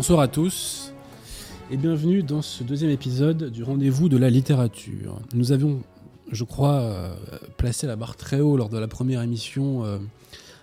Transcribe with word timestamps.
Bonsoir 0.00 0.20
à 0.20 0.28
tous 0.28 0.94
et 1.70 1.76
bienvenue 1.76 2.22
dans 2.22 2.40
ce 2.40 2.64
deuxième 2.64 2.90
épisode 2.90 3.50
du 3.50 3.62
rendez-vous 3.62 4.08
de 4.08 4.16
la 4.16 4.30
littérature. 4.30 5.20
Nous 5.34 5.52
avions, 5.52 5.82
je 6.32 6.42
crois, 6.44 6.80
euh, 6.80 7.14
placé 7.58 7.86
la 7.86 7.96
barre 7.96 8.16
très 8.16 8.40
haut 8.40 8.56
lors 8.56 8.70
de 8.70 8.78
la 8.78 8.88
première 8.88 9.20
émission 9.20 9.84
euh, 9.84 9.98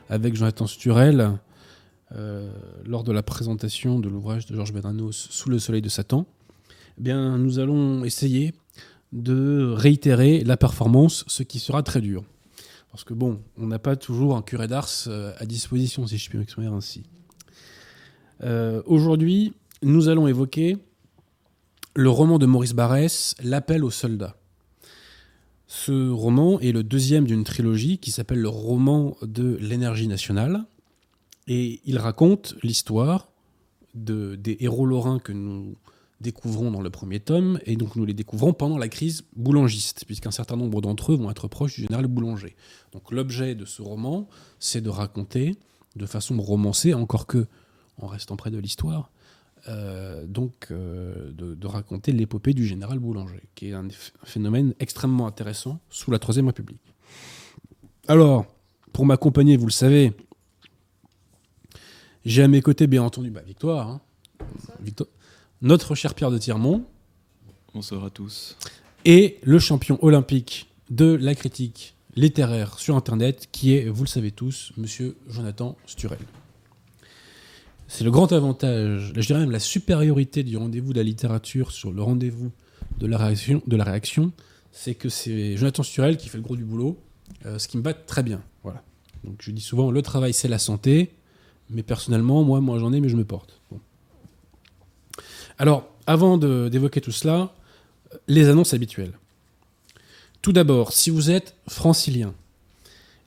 avec 0.10 0.36
Jonathan 0.36 0.66
Sturel, 0.66 1.38
euh, 2.16 2.50
lors 2.84 3.04
de 3.04 3.12
la 3.12 3.22
présentation 3.22 4.00
de 4.00 4.10
l'ouvrage 4.10 4.48
de 4.48 4.56
Georges 4.56 4.74
Bernanos 4.74 5.28
Sous 5.30 5.52
le 5.52 5.60
soleil 5.60 5.84
de 5.84 5.90
Satan. 5.90 6.26
Eh 6.98 7.04
bien, 7.04 7.38
nous 7.38 7.60
allons 7.60 8.06
essayer 8.06 8.56
de 9.12 9.72
réitérer 9.72 10.44
la 10.46 10.58
performance, 10.58 11.26
ce 11.28 11.44
qui 11.44 11.60
sera 11.60 11.84
très 11.84 12.02
dur. 12.02 12.24
Parce 12.90 13.04
que 13.04 13.14
bon, 13.14 13.40
on 13.56 13.68
n'a 13.68 13.78
pas 13.78 13.98
toujours 13.98 14.36
un 14.36 14.42
curé 14.42 14.68
d'ars 14.68 14.90
à 15.38 15.46
disposition, 15.46 16.08
si 16.08 16.18
je 16.18 16.28
puis 16.28 16.40
m'exprimer 16.40 16.66
ainsi. 16.66 17.04
Euh, 18.44 18.82
Aujourd'hui, 18.86 19.54
nous 19.82 20.10
allons 20.10 20.28
évoquer 20.28 20.78
le 21.96 22.10
roman 22.10 22.38
de 22.38 22.46
Maurice 22.46 22.74
Barrès, 22.74 23.36
L'appel 23.44 23.84
aux 23.84 23.92
soldats. 23.92 24.38
Ce 25.66 26.10
roman 26.10 26.60
est 26.60 26.72
le 26.72 26.84
deuxième 26.84 27.26
d'une 27.26 27.44
trilogie 27.44 27.98
qui 27.98 28.12
s'appelle 28.12 28.40
le 28.40 28.50
roman 28.50 29.18
de 29.22 29.58
l'énergie 29.60 30.08
nationale. 30.08 30.66
Et 31.48 31.82
il 31.86 31.98
raconte 31.98 32.56
l'histoire 32.64 33.30
de, 33.96 34.36
des 34.36 34.58
héros 34.60 34.86
lorrains 34.86 35.20
que 35.20 35.32
nous 35.34 35.76
découvrons 36.22 36.72
dans 36.72 36.82
le 36.82 36.90
premier 36.90 37.20
tome, 37.20 37.60
et 37.66 37.76
donc 37.76 37.96
nous 37.96 38.06
les 38.06 38.14
découvrons 38.14 38.54
pendant 38.54 38.78
la 38.78 38.88
crise 38.88 39.24
boulangiste, 39.36 40.04
puisqu'un 40.06 40.32
certain 40.32 40.56
nombre 40.56 40.82
d'entre 40.82 41.14
eux 41.14 41.16
vont 41.16 41.30
être 41.30 41.48
proches 41.48 41.76
du 41.76 41.82
général 41.82 42.08
Boulanger. 42.08 42.56
Donc 42.92 43.12
l'objet 43.12 43.54
de 43.54 43.66
ce 43.66 43.82
roman, 43.82 44.28
c'est 44.60 44.82
de 44.82 44.90
raconter 44.90 45.56
de 45.96 46.06
façon 46.06 46.40
romancée, 46.42 46.94
encore 46.94 47.28
que 47.28 47.46
en 48.00 48.08
restant 48.08 48.36
près 48.36 48.52
de 48.52 48.58
l'histoire, 48.58 49.10
euh, 49.70 50.26
donc 50.28 50.68
euh, 50.72 51.32
de, 51.34 51.56
de 51.56 51.68
raconter 51.68 52.12
l'épopée 52.12 52.54
du 52.54 52.66
général 52.66 53.00
Boulanger, 53.00 53.42
qui 53.56 53.70
est 53.70 53.74
un 53.74 53.88
ph- 53.88 54.14
phénomène 54.24 54.74
extrêmement 54.80 55.28
intéressant 55.28 55.80
sous 55.90 56.12
la 56.12 56.20
Troisième 56.20 56.48
République. 56.48 56.94
Alors, 58.08 58.46
pour 58.94 59.06
m'accompagner, 59.06 59.58
vous 59.58 59.66
le 59.66 59.72
savez, 59.72 60.14
j'ai 62.26 62.44
à 62.44 62.48
mes 62.48 62.62
côtés, 62.62 62.88
bien 62.88 63.04
entendu, 63.04 63.30
bah, 63.32 63.42
Victoire, 63.46 63.88
hein. 63.90 64.02
Victoire, 64.82 65.10
notre 65.62 65.96
cher 65.96 66.14
Pierre 66.14 66.32
de 66.32 66.38
Tirmont, 66.38 66.86
Bonsoir 67.74 68.04
à 68.06 68.10
tous. 68.10 68.56
et 69.06 69.38
le 69.44 69.60
champion 69.60 69.98
olympique 70.04 70.70
de 70.90 71.06
la 71.16 71.36
critique 71.36 71.96
littéraire 72.16 72.80
sur 72.80 72.96
Internet, 72.96 73.48
qui 73.52 73.74
est, 73.76 73.90
vous 73.90 74.04
le 74.04 74.10
savez 74.10 74.32
tous, 74.32 74.72
Monsieur 74.78 75.18
Jonathan 75.28 75.76
Sturel. 75.86 76.20
C'est 77.88 78.04
le 78.04 78.12
grand 78.12 78.32
avantage, 78.34 79.14
je 79.16 79.22
dirais 79.22 79.40
même 79.40 79.52
la 79.52 79.60
supériorité 79.60 80.44
du 80.44 80.58
rendez-vous 80.58 80.92
de 80.92 80.98
la 80.98 81.04
littérature 81.04 81.72
sur 81.72 81.92
le 81.92 82.02
rendez-vous 82.02 82.52
de 83.00 83.08
la 83.08 83.18
réaction, 83.84 84.32
c'est 84.72 84.96
que 84.96 85.10
c'est 85.10 85.56
Jonathan 85.58 85.84
Sturel 85.84 86.18
qui 86.18 86.30
fait 86.30 86.38
le 86.38 86.44
gros 86.44 86.56
du 86.56 86.66
boulot, 86.66 86.98
euh, 87.46 87.58
ce 87.60 87.68
qui 87.68 87.78
me 87.78 87.84
va 87.84 87.94
très 87.94 88.24
bien. 88.24 88.42
Voilà. 88.64 88.84
Donc 89.24 89.38
je 89.42 89.52
dis 89.52 89.62
souvent, 89.62 89.90
le 89.90 90.02
travail 90.02 90.34
c'est 90.34 90.48
la 90.48 90.60
santé, 90.60 91.14
mais 91.70 91.84
personnellement, 91.84 92.44
moi, 92.44 92.62
moi 92.62 92.78
j'en 92.80 92.92
ai, 92.94 93.00
mais 93.00 93.10
je 93.10 93.16
me 93.16 93.26
porte. 93.26 93.60
Alors, 95.58 95.90
avant 96.06 96.38
d'évoquer 96.38 97.02
tout 97.02 97.12
cela, 97.12 97.54
les 98.28 98.48
annonces 98.50 98.74
habituelles. 98.74 99.14
Tout 100.42 100.54
d'abord, 100.54 100.94
si 100.94 101.10
vous 101.10 101.32
êtes 101.32 101.56
francilien 101.68 102.34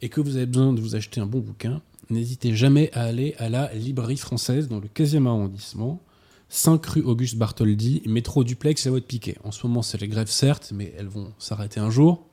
et 0.00 0.09
que 0.09 0.21
vous 0.21 0.37
avez 0.37 0.47
besoin 0.47 0.72
de 0.72 0.81
vous 0.81 0.94
acheter 0.94 1.21
un 1.21 1.27
bon 1.27 1.41
bouquin, 1.41 1.82
n'hésitez 2.10 2.54
jamais 2.54 2.91
à 2.93 3.03
aller 3.03 3.34
à 3.38 3.48
la 3.48 3.72
librairie 3.75 4.16
française 4.16 4.69
dans 4.69 4.81
le 4.81 4.88
15e 4.88 5.26
arrondissement, 5.26 6.03
5 6.48 6.84
rue 6.87 7.03
Auguste 7.03 7.37
Bartholdi, 7.37 8.03
métro 8.06 8.44
duplex 8.44 8.87
à 8.87 8.91
votre 8.91 9.06
piquet. 9.06 9.37
En 9.44 9.53
ce 9.53 9.66
moment, 9.66 9.82
c'est 9.82 10.00
les 10.00 10.09
grèves, 10.09 10.31
certes, 10.31 10.72
mais 10.75 10.93
elles 10.98 11.09
vont 11.09 11.32
s'arrêter 11.38 11.78
un 11.81 11.91
jour. 11.91 12.26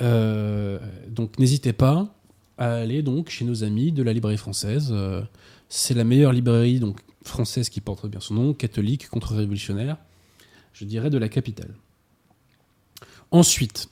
Euh, 0.00 0.78
donc, 1.08 1.38
n'hésitez 1.38 1.72
pas 1.72 2.14
à 2.56 2.74
aller 2.74 3.02
donc 3.02 3.28
chez 3.28 3.44
nos 3.44 3.64
amis 3.64 3.92
de 3.92 4.02
la 4.02 4.12
librairie 4.12 4.38
française. 4.38 4.88
Euh, 4.92 5.22
c'est 5.68 5.94
la 5.94 6.04
meilleure 6.04 6.32
librairie 6.32 6.80
donc 6.80 7.00
française 7.22 7.68
qui 7.68 7.80
porte 7.80 8.06
bien 8.06 8.20
son 8.20 8.34
nom, 8.34 8.54
catholique, 8.54 9.08
contre-révolutionnaire, 9.08 9.98
je 10.72 10.84
dirais 10.84 11.10
de 11.10 11.18
la 11.18 11.28
capitale. 11.28 11.74
Ensuite, 13.30 13.90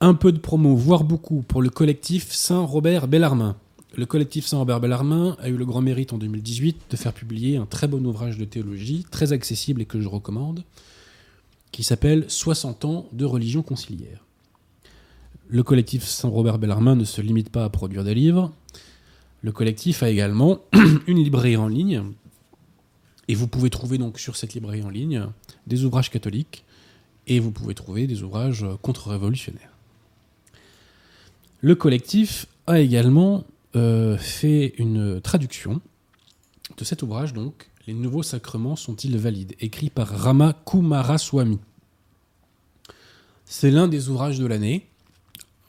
un 0.00 0.14
peu 0.14 0.32
de 0.32 0.38
promo, 0.38 0.76
voire 0.76 1.04
beaucoup, 1.04 1.42
pour 1.42 1.62
le 1.62 1.70
collectif 1.70 2.32
Saint-Robert 2.32 3.08
Bellarmin. 3.08 3.56
Le 4.00 4.06
collectif 4.06 4.46
Saint-Robert 4.46 4.80
Bellarmin 4.80 5.36
a 5.40 5.50
eu 5.50 5.58
le 5.58 5.66
grand 5.66 5.82
mérite 5.82 6.14
en 6.14 6.16
2018 6.16 6.84
de 6.88 6.96
faire 6.96 7.12
publier 7.12 7.58
un 7.58 7.66
très 7.66 7.86
bon 7.86 8.02
ouvrage 8.06 8.38
de 8.38 8.46
théologie, 8.46 9.04
très 9.10 9.34
accessible 9.34 9.82
et 9.82 9.84
que 9.84 10.00
je 10.00 10.08
recommande, 10.08 10.64
qui 11.70 11.84
s'appelle 11.84 12.24
60 12.26 12.86
ans 12.86 13.06
de 13.12 13.26
religion 13.26 13.62
conciliaire. 13.62 14.24
Le 15.48 15.62
collectif 15.62 16.04
Saint-Robert 16.04 16.58
Bellarmin 16.58 16.96
ne 16.96 17.04
se 17.04 17.20
limite 17.20 17.50
pas 17.50 17.62
à 17.62 17.68
produire 17.68 18.02
des 18.02 18.14
livres. 18.14 18.50
Le 19.42 19.52
collectif 19.52 20.02
a 20.02 20.08
également 20.08 20.60
une 21.06 21.22
librairie 21.22 21.58
en 21.58 21.68
ligne. 21.68 22.02
Et 23.28 23.34
vous 23.34 23.48
pouvez 23.48 23.68
trouver 23.68 23.98
donc 23.98 24.18
sur 24.18 24.34
cette 24.34 24.54
librairie 24.54 24.82
en 24.82 24.88
ligne 24.88 25.26
des 25.66 25.84
ouvrages 25.84 26.08
catholiques 26.08 26.64
et 27.26 27.38
vous 27.38 27.50
pouvez 27.50 27.74
trouver 27.74 28.06
des 28.06 28.22
ouvrages 28.22 28.64
contre-révolutionnaires. 28.80 29.74
Le 31.60 31.74
collectif 31.74 32.46
a 32.66 32.80
également 32.80 33.44
euh, 33.76 34.16
fait 34.16 34.74
une 34.78 35.20
traduction 35.20 35.80
de 36.76 36.84
cet 36.84 37.02
ouvrage, 37.02 37.32
donc 37.32 37.68
Les 37.86 37.94
nouveaux 37.94 38.22
sacrements 38.22 38.76
sont-ils 38.76 39.16
valides? 39.16 39.54
écrit 39.60 39.90
par 39.90 40.08
Rama 40.08 40.54
Kumaraswamy. 40.66 41.58
C'est 43.44 43.70
l'un 43.70 43.88
des 43.88 44.08
ouvrages 44.08 44.38
de 44.38 44.46
l'année, 44.46 44.86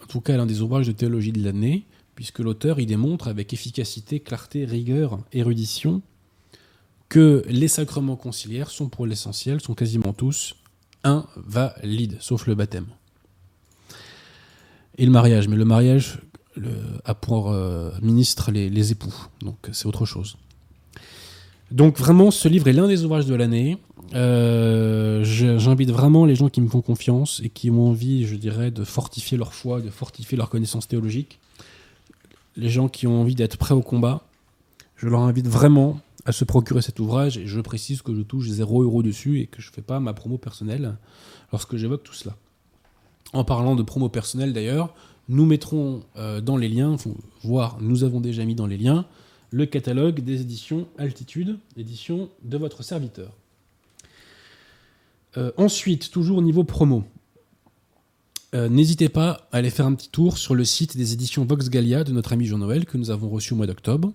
en 0.03 0.05
tout 0.07 0.21
cas 0.21 0.37
l'un 0.37 0.45
des 0.45 0.61
ouvrages 0.61 0.87
de 0.87 0.91
théologie 0.91 1.31
de 1.31 1.43
l'année, 1.43 1.85
puisque 2.15 2.39
l'auteur 2.39 2.79
y 2.79 2.85
démontre 2.85 3.27
avec 3.27 3.53
efficacité, 3.53 4.19
clarté, 4.19 4.65
rigueur, 4.65 5.19
érudition, 5.31 6.01
que 7.09 7.43
les 7.47 7.67
sacrements 7.67 8.15
conciliaires 8.15 8.69
sont 8.69 8.87
pour 8.87 9.05
l'essentiel, 9.05 9.59
sont 9.61 9.73
quasiment 9.73 10.13
tous 10.13 10.55
invalides, 11.03 12.17
sauf 12.19 12.47
le 12.47 12.55
baptême. 12.55 12.87
Et 14.97 15.05
le 15.05 15.11
mariage, 15.11 15.47
mais 15.47 15.55
le 15.55 15.65
mariage 15.65 16.19
le- 16.55 17.13
pour 17.21 17.51
euh, 17.51 17.91
ministre 18.01 18.51
les, 18.51 18.91
époux, 18.91 19.13
donc 19.41 19.57
c'est 19.71 19.85
autre 19.85 20.05
chose. 20.05 20.37
Donc 21.71 21.97
vraiment, 21.97 22.31
ce 22.31 22.47
livre 22.47 22.67
est 22.67 22.73
l'un 22.73 22.87
des 22.87 23.05
ouvrages 23.05 23.25
de 23.25 23.35
l'année. 23.35 23.77
Euh, 24.13 25.23
J'invite 25.23 25.91
vraiment 25.91 26.25
les 26.25 26.35
gens 26.35 26.49
qui 26.49 26.59
me 26.59 26.67
font 26.67 26.81
confiance 26.81 27.41
et 27.43 27.49
qui 27.49 27.71
ont 27.71 27.87
envie, 27.87 28.25
je 28.25 28.35
dirais, 28.35 28.71
de 28.71 28.83
fortifier 28.83 29.37
leur 29.37 29.53
foi, 29.53 29.79
de 29.79 29.89
fortifier 29.89 30.37
leur 30.37 30.49
connaissance 30.49 30.87
théologique. 30.87 31.39
Les 32.57 32.69
gens 32.69 32.89
qui 32.89 33.07
ont 33.07 33.21
envie 33.21 33.35
d'être 33.35 33.57
prêts 33.57 33.73
au 33.73 33.81
combat, 33.81 34.21
je 34.97 35.07
leur 35.07 35.21
invite 35.21 35.47
vraiment 35.47 35.99
à 36.25 36.33
se 36.33 36.43
procurer 36.43 36.81
cet 36.81 36.99
ouvrage 36.99 37.37
et 37.37 37.47
je 37.47 37.59
précise 37.61 38.01
que 38.01 38.13
je 38.13 38.21
touche 38.21 38.47
0 38.49 38.83
euros 38.83 39.01
dessus 39.01 39.39
et 39.39 39.47
que 39.47 39.61
je 39.61 39.69
ne 39.69 39.73
fais 39.73 39.81
pas 39.81 39.99
ma 39.99 40.13
promo 40.13 40.37
personnelle 40.37 40.97
lorsque 41.51 41.77
j'évoque 41.77 42.03
tout 42.03 42.13
cela. 42.13 42.35
En 43.33 43.43
parlant 43.45 43.75
de 43.75 43.83
promo 43.83 44.09
personnelle 44.09 44.51
d'ailleurs, 44.53 44.93
nous 45.31 45.45
mettrons 45.45 46.03
euh, 46.17 46.41
dans 46.41 46.57
les 46.57 46.67
liens, 46.67 46.97
voire 47.41 47.77
nous 47.79 48.03
avons 48.03 48.19
déjà 48.19 48.43
mis 48.43 48.53
dans 48.53 48.67
les 48.67 48.77
liens, 48.77 49.05
le 49.49 49.65
catalogue 49.65 50.19
des 50.19 50.41
éditions 50.41 50.87
Altitude, 50.97 51.57
édition 51.77 52.29
de 52.43 52.57
votre 52.57 52.83
serviteur. 52.83 53.31
Euh, 55.37 55.51
ensuite, 55.55 56.11
toujours 56.11 56.39
au 56.39 56.41
niveau 56.41 56.65
promo, 56.65 57.05
euh, 58.53 58.67
n'hésitez 58.67 59.07
pas 59.07 59.47
à 59.53 59.57
aller 59.57 59.69
faire 59.69 59.85
un 59.85 59.95
petit 59.95 60.09
tour 60.09 60.37
sur 60.37 60.53
le 60.53 60.65
site 60.65 60.97
des 60.97 61.13
éditions 61.13 61.45
Vox 61.45 61.69
Gallia 61.69 62.03
de 62.03 62.11
notre 62.11 62.33
ami 62.33 62.45
Jean-Noël 62.45 62.85
que 62.85 62.97
nous 62.97 63.09
avons 63.09 63.29
reçu 63.29 63.53
au 63.53 63.55
mois 63.55 63.67
d'octobre. 63.67 64.11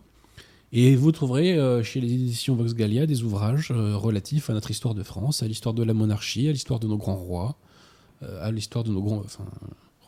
Et 0.73 0.97
vous 0.97 1.13
trouverez 1.13 1.59
chez 1.85 2.01
les 2.01 2.13
éditions 2.13 2.57
Vox 2.57 2.75
Gallia 2.75 3.07
des 3.07 3.23
ouvrages 3.23 3.71
relatifs 3.71 4.51
à 4.51 4.53
notre 4.53 4.71
histoire 4.71 4.95
de 4.95 5.03
France, 5.03 5.43
à 5.43 5.47
l'histoire 5.47 5.75
de 5.75 5.83
la 5.83 5.95
monarchie, 5.95 6.49
à 6.49 6.53
l'histoire 6.53 6.81
de 6.81 6.89
nos 6.89 6.99
grands 6.99 7.15
rois, 7.15 7.57
à 8.21 8.51
l'histoire 8.51 8.85
de 8.85 8.91
nos 8.91 9.01
grands, 9.01 9.23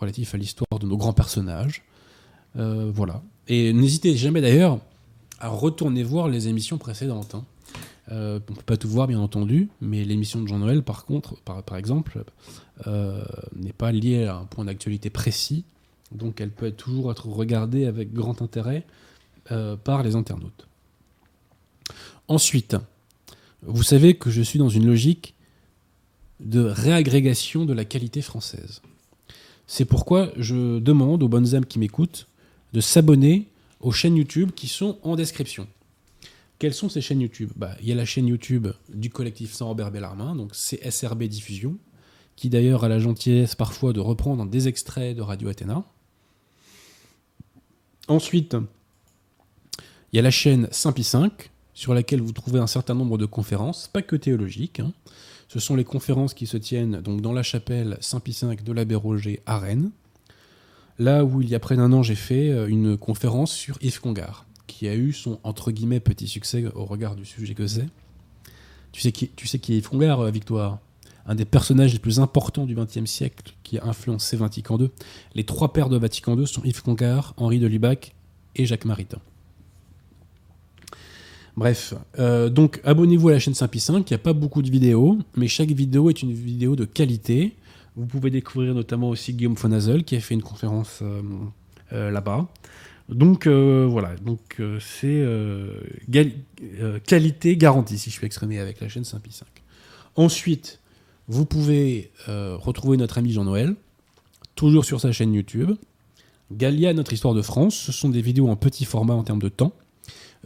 relatifs 0.00 0.34
à 0.34 0.38
l'histoire 0.38 0.78
de 0.80 0.86
nos 0.86 0.96
grands 0.96 1.12
personnages. 1.12 1.82
Euh, 2.56 2.90
voilà. 2.94 3.22
Et 3.46 3.72
n'hésitez 3.72 4.16
jamais 4.16 4.40
d'ailleurs 4.40 4.78
à 5.40 5.48
retourner 5.48 6.02
voir 6.02 6.28
les 6.28 6.48
émissions 6.48 6.78
précédentes. 6.78 7.34
hein. 7.34 7.44
Euh, 8.10 8.40
on 8.50 8.54
peut 8.54 8.62
pas 8.62 8.76
tout 8.76 8.88
voir 8.88 9.06
bien 9.06 9.20
entendu, 9.20 9.68
mais 9.82 10.04
l'émission 10.04 10.40
de 10.40 10.48
Jean-Noël, 10.48 10.82
par 10.82 11.04
contre, 11.04 11.36
par, 11.42 11.76
exemple, 11.76 12.24
euh, 12.86 13.22
n'est 13.54 13.74
pas 13.74 13.92
liée 13.92 14.24
à 14.24 14.36
un 14.36 14.44
point 14.44 14.64
d'actualité 14.64 15.10
précis, 15.10 15.64
donc 16.10 16.40
elle 16.40 16.50
peut 16.50 16.70
toujours 16.70 17.12
être 17.12 17.26
regardée 17.26 17.84
avec 17.84 18.12
grand 18.14 18.40
intérêt 18.40 18.84
par 19.84 20.02
les 20.02 20.14
internautes. 20.14 20.68
Ensuite, 22.28 22.76
vous 23.62 23.82
savez 23.82 24.14
que 24.14 24.30
je 24.30 24.42
suis 24.42 24.58
dans 24.58 24.68
une 24.68 24.86
logique 24.86 25.34
de 26.40 26.60
réagrégation 26.60 27.64
de 27.64 27.72
la 27.72 27.84
qualité 27.84 28.22
française. 28.22 28.82
C'est 29.68 29.84
pourquoi 29.84 30.32
je 30.38 30.78
demande 30.78 31.22
aux 31.22 31.28
bonnes 31.28 31.54
âmes 31.54 31.66
qui 31.66 31.78
m'écoutent 31.78 32.26
de 32.72 32.80
s'abonner 32.80 33.48
aux 33.80 33.92
chaînes 33.92 34.16
YouTube 34.16 34.50
qui 34.56 34.66
sont 34.66 34.98
en 35.02 35.14
description. 35.14 35.68
Quelles 36.58 36.72
sont 36.72 36.88
ces 36.88 37.02
chaînes 37.02 37.20
YouTube? 37.20 37.50
Bah, 37.54 37.76
Il 37.82 37.86
y 37.86 37.92
a 37.92 37.94
la 37.94 38.06
chaîne 38.06 38.26
YouTube 38.26 38.68
du 38.88 39.10
collectif 39.10 39.52
Saint-Robert 39.52 39.90
Bellarmin, 39.90 40.34
donc 40.34 40.54
c'est 40.54 40.90
SRB 40.90 41.24
Diffusion, 41.24 41.76
qui 42.34 42.48
d'ailleurs 42.48 42.82
a 42.82 42.88
la 42.88 42.98
gentillesse 42.98 43.54
parfois 43.54 43.92
de 43.92 44.00
reprendre 44.00 44.46
des 44.46 44.68
extraits 44.68 45.14
de 45.14 45.20
Radio 45.20 45.50
Athéna. 45.50 45.84
Ensuite, 48.08 48.56
il 50.12 50.16
y 50.16 50.18
a 50.18 50.22
la 50.22 50.30
chaîne 50.30 50.66
Saint-Pi 50.72 51.04
5, 51.04 51.50
sur 51.74 51.92
laquelle 51.92 52.22
vous 52.22 52.32
trouvez 52.32 52.58
un 52.58 52.66
certain 52.66 52.94
nombre 52.94 53.18
de 53.18 53.26
conférences, 53.26 53.86
pas 53.86 54.00
que 54.00 54.16
théologiques. 54.16 54.80
Hein. 54.80 54.92
Ce 55.48 55.60
sont 55.60 55.76
les 55.76 55.84
conférences 55.84 56.34
qui 56.34 56.46
se 56.46 56.58
tiennent 56.58 57.00
donc 57.00 57.22
dans 57.22 57.32
la 57.32 57.42
chapelle 57.42 57.96
Saint-Pi 58.00 58.36
V 58.42 58.56
de 58.56 58.72
l'abbé 58.72 58.94
Roger 58.94 59.40
à 59.46 59.58
Rennes. 59.58 59.90
Là 60.98 61.24
où 61.24 61.40
il 61.40 61.48
y 61.48 61.54
a 61.54 61.60
près 61.60 61.76
d'un 61.76 61.92
an, 61.92 62.02
j'ai 62.02 62.16
fait 62.16 62.50
euh, 62.50 62.66
une 62.66 62.98
conférence 62.98 63.52
sur 63.52 63.78
Yves 63.80 64.00
Congar, 64.00 64.44
qui 64.66 64.88
a 64.88 64.94
eu 64.94 65.12
son 65.12 65.38
entre 65.44 65.70
guillemets 65.70 66.00
petit 66.00 66.28
succès 66.28 66.64
au 66.74 66.84
regard 66.84 67.16
du 67.16 67.24
sujet 67.24 67.54
que 67.54 67.66
c'est. 67.66 67.86
Tu 68.92 69.00
sais 69.00 69.12
qui, 69.12 69.28
tu 69.28 69.46
sais 69.46 69.58
qui 69.58 69.72
est 69.72 69.78
Yves 69.78 69.88
Congar, 69.88 70.20
euh, 70.20 70.30
Victoire? 70.30 70.80
Un 71.24 71.34
des 71.34 71.44
personnages 71.44 71.92
les 71.92 71.98
plus 71.98 72.20
importants 72.20 72.66
du 72.66 72.74
XXe 72.74 73.04
siècle 73.04 73.54
qui 73.62 73.78
a 73.78 73.84
influencé 73.84 74.36
Vatican 74.36 74.78
II. 74.78 74.90
Les 75.34 75.44
trois 75.44 75.72
pères 75.72 75.88
de 75.88 75.96
Vatican 75.96 76.36
II 76.36 76.46
sont 76.46 76.62
Yves 76.64 76.82
Congar, 76.82 77.34
Henri 77.36 77.58
de 77.58 77.66
Lubac 77.66 78.14
et 78.56 78.66
Jacques 78.66 78.86
Maritain. 78.86 79.20
Bref, 81.58 81.92
euh, 82.20 82.48
donc 82.50 82.80
abonnez-vous 82.84 83.30
à 83.30 83.32
la 83.32 83.40
chaîne 83.40 83.52
Saint-Pi 83.52 83.80
5, 83.80 84.08
il 84.08 84.12
n'y 84.12 84.14
a 84.14 84.18
pas 84.18 84.32
beaucoup 84.32 84.62
de 84.62 84.70
vidéos, 84.70 85.18
mais 85.34 85.48
chaque 85.48 85.72
vidéo 85.72 86.08
est 86.08 86.22
une 86.22 86.32
vidéo 86.32 86.76
de 86.76 86.84
qualité. 86.84 87.56
Vous 87.96 88.06
pouvez 88.06 88.30
découvrir 88.30 88.74
notamment 88.74 89.08
aussi 89.08 89.34
Guillaume 89.34 89.56
Fonazel 89.56 90.04
qui 90.04 90.14
a 90.14 90.20
fait 90.20 90.34
une 90.34 90.42
conférence 90.42 91.00
euh, 91.02 91.20
euh, 91.92 92.12
là-bas. 92.12 92.46
Donc 93.08 93.48
voilà, 93.48 94.14
donc 94.24 94.60
c'est 94.78 95.26
qualité 97.06 97.56
garantie 97.56 97.98
si 97.98 98.10
je 98.10 98.14
suis 98.14 98.26
exprimé 98.26 98.60
avec 98.60 98.80
la 98.80 98.88
chaîne 98.88 99.04
Saint-Pi 99.04 99.32
5. 99.32 99.48
Ensuite, 100.14 100.78
vous 101.26 101.46
pouvez 101.46 102.12
retrouver 102.28 102.98
notre 102.98 103.18
ami 103.18 103.32
Jean-Noël, 103.32 103.74
toujours 104.54 104.84
sur 104.84 105.00
sa 105.00 105.10
chaîne 105.10 105.32
YouTube. 105.32 105.72
Galia, 106.52 106.92
notre 106.92 107.14
histoire 107.14 107.32
de 107.34 107.42
France, 107.42 107.74
ce 107.74 107.92
sont 107.92 108.10
des 108.10 108.20
vidéos 108.20 108.48
en 108.48 108.56
petit 108.56 108.84
format 108.84 109.14
en 109.14 109.24
termes 109.24 109.42
de 109.42 109.48
temps. 109.48 109.72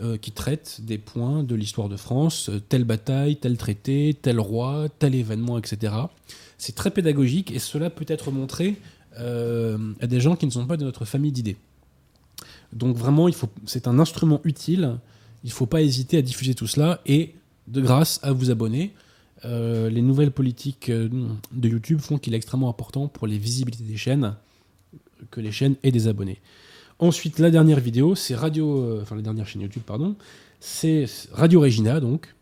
Euh, 0.02 0.16
qui 0.16 0.32
traite 0.32 0.80
des 0.82 0.98
points 0.98 1.44
de 1.44 1.54
l'histoire 1.54 1.88
de 1.88 1.96
France, 1.96 2.48
euh, 2.48 2.58
telle 2.58 2.82
bataille, 2.82 3.36
tel 3.36 3.56
traité, 3.56 4.18
tel 4.20 4.40
roi, 4.40 4.88
tel 4.98 5.14
événement, 5.14 5.58
etc. 5.58 5.94
C'est 6.58 6.74
très 6.74 6.90
pédagogique 6.90 7.52
et 7.52 7.60
cela 7.60 7.88
peut 7.88 8.06
être 8.08 8.32
montré 8.32 8.78
euh, 9.20 9.78
à 10.00 10.08
des 10.08 10.18
gens 10.18 10.34
qui 10.34 10.46
ne 10.46 10.50
sont 10.50 10.66
pas 10.66 10.76
de 10.76 10.84
notre 10.84 11.04
famille 11.04 11.30
d'idées. 11.30 11.56
Donc 12.72 12.96
vraiment, 12.96 13.28
c'est 13.66 13.86
un 13.86 14.00
instrument 14.00 14.40
utile. 14.42 14.98
Il 15.44 15.48
ne 15.48 15.52
faut 15.52 15.66
pas 15.66 15.82
hésiter 15.82 16.18
à 16.18 16.22
diffuser 16.22 16.56
tout 16.56 16.66
cela 16.66 17.00
et 17.06 17.36
de 17.68 17.80
grâce 17.80 18.18
à 18.24 18.32
vous 18.32 18.50
abonner. 18.50 18.94
les 19.44 20.02
nouvelles 20.02 20.32
politiques 20.32 20.90
de 20.90 21.68
YouTube 21.68 22.00
font 22.00 22.18
qu'il 22.18 22.34
est 22.34 22.38
extrêmement 22.38 22.70
important 22.70 23.06
pour 23.06 23.28
les 23.28 23.38
visibilités 23.38 23.84
des 23.84 23.96
chaînes 23.96 24.34
que 25.30 25.40
les 25.40 25.52
chaînes 25.52 25.76
aient 25.84 25.92
des 25.92 26.08
abonnés. 26.08 26.40
Ensuite, 27.02 27.40
la 27.40 27.50
dernière 27.50 27.80
vidéo, 27.80 28.14
c'est 28.14 28.36
Radio. 28.36 28.78
Euh, 28.78 29.00
enfin, 29.02 29.16
la 29.16 29.22
dernière 29.22 29.44
chaîne 29.44 29.62
YouTube, 29.62 29.82
pardon. 29.84 30.14
C'est 30.60 31.06
Radio 31.32 31.60
Regina, 31.60 31.98
donc, 31.98 32.32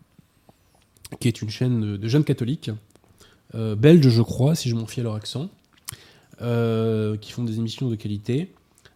qui 1.19 1.29
est 1.29 1.41
une 1.41 1.49
chaîne 1.49 1.97
de, 1.97 2.09
jeunes 2.09 2.25
catholiques, 2.25 2.71
euh, 3.55 3.75
belges, 3.75 4.11
je 4.11 4.21
crois, 4.21 4.55
si 4.55 4.69
je 4.69 4.75
m'en 4.75 4.85
fie 4.85 5.01
à 5.01 5.03
leur 5.03 5.15
accent, 5.15 5.49
euh, 6.43 7.17
qui 7.17 7.33
font 7.33 7.43
des 7.43 7.57
émissions 7.57 7.89
de 7.89 7.97
qualité. 7.97 8.53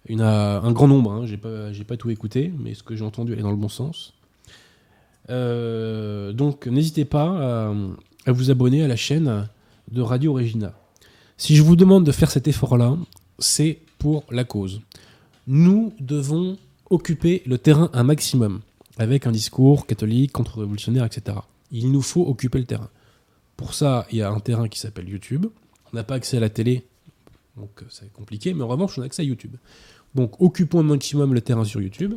Il 0.06 0.18
y 0.18 0.22
en 0.22 0.26
a 0.26 0.60
un 0.62 0.70
grand 0.72 0.86
nombre, 0.86 1.10
hein, 1.12 1.24
j'ai 1.24 1.38
pas, 1.38 1.70
pas 1.88 1.96
tout 1.96 2.10
écouté, 2.10 2.52
mais 2.58 2.74
ce 2.74 2.82
que 2.82 2.94
j'ai 2.94 3.04
entendu 3.04 3.32
est 3.32 3.40
dans 3.40 3.50
le 3.50 3.56
bon 3.56 3.70
sens. 3.70 4.12
donc, 5.30 6.66
n'hésitez 6.66 7.06
pas 7.06 7.70
à, 7.70 7.74
à 8.26 8.32
vous 8.32 8.50
abonner 8.50 8.82
à 8.82 8.86
la 8.86 8.96
chaîne 8.96 9.48
de 9.90 10.02
Radio 10.02 10.34
Regina. 10.34 10.74
Si 11.38 11.56
je 11.56 11.62
vous 11.62 11.74
demande 11.74 12.04
de 12.04 12.12
faire 12.12 12.30
cet 12.30 12.48
effort-là, 12.48 12.98
c'est 13.38 13.78
pour 13.98 14.24
la 14.30 14.44
cause 14.44 14.82
nous 15.46 15.92
devons 16.00 16.56
occuper 16.90 17.42
le 17.46 17.58
terrain 17.58 17.90
un 17.92 18.04
maximum, 18.04 18.60
avec 18.98 19.26
un 19.26 19.32
discours 19.32 19.86
catholique, 19.86 20.32
contre-révolutionnaire, 20.32 21.04
etc. 21.04 21.38
Il 21.70 21.92
nous 21.92 22.02
faut 22.02 22.26
occuper 22.26 22.58
le 22.58 22.66
terrain. 22.66 22.90
Pour 23.56 23.74
ça, 23.74 24.06
il 24.10 24.18
y 24.18 24.22
a 24.22 24.30
un 24.30 24.40
terrain 24.40 24.68
qui 24.68 24.78
s'appelle 24.78 25.08
YouTube. 25.08 25.46
On 25.92 25.96
n'a 25.96 26.04
pas 26.04 26.14
accès 26.14 26.36
à 26.36 26.40
la 26.40 26.50
télé, 26.50 26.86
donc 27.56 27.70
euh, 27.82 27.86
c'est 27.88 28.12
compliqué, 28.12 28.54
mais 28.54 28.62
en 28.62 28.68
revanche, 28.68 28.98
on 28.98 29.02
a 29.02 29.04
accès 29.04 29.22
à 29.22 29.24
YouTube. 29.24 29.54
Donc 30.14 30.40
occupons 30.40 30.80
un 30.80 30.84
maximum 30.84 31.34
le 31.34 31.40
terrain 31.40 31.64
sur 31.64 31.80
YouTube. 31.80 32.14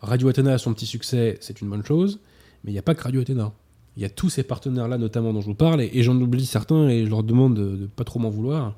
Radio 0.00 0.28
Athéna 0.28 0.54
a 0.54 0.58
son 0.58 0.74
petit 0.74 0.86
succès, 0.86 1.38
c'est 1.40 1.60
une 1.60 1.70
bonne 1.70 1.84
chose, 1.84 2.20
mais 2.62 2.70
il 2.70 2.74
n'y 2.74 2.78
a 2.78 2.82
pas 2.82 2.94
que 2.94 3.02
Radio 3.02 3.20
Athéna. 3.20 3.52
Il 3.96 4.02
y 4.02 4.06
a 4.06 4.10
tous 4.10 4.28
ces 4.28 4.42
partenaires-là, 4.42 4.98
notamment 4.98 5.32
dont 5.32 5.40
je 5.40 5.46
vous 5.46 5.54
parle, 5.54 5.80
et, 5.80 6.02
j'en 6.02 6.20
oublie 6.20 6.46
certains, 6.46 6.88
et 6.88 7.04
je 7.04 7.10
leur 7.10 7.22
demande 7.22 7.54
de 7.54 7.76
ne 7.82 7.86
pas 7.86 8.04
trop 8.04 8.18
m'en 8.18 8.28
vouloir. 8.28 8.74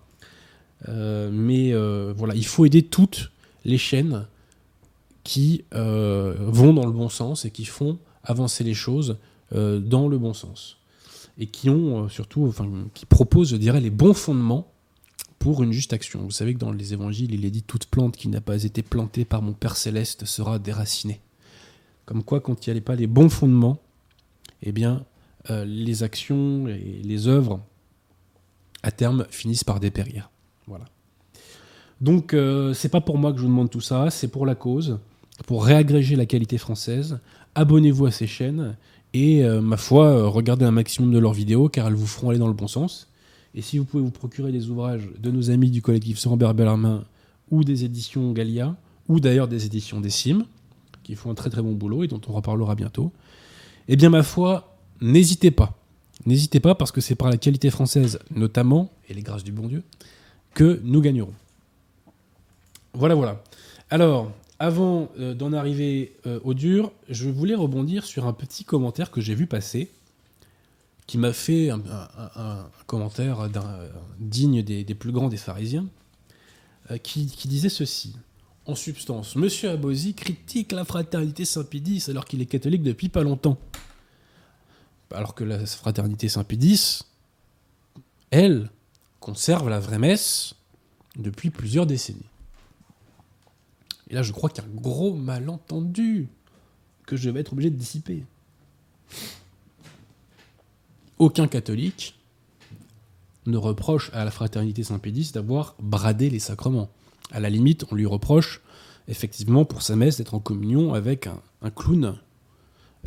Euh, 0.88 1.30
mais 1.32 1.72
euh, 1.72 2.12
voilà, 2.16 2.34
il 2.34 2.46
faut 2.46 2.64
aider 2.64 2.82
toutes 2.82 3.30
les 3.64 3.78
chaînes 3.78 4.26
qui 5.24 5.64
euh, 5.74 6.34
vont 6.38 6.72
dans 6.72 6.86
le 6.86 6.92
bon 6.92 7.08
sens 7.08 7.44
et 7.44 7.50
qui 7.50 7.64
font 7.64 7.98
avancer 8.22 8.64
les 8.64 8.74
choses 8.74 9.18
dans 9.52 10.08
le 10.08 10.18
bon 10.18 10.34
sens. 10.34 10.78
Et 11.38 11.46
qui 11.46 11.70
ont 11.70 12.08
surtout, 12.08 12.46
enfin, 12.46 12.68
qui 12.94 13.06
proposent, 13.06 13.50
je 13.50 13.56
dirais, 13.56 13.80
les 13.80 13.90
bons 13.90 14.12
fondements 14.12 14.72
pour 15.38 15.62
une 15.62 15.70
juste 15.70 15.92
action. 15.92 16.22
Vous 16.24 16.32
savez 16.32 16.54
que 16.54 16.58
dans 16.58 16.72
les 16.72 16.94
évangiles, 16.94 17.32
il 17.32 17.44
est 17.44 17.50
dit 17.50 17.62
toute 17.62 17.86
plante 17.86 18.16
qui 18.16 18.26
n'a 18.26 18.40
pas 18.40 18.64
été 18.64 18.82
plantée 18.82 19.24
par 19.24 19.42
mon 19.42 19.52
Père 19.52 19.76
céleste 19.76 20.24
sera 20.24 20.58
déracinée. 20.58 21.20
Comme 22.06 22.24
quoi, 22.24 22.40
quand 22.40 22.66
il 22.66 22.72
n'y 22.72 22.78
a 22.78 22.82
pas 22.82 22.96
les 22.96 23.06
bons 23.06 23.28
fondements, 23.28 23.80
eh 24.62 24.72
bien, 24.72 25.04
les 25.48 26.02
actions 26.02 26.66
et 26.66 27.00
les 27.04 27.28
œuvres, 27.28 27.60
à 28.82 28.90
terme, 28.90 29.26
finissent 29.30 29.64
par 29.64 29.78
dépérir. 29.78 30.28
Voilà. 30.66 30.84
Donc, 32.00 32.34
euh, 32.34 32.74
c'est 32.74 32.88
pas 32.88 33.00
pour 33.00 33.18
moi 33.18 33.32
que 33.32 33.38
je 33.38 33.42
vous 33.42 33.48
demande 33.48 33.70
tout 33.70 33.80
ça, 33.80 34.10
c'est 34.10 34.28
pour 34.28 34.46
la 34.46 34.54
cause, 34.54 34.98
pour 35.46 35.64
réagréger 35.64 36.16
la 36.16 36.26
qualité 36.26 36.58
française. 36.58 37.18
Abonnez-vous 37.54 38.06
à 38.06 38.10
ces 38.10 38.26
chaînes 38.26 38.76
et, 39.14 39.44
euh, 39.44 39.60
ma 39.62 39.76
foi, 39.76 40.06
euh, 40.06 40.28
regardez 40.28 40.64
un 40.64 40.70
maximum 40.70 41.12
de 41.12 41.18
leurs 41.18 41.32
vidéos 41.32 41.68
car 41.68 41.86
elles 41.86 41.94
vous 41.94 42.06
feront 42.06 42.30
aller 42.30 42.38
dans 42.38 42.48
le 42.48 42.54
bon 42.54 42.68
sens. 42.68 43.08
Et 43.54 43.62
si 43.62 43.78
vous 43.78 43.84
pouvez 43.84 44.02
vous 44.02 44.10
procurer 44.10 44.52
des 44.52 44.68
ouvrages 44.68 45.08
de 45.18 45.30
nos 45.30 45.50
amis 45.50 45.70
du 45.70 45.80
collectif 45.80 46.18
Sambert 46.18 46.52
Bellarmin 46.52 47.04
ou 47.50 47.64
des 47.64 47.84
éditions 47.84 48.32
Galia, 48.32 48.76
ou 49.08 49.20
d'ailleurs 49.20 49.48
des 49.48 49.64
éditions 49.64 50.00
Décime, 50.00 50.44
qui 51.02 51.14
font 51.14 51.30
un 51.30 51.34
très 51.34 51.48
très 51.48 51.62
bon 51.62 51.72
boulot 51.72 52.04
et 52.04 52.08
dont 52.08 52.20
on 52.28 52.32
reparlera 52.32 52.74
bientôt, 52.74 53.12
eh 53.88 53.96
bien, 53.96 54.10
ma 54.10 54.22
foi, 54.22 54.76
n'hésitez 55.00 55.50
pas. 55.50 55.78
N'hésitez 56.26 56.60
pas 56.60 56.74
parce 56.74 56.92
que 56.92 57.00
c'est 57.00 57.14
par 57.14 57.30
la 57.30 57.36
qualité 57.36 57.70
française, 57.70 58.18
notamment, 58.34 58.90
et 59.08 59.14
les 59.14 59.22
grâces 59.22 59.44
du 59.44 59.52
bon 59.52 59.68
Dieu, 59.68 59.84
que 60.56 60.80
nous 60.84 61.02
gagnerons. 61.02 61.34
Voilà, 62.94 63.14
voilà. 63.14 63.44
Alors, 63.90 64.32
avant 64.58 65.10
euh, 65.18 65.34
d'en 65.34 65.52
arriver 65.52 66.16
euh, 66.26 66.40
au 66.44 66.54
dur, 66.54 66.92
je 67.10 67.28
voulais 67.28 67.54
rebondir 67.54 68.06
sur 68.06 68.26
un 68.26 68.32
petit 68.32 68.64
commentaire 68.64 69.10
que 69.10 69.20
j'ai 69.20 69.34
vu 69.34 69.46
passer, 69.46 69.90
qui 71.06 71.18
m'a 71.18 71.34
fait 71.34 71.68
un, 71.70 72.70
commentaire 72.86 73.48
digne 74.18 74.62
des, 74.62 74.84
plus 74.94 75.12
grands 75.12 75.28
des 75.28 75.36
pharisiens, 75.36 75.86
euh, 76.90 76.96
qui, 76.96 77.26
disait 77.26 77.68
ceci. 77.68 78.16
En 78.64 78.74
substance, 78.74 79.36
Monsieur 79.36 79.68
Abosi 79.70 80.14
critique 80.14 80.72
la 80.72 80.86
fraternité 80.86 81.44
Saint-Pédis 81.44 82.06
alors 82.08 82.24
qu'il 82.24 82.40
est 82.40 82.46
catholique 82.46 82.82
depuis 82.82 83.10
pas 83.10 83.22
longtemps. 83.22 83.58
Alors 85.12 85.34
que 85.34 85.44
la 85.44 85.64
fraternité 85.66 86.30
Saint-Pédis, 86.30 87.02
elle, 88.30 88.70
conserve 89.26 89.68
la 89.68 89.80
vraie 89.80 89.98
messe 89.98 90.54
depuis 91.16 91.50
plusieurs 91.50 91.84
décennies. 91.84 92.30
Et 94.08 94.14
là, 94.14 94.22
je 94.22 94.30
crois 94.30 94.48
qu'il 94.48 94.62
y 94.62 94.66
a 94.66 94.70
un 94.70 94.80
gros 94.80 95.16
malentendu 95.16 96.28
que 97.06 97.16
je 97.16 97.28
vais 97.28 97.40
être 97.40 97.52
obligé 97.52 97.70
de 97.70 97.76
dissiper. 97.76 98.22
Aucun 101.18 101.48
catholique 101.48 102.16
ne 103.46 103.56
reproche 103.56 104.12
à 104.12 104.24
la 104.24 104.30
fraternité 104.30 104.84
Saint-Pédis 104.84 105.32
d'avoir 105.32 105.74
bradé 105.80 106.30
les 106.30 106.38
sacrements. 106.38 106.88
À 107.32 107.40
la 107.40 107.50
limite, 107.50 107.84
on 107.90 107.96
lui 107.96 108.06
reproche 108.06 108.60
effectivement 109.08 109.64
pour 109.64 109.82
sa 109.82 109.96
messe 109.96 110.18
d'être 110.18 110.34
en 110.34 110.40
communion 110.40 110.94
avec 110.94 111.26
un, 111.26 111.70
clown 111.70 112.16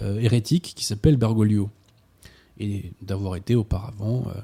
euh, 0.01 0.19
hérétique 0.19 0.73
qui 0.75 0.83
s'appelle 0.83 1.15
Bergoglio 1.15 1.69
et 2.57 2.91
d'avoir 3.01 3.37
été 3.37 3.55
auparavant 3.55 4.27
euh, 4.27 4.41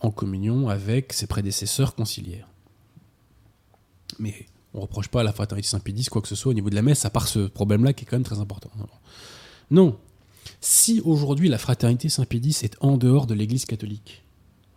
en 0.00 0.10
communion 0.10 0.68
avec 0.68 1.12
ses 1.12 1.26
prédécesseurs 1.26 1.94
conciliaires. 1.94 2.48
Mais 4.18 4.46
on 4.72 4.78
ne 4.78 4.82
reproche 4.82 5.08
pas 5.08 5.20
à 5.20 5.22
la 5.24 5.32
fraternité 5.32 5.68
Saint-Pédis 5.68 6.06
quoi 6.06 6.22
que 6.22 6.28
ce 6.28 6.34
soit 6.34 6.50
au 6.50 6.54
niveau 6.54 6.70
de 6.70 6.74
la 6.74 6.82
messe, 6.82 7.04
à 7.04 7.10
part 7.10 7.28
ce 7.28 7.46
problème-là 7.46 7.92
qui 7.92 8.04
est 8.04 8.06
quand 8.06 8.16
même 8.16 8.24
très 8.24 8.40
important. 8.40 8.70
Non. 9.70 9.98
Si 10.60 11.00
aujourd'hui 11.00 11.48
la 11.48 11.58
fraternité 11.58 12.08
Saint-Pédis 12.08 12.60
est 12.62 12.76
en 12.80 12.96
dehors 12.96 13.26
de 13.26 13.34
l'Église 13.34 13.64
catholique, 13.66 14.24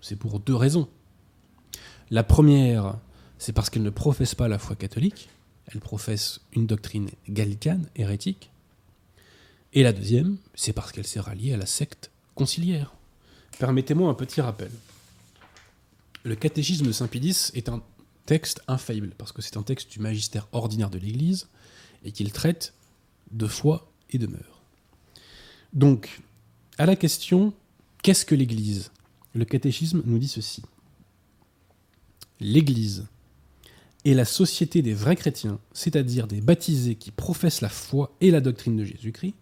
c'est 0.02 0.16
pour 0.16 0.40
deux 0.40 0.56
raisons. 0.56 0.88
La 2.10 2.24
première, 2.24 2.98
c'est 3.38 3.54
parce 3.54 3.70
qu'elle 3.70 3.84
ne 3.84 3.90
professe 3.90 4.36
pas 4.36 4.48
la 4.48 4.60
foi 4.60 4.76
catholique, 4.76 5.30
elle 5.68 5.82
professe 5.82 6.42
une 6.54 6.66
doctrine 6.66 7.10
gallicane, 7.28 7.90
hérétique, 7.96 8.52
Et 9.74 9.84
la 9.84 9.94
deuxième, 9.94 10.38
c'est 10.56 10.74
parce 10.74 10.92
qu'elle 10.92 11.06
s'est 11.06 11.20
ralliée 11.20 11.54
à 11.54 11.58
la 11.58 11.66
secte 11.66 12.10
conciliaire. 12.36 12.97
Permettez-moi 13.60 14.10
un 14.10 14.14
petit 14.14 14.42
rappel. 14.42 14.72
Le 16.24 16.36
catéchisme 16.36 16.86
de 16.86 16.92
Saint-Pédis 16.92 17.52
est 17.54 17.70
un 17.70 17.82
texte 18.26 18.62
infaillible, 18.68 19.14
parce 19.18 19.32
que 19.32 19.42
c'est 19.42 19.58
un 19.58 19.64
texte 19.64 19.92
du 19.92 20.00
magistère 20.00 20.48
ordinaire 20.52 20.90
de 20.90 21.00
l'Église, 21.00 21.48
et 22.04 22.12
qu'il 22.12 22.32
traite 22.32 22.74
de 23.32 23.48
foi 23.48 23.92
et 24.12 24.18
de 24.18 24.28
mœurs. 24.28 24.62
Donc, 25.74 26.22
à 26.78 26.86
la 26.86 26.96
question 26.96 27.54
qu'est-ce 28.04 28.26
que 28.26 28.36
l'Église? 28.36 28.92
Le 29.34 29.46
catéchisme 29.46 30.02
nous 30.06 30.20
dit 30.20 30.28
ceci. 30.28 30.62
L'Église 32.40 33.08
est 34.06 34.14
la 34.14 34.26
société 34.26 34.82
des 34.82 34.94
vrais 34.94 35.16
chrétiens, 35.16 35.60
c'est-à-dire 35.74 36.28
des 36.28 36.42
baptisés 36.42 36.96
qui 36.96 37.12
professent 37.12 37.62
la 37.62 37.70
foi 37.70 38.16
et 38.22 38.32
la 38.32 38.42
doctrine 38.42 38.78
de 38.78 38.86
Jésus-Christ, 38.86 39.34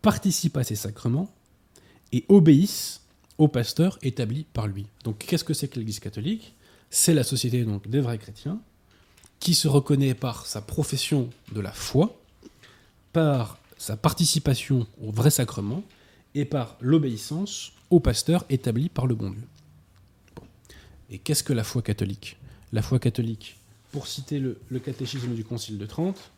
participent 0.00 0.56
à 0.56 0.64
ses 0.64 0.76
sacrements 0.76 1.32
et 2.12 2.24
obéissent 2.28 3.02
au 3.38 3.48
pasteur 3.48 3.98
établi 4.02 4.44
par 4.52 4.66
lui. 4.66 4.86
Donc 5.04 5.18
qu'est-ce 5.18 5.44
que 5.44 5.54
c'est 5.54 5.68
que 5.68 5.78
l'Église 5.78 6.00
catholique? 6.00 6.54
C'est 6.90 7.14
la 7.14 7.24
société 7.24 7.64
donc 7.64 7.88
des 7.88 8.00
vrais 8.00 8.18
chrétiens 8.18 8.60
qui 9.40 9.54
se 9.54 9.68
reconnaît 9.68 10.14
par 10.14 10.46
sa 10.46 10.60
profession 10.60 11.30
de 11.52 11.60
la 11.60 11.72
foi, 11.72 12.20
par 13.12 13.58
sa 13.78 13.96
participation 13.96 14.86
au 15.00 15.12
vrai 15.12 15.30
sacrement 15.30 15.84
et 16.34 16.44
par 16.44 16.76
l'obéissance 16.80 17.72
au 17.90 18.00
pasteur 18.00 18.44
établi 18.50 18.88
par 18.88 19.06
le 19.06 19.14
bon 19.14 19.30
Dieu. 19.30 19.46
Et 21.10 21.18
qu'est-ce 21.18 21.44
que 21.44 21.52
la 21.52 21.64
foi 21.64 21.82
catholique? 21.82 22.36
La 22.72 22.82
foi 22.82 22.98
catholique, 22.98 23.56
pour 23.92 24.06
citer 24.06 24.38
le, 24.38 24.60
le, 24.68 24.78
catéchisme 24.78 25.34
du 25.34 25.44
Concile 25.44 25.78
de 25.78 25.86
Trente, 25.86 26.32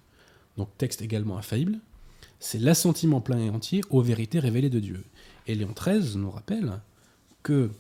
donc 0.57 0.69
texte 0.79 1.03
également 1.03 1.39
infaillible, 1.39 1.79
c'est 2.39 2.59
l'assentiment 2.61 3.21
plein 3.21 3.39
et 3.39 3.51
entier 3.51 3.83
aux 3.91 4.01
vérités 4.01 4.39
révélées 4.39 4.71
de 4.71 4.79
Dieu. 4.79 5.05
Et 5.49 5.55
Léon 5.55 5.75
XIII 5.75 6.17
nous 6.17 6.31
rappelle 6.31 6.81
que... 7.43 7.71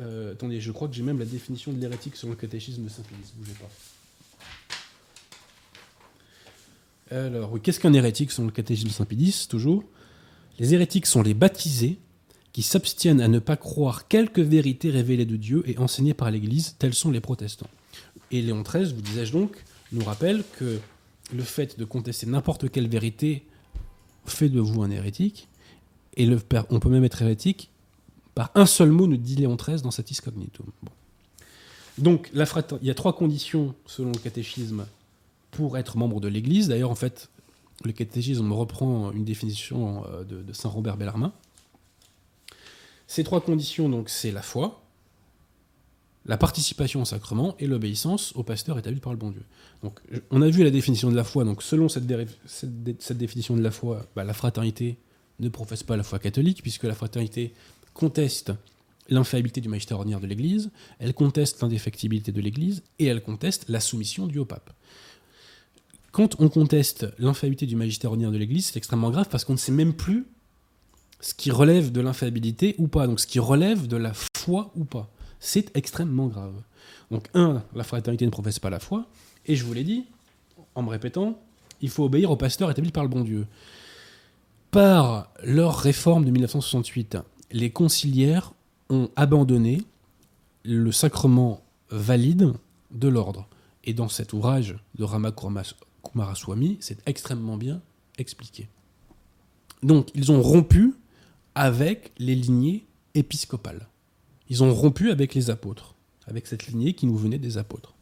Euh, 0.00 0.32
attendez, 0.32 0.60
je 0.60 0.72
crois 0.72 0.88
que 0.88 0.94
j'ai 0.94 1.02
même 1.02 1.18
la 1.18 1.26
définition 1.26 1.72
de 1.72 1.80
l'hérétique 1.80 2.16
sur 2.16 2.28
le 2.28 2.34
catéchisme 2.34 2.84
de 2.84 2.88
Saint-Pédis, 2.88 3.32
bougez 3.36 3.52
pas. 3.52 3.68
Alors, 7.16 7.60
qu'est-ce 7.60 7.80
qu'un 7.80 7.92
hérétique 7.92 8.30
selon 8.30 8.46
le 8.46 8.52
catéchisme 8.52 8.88
de 8.88 8.92
Saint-Pédis, 8.94 9.46
toujours? 9.48 9.84
Les 10.58 10.74
hérétiques 10.74 11.06
sont 11.06 11.22
les 11.22 11.34
baptisés 11.34 11.98
qui 12.52 12.62
s'abstiennent 12.62 13.20
à 13.20 13.28
ne 13.28 13.38
pas 13.38 13.56
croire 13.56 14.08
quelques 14.08 14.40
vérités 14.40 14.90
révélées 14.90 15.26
de 15.26 15.36
Dieu 15.36 15.62
et 15.66 15.78
enseignées 15.78 16.14
par 16.14 16.30
l'Église, 16.30 16.76
tels 16.78 16.94
sont 16.94 17.10
les 17.10 17.20
protestants. 17.20 17.70
Et 18.30 18.42
Léon 18.42 18.62
XIII, 18.62 18.92
vous 18.92 19.02
disais-je 19.02 19.32
donc, 19.32 19.56
nous 19.92 20.04
rappelle 20.04 20.44
que 20.58 20.78
le 21.34 21.42
fait 21.42 21.78
de 21.78 21.84
contester 21.84 22.26
n'importe 22.26 22.70
quelle 22.70 22.88
vérité 22.88 23.44
fait 24.26 24.48
de 24.48 24.60
vous 24.60 24.82
un 24.82 24.90
hérétique, 24.90 25.48
et 26.16 26.26
le, 26.26 26.40
on 26.70 26.80
peut 26.80 26.88
même 26.88 27.04
être 27.04 27.22
hérétique 27.22 27.69
par 28.40 28.50
un 28.54 28.64
seul 28.64 28.90
mot, 28.90 29.06
nous 29.06 29.18
dit 29.18 29.36
Léon 29.36 29.54
XIII 29.54 29.82
dans 29.82 29.90
Satis 29.90 30.22
Cognitum. 30.22 30.64
Donc, 31.98 32.30
la 32.32 32.46
il 32.80 32.86
y 32.86 32.90
a 32.90 32.94
trois 32.94 33.14
conditions, 33.14 33.74
selon 33.84 34.12
le 34.12 34.18
catéchisme, 34.18 34.86
pour 35.50 35.76
être 35.76 35.98
membre 35.98 36.20
de 36.20 36.28
l'Église. 36.28 36.68
D'ailleurs, 36.68 36.90
en 36.90 36.94
fait, 36.94 37.28
le 37.84 37.92
catéchisme 37.92 38.50
reprend 38.52 39.12
une 39.12 39.26
définition 39.26 40.04
de, 40.26 40.40
de 40.40 40.52
Saint 40.54 40.70
Robert 40.70 40.96
Bellarmin. 40.96 41.34
Ces 43.06 43.24
trois 43.24 43.42
conditions, 43.42 43.90
donc, 43.90 44.08
c'est 44.08 44.32
la 44.32 44.40
foi, 44.40 44.82
la 46.24 46.38
participation 46.38 47.02
au 47.02 47.04
sacrement 47.04 47.56
et 47.58 47.66
l'obéissance 47.66 48.32
au 48.36 48.42
pasteur 48.42 48.78
établi 48.78 49.00
par 49.00 49.12
le 49.12 49.18
bon 49.18 49.32
Dieu. 49.32 49.44
On 50.30 50.40
a 50.40 50.48
vu 50.48 50.64
la 50.64 50.70
définition 50.70 51.10
de 51.10 51.16
la 51.16 51.24
foi. 51.24 51.44
Donc, 51.44 51.62
selon 51.62 51.90
cette 51.90 52.06
définition 53.18 53.54
de 53.54 53.62
la 53.62 53.70
foi, 53.70 54.06
bah, 54.16 54.24
la 54.24 54.32
fraternité 54.32 54.96
ne 55.40 55.50
professe 55.50 55.82
pas 55.82 55.98
la 55.98 56.04
foi 56.04 56.18
catholique, 56.18 56.62
puisque 56.62 56.84
la 56.84 56.94
fraternité 56.94 57.52
conteste 58.00 58.52
l'infaillibilité 59.10 59.60
du 59.60 59.68
magistère 59.68 59.98
ordinaire 59.98 60.20
de 60.20 60.26
l'Église, 60.26 60.70
elle 60.98 61.12
conteste 61.12 61.60
l'indéfectibilité 61.60 62.32
de 62.32 62.40
l'Église, 62.40 62.82
et 62.98 63.06
elle 63.06 63.22
conteste 63.22 63.66
la 63.68 63.80
soumission 63.80 64.26
due 64.26 64.38
au 64.38 64.46
pape. 64.46 64.72
Quand 66.12 66.40
on 66.40 66.48
conteste 66.48 67.06
l'infaillibilité 67.18 67.66
du 67.66 67.76
magistère 67.76 68.10
ordinaire 68.10 68.32
de 68.32 68.38
l'Église, 68.38 68.66
c'est 68.66 68.78
extrêmement 68.78 69.10
grave 69.10 69.28
parce 69.30 69.44
qu'on 69.44 69.52
ne 69.52 69.58
sait 69.58 69.72
même 69.72 69.92
plus 69.92 70.26
ce 71.20 71.34
qui 71.34 71.50
relève 71.50 71.92
de 71.92 72.00
l'infaillibilité 72.00 72.74
ou 72.78 72.88
pas, 72.88 73.06
donc 73.06 73.20
ce 73.20 73.26
qui 73.26 73.38
relève 73.38 73.86
de 73.86 73.96
la 73.96 74.12
foi 74.36 74.72
ou 74.74 74.84
pas. 74.84 75.10
C'est 75.38 75.76
extrêmement 75.76 76.28
grave. 76.28 76.54
Donc, 77.10 77.28
un, 77.34 77.62
la 77.74 77.84
fraternité 77.84 78.24
ne 78.24 78.30
professe 78.30 78.58
pas 78.58 78.70
la 78.70 78.80
foi, 78.80 79.06
et 79.46 79.56
je 79.56 79.64
vous 79.64 79.74
l'ai 79.74 79.84
dit, 79.84 80.06
en 80.74 80.82
me 80.82 80.88
répétant, 80.88 81.38
il 81.82 81.90
faut 81.90 82.04
obéir 82.04 82.30
au 82.30 82.36
pasteur 82.36 82.70
établi 82.70 82.90
par 82.90 83.02
le 83.02 83.08
bon 83.10 83.22
Dieu. 83.22 83.46
Par 84.70 85.30
leur 85.42 85.76
réforme 85.76 86.24
de 86.24 86.30
1968, 86.30 87.18
les 87.50 87.70
conciliaires 87.70 88.52
ont 88.88 89.10
abandonné 89.16 89.82
le 90.64 90.92
sacrement 90.92 91.62
valide 91.90 92.52
de 92.90 93.08
l'ordre. 93.08 93.48
Et 93.84 93.94
dans 93.94 94.08
cet 94.08 94.32
ouvrage 94.32 94.76
de 94.96 95.04
Rama 95.04 95.32
Kumaraswamy, 95.32 96.78
c'est 96.80 96.98
extrêmement 97.08 97.56
bien 97.56 97.80
expliqué. 98.18 98.68
Donc, 99.82 100.08
ils 100.14 100.30
ont 100.30 100.42
rompu 100.42 100.94
avec 101.54 102.12
les 102.18 102.34
lignées 102.34 102.86
épiscopales. 103.14 103.88
Ils 104.48 104.62
ont 104.62 104.74
rompu 104.74 105.10
avec 105.10 105.34
les 105.34 105.50
apôtres, 105.50 105.94
avec 106.26 106.46
cette 106.46 106.66
lignée 106.66 106.92
qui 106.92 107.06
nous 107.06 107.16
venait 107.16 107.38
des 107.38 107.56
apôtres. 107.56 107.94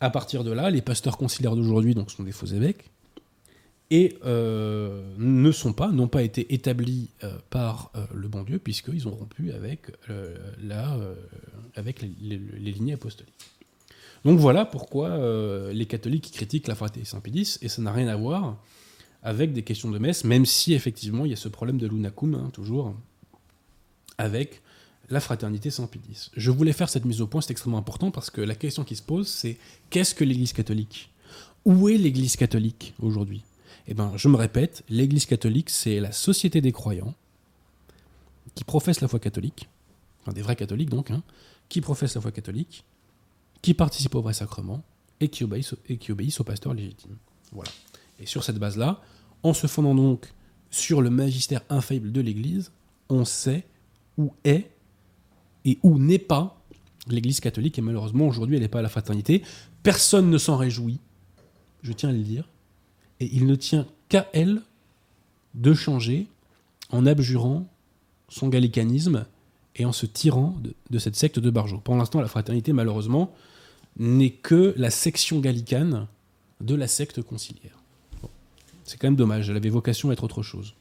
À 0.00 0.10
partir 0.10 0.44
de 0.44 0.50
là, 0.50 0.70
les 0.70 0.82
pasteurs 0.82 1.16
conciliaires 1.16 1.54
d'aujourd'hui 1.54 1.94
donc 1.94 2.10
sont 2.10 2.24
des 2.24 2.32
faux 2.32 2.46
évêques 2.46 2.90
et 3.90 4.16
euh, 4.24 5.02
ne 5.18 5.52
sont 5.52 5.72
pas, 5.72 5.90
n'ont 5.90 6.08
pas 6.08 6.22
été 6.22 6.52
établis 6.54 7.10
euh, 7.22 7.36
par 7.50 7.90
euh, 7.94 8.06
le 8.14 8.28
bon 8.28 8.42
Dieu 8.42 8.58
puisqu'ils 8.58 9.06
ont 9.08 9.14
rompu 9.14 9.52
avec, 9.52 9.92
la, 10.62 10.98
avec 11.76 12.02
les, 12.02 12.38
lignées 12.38 12.94
apostoliques. 12.94 13.32
Donc 14.24 14.38
voilà 14.38 14.64
pourquoi 14.64 15.18
les 15.72 15.86
catholiques 15.86 16.30
critiquent 16.32 16.66
la 16.66 16.74
fraternité 16.74 17.10
Saint-Pédis 17.10 17.58
et 17.60 17.68
ça 17.68 17.82
n'a 17.82 17.92
rien 17.92 18.08
à 18.08 18.16
voir 18.16 18.56
avec 19.22 19.52
des 19.52 19.62
questions 19.62 19.90
de 19.90 19.98
messe, 19.98 20.24
même 20.24 20.46
si 20.46 20.72
effectivement 20.74 21.24
il 21.26 21.30
y 21.30 21.34
a 21.34 21.36
ce 21.36 21.48
problème 21.48 21.78
de 21.78 21.86
l'unacum, 21.86 22.34
hein, 22.34 22.50
toujours, 22.52 22.94
avec 24.16 24.62
la 25.10 25.20
fraternité 25.20 25.70
Saint-Pédis. 25.70 26.30
Je 26.34 26.50
voulais 26.50 26.72
faire 26.72 26.88
cette 26.88 27.04
mise 27.04 27.20
au 27.20 27.26
point, 27.26 27.42
c'est 27.42 27.50
extrêmement 27.50 27.78
important 27.78 28.10
parce 28.10 28.30
que 28.30 28.40
la 28.40 28.54
question 28.54 28.84
qui 28.84 28.96
se 28.96 29.02
pose, 29.02 29.28
c'est 29.28 29.58
qu'est-ce 29.90 30.14
que 30.14 30.24
l'Église 30.24 30.54
catholique? 30.54 31.10
Où 31.66 31.88
est 31.90 31.96
l'Église 31.96 32.36
catholique 32.36 32.94
aujourd'hui? 33.00 33.42
Eh 33.86 33.94
bien, 33.94 34.12
je 34.16 34.28
me 34.28 34.36
répète, 34.36 34.82
l'Église 34.88 35.26
catholique, 35.26 35.70
c'est 35.70 36.00
la 36.00 36.12
société 36.12 36.60
des 36.60 36.72
croyants 36.72 37.14
qui 38.54 38.64
professent 38.64 39.00
la 39.00 39.08
foi 39.08 39.18
catholique, 39.18 39.68
enfin 40.22 40.32
des 40.32 40.42
vrais 40.42 40.56
catholiques 40.56 40.90
donc, 40.90 41.10
hein, 41.10 41.22
qui 41.68 41.80
professent 41.80 42.14
la 42.14 42.20
foi 42.20 42.32
catholique, 42.32 42.84
qui 43.62 43.74
participent 43.74 44.14
au 44.14 44.22
vrai 44.22 44.34
sacrement 44.34 44.82
et 45.20 45.28
qui 45.28 45.44
obéissent, 45.44 45.74
et 45.88 45.96
qui 45.96 46.12
obéissent 46.12 46.40
au 46.40 46.44
pasteur 46.44 46.74
légitime. 46.74 47.16
Voilà. 47.52 47.70
Et 48.20 48.26
sur 48.26 48.42
cette 48.44 48.58
base-là, 48.58 49.00
en 49.42 49.54
se 49.54 49.66
fondant 49.66 49.94
donc 49.94 50.32
sur 50.70 51.02
le 51.02 51.10
magistère 51.10 51.62
infaillible 51.68 52.12
de 52.12 52.20
l'Église, 52.20 52.72
on 53.08 53.24
sait 53.24 53.66
où 54.16 54.32
est 54.44 54.70
et 55.64 55.78
où 55.82 55.98
n'est 55.98 56.18
pas 56.18 56.60
l'Église 57.06 57.40
catholique. 57.40 57.78
Et 57.78 57.82
malheureusement, 57.82 58.26
aujourd'hui, 58.26 58.56
elle 58.56 58.62
n'est 58.62 58.68
pas 58.68 58.80
à 58.80 58.82
la 58.82 58.88
fraternité. 58.88 59.42
Personne 59.82 60.30
ne 60.30 60.38
s'en 60.38 60.56
réjouit, 60.56 61.00
je 61.82 61.92
tiens 61.92 62.08
à 62.08 62.12
le 62.12 62.22
dire. 62.22 62.48
Et 63.20 63.28
il 63.32 63.46
ne 63.46 63.54
tient 63.54 63.86
qu'à 64.08 64.28
elle 64.32 64.62
de 65.54 65.74
changer 65.74 66.26
en 66.90 67.06
abjurant 67.06 67.66
son 68.28 68.48
gallicanisme 68.48 69.26
et 69.76 69.84
en 69.84 69.92
se 69.92 70.06
tirant 70.06 70.56
de, 70.90 70.98
cette 70.98 71.16
secte 71.16 71.38
de 71.38 71.50
Barjot. 71.50 71.78
Pour 71.78 71.96
l'instant, 71.96 72.20
la 72.20 72.28
fraternité, 72.28 72.72
malheureusement, 72.72 73.34
n'est 73.98 74.30
que 74.30 74.74
la 74.76 74.90
section 74.90 75.40
gallicane 75.40 76.06
de 76.60 76.74
la 76.74 76.86
secte 76.86 77.22
conciliaire. 77.22 77.78
C'est 78.84 78.98
quand 78.98 79.06
même 79.06 79.16
dommage, 79.16 79.48
elle 79.50 79.56
avait 79.56 79.70
vocation 79.70 80.10
à 80.10 80.12
être 80.12 80.24
autre 80.24 80.42
chose. 80.42 80.74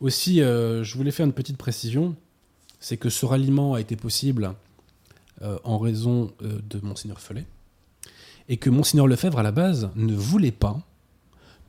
Aussi, 0.00 0.42
euh, 0.42 0.82
je 0.82 0.96
voulais 0.96 1.12
faire 1.12 1.26
une 1.26 1.32
petite 1.32 1.56
précision, 1.56 2.16
c'est 2.80 2.96
que 2.96 3.08
ce 3.08 3.24
ralliement 3.24 3.74
a 3.74 3.80
été 3.80 3.96
possible 3.96 4.54
euh, 5.42 5.58
en 5.64 5.78
raison 5.78 6.32
euh, 6.42 6.58
de 6.68 6.80
Monseigneur 6.80 7.20
Follet, 7.20 7.46
et 8.48 8.56
que 8.56 8.70
Monseigneur 8.70 9.06
Lefebvre, 9.06 9.38
à 9.38 9.42
la 9.42 9.52
base, 9.52 9.90
ne 9.96 10.14
voulait 10.14 10.52
pas 10.52 10.80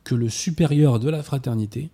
que 0.04 0.16
le 0.16 0.30
supérieur 0.30 1.00
de 1.00 1.10
la 1.10 1.24
fraternité 1.24 1.90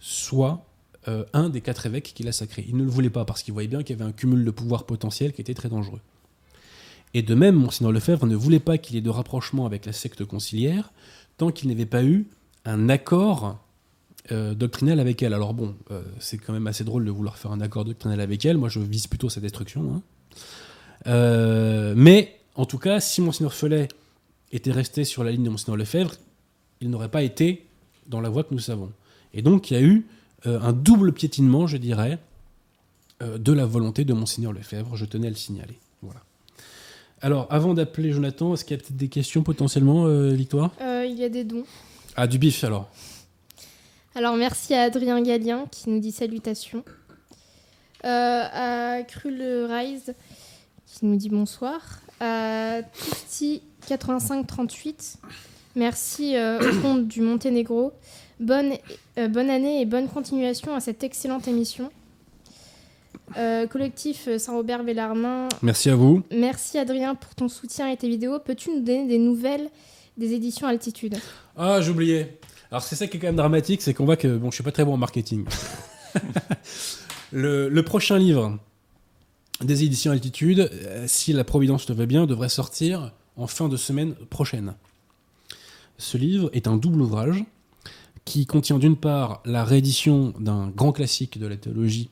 soit 0.00 0.64
euh, 1.08 1.24
un 1.32 1.48
des 1.48 1.60
quatre 1.60 1.86
évêques 1.86 2.12
qu'il 2.14 2.28
a 2.28 2.32
sacrés. 2.32 2.64
Il 2.68 2.76
ne 2.76 2.84
le 2.84 2.90
voulait 2.90 3.10
pas 3.10 3.24
parce 3.24 3.42
qu'il 3.42 3.54
voyait 3.54 3.68
bien 3.68 3.82
qu'il 3.82 3.96
y 3.96 4.00
avait 4.00 4.08
un 4.08 4.12
cumul 4.12 4.44
de 4.44 4.50
pouvoir 4.50 4.84
potentiel 4.84 5.32
qui 5.32 5.40
était 5.40 5.54
très 5.54 5.68
dangereux. 5.68 6.00
Et 7.14 7.22
de 7.22 7.34
même, 7.34 7.54
Monseigneur 7.54 7.92
Lefebvre 7.92 8.26
ne 8.26 8.36
voulait 8.36 8.60
pas 8.60 8.76
qu'il 8.76 8.96
y 8.96 8.98
ait 8.98 9.02
de 9.02 9.10
rapprochement 9.10 9.64
avec 9.64 9.86
la 9.86 9.92
secte 9.92 10.24
conciliaire 10.24 10.92
tant 11.38 11.50
qu'il 11.50 11.68
n'avait 11.68 11.86
pas 11.86 12.04
eu 12.04 12.26
un 12.64 12.88
accord 12.88 13.58
euh, 14.30 14.54
doctrinal 14.54 15.00
avec 15.00 15.22
elle. 15.22 15.32
Alors 15.32 15.54
bon, 15.54 15.74
euh, 15.90 16.02
c'est 16.18 16.36
quand 16.36 16.52
même 16.52 16.66
assez 16.66 16.84
drôle 16.84 17.04
de 17.04 17.10
vouloir 17.10 17.38
faire 17.38 17.52
un 17.52 17.60
accord 17.60 17.84
doctrinal 17.84 18.20
avec 18.20 18.44
elle. 18.44 18.58
Moi, 18.58 18.68
je 18.68 18.80
vise 18.80 19.06
plutôt 19.06 19.30
sa 19.30 19.40
destruction. 19.40 20.02
Hein. 21.06 21.94
Mais 21.96 22.36
en 22.56 22.66
tout 22.66 22.78
cas, 22.78 23.00
si 23.00 23.22
Monseigneur 23.22 23.54
Follet 23.54 23.88
était 24.52 24.72
resté 24.72 25.04
sur 25.04 25.24
la 25.24 25.30
ligne 25.30 25.44
de 25.44 25.50
Monseigneur 25.50 25.76
Lefebvre, 25.76 26.14
il 26.80 26.90
n'aurait 26.90 27.10
pas 27.10 27.22
été 27.22 27.66
dans 28.06 28.20
la 28.20 28.28
voie 28.28 28.44
que 28.44 28.54
nous 28.54 28.60
savons. 28.60 28.92
Et 29.34 29.42
donc 29.42 29.70
il 29.70 29.74
y 29.74 29.76
a 29.76 29.82
eu 29.82 30.06
euh, 30.46 30.60
un 30.60 30.72
double 30.72 31.12
piétinement, 31.12 31.66
je 31.66 31.76
dirais, 31.76 32.18
euh, 33.22 33.38
de 33.38 33.52
la 33.52 33.66
volonté 33.66 34.04
de 34.04 34.12
Monseigneur 34.12 34.52
Lefebvre. 34.52 34.96
Je 34.96 35.04
tenais 35.04 35.26
à 35.26 35.30
le 35.30 35.36
signaler. 35.36 35.78
Voilà. 36.02 36.20
Alors, 37.20 37.48
avant 37.50 37.74
d'appeler 37.74 38.12
Jonathan, 38.12 38.54
est-ce 38.54 38.64
qu'il 38.64 38.76
y 38.76 38.80
a 38.80 38.82
peut-être 38.82 38.96
des 38.96 39.08
questions 39.08 39.42
potentiellement, 39.42 40.06
euh, 40.06 40.30
Victoire? 40.30 40.70
Il 40.80 41.16
y 41.18 41.24
a 41.24 41.28
des 41.28 41.42
dons. 41.42 41.64
Ah, 42.16 42.26
du 42.26 42.38
bif 42.38 42.62
alors. 42.64 42.88
Alors 44.14 44.36
merci 44.36 44.74
à 44.74 44.82
Adrien 44.82 45.20
Gallien 45.20 45.66
qui 45.70 45.90
nous 45.90 46.00
dit 46.00 46.12
salutations. 46.12 46.84
À 48.02 49.02
Krul 49.06 49.42
Rise 49.70 50.14
qui 50.86 51.06
nous 51.06 51.16
dit 51.16 51.28
bonsoir. 51.28 51.80
À 52.20 52.80
8538, 53.88 55.16
merci 55.76 56.36
euh, 56.36 56.58
au 56.60 56.80
compte 56.82 57.08
du 57.08 57.20
Monténégro. 57.20 57.92
Bonne, 58.40 58.72
euh, 59.18 59.28
bonne 59.28 59.50
année 59.50 59.80
et 59.80 59.86
bonne 59.86 60.08
continuation 60.08 60.74
à 60.74 60.80
cette 60.80 61.02
excellente 61.02 61.48
émission. 61.48 61.90
Euh, 63.36 63.66
collectif 63.66 64.28
Saint-Robert 64.38 64.84
Bellarmin, 64.84 65.48
Merci 65.60 65.90
à 65.90 65.96
vous. 65.96 66.22
merci 66.30 66.78
Adrien 66.78 67.14
pour 67.14 67.34
ton 67.34 67.48
soutien 67.48 67.88
et 67.88 67.96
tes 67.96 68.08
vidéos. 68.08 68.38
Peux-tu 68.38 68.70
nous 68.70 68.80
donner 68.80 69.06
des 69.06 69.18
nouvelles 69.18 69.68
des 70.16 70.32
éditions 70.32 70.66
Altitude? 70.66 71.16
Ah, 71.56 71.80
j'oubliais. 71.80 72.38
Alors, 72.70 72.82
c'est 72.82 72.96
ça 72.96 73.06
qui 73.06 73.16
est 73.16 73.20
quand 73.20 73.28
même 73.28 73.36
dramatique, 73.36 73.82
c'est 73.82 73.94
qu'on 73.94 74.04
voit 74.04 74.16
que 74.16 74.36
bon, 74.36 74.50
je 74.50 74.56
suis 74.56 74.64
pas 74.64 74.72
très 74.72 74.84
bon 74.84 74.94
en 74.94 74.96
marketing. 74.98 75.44
le, 77.32 77.68
le 77.68 77.82
prochain 77.82 78.18
livre 78.18 78.58
des 79.62 79.84
éditions 79.84 80.12
Altitude, 80.12 80.70
euh, 80.72 81.04
si 81.06 81.32
la 81.32 81.44
Providence 81.44 81.88
le 81.88 81.94
veut 81.94 82.06
bien, 82.06 82.26
devrait 82.26 82.48
sortir 82.48 83.12
en 83.38 83.46
fin 83.46 83.68
de 83.68 83.76
semaine 83.76 84.14
prochaine. 84.28 84.74
Ce 85.96 86.18
livre 86.18 86.50
est 86.52 86.66
un 86.66 86.76
double 86.76 87.00
ouvrage 87.00 87.44
qui 88.24 88.44
contient 88.44 88.78
d'une 88.78 88.96
part 88.96 89.40
la 89.46 89.64
réédition 89.64 90.34
d'un 90.38 90.68
grand 90.68 90.92
classique 90.92 91.38
de 91.38 91.46
la 91.46 91.56
théologie 91.56 92.10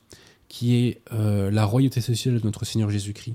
qui 0.49 0.77
est 0.77 1.03
euh, 1.13 1.51
La 1.51 1.65
royauté 1.65 2.01
sociale 2.01 2.41
de 2.41 2.45
notre 2.45 2.65
Seigneur 2.65 2.89
Jésus-Christ, 2.89 3.35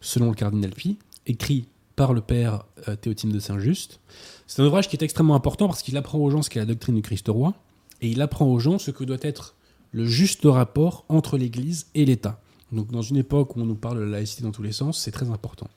selon 0.00 0.30
le 0.30 0.34
cardinal 0.34 0.70
Pi, 0.70 0.98
écrit 1.26 1.66
par 1.96 2.12
le 2.12 2.20
père 2.20 2.64
euh, 2.88 2.96
Théotime 2.96 3.32
de 3.32 3.38
Saint-Just. 3.38 4.00
C'est 4.46 4.62
un 4.62 4.66
ouvrage 4.66 4.88
qui 4.88 4.96
est 4.96 5.02
extrêmement 5.02 5.34
important 5.34 5.66
parce 5.66 5.82
qu'il 5.82 5.96
apprend 5.96 6.18
aux 6.18 6.30
gens 6.30 6.42
ce 6.42 6.50
qu'est 6.50 6.60
la 6.60 6.66
doctrine 6.66 6.94
du 6.94 7.02
Christ 7.02 7.28
roi 7.28 7.54
et 8.00 8.08
il 8.08 8.22
apprend 8.22 8.46
aux 8.46 8.58
gens 8.58 8.78
ce 8.78 8.90
que 8.90 9.04
doit 9.04 9.18
être 9.20 9.54
le 9.92 10.06
juste 10.06 10.44
rapport 10.44 11.04
entre 11.08 11.36
l'Église 11.36 11.86
et 11.94 12.04
l'État. 12.04 12.40
Donc 12.72 12.90
dans 12.90 13.02
une 13.02 13.16
époque 13.16 13.56
où 13.56 13.60
on 13.60 13.66
nous 13.66 13.74
parle 13.74 13.98
de 13.98 14.04
la 14.04 14.10
laïcité 14.10 14.42
dans 14.42 14.50
tous 14.50 14.62
les 14.62 14.72
sens, 14.72 14.98
c'est 14.98 15.12
très 15.12 15.30
important. 15.30 15.68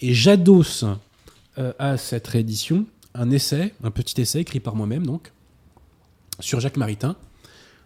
Et 0.00 0.14
j'adosse 0.14 0.84
euh, 1.58 1.72
à 1.78 1.96
cette 1.96 2.26
réédition 2.26 2.86
un 3.14 3.30
essai, 3.30 3.74
un 3.82 3.90
petit 3.90 4.20
essai 4.20 4.40
écrit 4.40 4.60
par 4.60 4.76
moi-même 4.76 5.04
donc, 5.04 5.32
sur 6.38 6.60
Jacques 6.60 6.76
Maritain, 6.76 7.16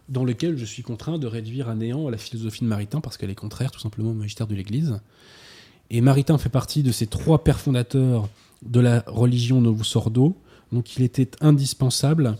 dans 0.08 0.24
lequel 0.24 0.58
je 0.58 0.64
suis 0.64 0.82
contraint 0.82 1.18
de 1.18 1.26
réduire 1.26 1.68
à 1.68 1.74
néant 1.74 2.08
la 2.08 2.18
philosophie 2.18 2.62
de 2.62 2.68
Maritain 2.68 3.00
parce 3.00 3.16
qu'elle 3.16 3.30
est 3.30 3.34
contraire 3.34 3.70
tout 3.70 3.80
simplement 3.80 4.10
au 4.10 4.14
magistère 4.14 4.46
de 4.46 4.54
l'Église. 4.54 5.00
Et 5.90 6.00
Maritain 6.00 6.38
fait 6.38 6.50
partie 6.50 6.82
de 6.82 6.92
ces 6.92 7.06
trois 7.06 7.42
pères 7.42 7.60
fondateurs 7.60 8.28
de 8.62 8.80
la 8.80 9.02
religion 9.06 9.60
Novus 9.60 9.96
Ordo, 9.96 10.36
donc 10.72 10.96
il 10.96 11.02
était 11.02 11.30
indispensable 11.40 12.36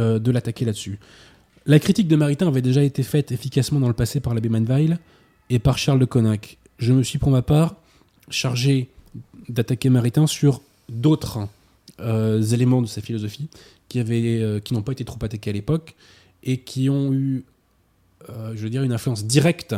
euh, 0.00 0.18
de 0.18 0.30
l'attaquer 0.30 0.64
là-dessus. 0.64 0.98
La 1.64 1.78
critique 1.78 2.08
de 2.08 2.16
Maritain 2.16 2.48
avait 2.48 2.62
déjà 2.62 2.82
été 2.82 3.02
faite 3.02 3.32
efficacement 3.32 3.80
dans 3.80 3.88
le 3.88 3.94
passé 3.94 4.20
par 4.20 4.34
l'abbé 4.34 4.48
Manweil 4.48 4.96
et 5.50 5.58
par 5.58 5.78
Charles 5.78 5.98
de 5.98 6.04
Conac. 6.04 6.58
Je 6.78 6.92
me 6.92 7.02
suis 7.02 7.18
pour 7.18 7.30
ma 7.30 7.42
part 7.42 7.76
chargé 8.30 8.90
d'attaquer 9.48 9.90
Maritain 9.90 10.26
sur 10.26 10.60
d'autres 10.88 11.48
euh, 12.00 12.42
éléments 12.42 12.82
de 12.82 12.86
sa 12.86 13.00
philosophie 13.00 13.48
qui, 13.88 14.00
avaient, 14.00 14.40
euh, 14.40 14.60
qui 14.60 14.74
n'ont 14.74 14.82
pas 14.82 14.92
été 14.92 15.04
trop 15.04 15.18
attaqués 15.22 15.50
à 15.50 15.52
l'époque 15.52 15.94
et 16.42 16.58
qui 16.58 16.90
ont 16.90 17.12
eu, 17.12 17.44
euh, 18.28 18.52
je 18.54 18.62
veux 18.62 18.70
dire, 18.70 18.82
une 18.82 18.92
influence 18.92 19.24
directe 19.24 19.74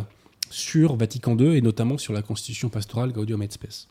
sur 0.51 0.97
Vatican 0.97 1.37
II 1.39 1.57
et 1.57 1.61
notamment 1.61 1.99
sur 1.99 2.13
la 2.13 2.23
constitution 2.23 2.69
pastorale 2.71 3.13
Gaudium 3.13 3.43
et 3.43 3.49
Spes, 3.51 3.89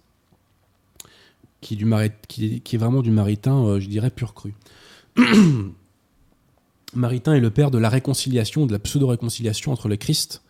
qui, 1.62 1.75
est 1.75 1.77
du 1.77 1.88
qui, 2.27 2.62
qui 2.62 2.75
est 2.75 2.79
vraiment 2.79 3.01
du 3.01 3.12
maritain, 3.12 3.79
je 3.79 3.88
dirais, 3.88 4.10
pur 4.10 4.33
cru. 4.33 4.53
Maritain 6.93 7.33
est 7.33 7.39
le 7.39 7.51
père 7.51 7.71
de 7.71 7.77
la 7.77 7.89
réconciliation, 7.89 8.65
de 8.65 8.71
la 8.71 8.79
pseudo-réconciliation 8.79 9.71
entre 9.71 9.88
le 9.88 9.97
Christ 9.97 10.41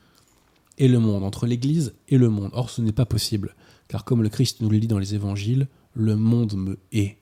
et 0.77 0.87
le 0.87 0.99
monde, 0.99 1.23
entre 1.23 1.45
l'Église 1.45 1.93
et 2.09 2.17
le 2.17 2.29
monde. 2.29 2.51
Or, 2.53 2.69
ce 2.69 2.81
n'est 2.81 2.91
pas 2.91 3.05
possible, 3.05 3.55
car 3.87 4.03
comme 4.05 4.23
le 4.23 4.29
Christ 4.29 4.61
nous 4.61 4.69
le 4.69 4.79
dit 4.79 4.87
dans 4.87 4.99
les 4.99 5.15
évangiles, 5.15 5.67
le 5.93 6.15
monde 6.15 6.55
me 6.55 6.77
hait. 6.91 7.17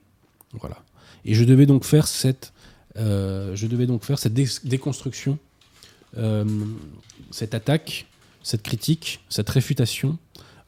Voilà. 0.52 0.82
Et 1.24 1.34
je 1.34 1.44
devais 1.44 1.66
donc 1.66 1.84
faire 1.84 2.06
cette, 2.06 2.52
euh, 2.96 3.54
je 3.54 3.66
devais 3.66 3.86
donc 3.86 4.04
faire 4.04 4.18
cette 4.18 4.34
dé- 4.34 4.46
déconstruction, 4.64 5.38
euh, 6.16 6.44
cette 7.30 7.54
attaque, 7.54 8.06
cette 8.42 8.62
critique, 8.62 9.20
cette 9.28 9.50
réfutation 9.50 10.18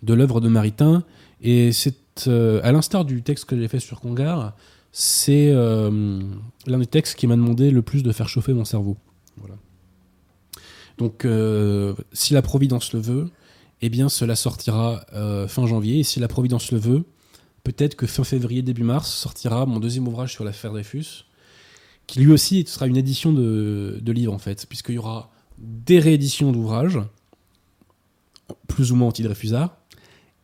de 0.03 0.15
l'œuvre 0.15 0.41
de 0.41 0.49
Maritain. 0.49 1.05
Et 1.41 1.73
c'est, 1.73 2.27
euh, 2.27 2.61
à 2.65 2.73
l'instar 2.73 3.05
du 3.05 3.23
texte 3.23 3.45
que 3.45 3.57
j'ai 3.57 3.69
fait 3.69 3.81
sur 3.81 4.01
Congar, 4.01 4.55
c'est 4.91 5.53
l'un 5.53 6.79
des 6.79 6.87
textes 6.87 7.17
qui 7.17 7.27
m'a 7.27 7.37
demandé 7.37 7.71
le 7.71 7.83
plus 7.83 8.03
de 8.03 8.11
faire 8.11 8.29
chauffer 8.29 8.53
mon 8.53 8.65
cerveau. 8.65 8.97
Voilà. 9.37 9.55
Donc, 10.97 11.25
si 12.13 12.33
la 12.35 12.43
Providence 12.43 12.93
le 12.95 13.01
veut, 13.01 13.31
eh 13.81 13.89
bien, 13.89 14.09
cela 14.09 14.37
sortira 14.37 15.05
euh, 15.13 15.47
fin 15.49 15.67
janvier. 15.67 16.01
Et 16.01 16.03
si 16.03 16.21
la 16.21 16.29
Providence 16.29 16.73
le 16.73 16.79
veut, 16.79 17.05
peut-être 17.65 17.95
que 17.95 18.07
fin 18.07 18.25
février, 18.25 18.63
début 18.63 18.83
mars, 18.83 19.11
sortira 19.13 19.67
mon 19.67 19.79
deuxième 19.79 20.09
ouvrage 20.09 20.33
sur 20.33 20.45
l'affaire 20.45 20.73
Dreyfus, 20.73 21.25
qui 22.07 22.21
lui 22.21 22.33
aussi 22.33 22.65
sera 22.67 22.87
une 22.87 22.97
édition 22.97 23.33
de, 23.33 23.99
de 24.01 24.13
livre, 24.13 24.33
en 24.33 24.39
fait, 24.39 24.67
puisqu'il 24.67 24.97
y 24.97 24.99
aura 24.99 25.31
des 25.59 26.01
rééditions 26.01 26.53
d'ouvrages, 26.53 26.99
plus 28.67 28.93
ou 28.93 28.97
moins 28.97 29.09
anti-Dreyfusards, 29.09 29.77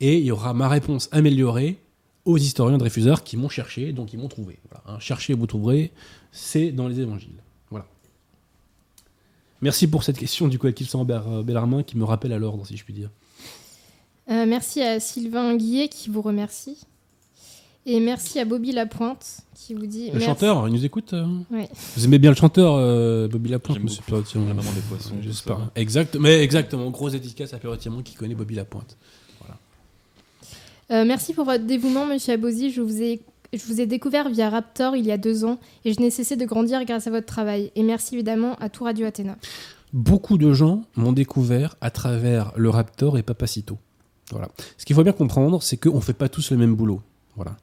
et 0.00 0.18
il 0.18 0.24
y 0.24 0.30
aura 0.30 0.54
ma 0.54 0.68
réponse 0.68 1.08
améliorée 1.12 1.78
aux 2.24 2.38
historiens 2.38 2.78
Dreyfusards 2.78 3.22
qui 3.22 3.36
m'ont 3.36 3.48
cherché, 3.48 3.92
donc 3.92 4.12
ils 4.12 4.18
m'ont 4.18 4.28
trouvé. 4.28 4.58
Hein. 4.86 4.98
Cherchez, 4.98 5.34
vous 5.34 5.46
trouverez, 5.46 5.92
c'est 6.32 6.72
dans 6.72 6.88
les 6.88 7.00
évangiles. 7.00 7.42
Voilà. 7.70 7.86
Merci 9.60 9.86
pour 9.86 10.04
cette 10.04 10.18
question 10.18 10.48
du 10.48 10.58
collectif 10.58 10.88
Sambert 10.88 11.42
Bellarmin 11.42 11.82
qui 11.82 11.96
me 11.96 12.04
rappelle 12.04 12.32
à 12.32 12.38
l'ordre, 12.38 12.66
si 12.66 12.76
je 12.76 12.84
puis 12.84 12.94
dire. 12.94 13.10
Euh, 14.30 14.46
merci 14.46 14.82
à 14.82 15.00
Sylvain 15.00 15.54
Guillet 15.56 15.88
qui 15.88 16.10
vous 16.10 16.22
remercie. 16.22 16.78
Et 17.86 18.00
merci 18.00 18.40
à 18.40 18.46
Bobby 18.46 18.72
Lapointe 18.72 19.40
qui 19.54 19.74
vous 19.74 19.86
dit. 19.86 20.06
Le 20.06 20.12
merci. 20.12 20.26
chanteur, 20.26 20.66
il 20.68 20.72
nous 20.72 20.84
écoute 20.86 21.12
euh 21.12 21.26
Ouais. 21.50 21.68
Vous 21.96 22.04
aimez 22.06 22.18
bien 22.18 22.30
le 22.30 22.36
chanteur, 22.36 22.76
euh, 22.76 23.28
Bobby 23.28 23.50
Lapointe, 23.50 23.80
monsieur 23.80 24.02
La 24.08 24.40
maman 24.54 24.72
des 24.72 24.80
poissons, 24.88 25.14
J'espère. 25.20 25.70
Exact, 25.74 26.16
mais 26.16 26.40
exactement. 26.40 26.88
Gros 26.90 27.10
dédicace 27.10 27.52
à 27.52 27.58
Perrotin 27.58 27.92
qui 28.02 28.14
connaît 28.14 28.34
Bobby 28.34 28.54
Lapointe. 28.54 28.96
Euh, 30.90 31.04
merci 31.06 31.32
pour 31.32 31.44
votre 31.44 31.64
dévouement, 31.64 32.06
monsieur 32.06 32.34
Abosi. 32.34 32.70
Je 32.70 32.80
vous 32.80 33.02
ai. 33.02 33.20
Je 33.52 33.64
vous 33.66 33.80
ai 33.80 33.86
découvert 33.86 34.30
via 34.30 34.50
Raptor 34.50 34.96
il 34.96 35.06
y 35.06 35.12
a 35.12 35.16
deux 35.16 35.44
ans 35.44 35.60
et 35.84 35.92
je 35.92 36.00
n'ai 36.00 36.10
cessé 36.10 36.34
de 36.34 36.44
grandir 36.44 36.84
grâce 36.84 37.06
à 37.06 37.10
votre 37.10 37.26
travail. 37.26 37.70
Et 37.76 37.84
merci 37.84 38.16
évidemment 38.16 38.56
à 38.56 38.68
tout 38.68 38.82
Radio 38.82 39.06
Athéna. 39.06 39.36
Beaucoup 39.92 40.38
de 40.38 40.52
gens 40.52 40.82
m'ont 40.96 41.12
découvert 41.12 41.76
à 41.80 41.92
travers 41.92 42.52
le 42.56 42.68
Raptor 42.68 43.16
et 43.16 43.22
Papacito. 43.22 43.78
Ce 44.78 44.84
qu'il 44.84 44.96
faut 44.96 45.02
bien 45.04 45.12
comprendre, 45.12 45.62
c'est 45.62 45.76
qu'on 45.76 45.96
ne 45.96 46.00
fait 46.00 46.12
pas 46.14 46.28
tous 46.28 46.50
le 46.50 46.56
même 46.56 46.74
boulot. 46.74 47.02
Voilà. 47.36 47.56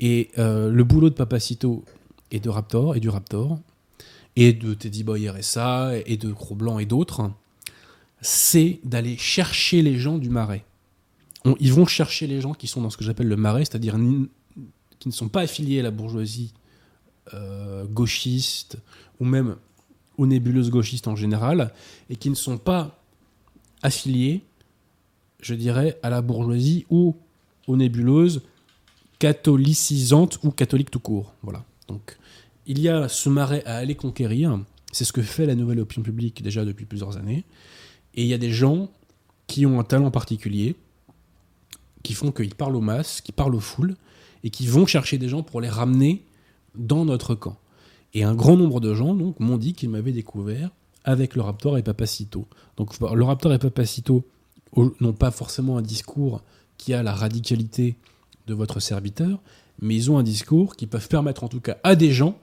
Et 0.00 0.30
euh, 0.38 0.70
le 0.70 0.84
boulot 0.84 1.10
de 1.10 1.14
Papacito 1.14 1.84
et 2.30 2.40
de 2.40 2.48
Raptor 2.48 2.96
et 2.96 3.00
du 3.00 3.08
Raptor 3.08 3.58
et 4.36 4.52
de 4.52 4.74
Teddy 4.74 5.04
Boy 5.04 5.28
RSA 5.28 5.92
et 6.06 6.16
de 6.16 6.32
Gros 6.32 6.54
Blanc 6.56 6.78
et 6.78 6.86
d'autres, 6.86 7.30
c'est 8.20 8.80
d'aller 8.84 9.16
chercher 9.16 9.82
les 9.82 9.98
gens 9.98 10.18
du 10.18 10.30
marais. 10.30 10.64
On- 11.44 11.56
ils 11.60 11.72
vont 11.72 11.86
chercher 11.86 12.26
les 12.26 12.40
gens 12.40 12.54
qui 12.54 12.66
sont 12.66 12.80
dans 12.80 12.90
ce 12.90 12.96
que 12.96 13.04
j'appelle 13.04 13.28
le 13.28 13.36
marais, 13.36 13.64
c'est-à-dire 13.64 13.96
qui 14.98 15.08
ne 15.08 15.12
sont 15.12 15.28
pas 15.28 15.42
affiliés 15.42 15.80
à 15.80 15.82
la 15.82 15.90
bourgeoisie 15.90 16.52
euh, 17.34 17.84
gauchiste 17.86 18.78
ou 19.20 19.24
même 19.24 19.56
aux 20.18 20.26
nébuleuses 20.26 20.70
gauchistes 20.70 21.08
en 21.08 21.16
général, 21.16 21.72
et 22.10 22.16
qui 22.16 22.30
ne 22.30 22.34
sont 22.34 22.58
pas 22.58 22.98
affiliés, 23.82 24.42
je 25.44 25.54
dirais, 25.54 25.98
à 26.02 26.10
la 26.10 26.22
bourgeoisie 26.22 26.86
ou 26.90 27.16
aux 27.66 27.76
nébuleuses 27.76 28.42
catholicisantes 29.18 30.38
ou 30.42 30.50
catholiques 30.50 30.90
tout 30.90 31.00
court. 31.00 31.34
Voilà. 31.42 31.64
Donc, 31.88 32.16
il 32.66 32.80
y 32.80 32.88
a 32.88 33.08
ce 33.08 33.28
marais 33.28 33.64
à 33.64 33.76
aller 33.76 33.94
conquérir. 33.94 34.58
C'est 34.92 35.04
ce 35.04 35.12
que 35.12 35.22
fait 35.22 35.46
la 35.46 35.54
nouvelle 35.54 35.80
opinion 35.80 36.02
publique 36.02 36.42
déjà 36.42 36.64
depuis 36.64 36.86
plusieurs 36.86 37.16
années. 37.16 37.44
Et 38.14 38.22
il 38.22 38.28
y 38.28 38.34
a 38.34 38.38
des 38.38 38.52
gens 38.52 38.90
qui 39.46 39.66
ont 39.66 39.78
un 39.78 39.84
talent 39.84 40.10
particulier, 40.10 40.76
qui 42.02 42.14
font 42.14 42.32
qu'ils 42.32 42.54
parlent 42.54 42.76
aux 42.76 42.80
masses, 42.80 43.20
qui 43.20 43.32
parlent 43.32 43.54
aux 43.54 43.60
foules, 43.60 43.96
et 44.44 44.50
qui 44.50 44.66
vont 44.66 44.86
chercher 44.86 45.18
des 45.18 45.28
gens 45.28 45.42
pour 45.42 45.60
les 45.60 45.68
ramener 45.68 46.22
dans 46.74 47.04
notre 47.04 47.34
camp. 47.34 47.56
Et 48.14 48.24
un 48.24 48.34
grand 48.34 48.56
nombre 48.56 48.80
de 48.80 48.94
gens 48.94 49.14
donc 49.14 49.40
m'ont 49.40 49.58
dit 49.58 49.74
qu'ils 49.74 49.90
m'avaient 49.90 50.12
découvert 50.12 50.70
avec 51.04 51.34
le 51.34 51.42
Raptor 51.42 51.76
et 51.76 51.82
Papacito. 51.82 52.46
Donc 52.76 52.98
le 52.98 53.24
Raptor 53.24 53.52
et 53.52 53.58
Papacito 53.58 54.24
n'ont 55.00 55.12
pas 55.12 55.30
forcément 55.30 55.78
un 55.78 55.82
discours 55.82 56.42
qui 56.78 56.94
a 56.94 57.02
la 57.02 57.12
radicalité 57.14 57.96
de 58.46 58.54
votre 58.54 58.80
serviteur, 58.80 59.40
mais 59.80 59.94
ils 59.94 60.10
ont 60.10 60.18
un 60.18 60.22
discours 60.22 60.76
qui 60.76 60.86
peuvent 60.86 61.08
permettre 61.08 61.44
en 61.44 61.48
tout 61.48 61.60
cas 61.60 61.76
à 61.82 61.94
des 61.96 62.12
gens 62.12 62.38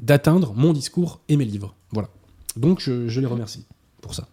d'atteindre 0.00 0.54
mon 0.54 0.72
discours 0.72 1.20
et 1.28 1.36
mes 1.36 1.44
livres. 1.44 1.74
Voilà. 1.90 2.08
Donc 2.56 2.80
je, 2.80 3.08
je 3.08 3.20
les 3.20 3.26
remercie 3.26 3.64
pour 4.00 4.14
ça. 4.14 4.28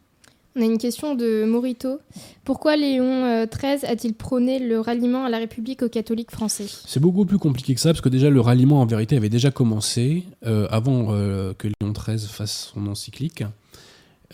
On 0.55 0.61
a 0.61 0.65
une 0.65 0.77
question 0.77 1.15
de 1.15 1.45
Morito. 1.45 1.99
Pourquoi 2.43 2.75
Léon 2.75 3.45
XIII 3.45 3.85
a-t-il 3.85 4.13
prôné 4.13 4.59
le 4.59 4.81
ralliement 4.81 5.23
à 5.23 5.29
la 5.29 5.37
République 5.37 5.81
aux 5.81 5.87
catholiques 5.87 6.31
français? 6.31 6.65
C'est 6.85 6.99
beaucoup 6.99 7.25
plus 7.25 7.37
compliqué 7.37 7.73
que 7.73 7.79
ça, 7.79 7.89
parce 7.89 8.01
que 8.01 8.09
déjà 8.09 8.29
le 8.29 8.41
ralliement 8.41 8.81
en 8.81 8.85
vérité 8.85 9.15
avait 9.15 9.29
déjà 9.29 9.49
commencé 9.49 10.25
euh, 10.45 10.67
avant 10.69 11.07
euh, 11.11 11.53
que 11.53 11.69
Léon 11.69 11.93
XIII 11.93 12.27
fasse 12.27 12.71
son 12.73 12.87
encyclique. 12.87 13.45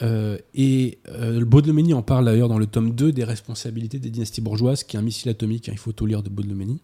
Euh, 0.02 0.38
et 0.54 1.00
euh, 1.10 1.44
en 1.94 2.02
parle 2.02 2.26
d'ailleurs 2.26 2.50
dans 2.50 2.60
le 2.60 2.68
tome 2.68 2.92
2 2.92 3.12
des 3.12 3.24
responsabilités 3.24 4.00
des 4.00 4.10
dynasties 4.10 4.42
bourgeoises, 4.42 4.84
qui 4.84 4.96
est 4.96 5.00
un 5.00 5.04
missile 5.04 5.30
atomique, 5.30 5.70
hein, 5.70 5.74
il 5.74 5.80
faut 5.80 5.92
tout 5.92 6.06
lire 6.06 6.24
de 6.24 6.30
Baudelomény. 6.30 6.80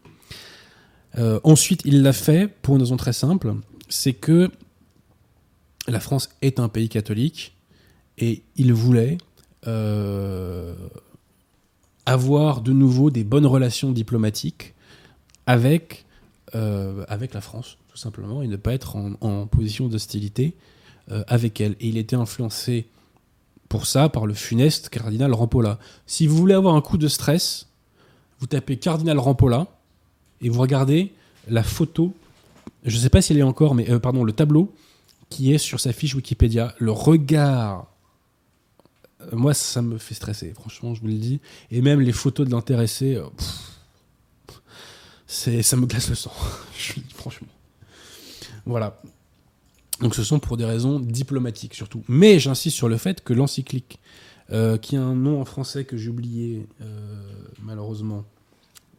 Euh, 1.20 1.40
ensuite, 1.44 1.82
il 1.86 2.02
l'a 2.02 2.14
fait 2.14 2.52
pour 2.62 2.76
une 2.76 2.82
raison 2.82 2.98
très 2.98 3.14
simple, 3.14 3.54
c'est 3.88 4.14
que 4.14 4.50
la 5.88 6.00
France 6.00 6.30
est 6.42 6.60
un 6.60 6.70
pays 6.70 6.90
catholique 6.90 7.56
et 8.18 8.42
il 8.56 8.74
voulait 8.74 9.18
euh, 9.68 10.74
avoir 12.06 12.62
de 12.62 12.74
nouveau 12.74 13.12
des 13.12 13.24
bonnes 13.24 13.46
relations 13.46 13.92
diplomatiques 13.92 14.74
avec, 15.46 16.06
euh, 16.56 17.06
avec 17.08 17.34
la 17.34 17.42
France, 17.42 17.78
tout 17.90 17.98
simplement, 17.98 18.42
et 18.42 18.48
ne 18.48 18.56
pas 18.56 18.74
être 18.74 18.96
en, 18.96 19.14
en 19.22 19.46
position 19.46 19.88
d'hostilité 19.88 20.56
euh, 21.12 21.24
avec 21.28 21.62
elle. 21.62 21.74
Et 21.80 21.90
il 21.90 21.98
était 21.98 22.16
influencé 22.16 22.88
pour 23.74 23.88
ça 23.88 24.08
par 24.08 24.28
le 24.28 24.36
funeste 24.36 24.90
cardinal 24.90 25.34
Rampolla. 25.34 25.80
Si 26.06 26.28
vous 26.28 26.38
voulez 26.38 26.54
avoir 26.54 26.76
un 26.76 26.82
coup 26.82 27.00
de 27.00 27.08
stress, 27.08 27.70
vous 28.40 28.46
tapez 28.46 28.78
cardinal 28.78 29.18
Rampolla 29.18 29.66
et 30.42 30.50
vous 30.50 30.62
regardez 30.62 31.12
la 31.48 31.64
photo, 31.64 32.14
je 32.86 32.96
ne 32.96 33.02
sais 33.02 33.10
pas 33.10 33.24
s'il 33.24 33.40
est 33.40 33.42
encore, 33.42 33.74
mais 33.74 33.90
euh, 33.90 33.98
pardon, 33.98 34.24
le 34.24 34.32
tableau 34.32 34.72
qui 35.32 35.56
est 35.56 35.58
sur 35.58 35.80
sa 35.80 35.92
fiche 35.92 36.14
Wikipédia, 36.14 36.76
le 36.78 36.92
regard. 36.92 37.88
euh, 39.22 39.30
Moi, 39.36 39.56
ça 39.56 39.82
me 39.82 39.98
fait 39.98 40.14
stresser, 40.14 40.54
franchement, 40.54 40.94
je 40.94 41.02
vous 41.02 41.08
le 41.08 41.14
dis. 41.16 41.42
Et 41.72 41.82
même 41.82 42.00
les 42.00 42.12
photos 42.12 42.46
de 42.46 42.52
l'intéressé, 42.52 43.16
euh, 43.16 43.26
ça 45.26 45.76
me 45.78 45.88
glace 45.88 46.10
le 46.10 46.16
sang, 46.16 46.34
franchement. 47.16 47.48
Voilà. 48.68 49.02
Donc 50.02 50.16
ce 50.16 50.24
sont 50.24 50.40
pour 50.40 50.58
des 50.58 50.66
raisons 50.66 51.00
diplomatiques 51.00 51.76
surtout. 51.76 52.04
Mais 52.08 52.40
j'insiste 52.40 52.76
sur 52.76 52.90
le 52.90 52.98
fait 52.98 53.24
que 53.24 53.34
l'encyclique, 53.34 54.00
euh, 54.52 54.78
qui 54.78 54.98
a 54.98 55.02
un 55.02 55.16
nom 55.16 55.40
en 55.40 55.46
français 55.46 55.86
que 55.86 55.96
j'ai 55.96 56.10
oublié 56.10 56.68
euh, 56.82 56.86
malheureusement, 57.62 58.26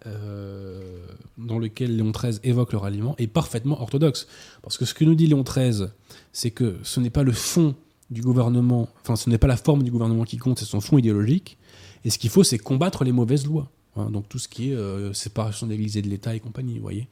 euh, 0.07 1.07
dans 1.39 1.59
lequel 1.59 1.97
Léon 1.97 2.13
XIII 2.13 2.41
évoque 2.43 2.73
le 2.73 2.79
ralliement, 2.79 3.15
est 3.19 3.27
parfaitement 3.27 3.81
orthodoxe. 3.81 4.27
Parce 4.63 4.79
que 4.79 4.85
ce 4.85 4.95
que 4.95 5.05
nous 5.05 5.15
dit 5.15 5.27
Léon 5.27 5.43
XIII, 5.43 5.89
c'est 6.33 6.51
que 6.51 6.79
ce 6.83 7.01
n'est 7.01 7.11
pas 7.11 7.23
le 7.23 7.33
fond 7.33 7.75
du 8.11 8.23
gouvernement, 8.23 8.89
enfin 9.03 9.17
ce 9.17 9.29
n'est 9.29 9.39
pas 9.39 9.47
la 9.47 9.57
forme 9.57 9.83
du 9.83 9.91
gouvernement 9.91 10.25
qui 10.25 10.37
compte, 10.37 10.59
c'est 10.59 10.65
son 10.65 10.81
fond 10.81 10.99
idéologique. 10.99 11.59
Et 12.05 12.11
ce 12.11 12.19
qu'il 12.19 12.31
faut, 12.31 12.45
c'est 12.45 12.59
combattre 12.59 13.05
les 13.05 13.13
mauvaises 13.13 13.47
lois. 13.47 13.71
Hein, 13.97 14.11
donc 14.11 14.29
tout 14.29 14.39
ce 14.39 14.49
qui 14.49 14.73
est 14.73 15.15
séparation 15.15 15.67
de 15.67 15.73
l'Église 15.73 15.97
et 15.97 16.03
de 16.03 16.09
l'État 16.09 16.35
et 16.35 16.41
compagnie, 16.41 16.77
vous 16.77 16.83
voyez. 16.83 17.09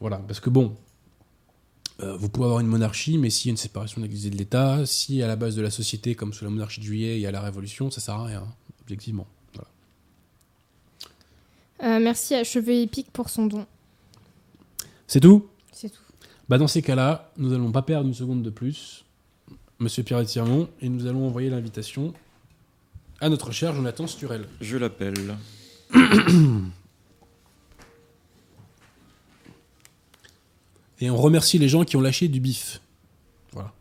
Voilà, 0.00 0.18
parce 0.18 0.40
que 0.40 0.50
bon, 0.50 0.76
euh, 2.00 2.16
vous 2.16 2.28
pouvez 2.28 2.46
avoir 2.46 2.60
une 2.60 2.68
monarchie, 2.68 3.18
mais 3.18 3.28
s'il 3.28 3.48
y 3.48 3.50
a 3.50 3.52
une 3.52 3.56
séparation 3.56 4.00
de 4.00 4.06
l'Église 4.06 4.26
et 4.26 4.30
de 4.30 4.36
l'État, 4.36 4.86
si 4.86 5.22
à 5.22 5.26
la 5.26 5.34
base 5.34 5.56
de 5.56 5.62
la 5.62 5.70
société, 5.70 6.14
comme 6.14 6.32
sous 6.32 6.44
la 6.44 6.50
monarchie 6.50 6.80
de 6.80 6.84
Juillet, 6.84 7.16
il 7.16 7.20
y 7.20 7.26
a 7.26 7.32
la 7.32 7.40
Révolution, 7.40 7.90
ça 7.90 8.00
sert 8.00 8.14
à 8.14 8.24
rien, 8.24 8.46
objectivement. 8.82 9.26
Voilà. 9.54 9.68
Euh, 11.96 12.00
Merci 12.00 12.34
à 12.34 12.44
Cheveux 12.44 12.74
Épique 12.74 13.10
pour 13.12 13.30
son 13.30 13.46
don. 13.46 13.66
C'est 15.08 15.20
tout? 15.20 15.48
C'est 15.72 15.88
tout. 15.90 16.02
Bah 16.48 16.58
dans 16.58 16.68
ces 16.68 16.82
cas-là, 16.82 17.32
nous 17.36 17.50
n'allons 17.50 17.72
pas 17.72 17.82
perdre 17.82 18.06
une 18.06 18.14
seconde 18.14 18.42
de 18.42 18.50
plus, 18.50 19.04
Monsieur 19.80 20.02
Pierre 20.02 20.24
Tirmont, 20.24 20.68
et 20.80 20.88
nous 20.88 21.06
allons 21.06 21.26
envoyer 21.26 21.50
l'invitation 21.50 22.14
à 23.20 23.28
notre 23.28 23.50
cher 23.50 23.74
Jonathan 23.74 24.06
Sturel. 24.06 24.48
Je 24.60 24.76
l'appelle. 24.76 25.36
Et 31.00 31.10
on 31.10 31.16
remercie 31.16 31.58
les 31.58 31.68
gens 31.68 31.84
qui 31.84 31.96
ont 31.96 32.00
lâché 32.00 32.28
du 32.28 32.40
bif. 32.40 32.80
Voilà. 33.52 33.72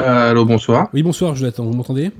Euh, 0.00 0.30
allô, 0.30 0.44
bonsoir. 0.44 0.88
Oui, 0.94 1.02
bonsoir 1.02 1.34
Jonathan, 1.34 1.64
vous 1.64 1.74
m'entendez? 1.74 2.10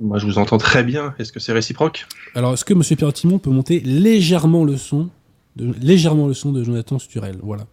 Moi, 0.00 0.18
je 0.18 0.26
vous 0.26 0.38
entends 0.38 0.58
très 0.58 0.84
bien. 0.84 1.14
Est-ce 1.18 1.32
que 1.32 1.40
c'est 1.40 1.52
réciproque? 1.52 2.06
Alors, 2.34 2.52
est-ce 2.52 2.64
que 2.66 2.74
Monsieur 2.74 2.96
Pierre 2.96 3.12
Tirmont 3.14 3.38
peut 3.38 3.50
monter 3.50 3.80
légèrement 3.80 4.64
le 4.64 4.76
son 4.76 5.08
de, 5.56 5.72
légèrement 5.80 6.26
le 6.26 6.34
son 6.34 6.52
de 6.52 6.62
Jonathan 6.62 6.98
Sturel? 6.98 7.38
Voilà. 7.42 7.66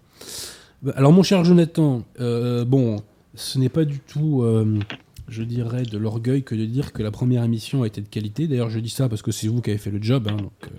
Alors, 0.95 1.11
mon 1.11 1.23
cher 1.23 1.43
Jonathan, 1.43 2.03
euh, 2.21 2.63
bon, 2.63 3.03
ce 3.35 3.59
n'est 3.59 3.67
pas 3.67 3.83
du 3.83 3.99
tout, 3.99 4.41
euh, 4.43 4.79
je 5.27 5.43
dirais, 5.43 5.83
de 5.83 5.97
l'orgueil 5.97 6.43
que 6.43 6.55
de 6.55 6.65
dire 6.65 6.93
que 6.93 7.03
la 7.03 7.11
première 7.11 7.43
émission 7.43 7.83
a 7.83 7.87
été 7.87 7.99
de 7.99 8.07
qualité. 8.07 8.47
D'ailleurs, 8.47 8.69
je 8.69 8.79
dis 8.79 8.89
ça 8.89 9.09
parce 9.09 9.21
que 9.21 9.31
c'est 9.31 9.49
vous 9.49 9.61
qui 9.61 9.71
avez 9.71 9.79
fait 9.79 9.91
le 9.91 10.01
job. 10.01 10.29
hein, 10.31 10.37
donc, 10.37 10.53
euh, 10.63 10.69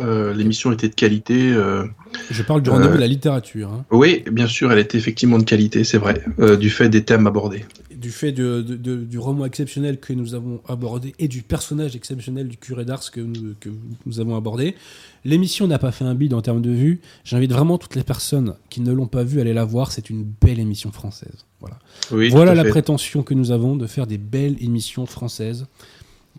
Euh, 0.00 0.32
L'émission 0.34 0.72
était 0.72 0.88
de 0.88 0.94
qualité. 0.94 1.50
euh, 1.52 1.84
je 2.30 2.42
parle 2.42 2.62
du 2.62 2.70
rendez-vous 2.70 2.92
Euh, 2.92 2.96
de 2.96 3.00
la 3.00 3.06
littérature. 3.06 3.70
hein. 3.72 3.84
Oui, 3.90 4.22
bien 4.30 4.46
sûr, 4.46 4.70
elle 4.72 4.78
était 4.78 4.98
effectivement 4.98 5.38
de 5.38 5.44
qualité, 5.44 5.84
c'est 5.84 5.98
vrai, 5.98 6.22
euh, 6.38 6.56
du 6.56 6.70
fait 6.70 6.88
des 6.88 7.04
thèmes 7.04 7.26
abordés. 7.26 7.64
du 7.98 8.10
fait 8.12 8.30
de- 8.30 8.62
de- 8.62 8.76
de- 8.76 8.96
du 9.04 9.18
roman 9.18 9.44
exceptionnel 9.44 9.98
que 9.98 10.12
nous 10.12 10.34
avons 10.36 10.60
abordé 10.68 11.14
et 11.18 11.26
du 11.26 11.42
personnage 11.42 11.96
exceptionnel 11.96 12.46
du 12.46 12.56
curé 12.56 12.84
d'Ars 12.84 13.10
que 13.10 13.18
nous, 13.20 13.54
que 13.58 13.70
nous 14.06 14.20
avons 14.20 14.36
abordé. 14.36 14.76
L'émission 15.24 15.66
n'a 15.66 15.80
pas 15.80 15.90
fait 15.90 16.04
un 16.04 16.14
bide 16.14 16.32
en 16.32 16.40
termes 16.40 16.62
de 16.62 16.70
vues. 16.70 17.00
J'invite 17.24 17.52
vraiment 17.52 17.76
toutes 17.76 17.96
les 17.96 18.04
personnes 18.04 18.54
qui 18.70 18.82
ne 18.82 18.92
l'ont 18.92 19.08
pas 19.08 19.24
vue 19.24 19.38
à 19.38 19.40
aller 19.40 19.52
la 19.52 19.64
voir. 19.64 19.90
C'est 19.90 20.10
une 20.10 20.22
belle 20.22 20.60
émission 20.60 20.92
française. 20.92 21.44
Voilà, 21.58 21.80
Oui, 22.12 22.30
la 22.30 22.62
fait. 22.62 22.68
prétention 22.70 23.24
que 23.24 23.34
nous 23.34 23.50
avons 23.50 23.74
de 23.74 23.88
faire 23.88 24.06
des 24.06 24.18
belles 24.18 24.54
émissions 24.60 25.04
françaises 25.06 25.66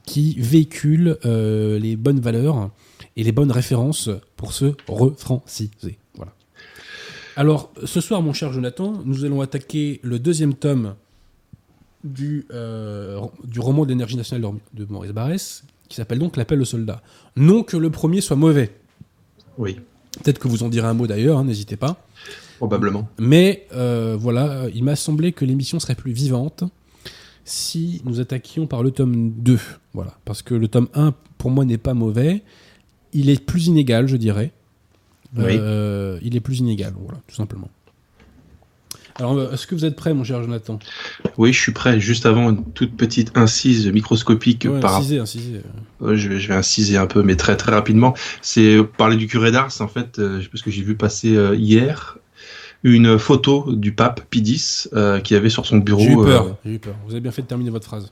qui 0.05 0.35
véhiculent 0.39 1.17
euh, 1.25 1.77
les 1.77 1.97
bonnes 1.97 2.21
valeurs 2.21 2.69
et 3.19 3.23
les 3.23 3.31
bonnes 3.33 3.51
références 3.51 4.09
pour 4.37 4.53
se 4.53 4.73
refranciser. 4.87 5.97
Voilà. 6.15 6.33
Alors, 7.35 7.71
ce 7.83 7.99
soir, 7.99 8.21
mon 8.21 8.31
cher 8.31 8.53
Jonathan, 8.53 9.01
nous 9.03 9.25
allons 9.25 9.41
attaquer 9.41 9.99
le 10.03 10.19
deuxième 10.19 10.53
tome 10.53 10.95
du, 12.03 12.45
euh, 12.51 13.19
du 13.43 13.59
roman 13.59 13.83
de 13.83 13.89
l'énergie 13.89 14.15
nationale 14.15 14.49
de 14.73 14.85
Maurice 14.85 15.11
Barrès, 15.11 15.63
qui 15.89 15.95
s'appelle 15.97 16.19
donc 16.19 16.37
L'appel 16.37 16.61
au 16.61 16.65
soldat. 16.65 17.01
Non 17.35 17.63
que 17.63 17.75
le 17.75 17.89
premier 17.89 18.21
soit 18.21 18.37
mauvais. 18.37 18.71
Oui, 19.57 19.77
Peut-être 20.23 20.39
que 20.39 20.47
vous 20.47 20.63
en 20.63 20.69
direz 20.69 20.87
un 20.87 20.93
mot 20.93 21.07
d'ailleurs, 21.07 21.37
hein, 21.37 21.43
n'hésitez 21.43 21.75
pas. 21.75 21.97
probablement. 22.57 23.07
Mais 23.19 23.67
euh, 23.73 24.17
voilà, 24.19 24.65
il 24.73 24.83
m'a 24.83 24.95
semblé 24.95 25.31
que 25.33 25.45
l'émission 25.45 25.79
serait 25.79 25.95
plus 25.95 26.11
vivante 26.11 26.63
si 27.45 28.01
nous 28.05 28.19
attaquions 28.19 28.67
par 28.67 28.83
le 28.83 28.91
tome 28.91 29.31
2. 29.37 29.59
Voilà, 29.93 30.13
parce 30.25 30.41
que 30.41 30.53
le 30.55 30.67
tome 30.67 30.87
1, 30.93 31.13
pour 31.37 31.51
moi, 31.51 31.65
n'est 31.65 31.77
pas 31.77 31.93
mauvais. 31.93 32.43
Il 33.13 33.29
est 33.29 33.43
plus 33.43 33.67
inégal, 33.67 34.07
je 34.07 34.17
dirais. 34.17 34.51
Oui. 35.35 35.57
Euh, 35.59 36.19
il 36.21 36.35
est 36.35 36.39
plus 36.39 36.59
inégal, 36.59 36.93
voilà, 36.97 37.19
tout 37.27 37.35
simplement. 37.35 37.69
Alors, 39.15 39.37
euh, 39.37 39.51
est-ce 39.51 39.67
que 39.67 39.75
vous 39.75 39.85
êtes 39.85 39.95
prêt, 39.95 40.13
mon 40.13 40.23
cher 40.23 40.41
Jonathan? 40.41 40.79
Oui, 41.37 41.51
je 41.51 41.59
suis 41.59 41.73
prêt. 41.73 41.99
Juste 41.99 42.25
avant, 42.25 42.49
une 42.49 42.63
toute 42.71 42.95
petite 42.95 43.37
incise 43.37 43.87
microscopique 43.87 44.65
Ouais, 44.69 44.79
par 44.79 45.01
je, 45.03 45.15
vais, 46.29 46.53
inciser 46.53 46.97
un 46.97 47.05
peu, 47.05 47.21
mais 47.21 47.35
très 47.35 47.57
très 47.57 47.71
rapidement. 47.71 48.15
C'est 48.41 48.77
parler 48.97 49.17
du 49.17 49.27
curé 49.27 49.51
d'Ars, 49.51 49.73
en 49.81 49.87
fait, 49.87 50.19
euh, 50.19 50.41
parce 50.51 50.63
que 50.63 50.71
j'ai 50.71 50.83
vu 50.83 50.95
passer 50.95 51.37
hier 51.57 52.19
une 52.83 53.19
photo 53.19 53.73
du 53.73 53.93
pape 53.93 54.21
Pie 54.29 54.39
X 54.39 54.89
euh, 54.93 55.19
qui 55.19 55.35
avait 55.35 55.49
sur 55.49 55.65
son 55.65 55.77
bureau. 55.77 56.01
J'ai 56.01 56.11
eu 56.11 56.15
peur, 56.15 56.45
euh, 56.45 56.53
j'ai 56.65 56.73
eu 56.73 56.79
peur. 56.79 56.95
Vous 57.05 57.11
avez 57.11 57.21
bien 57.21 57.31
fait 57.31 57.41
de 57.41 57.47
terminer 57.47 57.69
votre 57.69 57.85
phrase. 57.85 58.11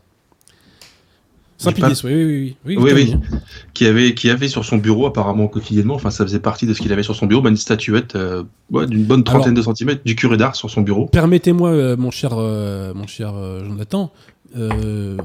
Du 1.59 1.63
Saint-Pédis, 1.63 2.01
oui, 2.03 2.13
oui, 2.13 2.55
oui. 2.65 2.77
Oui, 2.77 2.91
Oui, 2.91 2.91
oui. 2.93 3.39
qui 3.73 3.87
avait 3.87 4.13
qui 4.13 4.29
avait 4.29 4.47
sur 4.47 4.63
son 4.63 4.77
bureau 4.77 5.07
apparemment 5.07 5.47
quotidiennement, 5.47 5.95
enfin 5.95 6.11
ça 6.11 6.23
faisait 6.23 6.39
partie 6.39 6.67
de 6.67 6.73
ce 6.75 6.81
qu'il 6.81 6.91
avait 6.93 7.01
sur 7.03 7.15
son 7.15 7.25
bureau, 7.25 7.41
bah, 7.41 7.49
une 7.49 7.57
statuette 7.57 8.15
euh, 8.15 8.43
ouais, 8.71 8.85
d'une 8.85 9.05
bonne 9.05 9.23
trentaine 9.23 9.55
de 9.55 9.61
centimètres 9.63 10.01
du 10.05 10.15
curé 10.15 10.37
d'Ars 10.37 10.55
sur 10.55 10.69
son 10.69 10.81
bureau. 10.81 11.07
Permettez-moi, 11.07 11.71
euh, 11.71 11.97
mon 11.97 12.11
cher, 12.11 12.33
euh, 12.33 12.93
mon 12.93 13.07
cher 13.07 13.33
euh, 13.35 13.65
Jonathan, 13.65 14.11
euh, 14.55 15.17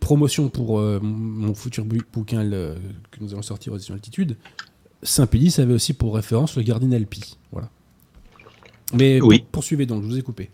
promotion 0.00 0.48
pour 0.48 0.80
euh, 0.80 0.98
mon 1.02 1.54
futur 1.54 1.84
bu- 1.84 2.02
bouquin 2.12 2.42
le- 2.42 2.74
que 3.12 3.18
nous 3.20 3.32
allons 3.32 3.42
sortir 3.42 3.72
aux 3.72 3.76
éditions 3.76 3.94
Altitude. 3.94 4.36
Saint-Pédis 5.02 5.54
avait 5.60 5.72
aussi 5.72 5.92
pour 5.94 6.14
référence 6.16 6.56
le 6.56 6.62
cardinal 6.62 7.06
Pi. 7.06 7.36
Voilà. 7.52 7.68
Mais 8.92 9.20
Oui. 9.20 9.38
pour- 9.40 9.48
poursuivez 9.52 9.86
donc, 9.86 10.02
je 10.02 10.08
vous 10.08 10.18
ai 10.18 10.22
coupé. 10.22 10.50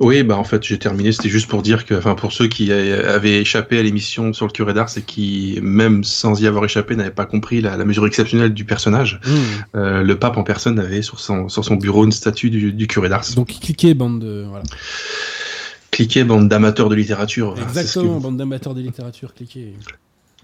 Oui, 0.00 0.22
bah 0.22 0.36
en 0.36 0.44
fait 0.44 0.62
j'ai 0.64 0.78
terminé. 0.78 1.12
C'était 1.12 1.28
juste 1.28 1.48
pour 1.48 1.62
dire 1.62 1.86
que, 1.86 1.94
enfin 1.94 2.14
pour 2.14 2.32
ceux 2.32 2.48
qui 2.48 2.72
avaient 2.72 3.40
échappé 3.40 3.78
à 3.78 3.82
l'émission 3.82 4.32
sur 4.32 4.46
le 4.46 4.52
curé 4.52 4.74
d'Ars 4.74 4.90
et 4.96 5.02
qui, 5.02 5.58
même 5.62 6.02
sans 6.04 6.40
y 6.40 6.46
avoir 6.46 6.64
échappé, 6.64 6.96
n'avaient 6.96 7.10
pas 7.10 7.26
compris 7.26 7.60
la, 7.60 7.76
la 7.76 7.84
mesure 7.84 8.06
exceptionnelle 8.06 8.52
du 8.54 8.64
personnage, 8.64 9.20
Hmm. 9.24 9.76
euh, 9.76 10.02
le 10.02 10.18
pape 10.18 10.36
en 10.36 10.42
personne 10.44 10.78
avait 10.78 11.02
sur 11.02 11.20
son 11.20 11.48
sur 11.48 11.64
son 11.64 11.76
bureau 11.76 12.04
une 12.04 12.12
statue 12.12 12.50
du, 12.50 12.72
du 12.72 12.86
curé 12.86 13.08
d'Ars. 13.08 13.24
Donc 13.36 13.48
cliquez, 13.48 13.94
bande 13.94 14.20
de. 14.20 14.44
Voilà. 14.48 14.64
Cliquez 15.90 16.24
bande 16.24 16.48
d'amateurs 16.48 16.88
de 16.88 16.94
littérature. 16.94 17.54
Exactement, 17.60 18.20
bande 18.20 18.36
d'amateurs 18.36 18.74
de 18.74 18.80
littérature, 18.80 19.34
cliquez. 19.34 19.74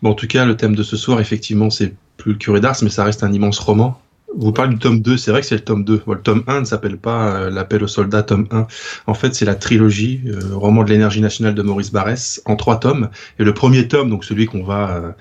Bon, 0.02 0.10
en 0.10 0.14
tout 0.14 0.26
cas, 0.26 0.44
le 0.44 0.56
thème 0.56 0.74
de 0.74 0.82
ce 0.82 0.96
soir, 0.96 1.20
effectivement, 1.20 1.70
c'est 1.70 1.94
plus 2.16 2.32
le 2.32 2.38
curé 2.38 2.60
d'Ars, 2.60 2.76
mais 2.82 2.90
ça 2.90 3.04
reste 3.04 3.22
un 3.22 3.32
immense 3.32 3.58
roman 3.58 4.00
Vous 4.36 4.52
parlez 4.52 4.74
du 4.74 4.78
tome 4.78 5.00
2, 5.00 5.16
c'est 5.16 5.30
vrai 5.30 5.40
que 5.40 5.46
c'est 5.46 5.54
le 5.54 5.60
tome 5.60 5.84
2. 5.84 6.02
le 6.06 6.20
tome 6.20 6.42
1 6.46 6.60
ne 6.60 6.64
s'appelle 6.64 6.96
pas 6.96 7.34
euh, 7.34 7.50
L'appel 7.50 7.84
aux 7.84 7.88
soldats, 7.88 8.22
tome 8.22 8.46
1. 8.50 8.66
En 9.06 9.14
fait, 9.14 9.34
c'est 9.34 9.44
la 9.44 9.54
trilogie, 9.54 10.22
euh, 10.26 10.54
roman 10.54 10.82
de 10.82 10.90
l'énergie 10.90 11.20
nationale 11.20 11.54
de 11.54 11.62
Maurice 11.62 11.92
Barrès, 11.92 12.42
en 12.44 12.56
trois 12.56 12.80
tomes. 12.80 13.10
Et 13.38 13.44
le 13.44 13.54
premier 13.54 13.86
tome, 13.86 14.10
donc 14.10 14.24
celui 14.24 14.46
qu'on 14.46 14.64
va, 14.64 15.14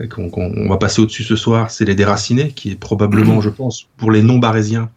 euh, 0.00 0.06
qu'on 0.06 0.68
va 0.68 0.76
passer 0.76 1.02
au-dessus 1.02 1.24
ce 1.24 1.36
soir, 1.36 1.70
c'est 1.70 1.84
Les 1.84 1.94
Déracinés, 1.94 2.52
qui 2.52 2.70
est 2.70 2.76
probablement, 2.76 3.40
je 3.40 3.50
pense, 3.50 3.88
pour 3.96 4.10
les 4.12 4.22
non-barésiens, 4.22 4.90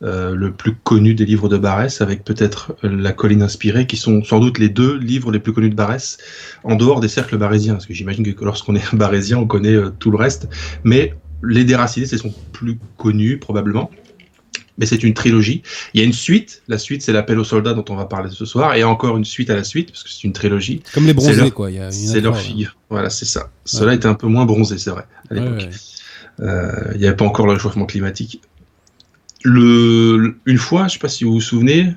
le 0.00 0.52
plus 0.52 0.74
connu 0.74 1.14
des 1.14 1.24
livres 1.24 1.48
de 1.48 1.58
Barès, 1.58 2.00
avec 2.00 2.24
peut-être 2.24 2.76
La 2.84 3.12
colline 3.12 3.42
inspirée, 3.42 3.86
qui 3.86 3.96
sont 3.96 4.22
sans 4.22 4.38
doute 4.38 4.58
les 4.58 4.68
deux 4.68 4.96
livres 4.96 5.32
les 5.32 5.40
plus 5.40 5.52
connus 5.52 5.70
de 5.70 5.74
Barès, 5.74 6.18
en 6.62 6.76
dehors 6.76 7.00
des 7.00 7.08
cercles 7.08 7.36
barésiens, 7.36 7.72
parce 7.74 7.86
que 7.86 7.94
j'imagine 7.94 8.32
que 8.32 8.44
lorsqu'on 8.44 8.76
est 8.76 8.94
barésien, 8.94 9.38
on 9.38 9.46
connaît 9.46 9.76
tout 9.98 10.12
le 10.12 10.16
reste, 10.16 10.48
mais 10.84 11.14
les 11.42 11.64
Déracinés, 11.64 12.06
c'est 12.06 12.18
son 12.18 12.32
plus 12.52 12.78
connu 12.96 13.38
probablement. 13.38 13.90
Mais 14.78 14.86
c'est 14.86 15.02
une 15.02 15.12
trilogie. 15.14 15.62
Il 15.92 16.00
y 16.00 16.04
a 16.04 16.06
une 16.06 16.12
suite. 16.12 16.62
La 16.68 16.78
suite, 16.78 17.02
c'est 17.02 17.12
l'appel 17.12 17.38
aux 17.38 17.44
soldats 17.44 17.74
dont 17.74 17.84
on 17.88 17.96
va 17.96 18.04
parler 18.04 18.30
ce 18.30 18.44
soir. 18.44 18.74
Et 18.76 18.84
encore 18.84 19.16
une 19.16 19.24
suite 19.24 19.50
à 19.50 19.56
la 19.56 19.64
suite, 19.64 19.90
parce 19.90 20.04
que 20.04 20.10
c'est 20.10 20.22
une 20.22 20.32
trilogie. 20.32 20.82
Comme 20.94 21.06
les 21.06 21.14
bronzés, 21.14 21.50
quoi. 21.50 21.68
C'est 21.90 22.20
leur 22.20 22.38
fille. 22.38 22.68
Voilà, 22.88 23.10
c'est 23.10 23.24
ça. 23.24 23.50
Cela 23.64 23.94
était 23.94 24.06
un 24.06 24.14
peu 24.14 24.28
moins 24.28 24.46
bronzé, 24.46 24.78
c'est 24.78 24.90
vrai, 24.90 25.04
à 25.30 25.34
l'époque. 25.34 25.68
Euh, 26.40 26.92
il 26.94 27.00
n'y 27.00 27.06
avait 27.06 27.16
pas 27.16 27.24
encore 27.24 27.46
le 27.46 27.54
réchauffement 27.54 27.86
climatique. 27.86 28.40
Le, 29.42 30.36
une 30.46 30.58
fois, 30.58 30.82
je 30.82 30.84
ne 30.84 30.88
sais 30.90 30.98
pas 31.00 31.08
si 31.08 31.24
vous 31.24 31.32
vous 31.32 31.40
souvenez 31.40 31.94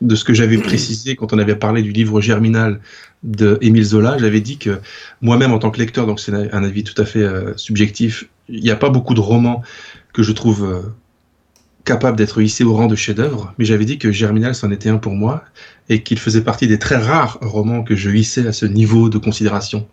de 0.00 0.14
ce 0.14 0.24
que 0.24 0.34
j'avais 0.34 0.58
précisé 0.58 1.16
quand 1.16 1.32
on 1.32 1.38
avait 1.38 1.56
parlé 1.56 1.82
du 1.82 1.92
livre 1.92 2.20
Germinal 2.20 2.80
de 3.22 3.58
Émile 3.60 3.84
Zola. 3.84 4.16
J'avais 4.18 4.40
dit 4.40 4.58
que 4.58 4.80
moi-même, 5.20 5.52
en 5.52 5.58
tant 5.58 5.70
que 5.70 5.78
lecteur, 5.78 6.06
donc 6.06 6.20
c'est 6.20 6.32
un 6.32 6.64
avis 6.64 6.84
tout 6.84 7.00
à 7.00 7.04
fait 7.04 7.22
euh, 7.22 7.52
subjectif, 7.56 8.28
il 8.48 8.62
n'y 8.62 8.70
a 8.70 8.76
pas 8.76 8.90
beaucoup 8.90 9.14
de 9.14 9.20
romans 9.20 9.62
que 10.12 10.22
je 10.22 10.32
trouve 10.32 10.64
euh, 10.64 10.82
capables 11.84 12.16
d'être 12.16 12.40
hissés 12.40 12.64
au 12.64 12.74
rang 12.74 12.86
de 12.86 12.94
chef-d'œuvre, 12.94 13.54
mais 13.58 13.64
j'avais 13.64 13.84
dit 13.84 13.98
que 13.98 14.12
Germinal 14.12 14.54
c'en 14.54 14.70
était 14.70 14.90
un 14.90 14.98
pour 14.98 15.14
moi 15.14 15.44
et 15.88 16.02
qu'il 16.02 16.18
faisait 16.18 16.42
partie 16.42 16.66
des 16.66 16.78
très 16.78 16.96
rares 16.96 17.38
romans 17.40 17.82
que 17.82 17.96
je 17.96 18.10
hissais 18.10 18.46
à 18.46 18.52
ce 18.52 18.66
niveau 18.66 19.08
de 19.08 19.18
considération. 19.18 19.88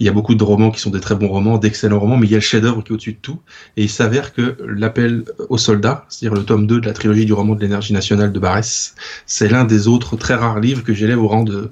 Il 0.00 0.06
y 0.06 0.08
a 0.08 0.12
beaucoup 0.12 0.34
de 0.34 0.42
romans 0.42 0.70
qui 0.70 0.80
sont 0.80 0.90
des 0.90 0.98
très 0.98 1.14
bons 1.14 1.28
romans, 1.28 1.58
d'excellents 1.58 2.00
romans, 2.00 2.16
mais 2.16 2.26
il 2.26 2.30
y 2.30 2.34
a 2.34 2.38
le 2.38 2.42
chef-d'œuvre 2.42 2.82
qui 2.82 2.90
est 2.90 2.94
au-dessus 2.94 3.12
de 3.12 3.18
tout. 3.18 3.38
Et 3.76 3.84
il 3.84 3.90
s'avère 3.90 4.32
que 4.32 4.56
l'appel 4.66 5.24
aux 5.50 5.58
soldats, 5.58 6.06
c'est-à-dire 6.08 6.36
le 6.36 6.44
tome 6.44 6.66
2 6.66 6.80
de 6.80 6.86
la 6.86 6.94
trilogie 6.94 7.26
du 7.26 7.32
roman 7.32 7.54
de 7.54 7.60
l'énergie 7.60 7.92
nationale 7.92 8.32
de 8.32 8.38
Barès, 8.40 8.94
c'est 9.26 9.48
l'un 9.48 9.64
des 9.64 9.88
autres 9.88 10.16
très 10.16 10.34
rares 10.34 10.58
livres 10.58 10.82
que 10.82 10.94
j'élève 10.94 11.22
au 11.22 11.28
rang 11.28 11.44
de, 11.44 11.70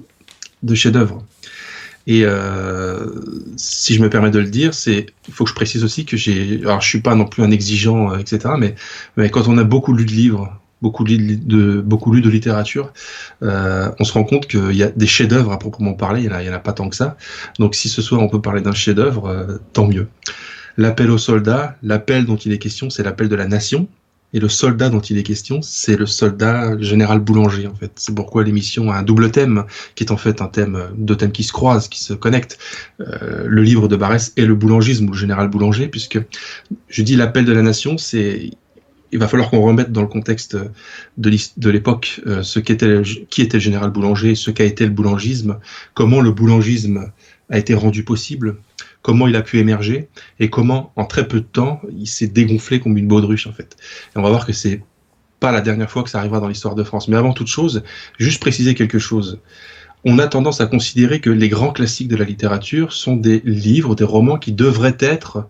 de 0.63 0.75
chef-d'œuvre. 0.75 1.23
Et 2.07 2.23
euh, 2.23 3.05
si 3.55 3.93
je 3.93 4.01
me 4.01 4.09
permets 4.09 4.31
de 4.31 4.39
le 4.39 4.49
dire, 4.49 4.73
c'est 4.73 5.07
il 5.27 5.33
faut 5.33 5.43
que 5.43 5.49
je 5.49 5.55
précise 5.55 5.83
aussi 5.83 6.05
que 6.05 6.17
j'ai 6.17 6.59
alors 6.63 6.81
je 6.81 6.87
suis 6.87 7.01
pas 7.01 7.13
non 7.13 7.25
plus 7.25 7.43
un 7.43 7.51
exigeant 7.51 8.13
euh, 8.13 8.17
etc. 8.17 8.55
Mais, 8.57 8.75
mais 9.15 9.29
quand 9.29 9.47
on 9.47 9.57
a 9.57 9.63
beaucoup 9.63 9.93
lu 9.93 10.05
de 10.05 10.11
livres, 10.11 10.59
beaucoup 10.81 11.03
lu 11.03 11.37
de 11.37 11.81
beaucoup 11.81 12.11
lu 12.11 12.21
de 12.21 12.29
littérature, 12.29 12.93
euh, 13.43 13.91
on 13.99 14.03
se 14.03 14.13
rend 14.13 14.23
compte 14.23 14.47
qu'il 14.47 14.75
y 14.75 14.81
a 14.81 14.89
des 14.89 15.07
chefs-d'œuvre 15.07 15.51
à 15.51 15.59
proprement 15.59 15.93
parler. 15.93 16.21
Il 16.21 16.25
y 16.25 16.49
en 16.49 16.51
en 16.51 16.55
a 16.55 16.59
pas 16.59 16.73
tant 16.73 16.89
que 16.89 16.95
ça. 16.95 17.15
Donc 17.59 17.75
si 17.75 17.89
ce 17.89 18.01
soir 18.01 18.21
on 18.21 18.29
peut 18.29 18.41
parler 18.41 18.61
d'un 18.61 18.73
chef-d'œuvre, 18.73 19.27
euh, 19.27 19.57
tant 19.73 19.87
mieux. 19.87 20.07
L'appel 20.77 21.11
aux 21.11 21.17
soldats, 21.17 21.75
l'appel 21.83 22.25
dont 22.25 22.37
il 22.37 22.53
est 22.53 22.57
question, 22.57 22.89
c'est 22.89 23.03
l'appel 23.03 23.27
de 23.27 23.35
la 23.35 23.47
nation. 23.47 23.87
Et 24.33 24.39
le 24.39 24.49
soldat 24.49 24.89
dont 24.89 24.99
il 24.99 25.17
est 25.17 25.23
question, 25.23 25.61
c'est 25.61 25.95
le 25.95 26.05
soldat 26.05 26.79
général 26.79 27.19
Boulanger, 27.19 27.67
en 27.67 27.73
fait. 27.73 27.91
C'est 27.95 28.13
pourquoi 28.13 28.43
l'émission 28.43 28.91
a 28.91 28.97
un 28.97 29.03
double 29.03 29.31
thème, 29.31 29.65
qui 29.95 30.03
est 30.03 30.11
en 30.11 30.17
fait 30.17 30.41
un 30.41 30.47
thème, 30.47 30.89
deux 30.95 31.15
thèmes 31.15 31.31
qui 31.31 31.43
se 31.43 31.51
croisent, 31.51 31.89
qui 31.89 32.03
se 32.03 32.13
connectent. 32.13 32.59
Euh, 32.99 33.45
le 33.47 33.63
livre 33.63 33.87
de 33.87 33.95
Barès 33.95 34.33
et 34.37 34.45
le 34.45 34.53
boulangisme, 34.53 35.07
ou 35.07 35.11
le 35.13 35.17
général 35.17 35.47
Boulanger, 35.47 35.87
puisque 35.87 36.19
je 36.89 37.01
dis 37.01 37.15
l'appel 37.15 37.45
de 37.45 37.53
la 37.53 37.63
nation, 37.63 37.97
c'est 37.97 38.51
il 39.11 39.19
va 39.19 39.27
falloir 39.27 39.49
qu'on 39.49 39.61
remette 39.61 39.91
dans 39.91 40.01
le 40.01 40.07
contexte 40.07 40.57
de 41.17 41.69
l'époque 41.69 42.21
euh, 42.27 42.43
ce 42.43 42.59
qui 42.59 42.71
était 42.71 42.87
le 42.87 43.59
général 43.59 43.89
Boulanger, 43.89 44.35
ce 44.35 44.51
qu'a 44.51 44.63
été 44.63 44.85
le 44.85 44.91
boulangisme, 44.91 45.57
comment 45.93 46.21
le 46.21 46.31
boulangisme 46.31 47.11
a 47.49 47.57
été 47.57 47.73
rendu 47.73 48.03
possible, 48.03 48.57
comment 49.01 49.27
il 49.27 49.35
a 49.35 49.41
pu 49.41 49.59
émerger 49.59 50.09
et 50.39 50.49
comment, 50.49 50.91
en 50.95 51.05
très 51.05 51.27
peu 51.27 51.39
de 51.39 51.45
temps, 51.45 51.81
il 51.97 52.07
s'est 52.07 52.27
dégonflé 52.27 52.79
comme 52.79 52.97
une 52.97 53.07
baudruche, 53.07 53.47
en 53.47 53.53
fait. 53.53 53.77
On 54.15 54.21
va 54.21 54.29
voir 54.29 54.45
que 54.45 54.53
c'est 54.53 54.81
pas 55.39 55.51
la 55.51 55.61
dernière 55.61 55.89
fois 55.89 56.03
que 56.03 56.09
ça 56.09 56.19
arrivera 56.19 56.39
dans 56.39 56.47
l'histoire 56.47 56.75
de 56.75 56.83
France. 56.83 57.07
Mais 57.07 57.15
avant 57.15 57.33
toute 57.33 57.47
chose, 57.47 57.83
juste 58.17 58.41
préciser 58.41 58.75
quelque 58.75 58.99
chose. 58.99 59.39
On 60.05 60.19
a 60.19 60.27
tendance 60.27 60.61
à 60.61 60.65
considérer 60.65 61.19
que 61.19 61.29
les 61.29 61.49
grands 61.49 61.71
classiques 61.71 62.07
de 62.07 62.15
la 62.15 62.25
littérature 62.25 62.93
sont 62.93 63.15
des 63.15 63.41
livres, 63.43 63.95
des 63.95 64.05
romans 64.05 64.37
qui 64.37 64.53
devraient 64.53 64.97
être 64.99 65.47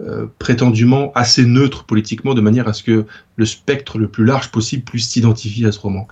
euh, 0.00 0.26
prétendument 0.38 1.12
assez 1.14 1.44
neutres 1.44 1.84
politiquement, 1.84 2.32
de 2.32 2.40
manière 2.40 2.66
à 2.68 2.72
ce 2.72 2.82
que 2.82 3.04
le 3.36 3.44
spectre 3.44 3.98
le 3.98 4.08
plus 4.08 4.24
large 4.24 4.50
possible 4.50 4.82
puisse 4.82 5.08
s'identifier 5.08 5.66
à 5.66 5.72
ce 5.72 5.78
roman. 5.78 6.08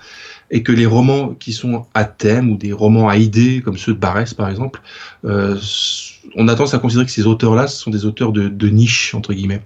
Et 0.50 0.62
que 0.62 0.72
les 0.72 0.84
romans 0.84 1.34
qui 1.34 1.54
sont 1.54 1.86
à 1.94 2.04
thème 2.04 2.50
ou 2.50 2.56
des 2.56 2.72
romans 2.72 3.08
à 3.08 3.16
idées, 3.16 3.62
comme 3.62 3.78
ceux 3.78 3.94
de 3.94 3.98
Barès 3.98 4.34
par 4.34 4.50
exemple, 4.50 4.82
euh, 5.24 5.56
on 6.34 6.48
a 6.48 6.54
tendance 6.54 6.74
à 6.74 6.78
considérer 6.78 7.06
que 7.06 7.12
ces 7.12 7.26
auteurs-là 7.26 7.66
sont 7.66 7.90
des 7.90 8.04
auteurs 8.04 8.32
de, 8.32 8.68
niche, 8.68 9.14
entre 9.14 9.32
guillemets. 9.32 9.62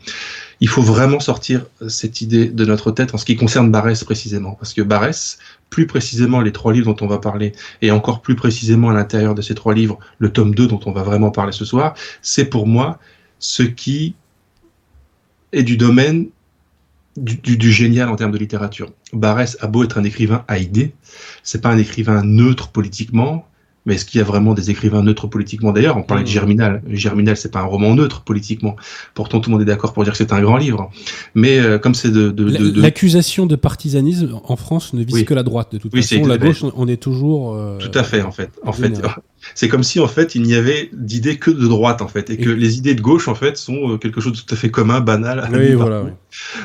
Il 0.61 0.69
faut 0.69 0.83
vraiment 0.83 1.19
sortir 1.19 1.67
cette 1.89 2.21
idée 2.21 2.47
de 2.47 2.65
notre 2.65 2.93
tête 2.93 3.15
en 3.15 3.19
ce 3.19 3.25
qui 3.25 3.35
concerne 3.35 3.73
Barès 3.73 4.05
précisément. 4.05 4.53
Parce 4.53 4.73
que 4.73 4.83
Barès, 4.83 5.39
plus 5.71 5.89
précisément 5.89 6.41
les 6.41 6.53
trois 6.53 6.73
livres 6.73 6.95
dont 6.95 7.05
on 7.05 7.09
va 7.09 7.19
parler, 7.19 7.53
et 7.81 7.91
encore 7.91 8.23
plus 8.23 8.37
précisément 8.37 8.91
à 8.91 8.93
l'intérieur 8.93 9.35
de 9.35 9.43
ces 9.43 9.57
trois 9.57 9.75
livres, 9.75 9.99
le 10.19 10.31
tome 10.31 10.55
2 10.55 10.69
dont 10.69 10.81
on 10.87 10.93
va 10.93 11.03
vraiment 11.03 11.33
parler 11.33 11.53
ce 11.53 11.65
soir, 11.65 11.95
c'est 12.21 12.45
pour 12.45 12.69
moi 12.69 13.01
ce 13.43 13.63
qui 13.63 14.15
est 15.53 15.65
du 15.65 15.77
domaine 15.77 16.29
du, 17.19 17.37
du, 17.37 17.71
génial 17.71 18.09
en 18.09 18.17
termes 18.17 18.33
de 18.33 18.39
littérature. 18.39 18.89
Barès 19.13 19.59
a 19.61 19.67
beau 19.67 19.85
être 19.85 19.99
un 19.99 20.05
écrivain 20.05 20.45
à 20.49 20.57
idées, 20.57 20.95
c'est 21.43 21.61
pas 21.61 21.69
un 21.69 21.77
écrivain 21.77 22.23
neutre 22.25 22.71
politiquement, 22.71 23.47
mais 23.85 23.97
est-ce 23.97 24.07
qu'il 24.07 24.19
y 24.19 24.21
a 24.23 24.25
vraiment 24.25 24.55
des 24.55 24.71
écrivains 24.71 25.03
neutres 25.03 25.27
politiquement? 25.27 25.73
D'ailleurs, 25.73 25.97
on 25.97 26.03
parlait 26.03 26.23
de 26.23 26.29
mmh. 26.29 26.33
Germinal. 26.33 26.83
Germinal, 26.89 27.37
c'est 27.37 27.51
pas 27.51 27.61
un 27.61 27.65
roman 27.65 27.95
neutre 27.95 28.23
politiquement. 28.23 28.77
Pourtant, 29.13 29.41
tout 29.41 29.51
le 29.51 29.57
monde 29.57 29.63
est 29.63 29.71
d'accord 29.71 29.93
pour 29.93 30.05
dire 30.05 30.13
que 30.13 30.19
c'est 30.19 30.33
un 30.33 30.41
grand 30.41 30.57
livre. 30.57 30.91
Mais 31.35 31.59
euh, 31.59 31.79
comme 31.79 31.95
c'est 31.95 32.13
de, 32.13 32.33
l'accusation 32.81 33.45
de 33.45 33.57
partisanisme 33.57 34.41
en 34.45 34.57
France 34.57 34.95
ne 34.95 35.03
vise 35.03 35.25
que 35.25 35.35
la 35.35 35.43
droite. 35.43 35.73
De 35.73 35.79
toute 35.79 35.95
façon, 35.95 36.25
la 36.27 36.39
gauche, 36.39 36.65
on 36.77 36.87
est 36.87 36.97
toujours. 36.97 37.57
Euh, 37.57 37.79
tout 37.79 37.99
à 37.99 38.05
fait, 38.05 38.23
en 38.23 38.31
fait. 38.31 38.51
En 38.65 38.73
fait, 38.73 39.03
c'est 39.55 39.69
comme 39.69 39.83
si 39.83 40.01
en 40.01 40.09
fait 40.09 40.35
il 40.35 40.43
n'y 40.43 40.55
avait 40.55 40.91
d'idées 40.93 41.39
que 41.39 41.51
de 41.51 41.67
droite 41.67 42.03
en 42.03 42.09
fait 42.09 42.31
et, 42.31 42.37
que 42.37 42.51
les 42.51 42.79
idées 42.79 42.95
de 42.95 43.01
gauche 43.01 43.29
en 43.29 43.35
fait 43.35 43.57
sont 43.57 43.93
euh, 43.93 43.99
quelque 43.99 44.21
chose 44.21 44.33
de 44.33 44.39
tout 44.39 44.55
à 44.55 44.57
fait 44.57 44.71
commun, 44.71 45.01
banal. 45.01 45.49
Oui, 45.53 45.75
voilà. 45.75 46.05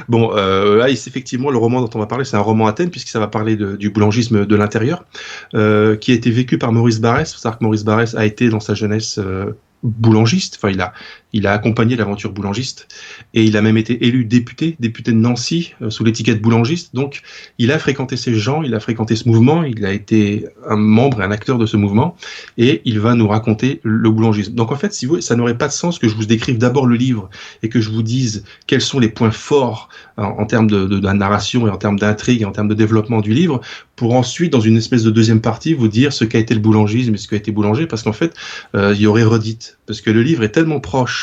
Bon, 0.07 0.31
euh, 0.35 0.77
là, 0.77 0.89
effectivement, 0.89 1.49
le 1.49 1.57
roman 1.57 1.81
dont 1.81 1.89
on 1.93 1.99
va 1.99 2.05
parler, 2.05 2.25
c'est 2.25 2.37
un 2.37 2.41
roman 2.41 2.67
Athènes 2.67 2.89
puisque 2.89 3.09
ça 3.09 3.19
va 3.19 3.27
parler 3.27 3.55
du 3.55 3.89
boulangisme 3.89 4.45
de 4.45 4.55
l'intérieur, 4.55 5.05
euh, 5.53 5.95
qui 5.95 6.11
a 6.11 6.15
été 6.15 6.31
vécu 6.31 6.57
par 6.57 6.71
Maurice 6.71 6.99
Barrès. 6.99 7.29
Il 7.29 7.33
faut 7.33 7.39
savoir 7.39 7.59
que 7.59 7.63
Maurice 7.63 7.83
Barrès 7.83 8.15
a 8.15 8.25
été 8.25 8.49
dans 8.49 8.59
sa 8.59 8.73
jeunesse 8.73 9.19
euh, 9.19 9.51
boulangiste. 9.83 10.57
Enfin, 10.57 10.69
il 10.69 10.81
a, 10.81 10.93
il 11.33 11.47
a 11.47 11.53
accompagné 11.53 11.95
l'aventure 11.95 12.31
boulangiste 12.31 12.87
et 13.33 13.43
il 13.43 13.57
a 13.57 13.61
même 13.61 13.77
été 13.77 14.05
élu 14.05 14.25
député, 14.25 14.75
député 14.79 15.11
de 15.11 15.17
Nancy 15.17 15.73
euh, 15.81 15.89
sous 15.89 16.03
l'étiquette 16.03 16.41
boulangiste. 16.41 16.95
Donc, 16.95 17.21
il 17.57 17.71
a 17.71 17.79
fréquenté 17.79 18.17
ces 18.17 18.35
gens, 18.35 18.63
il 18.63 18.73
a 18.73 18.79
fréquenté 18.79 19.15
ce 19.15 19.27
mouvement, 19.27 19.63
il 19.63 19.85
a 19.85 19.91
été 19.91 20.45
un 20.67 20.77
membre 20.77 21.21
et 21.21 21.25
un 21.25 21.31
acteur 21.31 21.57
de 21.57 21.65
ce 21.65 21.77
mouvement 21.77 22.15
et 22.57 22.81
il 22.85 22.99
va 22.99 23.13
nous 23.13 23.27
raconter 23.27 23.81
le 23.83 24.09
boulangisme. 24.09 24.53
Donc, 24.53 24.71
en 24.71 24.75
fait, 24.75 24.93
ça 25.19 25.35
n'aurait 25.35 25.57
pas 25.57 25.67
de 25.67 25.73
sens 25.73 25.99
que 25.99 26.07
je 26.07 26.15
vous 26.15 26.25
décrive 26.25 26.57
d'abord 26.57 26.85
le 26.85 26.95
livre 26.95 27.29
et 27.63 27.69
que 27.69 27.81
je 27.81 27.89
vous 27.89 28.03
dise 28.03 28.43
quels 28.65 28.81
sont 28.81 28.99
les 28.99 29.09
points 29.09 29.31
forts 29.31 29.89
en, 30.17 30.45
termes 30.45 30.67
de, 30.67 30.99
narration 30.99 31.67
et 31.67 31.69
en 31.69 31.77
termes 31.77 31.99
d'intrigue 31.99 32.41
et 32.41 32.45
en 32.45 32.51
termes 32.51 32.67
de 32.67 32.73
développement 32.73 33.21
du 33.21 33.33
livre 33.33 33.61
pour 33.97 34.13
ensuite, 34.13 34.53
dans 34.53 34.61
une 34.61 34.77
espèce 34.77 35.03
de 35.03 35.09
deuxième 35.09 35.41
partie, 35.41 35.73
vous 35.73 35.87
dire 35.87 36.13
ce 36.13 36.23
qu'a 36.23 36.37
été 36.37 36.53
le 36.53 36.59
boulangisme 36.59 37.15
et 37.15 37.17
ce 37.17 37.27
qu'a 37.27 37.35
été 37.35 37.51
boulanger, 37.51 37.87
parce 37.87 38.03
qu'en 38.03 38.13
fait, 38.13 38.33
euh, 38.75 38.93
il 38.95 39.01
y 39.01 39.07
aurait 39.07 39.23
redite, 39.23 39.79
parce 39.87 40.01
que 40.01 40.11
le 40.11 40.21
livre 40.21 40.43
est 40.43 40.51
tellement 40.51 40.79
proche 40.79 41.16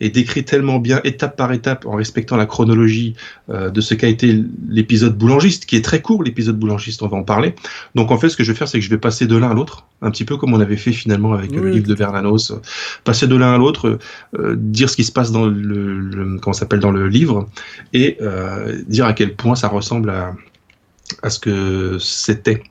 et 0.00 0.10
décrit 0.10 0.44
tellement 0.44 0.78
bien, 0.78 1.00
étape 1.04 1.36
par 1.36 1.52
étape, 1.52 1.86
en 1.86 1.96
respectant 1.96 2.36
la 2.36 2.46
chronologie 2.46 3.14
euh, 3.50 3.70
de 3.70 3.80
ce 3.80 3.94
qu'a 3.94 4.08
été 4.08 4.42
l'épisode 4.68 5.16
boulangiste, 5.16 5.66
qui 5.66 5.76
est 5.76 5.84
très 5.84 6.00
court, 6.00 6.22
l'épisode 6.22 6.58
boulangiste, 6.58 7.02
on 7.02 7.08
va 7.08 7.16
en 7.16 7.24
parler. 7.24 7.54
Donc 7.94 8.10
en 8.10 8.18
fait, 8.18 8.28
ce 8.28 8.36
que 8.36 8.44
je 8.44 8.52
vais 8.52 8.58
faire, 8.58 8.68
c'est 8.68 8.78
que 8.78 8.84
je 8.84 8.90
vais 8.90 8.98
passer 8.98 9.26
de 9.26 9.36
l'un 9.36 9.50
à 9.50 9.54
l'autre, 9.54 9.86
un 10.02 10.10
petit 10.10 10.24
peu 10.24 10.36
comme 10.36 10.54
on 10.54 10.60
avait 10.60 10.76
fait 10.76 10.92
finalement 10.92 11.32
avec 11.32 11.52
le 11.52 11.70
livre 11.70 11.88
de 11.88 11.94
Bernanos, 11.94 12.52
passer 13.04 13.26
de 13.26 13.36
l'un 13.36 13.54
à 13.54 13.58
l'autre, 13.58 13.98
euh, 14.38 14.54
dire 14.56 14.88
ce 14.88 14.96
qui 14.96 15.04
se 15.04 15.12
passe 15.12 15.32
dans 15.32 15.46
le, 15.46 15.98
le 16.00 16.38
comment 16.38 16.54
s'appelle 16.54 16.80
dans 16.80 16.92
le 16.92 17.08
livre, 17.08 17.48
et 17.92 18.18
dire 18.86 19.06
à 19.06 19.12
quel 19.12 19.34
point 19.34 19.54
ça 19.54 19.68
ressemble 19.68 20.10
à 20.10 20.34
à 21.22 21.30
ce 21.30 21.38
que 21.38 21.98
c'était. 22.00 22.62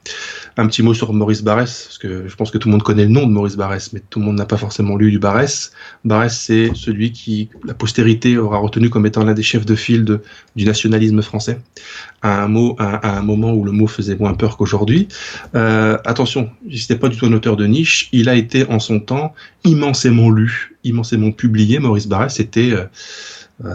Un 0.60 0.66
petit 0.68 0.82
mot 0.82 0.94
sur 0.94 1.14
Maurice 1.14 1.44
Barrès, 1.44 1.84
parce 1.86 1.98
que 2.00 2.28
je 2.28 2.36
pense 2.36 2.50
que 2.50 2.58
tout 2.58 2.68
le 2.68 2.72
monde 2.72 2.84
connaît 2.84 3.04
le 3.04 3.12
nom 3.12 3.28
de 3.28 3.32
Maurice 3.32 3.56
Barrès, 3.56 3.94
mais 3.94 4.02
tout 4.10 4.20
le 4.20 4.26
monde 4.26 4.38
n'a 4.38 4.46
pas 4.46 4.58
forcément 4.58 4.96
lu 4.96 5.12
du 5.12 5.20
Barrès. 5.20 5.72
Barrès, 6.04 6.36
c'est 6.36 6.72
celui 6.74 7.12
qui 7.12 7.50
la 7.64 7.76
postérité 7.76 8.38
aura 8.38 8.58
retenu 8.58 8.90
comme 8.90 9.06
étant 9.06 9.24
l'un 9.24 9.34
des 9.34 9.44
chefs 9.44 9.66
de 9.66 9.76
file 9.76 10.20
du 10.56 10.66
nationalisme 10.66 11.22
français, 11.22 11.60
à 12.24 12.44
un, 12.44 12.48
mot, 12.48 12.76
à, 12.80 13.18
un 13.18 13.22
moment 13.22 13.54
où 13.54 13.64
le 13.64 13.72
mot 13.72 13.88
faisait 13.88 14.16
moins 14.16 14.34
peur 14.34 14.58
qu'aujourd'hui. 14.58 15.08
Euh, 15.54 15.98
attention, 16.06 16.50
n'était 16.66 16.96
pas 16.96 17.10
du 17.10 17.18
tout 17.18 17.28
un 17.28 17.34
auteur 17.34 17.56
de 17.56 17.66
niche, 17.68 18.10
il 18.12 18.28
a 18.28 18.36
été 18.36 18.66
en 18.68 18.80
son 18.80 19.00
temps 19.00 19.36
immensément 19.64 20.30
lu 20.32 20.78
immensément 20.88 21.32
publié, 21.32 21.80
Maurice 21.80 22.08
Barrès, 22.08 22.34
c'était 22.34 22.72
euh, 22.72 22.86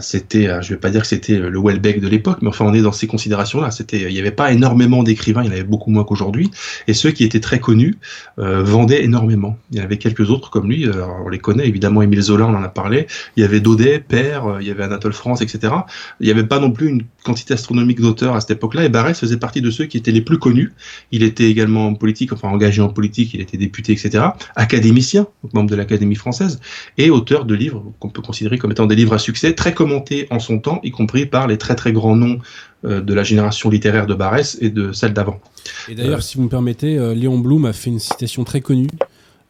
c'était, 0.00 0.46
euh, 0.46 0.62
je 0.62 0.70
vais 0.70 0.78
pas 0.78 0.90
dire 0.90 1.00
que 1.00 1.08
c'était 1.08 1.38
le 1.38 1.60
Welbeck 1.60 2.00
de 2.00 2.06
l'époque, 2.06 2.38
mais 2.40 2.48
enfin 2.48 2.64
on 2.64 2.72
est 2.72 2.82
dans 2.82 2.92
ces 2.92 3.08
considérations-là. 3.08 3.72
C'était, 3.72 4.02
il 4.02 4.12
n'y 4.12 4.20
avait 4.20 4.30
pas 4.30 4.52
énormément 4.52 5.02
d'écrivains, 5.02 5.42
il 5.42 5.46
y 5.46 5.48
en 5.48 5.52
avait 5.52 5.64
beaucoup 5.64 5.90
moins 5.90 6.04
qu'aujourd'hui, 6.04 6.50
et 6.86 6.94
ceux 6.94 7.10
qui 7.10 7.24
étaient 7.24 7.40
très 7.40 7.58
connus 7.58 7.96
euh, 8.38 8.62
vendaient 8.62 9.02
énormément. 9.02 9.58
Il 9.72 9.78
y 9.78 9.80
avait 9.80 9.98
quelques 9.98 10.30
autres 10.30 10.50
comme 10.50 10.68
lui, 10.68 10.86
on 11.24 11.28
les 11.28 11.38
connaît 11.38 11.66
évidemment, 11.66 12.02
Émile 12.02 12.22
Zola, 12.22 12.46
on 12.46 12.54
en 12.54 12.62
a 12.62 12.68
parlé. 12.68 13.06
Il 13.36 13.40
y 13.40 13.44
avait 13.44 13.60
Daudet, 13.60 13.98
Père, 13.98 14.58
il 14.60 14.66
y 14.66 14.70
avait 14.70 14.84
Anatole 14.84 15.12
France, 15.12 15.42
etc. 15.42 15.74
Il 16.20 16.26
n'y 16.26 16.30
avait 16.30 16.46
pas 16.46 16.60
non 16.60 16.70
plus 16.70 16.88
une 16.88 17.02
quantité 17.24 17.54
astronomique 17.54 18.00
d'auteurs 18.00 18.36
à 18.36 18.40
cette 18.40 18.52
époque-là, 18.52 18.84
et 18.84 18.88
Barrès 18.88 19.18
faisait 19.18 19.36
partie 19.36 19.62
de 19.62 19.70
ceux 19.70 19.86
qui 19.86 19.96
étaient 19.96 20.12
les 20.12 20.20
plus 20.20 20.38
connus. 20.38 20.72
Il 21.10 21.24
était 21.24 21.50
également 21.50 21.88
en 21.88 21.94
politique, 21.94 22.32
enfin 22.32 22.48
engagé 22.48 22.82
en 22.82 22.88
politique, 22.88 23.34
il 23.34 23.40
était 23.40 23.56
député, 23.56 23.92
etc. 23.92 24.24
Académicien, 24.54 25.26
membre 25.52 25.70
de 25.70 25.76
l'Académie 25.76 26.14
française, 26.14 26.60
et 26.98 27.10
auteur 27.10 27.46
de 27.46 27.54
livres 27.54 27.92
qu'on 27.98 28.10
peut 28.10 28.22
considérer 28.22 28.58
comme 28.58 28.70
étant 28.70 28.86
des 28.86 28.94
livres 28.94 29.14
à 29.14 29.18
succès 29.18 29.54
très 29.54 29.71
commenté 29.72 30.26
en 30.30 30.38
son 30.38 30.58
temps, 30.58 30.80
y 30.82 30.90
compris 30.90 31.26
par 31.26 31.46
les 31.46 31.58
très 31.58 31.74
très 31.74 31.92
grands 31.92 32.16
noms 32.16 32.38
euh, 32.84 33.00
de 33.00 33.14
la 33.14 33.22
génération 33.22 33.70
littéraire 33.70 34.06
de 34.06 34.14
Barès 34.14 34.58
et 34.60 34.70
de 34.70 34.92
celle 34.92 35.12
d'avant. 35.12 35.40
Et 35.88 35.94
d'ailleurs, 35.94 36.18
euh, 36.18 36.22
si 36.22 36.36
vous 36.36 36.44
me 36.44 36.48
permettez, 36.48 36.98
euh, 36.98 37.14
Léon 37.14 37.38
Blum 37.38 37.64
a 37.64 37.72
fait 37.72 37.90
une 37.90 38.00
citation 38.00 38.44
très 38.44 38.60
connue 38.60 38.88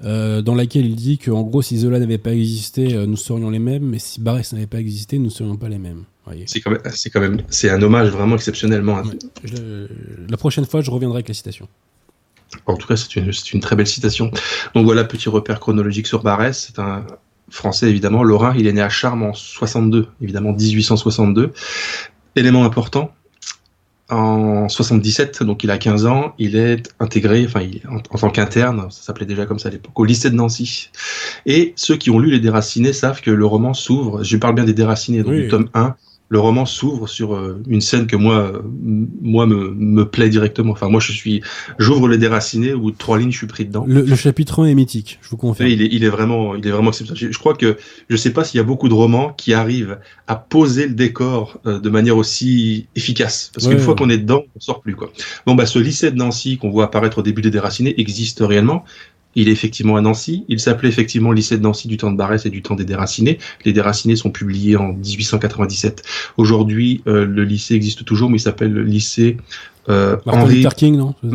dans 0.04 0.56
laquelle 0.56 0.84
il 0.84 0.96
dit 0.96 1.16
qu'en 1.16 1.42
gros, 1.42 1.62
si 1.62 1.78
Zola 1.78 2.00
n'avait 2.00 2.18
pas 2.18 2.32
existé, 2.32 3.06
nous 3.06 3.16
serions 3.16 3.50
les 3.50 3.60
mêmes, 3.60 3.84
mais 3.84 4.00
si 4.00 4.20
Barès 4.20 4.52
n'avait 4.52 4.66
pas 4.66 4.80
existé, 4.80 5.16
nous 5.16 5.26
ne 5.26 5.30
serions 5.30 5.56
pas 5.56 5.68
les 5.68 5.78
mêmes. 5.78 6.02
C'est 6.46 6.60
quand 6.60 6.72
même, 6.72 6.80
c'est 6.92 7.08
quand 7.08 7.20
même, 7.20 7.40
c'est 7.50 7.70
un 7.70 7.80
hommage 7.80 8.08
vraiment 8.08 8.34
exceptionnellement. 8.34 9.00
la 10.28 10.36
prochaine 10.36 10.64
fois, 10.64 10.80
je 10.80 10.90
reviendrai 10.90 11.18
avec 11.18 11.28
la 11.28 11.34
citation. 11.34 11.68
En 12.66 12.74
tout 12.74 12.88
cas, 12.88 12.96
c'est 12.96 13.14
une, 13.14 13.30
une, 13.54 13.60
très 13.60 13.76
belle 13.76 13.86
citation. 13.86 14.32
Donc 14.74 14.86
voilà, 14.86 15.04
petit 15.04 15.28
repère 15.28 15.60
chronologique 15.60 16.08
sur 16.08 16.24
Barès. 16.24 16.66
C'est 16.66 16.80
un, 16.80 17.06
français 17.52 17.88
évidemment. 17.88 18.22
Lorrain, 18.24 18.54
il 18.56 18.66
est 18.66 18.72
né 18.72 18.82
à 18.82 18.88
Charmes 18.88 19.22
en 19.22 19.34
62, 19.34 20.08
évidemment 20.20 20.52
1862. 20.52 21.52
Élément 22.34 22.64
important, 22.64 23.12
en 24.12 24.68
77, 24.68 25.42
donc 25.42 25.64
il 25.64 25.70
a 25.70 25.78
15 25.78 26.06
ans, 26.06 26.34
il 26.38 26.56
est 26.56 26.94
intégré, 27.00 27.44
enfin 27.46 27.60
en, 27.88 27.98
tant 28.00 28.30
qu'interne, 28.30 28.90
ça 28.90 29.02
s'appelait 29.02 29.26
déjà 29.26 29.46
comme 29.46 29.58
ça 29.58 29.68
à 29.68 29.72
l'époque, 29.72 29.98
au 29.98 30.04
lycée 30.04 30.30
de 30.30 30.34
Nancy. 30.34 30.90
Et 31.46 31.72
ceux 31.76 31.96
qui 31.96 32.10
ont 32.10 32.18
lu 32.18 32.30
les 32.30 32.40
Déracinés 32.40 32.92
savent 32.92 33.20
que 33.20 33.30
le 33.30 33.46
roman 33.46 33.74
s'ouvre, 33.74 34.22
je 34.22 34.36
parle 34.36 34.54
bien 34.54 34.64
des 34.64 34.74
Déracinés, 34.74 35.22
donc 35.22 35.34
du 35.34 35.48
tome 35.48 35.68
1, 35.74 35.94
le 36.32 36.40
roman 36.40 36.64
s'ouvre 36.64 37.08
sur 37.08 37.34
euh, 37.34 37.60
une 37.68 37.82
scène 37.82 38.06
que 38.06 38.16
moi, 38.16 38.62
moi 39.20 39.44
me, 39.44 39.74
me 39.74 40.08
plaît 40.08 40.30
directement. 40.30 40.72
Enfin, 40.72 40.88
moi, 40.88 40.98
je 40.98 41.12
suis, 41.12 41.42
j'ouvre 41.78 42.08
les 42.08 42.16
déracinés 42.16 42.72
ou 42.72 42.90
trois 42.90 43.18
lignes, 43.18 43.32
je 43.32 43.36
suis 43.36 43.46
pris 43.46 43.66
dedans. 43.66 43.84
Le, 43.86 44.16
chapitre 44.16 44.64
1 44.64 44.68
est 44.68 44.74
mythique, 44.74 45.18
je 45.20 45.28
vous 45.28 45.36
confirme. 45.36 45.68
Il 45.68 45.82
est, 45.82 45.90
il 45.92 46.04
est 46.04 46.08
vraiment, 46.08 46.54
il 46.54 46.66
est 46.66 46.70
vraiment 46.70 46.88
exceptionnel. 46.88 47.34
Je, 47.34 47.38
crois 47.38 47.52
que, 47.52 47.76
je 48.08 48.16
sais 48.16 48.32
pas 48.32 48.44
s'il 48.44 48.56
y 48.56 48.60
a 48.62 48.64
beaucoup 48.64 48.88
de 48.88 48.94
romans 48.94 49.34
qui 49.34 49.52
arrivent 49.52 49.98
à 50.26 50.36
poser 50.36 50.86
le 50.86 50.94
décor 50.94 51.60
euh, 51.66 51.78
de 51.78 51.90
manière 51.90 52.16
aussi 52.16 52.86
efficace. 52.96 53.50
Parce 53.52 53.68
qu'une 53.68 53.78
fois 53.78 53.94
qu'on 53.94 54.08
est 54.08 54.16
dedans, 54.16 54.44
on 54.56 54.60
sort 54.60 54.80
plus, 54.80 54.96
quoi. 54.96 55.12
Bon, 55.44 55.54
bah, 55.54 55.66
ce 55.66 55.78
lycée 55.78 56.10
de 56.10 56.16
Nancy 56.16 56.56
qu'on 56.56 56.70
voit 56.70 56.84
apparaître 56.84 57.18
au 57.18 57.22
début 57.22 57.42
des 57.42 57.50
déracinés 57.50 58.00
existe 58.00 58.38
réellement. 58.40 58.86
Il 59.34 59.48
est 59.48 59.52
effectivement 59.52 59.96
à 59.96 60.00
Nancy. 60.00 60.44
Il 60.48 60.60
s'appelait 60.60 60.88
effectivement 60.88 61.32
lycée 61.32 61.56
de 61.56 61.62
Nancy 61.62 61.88
du 61.88 61.96
temps 61.96 62.10
de 62.10 62.16
Barès 62.16 62.44
et 62.44 62.50
du 62.50 62.62
temps 62.62 62.74
des 62.74 62.84
Déracinés. 62.84 63.38
Les 63.64 63.72
Déracinés 63.72 64.16
sont 64.16 64.30
publiés 64.30 64.76
en 64.76 64.92
1897. 64.92 66.02
Aujourd'hui, 66.36 67.02
euh, 67.06 67.24
le 67.24 67.44
lycée 67.44 67.74
existe 67.74 68.04
toujours, 68.04 68.30
mais 68.30 68.36
il 68.36 68.40
s'appelle 68.40 68.72
le 68.72 68.82
lycée 68.82 69.36
euh, 69.88 70.16
Henri 70.26 70.56
Luther 70.56 70.74
King, 70.76 70.96
non 70.96 71.14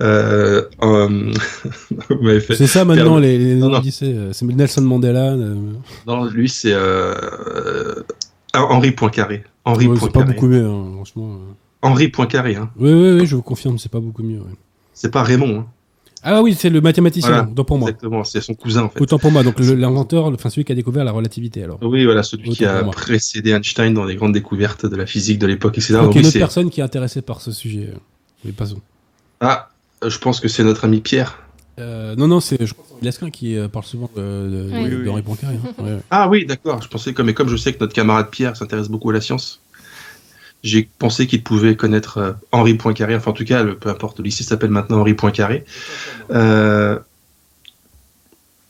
euh, 0.00 0.62
C'est 2.48 2.66
ça 2.66 2.84
maintenant 2.86 3.18
les, 3.18 3.36
les 3.38 3.80
lycées. 3.82 4.14
Euh, 4.14 4.32
c'est 4.32 4.46
Nelson 4.46 4.80
Mandela. 4.82 5.36
Non, 6.06 6.24
lui 6.24 6.48
c'est 6.48 6.74
Henri 8.54 8.92
Poincaré. 8.92 9.44
Henri 9.66 9.88
ouais, 9.88 9.98
C'est 10.00 10.12
pas 10.12 10.22
beaucoup 10.22 10.46
mieux, 10.46 10.66
hein, 10.66 10.92
franchement. 10.94 11.38
Henri 11.82 12.08
Poincaré. 12.08 12.56
Hein. 12.56 12.70
Oui, 12.78 12.92
oui, 12.92 13.12
oui, 13.20 13.26
je 13.26 13.36
vous 13.36 13.42
confirme, 13.42 13.78
c'est 13.78 13.92
pas 13.92 14.00
beaucoup 14.00 14.22
mieux. 14.22 14.38
Ouais. 14.38 14.54
C'est 14.94 15.10
pas 15.10 15.22
Raymond. 15.22 15.58
Hein. 15.60 15.66
Ah 16.26 16.42
oui, 16.42 16.56
c'est 16.58 16.70
le 16.70 16.80
mathématicien, 16.80 17.44
donc 17.44 17.66
pour 17.66 17.78
moi. 17.78 17.90
Exactement, 17.90 18.24
c'est 18.24 18.40
son 18.40 18.54
cousin 18.54 18.84
en 18.84 18.88
fait. 18.88 19.00
Autant 19.00 19.18
pour 19.18 19.30
moi, 19.30 19.42
donc 19.42 19.60
l'inventeur, 19.60 20.26
enfin 20.26 20.48
celui 20.48 20.64
qui 20.64 20.72
a 20.72 20.74
découvert 20.74 21.04
la 21.04 21.12
relativité 21.12 21.62
alors. 21.62 21.78
Oui, 21.82 22.04
voilà, 22.04 22.22
celui 22.22 22.50
qui 22.50 22.64
a 22.64 22.82
précédé 22.84 23.50
Einstein 23.50 23.92
dans 23.92 24.04
les 24.04 24.16
grandes 24.16 24.32
découvertes 24.32 24.86
de 24.86 24.96
la 24.96 25.06
physique 25.06 25.38
de 25.38 25.46
l'époque, 25.46 25.76
etc. 25.76 25.94
Donc, 25.94 26.14
il 26.14 26.16
y 26.16 26.18
a 26.18 26.20
une 26.22 26.26
autre 26.28 26.38
personne 26.38 26.70
qui 26.70 26.80
est 26.80 26.84
intéressée 26.84 27.20
par 27.20 27.42
ce 27.42 27.52
sujet. 27.52 27.90
Mais 28.44 28.52
pas 28.52 28.72
où. 28.72 28.78
Ah, 29.40 29.68
je 30.06 30.18
pense 30.18 30.40
que 30.40 30.48
c'est 30.48 30.64
notre 30.64 30.84
ami 30.84 31.00
Pierre. 31.00 31.38
Euh, 31.78 32.14
non, 32.16 32.28
non, 32.28 32.40
c'est 32.40 32.58
Lesquin 33.02 33.30
qui 33.30 33.56
euh, 33.56 33.68
parle 33.68 33.84
souvent 33.84 34.08
de, 34.16 34.70
de, 34.70 35.08
Henri 35.08 35.22
Poincaré. 35.22 35.56
Hein. 35.56 35.98
Ah 36.10 36.28
oui, 36.28 36.46
d'accord. 36.46 36.80
Je 36.80 36.88
pensais 36.88 37.12
comme, 37.12 37.26
mais 37.26 37.34
comme 37.34 37.48
je 37.48 37.56
sais 37.56 37.72
que 37.72 37.80
notre 37.80 37.92
camarade 37.92 38.30
Pierre 38.30 38.56
s'intéresse 38.56 38.88
beaucoup 38.88 39.10
à 39.10 39.12
la 39.12 39.20
science, 39.20 39.60
j'ai 40.64 40.88
pensé 40.98 41.26
qu'il 41.26 41.44
pouvait 41.44 41.76
connaître 41.76 42.18
euh, 42.18 42.32
Henri 42.50 42.74
Poincaré. 42.74 43.14
Enfin, 43.14 43.30
en 43.30 43.34
tout 43.34 43.44
cas, 43.44 43.62
le, 43.62 43.76
peu 43.76 43.90
importe, 43.90 44.18
le 44.18 44.24
lycée 44.24 44.42
s'appelle 44.42 44.70
maintenant 44.70 45.00
Henri 45.00 45.14
Poincaré. 45.14 45.64
Euh, 46.30 46.98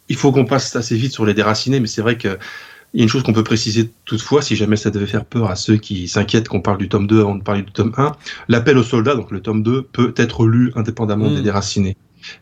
il 0.09 0.17
faut 0.17 0.33
qu'on 0.33 0.45
passe 0.45 0.75
assez 0.77 0.97
vite 0.97 1.13
sur 1.13 1.25
les 1.25 1.35
déracinés, 1.35 1.79
mais 1.79 1.87
c'est 1.87 2.03
vrai 2.03 2.19
qu'il 2.19 2.37
y 2.95 3.01
a 3.01 3.03
une 3.05 3.09
chose 3.09 3.23
qu'on 3.23 3.33
peut 3.33 3.45
préciser 3.45 3.91
toutefois, 4.05 4.43
si 4.43 4.57
jamais 4.57 4.77
ça 4.77 4.91
devait 4.91 5.07
faire 5.07 5.25
peur 5.25 5.49
à 5.49 5.57
ceux 5.57 5.77
qui 5.77 6.09
s'inquiètent 6.09 6.49
qu'on 6.49 6.61
parle 6.61 6.79
du 6.79 6.89
tome 6.89 7.07
2 7.07 7.21
avant 7.21 7.37
de 7.37 7.43
parler 7.43 7.63
du 7.63 7.73
tome 7.73 7.93
1, 7.97 8.13
l'appel 8.49 8.77
aux 8.77 8.83
soldats, 8.83 9.15
donc 9.15 9.31
le 9.31 9.41
tome 9.41 9.63
2, 9.63 9.83
peut 9.85 10.13
être 10.17 10.47
lu 10.47 10.73
indépendamment 10.75 11.31
des 11.31 11.41
hmm. 11.41 11.45
déracinés. 11.45 11.97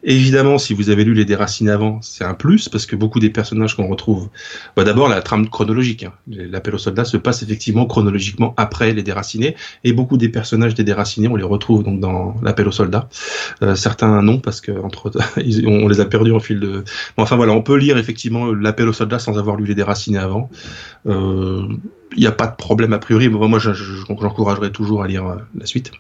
Évidemment, 0.05 0.59
si 0.59 0.75
vous 0.75 0.91
avez 0.91 1.05
lu 1.05 1.15
les 1.15 1.25
déracinés 1.25 1.71
avant, 1.71 2.01
c'est 2.03 2.25
un 2.25 2.35
plus, 2.35 2.69
parce 2.69 2.87
que 2.87 2.97
beaucoup 2.97 3.21
des 3.21 3.31
personnages 3.31 3.77
qu'on 3.77 3.89
retrouve, 3.89 4.29
bah 4.77 4.85
d'abord 4.85 5.09
la 5.09 5.23
trame 5.23 5.49
chronologique. 5.49 6.05
Hein. 6.05 6.13
L'appel 6.29 6.75
aux 6.75 6.79
soldats 6.79 7.05
se 7.05 7.17
passe 7.17 7.43
effectivement 7.43 7.87
chronologiquement 7.87 8.55
après 8.57 8.93
les 8.93 9.03
déracinés, 9.03 9.57
et 9.85 9.93
beaucoup 9.93 10.17
des 10.17 10.29
personnages 10.29 10.75
des 10.75 10.85
déracinés, 10.85 11.29
on 11.29 11.37
les 11.37 11.45
retrouve 11.45 11.83
donc 11.83 12.01
dans 12.01 12.35
l'appel 12.43 12.69
aux 12.69 12.73
soldats. 12.73 13.09
Euh, 13.63 13.75
certains 13.75 14.23
non, 14.23 14.39
parce 14.39 14.61
que 14.61 14.73
entre 14.73 15.11
on 15.67 15.89
les 15.89 16.01
a 16.01 16.05
perdus 16.05 16.33
en 16.33 16.41
fil 16.41 16.61
de. 16.61 16.85
enfin 17.17 17.37
voilà, 17.37 17.53
on 17.53 17.63
peut 17.63 17.77
lire 17.77 17.99
effectivement 17.99 18.53
l'appel 18.53 18.89
aux 18.89 18.93
soldats 18.93 19.19
sans 19.19 19.39
avoir 19.39 19.57
lu 19.57 19.65
les 19.65 19.75
déracinés 19.75 20.19
avant. 20.19 20.51
il 21.05 21.13
euh, 21.13 21.69
n'y 22.17 22.27
a 22.27 22.33
pas 22.33 22.47
de 22.47 22.57
problème 22.57 22.93
a 22.93 22.99
priori, 22.99 23.29
moi 23.29 23.59
j'encouragerais 23.59 24.71
toujours 24.71 25.03
à 25.03 25.09
lire 25.09 25.27
euh, 25.27 25.37
la 25.59 25.67
suite, 25.67 25.93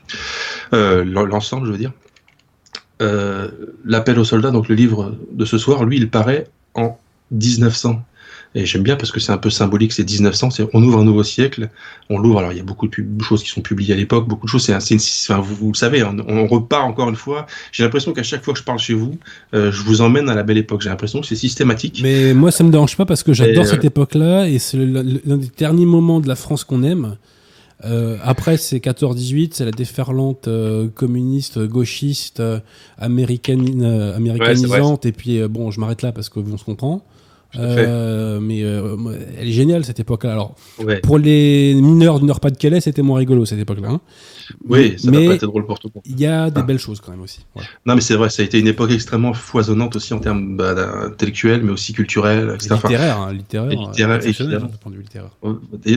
l'ensemble 0.73 1.67
je 1.67 1.73
veux 1.73 1.79
dire. 1.79 1.93
Euh, 3.01 3.49
L'appel 3.85 4.19
aux 4.19 4.25
soldats, 4.25 4.51
donc 4.51 4.69
le 4.69 4.75
livre 4.75 5.17
de 5.33 5.45
ce 5.45 5.59
soir, 5.59 5.85
lui, 5.85 5.97
il 5.97 6.11
paraît 6.11 6.47
en 6.75 6.99
1900. 7.31 8.03
Et 8.55 8.67
j'aime 8.67 8.83
bien 8.83 8.97
parce 8.97 9.11
que 9.11 9.19
c'est 9.19 9.33
un 9.33 9.39
peu 9.39 9.49
symbolique, 9.49 9.93
c'est 9.93 10.09
1900, 10.09 10.51
c'est 10.51 10.69
on 10.75 10.83
ouvre 10.83 10.99
un 10.99 11.05
nouveau 11.05 11.23
siècle, 11.23 11.71
on 12.11 12.19
l'ouvre, 12.19 12.41
alors 12.41 12.53
il 12.53 12.59
y 12.59 12.61
a 12.61 12.65
beaucoup 12.65 12.87
de 12.87 13.23
choses 13.23 13.43
qui 13.43 13.49
sont 13.49 13.63
publiées 13.63 13.95
à 13.95 13.97
l'époque, 13.97 14.29
beaucoup 14.29 14.45
de 14.45 14.51
choses, 14.51 14.63
c'est 14.63 14.75
enfin, 14.75 15.41
vous, 15.41 15.55
vous, 15.55 15.73
le 15.73 15.77
savez, 15.77 16.05
on, 16.05 16.47
repart 16.47 16.85
encore 16.85 17.09
une 17.09 17.17
fois, 17.17 17.47
j'ai 17.73 17.83
l'impression 17.83 18.13
qu'à 18.13 18.23
chaque 18.23 18.45
fois 18.45 18.53
que 18.53 18.61
je 18.61 18.65
parle 18.65 18.79
chez 18.79 18.93
vous, 18.93 19.17
euh, 19.55 19.73
je 19.73 19.83
vous 19.83 20.03
emmène 20.03 20.29
à 20.29 20.35
la 20.35 20.43
belle 20.43 20.59
époque, 20.59 20.83
j'ai 20.83 20.91
l'impression 20.91 21.23
que 21.23 21.27
c'est 21.27 21.37
systématique. 21.37 22.01
Mais 22.03 22.35
moi 22.35 22.51
ça 22.51 22.63
me 22.63 22.71
dérange 22.71 22.95
pas 22.95 23.07
parce 23.07 23.23
que 23.23 23.33
j'adore 23.33 23.65
cette 23.65 23.87
époque-là, 23.87 24.47
et 24.47 24.59
c'est 24.59 24.77
l'un 24.77 25.37
des 25.39 25.51
derniers 25.57 25.87
moments 25.87 26.21
de 26.21 26.29
la 26.29 26.37
France 26.37 26.65
qu'on 26.65 26.83
aime, 26.83 27.17
euh, 27.85 28.17
après, 28.23 28.57
c'est 28.57 28.79
14-18, 28.79 29.51
c'est 29.55 29.65
la 29.65 29.71
déferlante 29.71 30.49
euh, 30.49 30.89
communiste, 30.89 31.59
gauchiste, 31.59 32.41
euh, 32.41 32.61
américaine, 32.99 33.83
américanisante. 34.15 35.07
et 35.07 35.13
puis, 35.13 35.41
bon, 35.49 35.71
je 35.71 35.81
m'arrête 35.81 36.03
là 36.03 36.13
parce 36.13 36.29
que 36.29 36.41
on 36.41 36.57
se 36.57 36.65
comprend. 36.65 37.05
mais 37.55 38.61
elle 38.61 39.49
est 39.49 39.53
géniale 39.53 39.85
cette 39.85 40.01
époque-là. 40.01 40.33
Alors, 40.33 40.55
pour 41.03 41.19
les 41.19 41.75
mineurs 41.75 42.21
du 42.21 42.27
Nord-Pas-de-Calais, 42.27 42.81
c'était 42.81 43.03
moins 43.03 43.19
rigolo 43.19 43.45
cette 43.45 43.61
époque-là. 43.61 43.91
Hein. 43.91 44.01
Oui, 44.69 44.95
ça 44.99 45.11
n'a 45.11 45.19
pas 45.19 45.35
été 45.35 45.47
drôle 45.47 45.67
pour 45.67 45.79
tout 45.79 45.89
le 45.89 45.93
monde. 45.95 46.05
Il 46.07 46.21
y 46.21 46.27
a 46.27 46.51
des 46.51 46.61
ah. 46.61 46.63
belles 46.63 46.79
choses 46.79 47.01
quand 47.01 47.11
même 47.11 47.21
aussi. 47.21 47.41
Non, 47.87 47.95
mais 47.95 48.01
c'est 48.01 48.15
vrai, 48.15 48.31
ça 48.31 48.43
a 48.43 48.45
été 48.45 48.59
une 48.59 48.67
époque 48.67 48.91
extrêmement 48.91 49.33
foisonnante 49.33 49.97
aussi 49.97 50.15
en 50.15 50.19
termes 50.19 50.57
bah, 50.57 50.75
intellectuels, 51.05 51.63
mais 51.63 51.73
aussi 51.73 51.93
culturels, 51.93 52.53
etc. 52.55 52.75
Littéraire, 52.75 53.19
hein, 53.21 53.33
littéraire. 53.33 53.71
littéraire, 53.71 54.21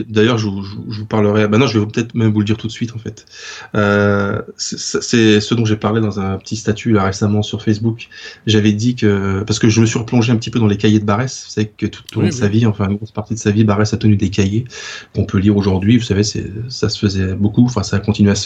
D'ailleurs, 0.08 0.38
je, 0.38 0.48
vous 0.48 1.06
parlerai. 1.06 1.48
Bah 1.48 1.58
non, 1.58 1.66
je 1.66 1.78
vais 1.78 1.86
peut-être 1.86 2.14
même 2.14 2.32
vous 2.32 2.40
le 2.40 2.46
dire 2.46 2.56
tout 2.56 2.66
de 2.66 2.72
suite 2.72 2.94
en 2.94 2.98
fait. 2.98 3.26
Euh, 3.74 4.40
c'est 4.56 5.40
ce 5.40 5.54
dont 5.54 5.64
j'ai 5.64 5.76
parlé 5.76 6.00
dans 6.00 6.20
un 6.20 6.38
petit 6.38 6.56
statut 6.56 6.92
là 6.92 7.04
récemment 7.04 7.42
sur 7.42 7.62
Facebook. 7.62 8.08
J'avais 8.46 8.72
dit 8.72 8.94
que 8.94 9.42
parce 9.46 9.58
que 9.58 9.68
je 9.68 9.80
me 9.80 9.86
suis 9.86 9.98
replongé 9.98 10.32
un 10.32 10.36
petit 10.36 10.50
peu 10.50 10.58
dans 10.58 10.66
les 10.66 10.76
cahiers 10.76 11.00
de 11.00 11.04
Barès. 11.04 11.44
Vous 11.46 11.50
savez 11.50 11.72
que 11.76 11.86
tout 11.86 12.02
au 12.16 12.22
long 12.22 12.28
de 12.28 12.32
sa 12.32 12.48
vie, 12.48 12.66
enfin 12.66 12.88
une 12.88 12.96
grosse 12.96 13.10
partie 13.12 13.34
de 13.34 13.38
sa 13.38 13.50
vie, 13.50 13.64
Barès 13.64 13.92
a 13.92 13.96
tenu 13.96 14.16
des 14.16 14.30
cahiers 14.30 14.64
qu'on 15.14 15.24
peut 15.24 15.38
lire 15.38 15.56
aujourd'hui. 15.56 15.98
Vous 15.98 16.04
savez, 16.04 16.22
ça 16.24 16.88
se 16.88 16.98
faisait 16.98 17.34
beaucoup. 17.34 17.64
Enfin, 17.64 17.82
ça 17.82 17.96
a 17.96 18.00
continué 18.00 18.30
à 18.30 18.34
se 18.34 18.45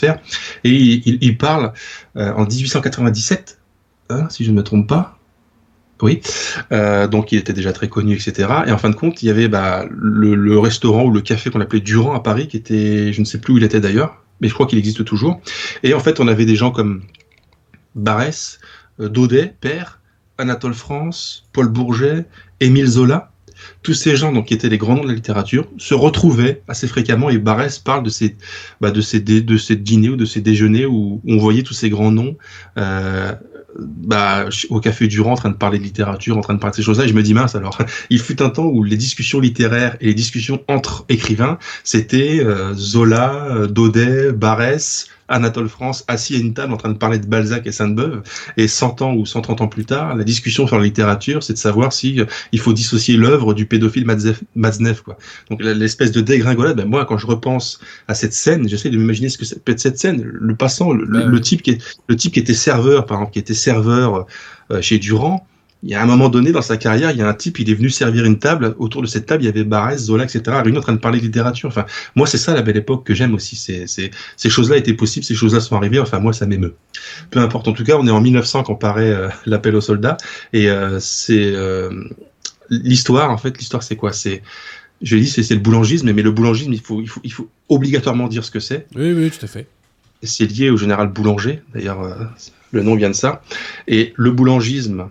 Et 0.64 0.70
il, 0.70 1.38
parle 1.38 1.72
euh, 2.16 2.32
en 2.34 2.46
1897, 2.46 3.58
hein, 4.10 4.28
si 4.30 4.44
je 4.44 4.50
ne 4.50 4.56
me 4.56 4.62
trompe 4.62 4.88
pas. 4.88 5.16
Oui, 6.02 6.22
euh, 6.72 7.06
donc 7.06 7.30
il 7.32 7.38
était 7.38 7.52
déjà 7.52 7.72
très 7.72 7.88
connu, 7.88 8.14
etc. 8.14 8.48
Et 8.66 8.72
en 8.72 8.78
fin 8.78 8.88
de 8.88 8.94
compte, 8.94 9.22
il 9.22 9.26
y 9.26 9.30
avait 9.30 9.48
bah, 9.48 9.84
le, 9.90 10.58
restaurant 10.58 11.04
ou 11.04 11.10
le 11.10 11.20
café 11.20 11.50
qu'on 11.50 11.60
appelait 11.60 11.80
Durand 11.80 12.14
à 12.14 12.20
Paris, 12.20 12.48
qui 12.48 12.56
était, 12.56 13.12
je 13.12 13.20
ne 13.20 13.26
sais 13.26 13.38
plus 13.38 13.52
où 13.52 13.58
il 13.58 13.64
était 13.64 13.80
d'ailleurs, 13.80 14.22
mais 14.40 14.48
je 14.48 14.54
crois 14.54 14.66
qu'il 14.66 14.78
existe 14.78 15.04
toujours. 15.04 15.40
Et 15.82 15.92
en 15.92 16.00
fait, 16.00 16.18
on 16.18 16.28
avait 16.28 16.46
des 16.46 16.56
gens 16.56 16.70
comme 16.70 17.02
Barès, 17.94 18.60
euh, 19.00 19.08
Daudet, 19.08 19.54
Père, 19.60 20.00
Anatole 20.38 20.74
France, 20.74 21.46
Paul 21.52 21.68
Bourget, 21.68 22.24
Émile 22.60 22.86
Zola, 22.86 23.32
tous 23.82 23.94
ces 23.94 24.16
gens 24.16 24.32
donc, 24.32 24.46
qui 24.46 24.54
étaient 24.54 24.68
les 24.68 24.78
grands 24.78 24.96
noms 24.96 25.02
de 25.02 25.08
la 25.08 25.14
littérature 25.14 25.66
se 25.78 25.94
retrouvaient 25.94 26.62
assez 26.68 26.86
fréquemment 26.86 27.30
et 27.30 27.38
Barès 27.38 27.78
parle 27.78 28.02
de 28.02 28.10
ces, 28.10 28.36
bah, 28.80 28.90
de 28.90 29.00
ces, 29.00 29.20
de 29.20 29.56
ces 29.56 29.76
dîners 29.76 30.10
ou 30.10 30.16
de 30.16 30.24
ces 30.26 30.40
déjeuners 30.40 30.86
où, 30.86 31.20
on 31.26 31.38
voyait 31.38 31.62
tous 31.62 31.74
ces 31.74 31.88
grands 31.88 32.10
noms 32.10 32.36
euh, 32.76 33.32
bah, 33.78 34.46
au 34.68 34.80
Café 34.80 35.06
Durand 35.06 35.32
en 35.32 35.36
train 35.36 35.50
de 35.50 35.54
parler 35.54 35.78
de 35.78 35.84
littérature, 35.84 36.36
en 36.36 36.40
train 36.40 36.54
de 36.54 36.58
parler 36.58 36.72
de 36.72 36.76
ces 36.76 36.82
choses-là. 36.82 37.04
Et 37.04 37.08
je 37.08 37.14
me 37.14 37.22
dis, 37.22 37.34
mince, 37.34 37.54
alors, 37.54 37.78
il 38.10 38.18
fut 38.18 38.42
un 38.42 38.50
temps 38.50 38.66
où 38.66 38.82
les 38.82 38.96
discussions 38.96 39.40
littéraires 39.40 39.96
et 40.00 40.06
les 40.06 40.14
discussions 40.14 40.62
entre 40.68 41.04
écrivains, 41.08 41.58
c'était 41.84 42.40
euh, 42.40 42.74
Zola, 42.74 43.46
euh, 43.50 43.66
Daudet, 43.66 44.32
Barès, 44.32 45.08
Anatole 45.30 45.68
France 45.68 46.04
assis 46.08 46.36
à 46.36 46.38
une 46.38 46.52
table 46.52 46.74
en 46.74 46.76
train 46.76 46.90
de 46.90 46.98
parler 46.98 47.18
de 47.18 47.26
Balzac 47.26 47.66
et 47.66 47.72
Sainte-Beuve. 47.72 48.22
Et 48.56 48.68
100 48.68 49.02
ans 49.02 49.14
ou 49.14 49.24
130 49.24 49.62
ans 49.62 49.68
plus 49.68 49.84
tard, 49.84 50.14
la 50.14 50.24
discussion 50.24 50.66
sur 50.66 50.76
la 50.76 50.84
littérature, 50.84 51.42
c'est 51.42 51.54
de 51.54 51.58
savoir 51.58 51.92
si 51.92 52.20
euh, 52.20 52.26
il 52.52 52.60
faut 52.60 52.72
dissocier 52.72 53.16
l'œuvre 53.16 53.54
du 53.54 53.66
pédophile 53.66 54.06
Maznev, 54.54 55.02
quoi. 55.02 55.16
Donc 55.48 55.62
l'espèce 55.62 56.12
de 56.12 56.20
dégringolade, 56.20 56.76
ben 56.76 56.86
moi, 56.86 57.04
quand 57.04 57.16
je 57.16 57.26
repense 57.26 57.80
à 58.08 58.14
cette 58.14 58.34
scène, 58.34 58.68
j'essaie 58.68 58.90
de 58.90 58.98
m'imaginer 58.98 59.28
ce 59.28 59.38
que 59.38 59.58
peut 59.58 59.72
être 59.72 59.80
cette 59.80 59.98
scène. 59.98 60.22
Le 60.22 60.54
passant, 60.54 60.92
le, 60.92 61.40
type 61.40 61.62
qui 61.62 61.70
est, 61.70 61.98
le 62.08 62.16
type 62.16 62.34
qui 62.34 62.40
était 62.40 62.54
serveur, 62.54 63.06
par 63.06 63.18
exemple, 63.18 63.32
qui 63.32 63.38
était 63.38 63.54
serveur 63.54 64.26
euh, 64.70 64.82
chez 64.82 64.98
Durand, 64.98 65.46
il 65.82 65.88
y 65.88 65.94
a 65.94 66.02
un 66.02 66.06
moment 66.06 66.28
donné 66.28 66.52
dans 66.52 66.60
sa 66.60 66.76
carrière, 66.76 67.10
il 67.10 67.16
y 67.16 67.22
a 67.22 67.28
un 67.28 67.32
type, 67.32 67.58
il 67.58 67.70
est 67.70 67.74
venu 67.74 67.88
servir 67.88 68.26
une 68.26 68.38
table. 68.38 68.74
Autour 68.78 69.00
de 69.00 69.06
cette 69.06 69.24
table, 69.24 69.42
il 69.42 69.46
y 69.46 69.48
avait 69.48 69.64
Barès, 69.64 69.98
Zola, 69.98 70.24
etc. 70.24 70.42
Réunis 70.62 70.76
en 70.76 70.82
train 70.82 70.92
de 70.92 70.98
parler 70.98 71.20
de 71.20 71.24
littérature. 71.24 71.68
Enfin, 71.68 71.86
moi, 72.16 72.26
c'est 72.26 72.36
ça 72.36 72.52
la 72.52 72.60
belle 72.60 72.76
époque 72.76 73.06
que 73.06 73.14
j'aime 73.14 73.32
aussi. 73.32 73.56
C'est, 73.56 73.86
ces 73.86 74.50
choses-là 74.50 74.76
étaient 74.76 74.92
possibles, 74.92 75.24
ces 75.24 75.34
choses-là 75.34 75.60
sont 75.60 75.76
arrivées. 75.76 75.98
Enfin, 75.98 76.18
moi, 76.18 76.34
ça 76.34 76.46
m'émeut. 76.46 76.74
Peu 77.30 77.40
importe. 77.40 77.66
En 77.66 77.72
tout 77.72 77.84
cas, 77.84 77.96
on 77.96 78.06
est 78.06 78.10
en 78.10 78.20
1900 78.20 78.64
quand 78.64 78.74
paraît 78.74 79.10
euh, 79.10 79.28
l'appel 79.46 79.74
aux 79.74 79.80
soldats. 79.80 80.18
Et 80.52 80.68
euh, 80.68 81.00
c'est 81.00 81.52
euh, 81.54 81.90
l'histoire. 82.68 83.30
En 83.30 83.38
fait, 83.38 83.56
l'histoire, 83.56 83.82
c'est 83.82 83.96
quoi? 83.96 84.12
C'est 84.12 84.42
je 85.00 85.16
l'ai 85.16 85.22
dit, 85.22 85.30
c'est, 85.30 85.54
le 85.54 85.60
boulangisme, 85.60 86.12
mais 86.12 86.20
le 86.20 86.30
boulangisme, 86.30 86.74
il 86.74 86.80
faut, 86.80 87.00
il 87.00 87.08
faut, 87.08 87.22
il 87.24 87.32
faut 87.32 87.48
obligatoirement 87.70 88.28
dire 88.28 88.44
ce 88.44 88.50
que 88.50 88.60
c'est. 88.60 88.86
Oui, 88.94 89.14
oui, 89.14 89.30
tout 89.30 89.42
à 89.42 89.48
fait. 89.48 89.66
C'est 90.22 90.44
lié 90.44 90.68
au 90.68 90.76
général 90.76 91.08
boulanger. 91.08 91.62
D'ailleurs, 91.72 92.28
le 92.72 92.82
nom 92.82 92.96
vient 92.96 93.08
de 93.08 93.14
ça. 93.14 93.40
Et 93.88 94.12
le 94.16 94.30
boulangisme 94.30 95.08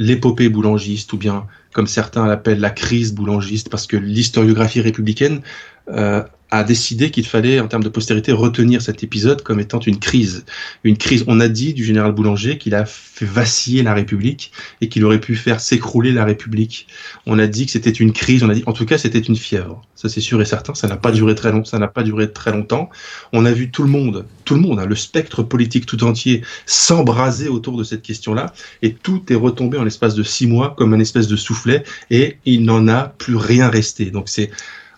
l'épopée 0.00 0.48
boulangiste, 0.48 1.12
ou 1.12 1.18
bien 1.18 1.46
comme 1.74 1.86
certains 1.86 2.26
l'appellent 2.26 2.58
la 2.58 2.70
crise 2.70 3.14
boulangiste, 3.14 3.68
parce 3.68 3.86
que 3.86 3.98
l'historiographie 3.98 4.80
républicaine 4.80 5.42
euh, 5.88 6.24
a 6.50 6.64
décidé 6.64 7.10
qu'il 7.10 7.26
fallait, 7.26 7.60
en 7.60 7.68
termes 7.68 7.84
de 7.84 7.88
postérité, 7.88 8.32
retenir 8.32 8.82
cet 8.82 9.02
épisode 9.02 9.42
comme 9.42 9.60
étant 9.60 9.78
une 9.80 9.98
crise. 9.98 10.44
Une 10.84 10.96
crise, 10.96 11.24
on 11.26 11.40
a 11.40 11.48
dit 11.48 11.74
du 11.74 11.84
général 11.84 12.12
Boulanger 12.12 12.58
qu'il 12.58 12.74
a 12.74 12.84
fait 12.84 13.26
vaciller 13.26 13.82
la 13.82 13.94
République 13.94 14.52
et 14.80 14.88
qu'il 14.88 15.04
aurait 15.04 15.20
pu 15.20 15.36
faire 15.36 15.60
s'écrouler 15.60 16.12
la 16.12 16.24
République. 16.24 16.86
On 17.26 17.38
a 17.38 17.46
dit 17.46 17.66
que 17.66 17.72
c'était 17.72 17.90
une 17.90 18.12
crise, 18.12 18.42
on 18.42 18.48
a 18.48 18.54
dit, 18.54 18.64
en 18.66 18.72
tout 18.72 18.86
cas, 18.86 18.98
c'était 18.98 19.18
une 19.18 19.36
fièvre. 19.36 19.82
Ça, 19.94 20.08
c'est 20.08 20.20
sûr 20.20 20.40
et 20.40 20.44
certain. 20.44 20.74
Ça 20.74 20.88
n'a 20.88 20.96
pas 20.96 21.12
duré 21.12 21.34
très 21.34 21.52
longtemps. 21.52 21.70
Ça 21.70 21.78
n'a 21.78 21.88
pas 21.88 22.02
duré 22.02 22.32
très 22.32 22.52
longtemps. 22.52 22.90
On 23.32 23.44
a 23.44 23.52
vu 23.52 23.70
tout 23.70 23.82
le 23.82 23.90
monde, 23.90 24.24
tout 24.44 24.54
le 24.54 24.60
monde, 24.60 24.80
hein, 24.80 24.86
le 24.86 24.94
spectre 24.94 25.42
politique 25.42 25.86
tout 25.86 26.02
entier 26.04 26.42
s'embraser 26.66 27.48
autour 27.48 27.76
de 27.76 27.84
cette 27.84 28.02
question-là 28.02 28.52
et 28.82 28.94
tout 28.94 29.22
est 29.30 29.36
retombé 29.36 29.78
en 29.78 29.84
l'espace 29.84 30.14
de 30.14 30.22
six 30.22 30.46
mois 30.46 30.74
comme 30.76 30.94
un 30.94 31.00
espèce 31.00 31.28
de 31.28 31.36
soufflet 31.36 31.84
et 32.10 32.38
il 32.44 32.64
n'en 32.64 32.88
a 32.88 33.02
plus 33.18 33.36
rien 33.36 33.68
resté. 33.68 34.10
Donc 34.10 34.28
c'est 34.28 34.50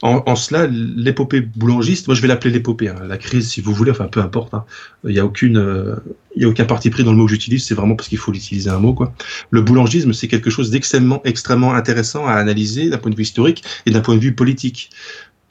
en, 0.03 0.35
cela, 0.35 0.67
l'épopée 0.67 1.41
boulangiste, 1.41 2.09
moi 2.09 2.17
je 2.17 2.23
vais 2.23 2.29
l'appeler 2.29 2.53
l'épopée, 2.53 2.89
hein. 2.89 2.97
la 3.07 3.19
crise 3.19 3.49
si 3.49 3.61
vous 3.61 3.73
voulez, 3.73 3.93
enfin 3.93 4.09
peu 4.09 4.21
importe, 4.21 4.53
hein. 4.53 4.65
il 5.05 5.13
n'y 5.13 5.21
a 5.21 5.25
aucune, 5.25 5.59
euh, 5.59 5.95
y 6.35 6.45
a 6.45 6.49
aucun 6.49 6.65
parti 6.65 6.91
pris 6.91 7.05
dans 7.05 7.13
le 7.13 7.17
mot 7.17 7.27
que 7.27 7.31
j'utilise, 7.31 7.65
c'est 7.65 7.75
vraiment 7.75 7.95
parce 7.95 8.09
qu'il 8.09 8.19
faut 8.19 8.33
l'utiliser 8.33 8.69
un 8.69 8.81
mot 8.81 8.95
quoi. 8.95 9.15
Le 9.51 9.63
boulangisme, 9.63 10.13
c'est 10.13 10.27
quelque 10.27 10.51
chose 10.51 10.71
d'extrêmement, 10.71 11.21
extrêmement 11.25 11.75
intéressant 11.75 12.27
à 12.27 12.33
analyser 12.33 12.91
d'un 12.91 12.99
point 12.99 13.13
de 13.13 13.17
vue 13.17 13.23
historique 13.23 13.63
et 13.87 13.93
d'un 13.93 14.01
point 14.01 14.17
de 14.17 14.21
vue 14.21 14.35
politique 14.35 14.91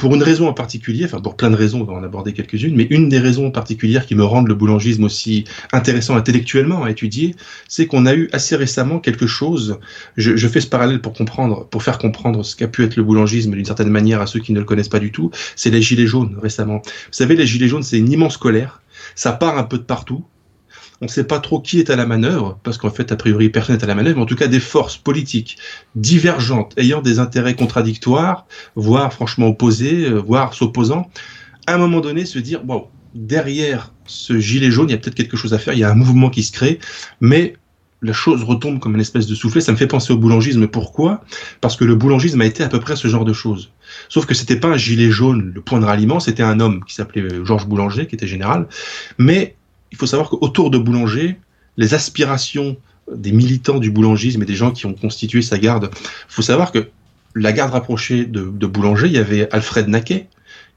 pour 0.02 0.16
une 0.16 0.24
raison 0.24 0.48
en 0.48 0.54
particulier, 0.54 1.06
enfin 1.06 1.22
pour 1.22 1.38
plein 1.38 1.52
de 1.52 1.56
raisons, 1.56 1.82
on 1.82 1.84
va 1.84 1.94
en 1.94 2.02
aborder 2.02 2.34
quelques-unes, 2.34 2.76
mais 2.76 2.88
une 2.90 3.08
des 3.08 3.20
raisons 3.20 3.52
particulières 3.52 4.08
qui 4.08 4.16
me 4.16 4.24
rendent 4.24 4.48
le 4.48 4.56
boulangisme 4.56 5.04
aussi 5.04 5.44
intéressant 5.72 6.16
intellectuellement 6.16 6.84
à 6.84 6.90
étudier, 6.90 7.36
c'est 7.68 7.86
qu'on 7.86 8.08
a 8.08 8.16
eu 8.16 8.28
assez 8.34 8.56
récemment 8.56 8.98
quelque 8.98 9.28
chose, 9.28 9.78
je, 10.18 10.48
fais 10.48 10.60
ce 10.60 10.66
parallèle 10.66 11.02
pour 11.02 11.14
comprendre, 11.14 11.68
pour 11.68 11.84
faire 11.84 12.00
comprendre 12.00 12.44
ce 12.44 12.56
qu'a 12.56 12.68
pu 12.68 12.84
être 12.84 12.96
le 12.96 13.04
boulangisme 13.04 13.52
d'une 13.52 13.64
certaine 13.64 13.90
manière 13.90 14.22
à 14.22 14.26
ceux 14.26 14.40
qui 14.40 14.54
ne 14.54 14.60
le 14.60 14.66
connaissent 14.66 14.90
pas 14.90 14.98
du 14.98 15.12
tout, 15.12 15.30
c'est 15.56 15.70
les 15.70 15.84
gilets 15.84 16.08
jaunes 16.08 16.36
récemment. 16.42 16.82
Vous 16.84 17.12
savez, 17.12 17.36
les 17.36 17.46
gilets 17.46 17.68
jaunes, 17.68 17.84
c'est 17.84 18.00
une 18.00 18.12
immense 18.12 18.38
colère, 18.38 18.82
ça 19.14 19.34
part 19.34 19.60
un 19.60 19.64
peu 19.64 19.78
de 19.78 19.84
partout, 19.84 20.26
on 21.02 21.06
ne 21.06 21.10
sait 21.10 21.24
pas 21.24 21.40
trop 21.40 21.60
qui 21.60 21.80
est 21.80 21.90
à 21.90 21.96
la 21.96 22.06
manœuvre, 22.06 22.60
parce 22.64 22.78
qu'en 22.78 22.92
fait, 22.92 23.12
a 23.12 23.16
priori, 23.16 23.50
personne 23.50 23.76
n'est 23.76 23.84
à 23.84 23.88
la 23.88 23.96
manœuvre, 23.96 24.18
mais 24.18 24.24
en 24.24 24.28
tout 24.28 24.36
cas, 24.36 24.48
des 24.48 24.60
forces 24.60 24.98
politiques 24.98 25.58
divergentes, 25.96 26.74
ayant 26.78 27.02
des 27.02 27.18
intérêts 27.18 27.56
contradictoires, 27.56 28.46
voire 28.76 29.12
franchement 29.12 29.48
opposés, 29.48 30.06
euh, 30.06 30.20
voire 30.20 30.54
s'opposant, 30.54 31.10
à 31.66 31.74
un 31.74 31.78
moment 31.80 32.02
donné, 32.02 32.26
se 32.26 32.38
dire, 32.38 32.64
bon, 32.64 32.88
derrière 33.16 33.92
ce 34.06 34.40
gilet 34.40 34.70
jaune, 34.70 34.90
il 34.90 34.92
y 34.92 34.96
a 34.96 34.98
peut-être 34.98 35.16
quelque 35.16 35.38
chose 35.38 35.54
à 35.54 35.60
faire, 35.60 35.74
il 35.74 35.80
y 35.80 35.84
a 35.84 35.90
un 35.90 35.96
mouvement 35.96 36.30
qui 36.30 36.44
se 36.44 36.52
crée, 36.52 36.80
mais 37.20 37.56
la 38.04 38.14
chose 38.14 38.44
retombe 38.44 38.80
comme 38.80 38.96
une 38.96 39.02
espèce 39.02 39.28
de 39.28 39.36
soufflet. 39.36 39.62
Ça 39.62 39.72
me 39.72 39.78
fait 39.78 39.88
penser 39.88 40.12
au 40.12 40.18
boulangisme. 40.18 40.68
Pourquoi? 40.68 41.24
Parce 41.62 41.76
que 41.76 41.86
le 41.86 41.94
boulangisme 41.94 42.42
a 42.42 42.46
été 42.46 42.64
à 42.64 42.68
peu 42.68 42.80
près 42.80 42.96
ce 42.96 43.08
genre 43.08 43.26
de 43.26 43.34
choses. 43.34 43.72
Sauf 44.10 44.26
que 44.26 44.34
c'était 44.34 44.56
pas 44.56 44.70
un 44.70 44.78
gilet 44.78 45.12
jaune, 45.12 45.52
le 45.54 45.62
point 45.62 45.80
de 45.80 45.86
ralliement, 45.86 46.20
c'était 46.20 46.42
un 46.42 46.60
homme 46.60 46.84
qui 46.84 46.96
s'appelait 46.96 47.46
Georges 47.46 47.68
Boulanger, 47.68 48.08
qui 48.08 48.16
était 48.16 48.26
général. 48.26 48.68
Mais 49.20 49.56
il 49.92 49.98
faut 49.98 50.06
savoir 50.06 50.30
qu'autour 50.30 50.72
de 50.72 50.78
Boulanger, 50.78 51.38
les 51.78 51.94
aspirations 51.94 52.78
des 53.14 53.32
militants 53.32 53.80
du 53.80 53.92
boulangisme 53.92 54.42
et 54.42 54.46
des 54.46 54.56
gens 54.56 54.72
qui 54.72 54.86
ont 54.86 54.94
constitué 54.94 55.42
sa 55.42 55.58
garde, 55.58 55.90
il 55.94 56.34
faut 56.34 56.42
savoir 56.42 56.72
que 56.72 56.90
la 57.36 57.52
garde 57.52 57.72
rapprochée 57.72 58.26
de, 58.26 58.42
Boulanger, 58.68 59.08
il 59.08 59.14
y 59.14 59.18
avait 59.18 59.50
Alfred 59.52 59.88
Naquet, 59.88 60.28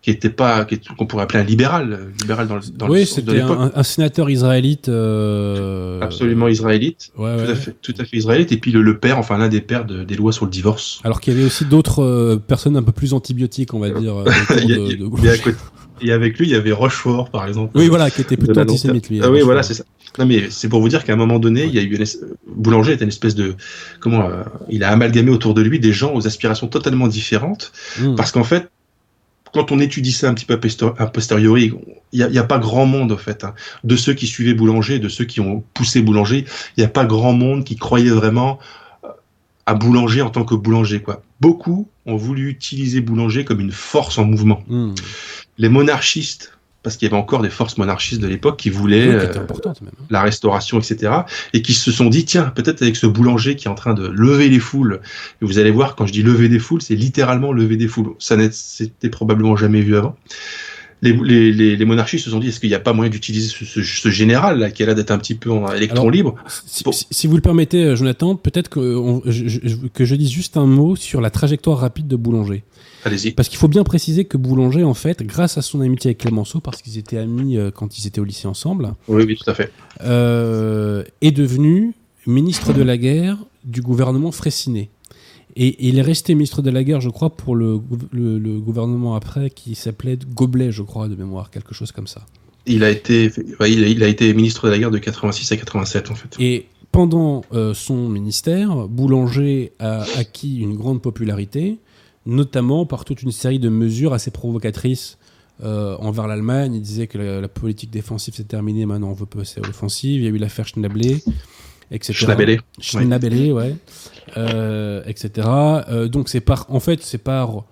qui 0.04 0.10
était 0.10 0.28
pas 0.28 0.66
qu'on 0.98 1.06
pourrait 1.06 1.22
appeler 1.22 1.40
un 1.40 1.44
libéral 1.44 2.12
libéral 2.20 2.46
dans, 2.46 2.60
dans 2.74 2.90
oui 2.90 3.06
c'était 3.06 3.40
un, 3.40 3.72
un, 3.74 3.82
sénateur 3.82 4.28
israélite 4.28 4.90
euh, 4.90 5.98
absolument 6.02 6.46
israélite. 6.46 7.10
Tout, 7.16 7.24
À 7.24 7.54
fait, 7.54 7.74
tout 7.80 7.94
à 7.98 8.04
fait 8.04 8.18
israélite. 8.18 8.52
Et 8.52 8.58
puis 8.58 8.70
le, 8.70 8.98
père 8.98 9.18
enfin 9.18 9.38
l'un 9.38 9.48
des 9.48 9.62
pères 9.62 9.86
des 9.86 10.14
lois 10.14 10.32
sur 10.32 10.44
le 10.44 10.50
divorce. 10.50 11.00
Alors 11.04 11.22
qu'il 11.22 11.32
y 11.32 11.36
avait 11.36 11.46
aussi 11.46 11.64
d'autres 11.64 12.02
euh, 12.02 12.36
personnes 12.36 12.76
un 12.76 12.82
peu 12.82 12.92
plus 12.92 13.14
antibiotiques 13.14 13.72
on 13.72 13.78
va 13.78 13.88
dire 13.88 14.16
euh, 14.16 14.24
de, 14.50 15.54
et 16.02 16.12
avec 16.12 16.38
lui, 16.38 16.46
il 16.46 16.50
y 16.50 16.56
avait 16.56 16.72
Rochefort, 16.72 17.30
par 17.30 17.46
exemple. 17.46 17.70
Oui, 17.76 17.88
voilà, 17.88 18.10
qui 18.10 18.20
était 18.20 18.36
plutôt 18.36 18.60
antisémite, 18.60 19.08
lui. 19.08 19.20
Ah 19.22 19.30
oui, 19.30 19.40
voilà, 19.42 19.62
c'est 19.62 19.74
ça. 19.74 19.84
Non, 20.18 20.26
mais 20.26 20.50
c'est 20.50 20.68
pour 20.68 20.80
vous 20.80 20.88
dire 20.88 21.04
qu'à 21.04 21.12
un 21.12 21.16
moment 21.16 21.38
donné, 21.38 21.64
il 21.64 21.74
y 21.74 21.78
a 21.78 21.82
eu 21.82 21.96
une 21.96 22.04
Boulanger 22.46 22.92
était 22.92 23.04
une 23.04 23.08
espèce 23.08 23.34
de 23.34 23.54
comment 24.00 24.28
euh, 24.28 24.42
il 24.68 24.84
a 24.84 24.90
amalgamé 24.90 25.30
autour 25.30 25.54
de 25.54 25.62
lui 25.62 25.80
des 25.80 25.92
gens 25.92 26.14
aux 26.14 26.26
aspirations 26.26 26.66
totalement 26.66 27.08
différentes, 27.08 27.72
hmm. 28.00 28.16
parce 28.16 28.32
qu'en 28.32 28.44
fait, 28.44 28.68
quand 29.54 29.72
on 29.72 29.78
étudie 29.78 30.12
ça 30.12 30.28
un 30.28 30.34
petit 30.34 30.44
peu 30.44 30.54
a 30.98 31.06
posteriori, 31.06 31.72
il 32.12 32.26
n'y 32.26 32.38
a, 32.38 32.44
pas 32.44 32.58
grand 32.58 32.86
monde 32.86 33.12
en 33.12 33.16
fait. 33.16 33.44
Hein. 33.44 33.54
De 33.84 33.96
ceux 33.96 34.12
qui 34.12 34.26
suivaient 34.26 34.52
Boulanger, 34.52 34.98
de 34.98 35.08
ceux 35.08 35.24
qui 35.24 35.40
ont 35.40 35.64
poussé 35.72 36.02
Boulanger, 36.02 36.44
il 36.76 36.80
n'y 36.80 36.84
a 36.84 36.88
pas 36.88 37.04
grand 37.04 37.32
monde 37.32 37.64
qui 37.64 37.76
croyait 37.76 38.10
vraiment 38.10 38.58
euh, 39.04 39.08
à 39.66 39.74
Boulanger 39.74 40.22
en 40.22 40.30
tant 40.30 40.44
que 40.44 40.54
Boulanger. 40.54 41.00
Quoi. 41.00 41.22
Beaucoup 41.40 41.88
ont 42.04 42.16
voulu 42.16 42.50
utiliser 42.50 43.00
Boulanger 43.00 43.44
comme 43.44 43.60
une 43.60 43.72
force 43.72 44.18
en 44.18 44.24
mouvement. 44.24 44.62
Hmm 44.68 44.92
les 45.58 45.68
monarchistes, 45.68 46.53
parce 46.84 46.96
qu'il 46.96 47.08
y 47.08 47.10
avait 47.10 47.20
encore 47.20 47.42
des 47.42 47.50
forces 47.50 47.78
monarchistes 47.78 48.20
de 48.20 48.28
l'époque 48.28 48.58
qui 48.58 48.70
voulaient 48.70 49.08
euh, 49.08 49.32
hein. 49.34 49.74
la 50.10 50.22
restauration, 50.22 50.78
etc., 50.78 51.12
et 51.54 51.62
qui 51.62 51.72
se 51.72 51.90
sont 51.90 52.10
dit, 52.10 52.26
tiens, 52.26 52.52
peut-être 52.54 52.82
avec 52.82 52.94
ce 52.94 53.06
boulanger 53.06 53.56
qui 53.56 53.66
est 53.66 53.70
en 53.70 53.74
train 53.74 53.94
de 53.94 54.06
lever 54.06 54.50
les 54.50 54.60
foules, 54.60 55.00
et 55.42 55.44
vous 55.44 55.58
allez 55.58 55.70
voir, 55.70 55.96
quand 55.96 56.06
je 56.06 56.12
dis 56.12 56.22
lever 56.22 56.48
des 56.48 56.58
foules, 56.58 56.82
c'est 56.82 56.94
littéralement 56.94 57.52
lever 57.52 57.76
des 57.76 57.88
foules. 57.88 58.14
Ça 58.18 58.36
n'était 58.36 59.08
probablement 59.08 59.56
jamais 59.56 59.80
vu 59.80 59.96
avant. 59.96 60.14
Les, 61.04 61.52
les, 61.52 61.76
les, 61.76 61.84
monarchistes 61.84 62.24
se 62.24 62.30
sont 62.30 62.40
dit 62.40 62.48
est-ce 62.48 62.58
qu'il 62.58 62.70
n'y 62.70 62.74
a 62.74 62.80
pas 62.80 62.92
moyen 62.92 63.10
d'utiliser 63.10 63.48
ce, 63.48 64.08
général 64.08 64.58
là, 64.58 64.70
qui 64.70 64.82
a 64.82 64.86
l'air 64.86 64.94
d'être 64.94 65.10
un 65.10 65.18
petit 65.18 65.34
peu 65.34 65.50
en 65.50 65.72
électron 65.72 66.08
libre 66.08 66.34
si, 66.66 67.26
vous 67.26 67.36
le 67.36 67.42
permettez, 67.42 67.84
euh, 67.84 67.96
Jonathan, 67.96 68.36
peut-être 68.36 68.68
que, 68.68 69.88
que 69.88 70.04
je 70.04 70.14
dise 70.14 70.30
juste 70.30 70.56
un 70.56 70.66
mot 70.66 70.96
sur 70.96 71.20
la 71.20 71.30
trajectoire 71.30 71.78
rapide 71.78 72.08
de 72.08 72.16
Boulanger. 72.16 72.64
Parce 73.36 73.48
qu'il 73.48 73.58
faut 73.58 73.68
bien 73.68 73.84
préciser 73.84 74.24
que 74.24 74.36
Boulanger, 74.36 74.84
en 74.84 74.94
fait, 74.94 75.22
grâce 75.22 75.58
à 75.58 75.62
son 75.62 75.80
amitié 75.82 76.08
avec 76.08 76.18
Clémenceau, 76.18 76.60
parce 76.60 76.80
qu'ils 76.80 76.96
étaient 76.96 77.18
amis 77.18 77.58
euh, 77.58 77.70
quand 77.70 77.98
ils 77.98 78.06
étaient 78.06 78.20
au 78.20 78.24
lycée 78.24 78.48
ensemble, 78.48 78.94
oui, 79.08 79.24
oui, 79.26 79.36
tout 79.36 79.48
à 79.50 79.54
fait, 79.54 79.70
euh, 80.02 81.04
est 81.20 81.32
devenu 81.32 81.92
ministre 82.26 82.72
de 82.72 82.82
la 82.82 82.96
guerre 82.96 83.36
du 83.64 83.82
gouvernement 83.82 84.32
Fraissinet. 84.32 84.88
Et, 85.56 85.88
il 85.88 85.98
est 85.98 86.02
resté 86.02 86.34
ministre 86.34 86.62
de 86.62 86.70
la 86.70 86.84
guerre, 86.84 87.00
je 87.00 87.10
crois, 87.10 87.30
pour 87.30 87.54
le, 87.54 87.80
le, 88.12 88.58
gouvernement 88.60 89.14
après, 89.14 89.50
qui 89.50 89.74
s'appelait 89.74 90.18
Goblet, 90.34 90.72
je 90.72 90.82
crois, 90.82 91.08
de 91.08 91.14
mémoire, 91.14 91.50
quelque 91.50 91.74
chose 91.74 91.92
comme 91.92 92.06
ça. 92.06 92.26
Il 92.66 92.82
a 92.82 92.90
été, 92.90 93.30
il 93.66 94.02
a, 94.02 94.08
été 94.08 94.32
ministre 94.32 94.66
de 94.66 94.72
la 94.72 94.78
guerre 94.78 94.90
de 94.90 94.98
86 94.98 95.52
à 95.52 95.56
87, 95.56 96.10
en 96.10 96.14
fait. 96.14 96.36
Et 96.38 96.66
pendant 96.92 97.44
euh, 97.52 97.74
son 97.74 98.08
ministère, 98.08 98.88
Boulanger 98.88 99.72
a 99.78 100.04
acquis 100.16 100.60
une 100.60 100.74
grande 100.74 101.02
popularité 101.02 101.78
notamment 102.26 102.86
par 102.86 103.04
toute 103.04 103.22
une 103.22 103.32
série 103.32 103.58
de 103.58 103.68
mesures 103.68 104.12
assez 104.12 104.30
provocatrices 104.30 105.18
euh, 105.62 105.96
envers 105.98 106.26
l'Allemagne. 106.26 106.74
Il 106.74 106.82
disait 106.82 107.06
que 107.06 107.18
la, 107.18 107.48
politique 107.48 107.90
défensive 107.90 108.34
s'est 108.34 108.44
terminée, 108.44 108.86
maintenant 108.86 109.10
on 109.10 109.14
veut 109.14 109.26
passer 109.26 109.60
à 109.60 109.66
l'offensive. 109.66 110.22
Il 110.22 110.24
y 110.24 110.26
a 110.26 110.30
eu 110.30 110.38
l'affaire 110.38 110.66
Schnablé, 110.66 111.22
etc. 111.94 112.12
Schnabelé, 112.80 113.52
ouais. 113.52 113.76
etc. 115.06 115.48
donc 116.10 116.28
c'est 116.28 116.40
par, 116.40 116.66
en 116.68 116.80
fait, 116.80 117.02
c'est 117.02 117.18
par 117.18 117.64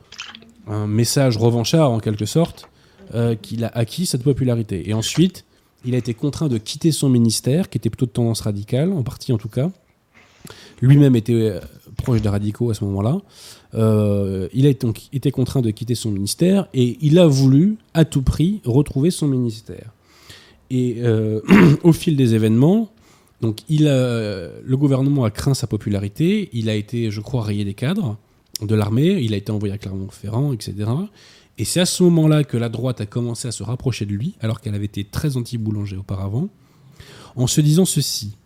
un 0.66 0.87
message 0.87 1.37
revanchard 1.37 1.91
en 1.91 1.99
quelque 1.99 2.27
sorte 2.27 2.68
qu'il 3.43 3.64
a 3.64 3.68
acquis 3.68 4.07
cette 4.07 4.23
popularité. 4.23 4.89
Et 4.89 4.95
ensuite, 4.95 5.45
il 5.85 5.95
a 5.95 5.99
été 5.99 6.14
contraint 6.14 6.49
de 6.49 6.57
quitter 6.57 6.93
son 6.93 7.09
ministère, 7.09 7.68
qui 7.68 7.79
était 7.79 7.91
plutôt 7.91 8.07
de 8.07 8.12
tendance 8.12 8.41
radicale, 8.43 8.93
en 8.93 9.03
partie 9.03 9.33
en 9.33 9.39
tout 9.39 9.49
cas. 9.49 9.70
Lui-même 10.81 11.14
était 11.14 11.61
proche 11.97 12.20
des 12.23 12.29
radicaux 12.29 12.70
à 12.70 12.75
ce 12.75 12.85
moment-là. 12.85 13.20
Euh, 13.75 14.49
il 14.53 14.66
a 14.66 14.73
donc 14.75 15.01
été 15.12 15.31
contraint 15.31 15.62
de 15.62 15.70
quitter 15.70 15.95
son 15.95 16.11
ministère 16.11 16.68
et 16.75 16.99
il 17.01 17.18
a 17.18 17.27
voulu 17.27 17.77
à 17.95 18.05
tout 18.05 18.23
prix 18.23 18.61
retrouver 18.64 19.11
son 19.11 19.29
ministère. 19.29 19.93
Et 20.70 20.97
euh, 20.99 21.41
au 21.83 21.93
fil 21.93 22.16
des 22.16 22.35
événements, 22.35 22.91
donc 23.43 23.61
il 23.68 23.84
le 23.84 24.76
gouvernement 24.76 25.24
a 25.24 25.30
craint 25.30 25.55
sa 25.55 25.66
popularité, 25.66 26.49
il 26.53 26.70
a 26.70 26.74
été, 26.74 27.11
je 27.11 27.20
crois, 27.20 27.43
rayé 27.43 27.64
des 27.64 27.74
cadres 27.74 28.16
de 28.62 28.74
l'armée, 28.74 29.20
il 29.20 29.34
a 29.34 29.36
été 29.36 29.53
envoyé 29.53 29.74
à 29.74 29.78
Clermont-Ferrand, 29.78 30.53
etc. 30.53 30.90
Et 31.59 31.64
c'est 31.64 31.80
à 31.80 31.86
ce 31.86 32.03
moment-là 32.05 32.45
que 32.45 32.57
la 32.57 32.68
droite 32.68 33.01
a 33.01 33.07
commencé 33.07 33.49
à 33.49 33.53
se 33.53 33.62
rapprocher 33.62 34.07
de 34.07 34.12
lui, 34.12 34.34
alors 34.40 34.61
qu'elle 34.61 34.74
avait 34.74 34.86
été 34.86 35.05
très 35.05 35.36
anti-boulanger 35.36 35.97
auparavant, 35.97 36.49
en 37.36 37.47
se 37.47 37.61
disant 37.61 37.84
ceci. 37.84 38.36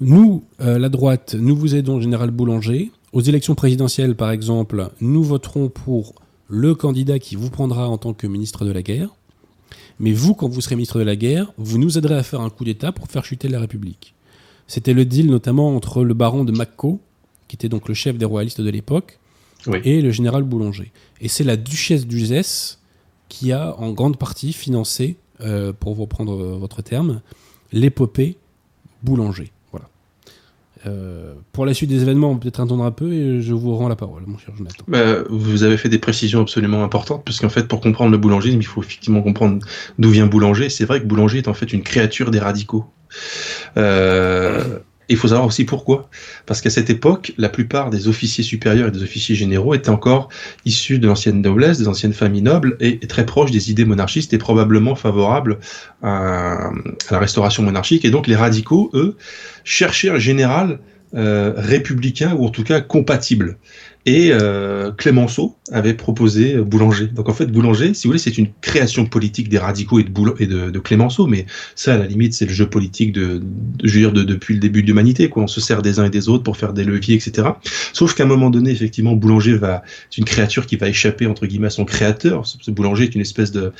Nous, 0.00 0.44
euh, 0.60 0.78
la 0.78 0.88
droite, 0.88 1.34
nous 1.38 1.54
vous 1.54 1.74
aidons, 1.74 2.00
général 2.00 2.30
Boulanger. 2.30 2.90
Aux 3.12 3.20
élections 3.20 3.54
présidentielles, 3.54 4.14
par 4.14 4.30
exemple, 4.30 4.90
nous 5.00 5.22
voterons 5.22 5.68
pour 5.68 6.14
le 6.48 6.74
candidat 6.74 7.18
qui 7.18 7.36
vous 7.36 7.50
prendra 7.50 7.88
en 7.88 7.98
tant 7.98 8.14
que 8.14 8.26
ministre 8.26 8.64
de 8.64 8.72
la 8.72 8.82
guerre. 8.82 9.10
Mais 10.00 10.12
vous, 10.12 10.34
quand 10.34 10.48
vous 10.48 10.62
serez 10.62 10.76
ministre 10.76 10.98
de 10.98 11.04
la 11.04 11.14
guerre, 11.14 11.52
vous 11.58 11.78
nous 11.78 11.98
aiderez 11.98 12.16
à 12.16 12.22
faire 12.22 12.40
un 12.40 12.48
coup 12.48 12.64
d'État 12.64 12.90
pour 12.90 13.06
faire 13.06 13.24
chuter 13.24 13.48
la 13.48 13.60
République. 13.60 14.14
C'était 14.66 14.94
le 14.94 15.04
deal 15.04 15.26
notamment 15.26 15.76
entre 15.76 16.02
le 16.02 16.14
baron 16.14 16.44
de 16.44 16.52
Macco, 16.52 17.00
qui 17.48 17.56
était 17.56 17.68
donc 17.68 17.86
le 17.86 17.94
chef 17.94 18.16
des 18.16 18.24
royalistes 18.24 18.62
de 18.62 18.70
l'époque, 18.70 19.18
et 19.84 20.00
le 20.00 20.10
général 20.10 20.42
Boulanger. 20.42 20.90
Et 21.20 21.28
c'est 21.28 21.44
la 21.44 21.58
duchesse 21.58 22.06
d'Uzès 22.06 22.78
qui 23.28 23.52
a 23.52 23.78
en 23.78 23.92
grande 23.92 24.16
partie 24.16 24.54
financé, 24.54 25.16
euh, 25.42 25.74
pour 25.74 25.94
vous 25.94 26.02
reprendre 26.02 26.34
votre 26.34 26.80
terme, 26.80 27.20
l'épopée 27.70 28.38
Boulanger. 29.02 29.52
Euh, 30.86 31.34
pour 31.52 31.66
la 31.66 31.74
suite 31.74 31.90
des 31.90 32.02
événements, 32.02 32.36
peut-être 32.36 32.60
attendre 32.60 32.84
un 32.84 32.90
peu 32.90 33.12
et 33.12 33.42
je 33.42 33.52
vous 33.52 33.74
rends 33.76 33.88
la 33.88 33.96
parole, 33.96 34.22
mon 34.26 34.38
cher 34.38 34.54
Jonathan. 34.56 34.84
Bah, 34.88 35.22
vous 35.28 35.62
avez 35.62 35.76
fait 35.76 35.88
des 35.88 35.98
précisions 35.98 36.40
absolument 36.40 36.82
importantes, 36.82 37.22
parce 37.24 37.38
qu'en 37.38 37.50
fait, 37.50 37.68
pour 37.68 37.80
comprendre 37.80 38.12
le 38.12 38.18
boulanger, 38.18 38.50
il 38.50 38.64
faut 38.64 38.82
effectivement 38.82 39.20
comprendre 39.22 39.64
d'où 39.98 40.10
vient 40.10 40.26
Boulanger. 40.26 40.70
C'est 40.70 40.84
vrai 40.84 41.00
que 41.00 41.06
Boulanger 41.06 41.38
est 41.38 41.48
en 41.48 41.54
fait 41.54 41.72
une 41.72 41.82
créature 41.82 42.30
des 42.30 42.38
radicaux. 42.38 42.86
Euh, 43.76 44.78
il 45.10 45.16
faut 45.16 45.28
savoir 45.28 45.46
aussi 45.46 45.64
pourquoi. 45.64 46.08
Parce 46.46 46.60
qu'à 46.60 46.70
cette 46.70 46.88
époque, 46.88 47.32
la 47.36 47.48
plupart 47.48 47.90
des 47.90 48.08
officiers 48.08 48.44
supérieurs 48.44 48.88
et 48.88 48.90
des 48.90 49.02
officiers 49.02 49.34
généraux 49.34 49.74
étaient 49.74 49.90
encore 49.90 50.28
issus 50.64 50.98
de 50.98 51.06
l'ancienne 51.06 51.42
noblesse, 51.42 51.78
des 51.78 51.88
anciennes 51.88 52.12
familles 52.12 52.42
nobles, 52.42 52.76
et, 52.80 52.98
très 53.00 53.26
proches 53.26 53.50
des 53.50 53.70
idées 53.70 53.84
monarchistes 53.84 54.32
et 54.32 54.38
probablement 54.38 54.94
favorables 54.94 55.58
à, 56.02 56.70
la 57.10 57.18
restauration 57.18 57.62
monarchique. 57.62 58.04
Et 58.04 58.10
donc 58.10 58.26
les 58.26 58.36
radicaux, 58.36 58.90
eux, 58.94 59.16
cherchaient 59.64 60.10
un 60.10 60.18
général 60.18 60.78
euh, 61.14 61.54
républicain 61.56 62.36
ou 62.38 62.46
en 62.46 62.50
tout 62.50 62.62
cas 62.62 62.80
compatible. 62.80 63.58
Et 64.06 64.30
euh, 64.32 64.92
Clémenceau 64.92 65.56
avait 65.72 65.92
proposé 65.92 66.56
Boulanger. 66.56 67.08
Donc 67.08 67.28
en 67.28 67.34
fait, 67.34 67.46
Boulanger, 67.46 67.92
si 67.92 68.06
vous 68.06 68.10
voulez, 68.10 68.18
c'est 68.18 68.38
une 68.38 68.48
création 68.62 69.04
politique 69.04 69.48
des 69.48 69.58
radicaux 69.58 69.98
et 69.98 70.04
de, 70.04 70.78
Clémenceau, 70.78 71.26
mais 71.26 71.44
ça, 71.74 71.94
à 71.94 71.98
la 71.98 72.06
limite, 72.06 72.32
c'est 72.32 72.46
le 72.46 72.52
jeu 72.52 72.66
politique 72.66 73.12
de, 73.12 73.42
je 73.84 73.92
veux 73.92 74.00
dire, 74.00 74.12
depuis 74.12 74.54
le 74.54 74.60
début 74.60 74.82
de 74.82 74.86
l'humanité. 74.86 75.28
Quoi. 75.28 75.42
On 75.42 75.46
se 75.46 75.60
sert 75.60 75.82
des 75.82 75.98
uns 75.98 76.06
et 76.06 76.10
des 76.10 76.28
autres 76.28 76.42
pour 76.42 76.56
faire 76.56 76.72
des 76.72 76.84
leviers, 76.84 77.14
etc. 77.14 77.48
Sauf 77.92 78.14
qu'à 78.14 78.24
un 78.24 78.26
moment 78.26 78.48
donné, 78.48 78.70
effectivement, 78.70 79.12
Boulanger 79.12 79.54
va, 79.54 79.82
c'est 80.10 80.18
une 80.18 80.24
créature 80.24 80.66
qui 80.66 80.76
va 80.76 80.88
échapper 80.88 81.26
entre 81.26 81.46
guillemets 81.46 81.66
à 81.66 81.70
son 81.70 81.84
créateur. 81.84 82.46
Ce 82.46 82.70
Boulanger 82.70 83.04
est 83.04 83.14
une 83.14 83.20
espèce 83.20 83.52
de, 83.52 83.72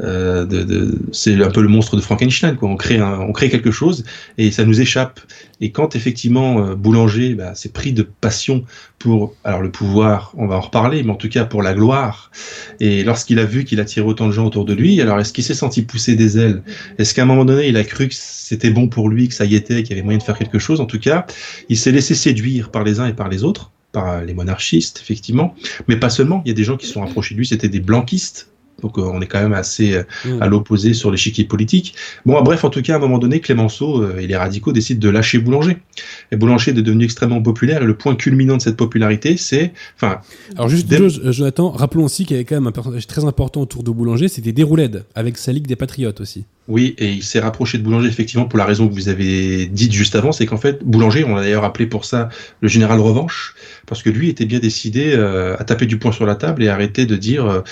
euh, 0.00 0.44
de 0.44 0.98
c'est 1.12 1.42
un 1.42 1.50
peu 1.50 1.62
le 1.62 1.68
monstre 1.68 1.96
de 1.96 2.00
Frankenstein. 2.00 2.56
Quoi. 2.56 2.68
On 2.68 2.76
crée, 2.76 2.98
un, 2.98 3.18
on 3.20 3.32
crée 3.32 3.50
quelque 3.50 3.72
chose 3.72 4.04
et 4.38 4.52
ça 4.52 4.64
nous 4.64 4.80
échappe. 4.80 5.20
Et 5.60 5.70
quand 5.70 5.96
effectivement 5.96 6.64
euh, 6.64 6.74
Boulanger 6.74 7.34
bah, 7.34 7.54
s'est 7.54 7.70
pris 7.70 7.92
de 7.92 8.02
passion 8.02 8.64
pour 8.98 9.34
alors 9.44 9.63
le 9.64 9.70
pouvoir, 9.70 10.32
on 10.36 10.46
va 10.46 10.56
en 10.56 10.60
reparler, 10.60 11.02
mais 11.02 11.10
en 11.10 11.16
tout 11.16 11.28
cas 11.28 11.44
pour 11.44 11.62
la 11.62 11.74
gloire. 11.74 12.30
Et 12.78 13.02
lorsqu'il 13.02 13.38
a 13.40 13.44
vu 13.44 13.64
qu'il 13.64 13.80
attirait 13.80 14.06
autant 14.06 14.28
de 14.28 14.32
gens 14.32 14.46
autour 14.46 14.64
de 14.64 14.72
lui, 14.72 15.00
alors 15.00 15.18
est-ce 15.18 15.32
qu'il 15.32 15.44
s'est 15.44 15.54
senti 15.54 15.82
pousser 15.82 16.14
des 16.14 16.38
ailes? 16.38 16.62
Est-ce 16.98 17.14
qu'à 17.14 17.22
un 17.22 17.26
moment 17.26 17.44
donné, 17.44 17.68
il 17.68 17.76
a 17.76 17.84
cru 17.84 18.08
que 18.08 18.14
c'était 18.14 18.70
bon 18.70 18.88
pour 18.88 19.08
lui, 19.08 19.28
que 19.28 19.34
ça 19.34 19.44
y 19.44 19.56
était, 19.56 19.82
qu'il 19.82 19.90
y 19.90 19.92
avait 19.94 20.04
moyen 20.04 20.18
de 20.18 20.22
faire 20.22 20.38
quelque 20.38 20.60
chose? 20.60 20.80
En 20.80 20.86
tout 20.86 21.00
cas, 21.00 21.26
il 21.68 21.76
s'est 21.76 21.92
laissé 21.92 22.14
séduire 22.14 22.70
par 22.70 22.84
les 22.84 23.00
uns 23.00 23.06
et 23.06 23.14
par 23.14 23.28
les 23.28 23.42
autres 23.42 23.72
par 23.94 24.24
les 24.24 24.34
monarchistes, 24.34 25.00
effectivement, 25.00 25.54
mais 25.86 25.96
pas 25.96 26.10
seulement. 26.10 26.42
Il 26.44 26.48
y 26.48 26.50
a 26.50 26.54
des 26.54 26.64
gens 26.64 26.76
qui 26.76 26.86
sont 26.86 27.00
rapprochés 27.00 27.34
de 27.34 27.38
lui, 27.38 27.46
c'était 27.46 27.68
des 27.68 27.80
blanquistes, 27.80 28.48
donc 28.82 28.98
euh, 28.98 29.02
on 29.02 29.20
est 29.20 29.26
quand 29.26 29.40
même 29.40 29.52
assez 29.52 29.94
euh, 29.94 30.02
mm. 30.24 30.42
à 30.42 30.46
l'opposé 30.46 30.94
sur 30.94 31.10
l'échiquier 31.10 31.44
politique. 31.44 31.94
Bon, 32.26 32.40
bref, 32.42 32.64
en 32.64 32.70
tout 32.70 32.82
cas, 32.82 32.94
à 32.94 32.96
un 32.96 32.98
moment 32.98 33.18
donné, 33.18 33.40
Clémenceau 33.40 34.02
euh, 34.02 34.18
et 34.18 34.26
les 34.26 34.36
radicaux 34.36 34.72
décident 34.72 35.00
de 35.00 35.08
lâcher 35.08 35.38
Boulanger. 35.38 35.78
Et 36.32 36.36
Boulanger 36.36 36.72
est 36.72 36.82
devenu 36.82 37.04
extrêmement 37.04 37.40
populaire. 37.40 37.82
Et 37.82 37.86
le 37.86 37.96
point 37.96 38.14
culminant 38.14 38.56
de 38.56 38.62
cette 38.62 38.76
popularité, 38.76 39.36
c'est, 39.36 39.72
enfin. 39.96 40.20
Alors 40.56 40.68
juste, 40.68 40.92
Jonathan, 41.32 41.70
rappelons 41.70 42.04
aussi 42.04 42.24
qu'il 42.24 42.36
y 42.36 42.38
avait 42.38 42.44
quand 42.44 42.56
même 42.56 42.66
un 42.66 42.72
personnage 42.72 43.06
très 43.06 43.24
important 43.24 43.62
autour 43.62 43.82
de 43.82 43.90
Boulanger, 43.90 44.28
c'était 44.28 44.52
Déroulède, 44.52 45.04
avec 45.14 45.38
sa 45.38 45.52
Ligue 45.52 45.66
des 45.66 45.76
Patriotes 45.76 46.20
aussi. 46.20 46.44
Oui, 46.66 46.94
et 46.96 47.12
il 47.12 47.22
s'est 47.22 47.40
rapproché 47.40 47.76
de 47.76 47.82
Boulanger 47.82 48.08
effectivement 48.08 48.46
pour 48.46 48.58
la 48.58 48.64
raison 48.64 48.88
que 48.88 48.94
vous 48.94 49.10
avez 49.10 49.66
dite 49.66 49.92
juste 49.92 50.14
avant, 50.14 50.32
c'est 50.32 50.46
qu'en 50.46 50.56
fait 50.56 50.82
Boulanger, 50.82 51.24
on 51.24 51.36
a 51.36 51.42
d'ailleurs 51.42 51.64
appelé 51.64 51.86
pour 51.86 52.06
ça 52.06 52.30
le 52.62 52.68
général 52.68 53.00
revanche, 53.00 53.54
parce 53.86 54.02
que 54.02 54.10
lui 54.10 54.28
était 54.28 54.44
bien 54.44 54.58
décidé 54.58 55.14
euh, 55.14 55.56
à 55.58 55.64
taper 55.64 55.86
du 55.86 55.98
poing 55.98 56.12
sur 56.12 56.26
la 56.26 56.34
table 56.34 56.62
et 56.62 56.68
arrêter 56.68 57.06
de 57.06 57.16
dire 57.16 57.62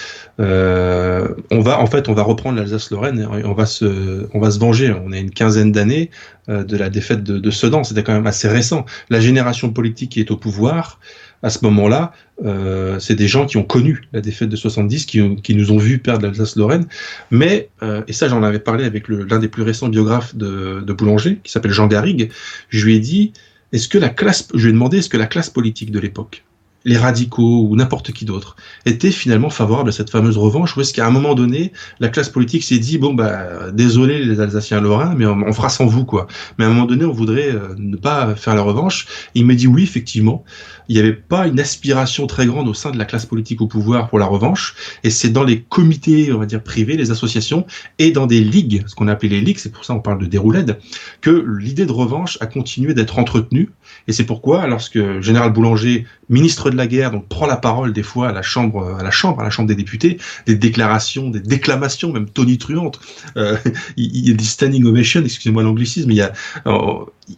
euh, 0.41 1.29
on 1.51 1.61
va 1.61 1.79
en 1.81 1.87
fait 1.87 2.09
on 2.09 2.15
va 2.15 2.23
reprendre 2.23 2.59
l'Alsace-Lorraine 2.59 3.29
on 3.45 3.53
va 3.53 3.67
se 3.67 4.59
venger. 4.59 4.95
On 5.05 5.13
a 5.13 5.19
une 5.19 5.31
quinzaine 5.31 5.73
d'années 5.73 6.11
euh, 6.49 6.65
de 6.65 6.77
la 6.77 6.91
défaite 6.91 7.23
de, 7.23 7.51
Sedan, 7.53 7.85
c'était 7.85 8.03
quand 8.03 8.15
même 8.15 8.27
assez 8.27 8.49
récent. 8.49 8.85
La 9.11 9.21
génération 9.21 9.73
politique 9.73 10.11
qui 10.11 10.21
est 10.21 10.33
au 10.33 10.37
pouvoir 10.37 10.99
à 11.45 11.51
ce 11.51 11.65
moment-là, 11.65 12.13
euh, 12.45 12.99
c'est 12.99 13.15
des 13.15 13.29
gens 13.29 13.47
qui 13.47 13.59
ont 13.59 13.63
connu 13.63 14.03
la 14.13 14.21
défaite 14.21 14.49
de 14.49 14.57
70, 14.57 15.07
qui, 15.07 15.37
qui 15.37 15.55
nous 15.55 15.71
ont 15.71 15.79
vu 15.79 15.99
perdre 15.99 16.27
l'Alsace-Lorraine. 16.27 16.87
Mais, 17.31 17.69
euh, 17.85 18.03
et 18.09 18.13
ça 18.13 18.29
j'en 18.29 18.43
avais 18.43 18.59
parlé 18.59 18.85
avec 18.85 19.09
l'un 19.09 19.39
des 19.39 19.47
plus 19.47 19.63
récents 19.63 19.89
biographes 19.89 20.35
de, 20.35 20.83
de 20.85 20.93
Boulanger, 20.93 21.39
qui 21.45 21.53
s'appelle 21.53 21.73
Jean 21.73 21.87
Garrigue, 21.87 22.31
je 22.71 22.85
lui 22.85 22.97
ai 22.97 23.01
dit, 23.01 23.33
est-ce 23.73 23.89
que 23.89 23.99
la 23.99 24.09
classe, 24.09 24.49
je 24.55 24.65
lui 24.65 24.71
ai 24.71 24.73
demandé, 24.73 24.99
est-ce 24.99 25.09
que 25.09 25.17
la 25.17 25.27
classe 25.27 25.51
politique 25.51 25.91
de 25.91 25.99
l'époque, 25.99 26.45
les 26.85 26.97
radicaux 26.97 27.67
ou 27.69 27.77
n'importe 27.77 28.13
qui 28.13 28.25
d'autre 28.25 28.57
étaient 28.87 29.11
finalement 29.11 29.51
favorables 29.51 29.89
à 29.89 29.93
cette 29.93 30.11
fameuse 30.11 30.37
revanche 30.37 30.77
ou 30.77 30.81
est-ce 30.81 30.93
qu'à 30.93 31.07
un 31.07 31.11
moment 31.11 31.35
donné 31.35 31.73
la 32.01 32.09
classe 32.09 32.29
politique 32.29 32.65
s'est 32.65 32.79
dit 32.79 32.99
bon 32.99 33.15
bah 33.15 33.71
désolé 33.73 34.25
les 34.25 34.41
Alsaciens 34.41 34.81
lorrains 34.81 35.15
mais 35.17 35.27
on, 35.27 35.53
fera 35.53 35.69
sans 35.69 35.87
vous 35.87 36.05
quoi. 36.05 36.27
Mais 36.59 36.65
à 36.65 36.69
un 36.69 36.71
moment 36.71 36.87
donné 36.87 37.05
on 37.05 37.13
voudrait 37.13 37.51
euh, 37.51 37.75
ne 37.77 37.97
pas 37.97 38.35
faire 38.35 38.55
la 38.55 38.63
revanche. 38.63 39.07
Il 39.35 39.47
m'a 39.47 39.55
dit 39.55 39.67
oui 39.67 39.85
effectivement 39.85 40.45
il 40.89 40.95
n'y 40.95 41.01
avait 41.01 41.13
pas 41.13 41.47
une 41.47 41.61
aspiration 41.61 42.27
très 42.27 42.47
grande 42.47 42.69
au 42.69 42.75
sein 42.75 42.91
de 42.91 42.99
la 42.99 43.05
classe 43.05 43.27
politique 43.27 43.61
au 43.61 43.67
pouvoir 43.67 44.09
pour 44.09 44.19
la 44.19 44.27
revanche 44.27 44.75
et 45.05 45.11
c'est 45.11 45.31
dans 45.31 45.45
les 45.45 45.63
comités 45.63 46.33
on 46.33 46.39
va 46.39 46.47
dire 46.47 46.63
privés 46.63 46.97
les 46.97 47.11
associations 47.11 47.67
et 47.99 48.11
dans 48.11 48.27
des 48.27 48.41
ligues 48.41 48.85
ce 48.87 48.95
qu'on 48.95 49.09
appelait 49.09 49.29
les 49.29 49.41
ligues 49.41 49.59
c'est 49.59 49.73
pour 49.73 49.85
ça 49.85 49.95
on 49.95 50.01
parle 50.01 50.19
de 50.19 50.27
déroulade 50.27 50.79
que 51.21 51.45
l'idée 51.59 51.87
de 51.87 51.93
revanche 51.93 52.39
a 52.41 52.47
continué 52.47 52.95
d'être 52.95 53.19
entretenue 53.19 53.71
et 54.09 54.13
c'est 54.13 54.25
pourquoi 54.25 54.67
lorsque 54.67 55.21
général 55.21 55.53
Boulanger 55.53 56.07
ministre 56.33 56.71
de 56.71 56.77
la 56.77 56.87
guerre, 56.87 57.11
donc 57.11 57.29
prend 57.29 57.47
la 57.47 57.57
parole 57.57 57.93
des 57.93 58.03
fois 58.03 58.31
à 58.31 58.33
la 58.33 58.43
chambre, 58.43 58.97
à 58.99 59.03
la 59.03 59.11
chambre, 59.11 59.41
à 59.41 59.45
la 59.45 59.51
chambre 59.51 59.69
des 59.69 59.75
députés, 59.75 60.19
des 60.47 60.57
déclarations, 60.57 61.29
des 61.29 61.41
déclamations, 61.41 62.13
même 62.13 62.29
tonitruantes. 62.29 62.99
Euh, 63.37 63.57
il, 63.97 64.29
y 64.29 64.31
a 64.31 64.35
des 64.35 64.45
standing 64.45 64.85
ovations, 64.85 65.23
excusez-moi 65.23 65.63
l'anglicisme, 65.63 66.11
il 66.11 66.17
y 66.17 66.23
a, 66.23 66.33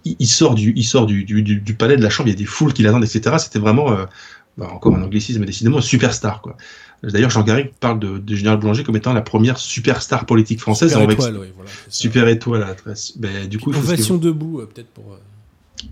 il, 0.05 0.27
sort 0.27 0.55
du, 0.55 0.73
il 0.77 0.85
sort 0.85 1.07
du, 1.07 1.25
du, 1.25 1.43
du, 1.43 1.75
palais 1.75 1.97
de 1.97 2.03
la 2.03 2.09
chambre, 2.09 2.29
il 2.29 2.33
y 2.33 2.35
a 2.35 2.39
des 2.39 2.45
foules 2.45 2.73
qui 2.73 2.83
l'attendent, 2.83 3.05
etc. 3.05 3.34
C'était 3.39 3.59
vraiment, 3.59 3.93
euh, 3.93 4.05
bah, 4.59 4.69
encore 4.73 4.95
un 4.95 5.03
anglicisme, 5.03 5.45
décidément, 5.45 5.81
superstar, 5.81 6.41
quoi. 6.41 6.57
D'ailleurs, 7.03 7.31
Jean 7.31 7.43
Garrigue 7.43 7.71
parle 7.81 7.99
de, 7.99 8.19
de, 8.19 8.35
Général 8.35 8.59
Boulanger 8.59 8.83
comme 8.83 8.97
étant 8.97 9.13
la 9.13 9.21
première 9.21 9.59
superstar 9.59 10.25
politique 10.25 10.61
française. 10.61 10.93
Super 10.93 11.11
étoile, 11.11 11.37
oui, 11.39 11.47
voilà, 11.55 11.71
Super 11.89 12.29
étoile. 12.29 12.77
Ben, 13.17 13.47
du 13.47 13.59
coup, 13.59 13.75
Ovation 13.75 14.17
debout, 14.17 14.61
euh, 14.61 14.67
peut-être 14.67 14.89
pour. 14.89 15.19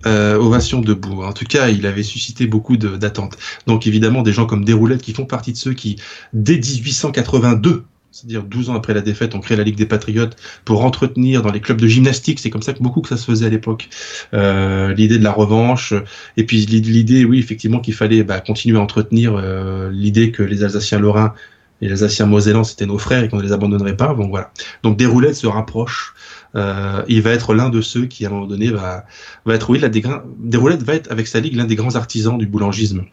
Euh, 0.06 0.36
ovation 0.36 0.80
debout. 0.80 1.22
En 1.22 1.32
tout 1.32 1.44
cas, 1.44 1.68
il 1.68 1.86
avait 1.86 2.02
suscité 2.02 2.46
beaucoup 2.46 2.76
d'attentes. 2.76 3.36
Donc 3.66 3.86
évidemment, 3.86 4.22
des 4.22 4.32
gens 4.32 4.46
comme 4.46 4.64
Déroulette 4.64 5.02
qui 5.02 5.12
font 5.12 5.26
partie 5.26 5.52
de 5.52 5.58
ceux 5.58 5.74
qui, 5.74 5.96
dès 6.32 6.56
1882, 6.56 7.84
c'est-à-dire 8.12 8.42
12 8.44 8.70
ans 8.70 8.74
après 8.74 8.94
la 8.94 9.00
défaite, 9.00 9.34
ont 9.34 9.40
créé 9.40 9.56
la 9.56 9.64
Ligue 9.64 9.76
des 9.76 9.86
Patriotes 9.86 10.36
pour 10.64 10.84
entretenir 10.84 11.42
dans 11.42 11.50
les 11.50 11.60
clubs 11.60 11.80
de 11.80 11.86
gymnastique. 11.86 12.38
C'est 12.38 12.50
comme 12.50 12.62
ça 12.62 12.74
que 12.74 12.82
beaucoup 12.82 13.00
que 13.00 13.08
ça 13.08 13.16
se 13.16 13.24
faisait 13.24 13.46
à 13.46 13.48
l'époque. 13.48 13.88
Euh, 14.34 14.92
l'idée 14.94 15.18
de 15.18 15.24
la 15.24 15.32
revanche, 15.32 15.94
et 16.36 16.44
puis 16.44 16.58
l'idée, 16.66 17.24
oui, 17.24 17.38
effectivement, 17.38 17.80
qu'il 17.80 17.94
fallait 17.94 18.22
bah, 18.22 18.40
continuer 18.40 18.78
à 18.78 18.80
entretenir 18.80 19.34
euh, 19.36 19.90
l'idée 19.90 20.30
que 20.30 20.42
les 20.42 20.62
Alsaciens 20.62 20.98
lorrains 20.98 21.34
les 21.82 21.90
Alsaciens 21.90 22.26
mosellans 22.26 22.62
c'était 22.64 22.86
nos 22.86 22.96
frères 22.96 23.24
et 23.24 23.28
qu'on 23.28 23.38
ne 23.38 23.42
les 23.42 23.52
abandonnerait 23.52 23.96
pas. 23.96 24.14
Bon 24.14 24.28
voilà. 24.28 24.52
Donc 24.82 24.96
Déroulette 24.96 25.34
se 25.34 25.48
rapproche 25.48 26.14
euh, 26.54 27.02
il 27.08 27.22
va 27.22 27.30
être 27.30 27.54
l'un 27.54 27.68
de 27.68 27.80
ceux 27.80 28.06
qui, 28.06 28.24
à 28.24 28.28
un 28.28 28.32
moment 28.32 28.46
donné, 28.46 28.70
va, 28.70 29.04
va 29.44 29.54
être, 29.54 29.70
oui, 29.70 29.78
la 29.78 29.88
Déroulette 29.88 30.82
va 30.82 30.94
être, 30.94 31.10
avec 31.10 31.26
sa 31.26 31.40
ligue, 31.40 31.56
l'un 31.56 31.64
des 31.64 31.76
grands 31.76 31.96
artisans 31.96 32.38
du 32.38 32.46
boulangisme, 32.46 33.04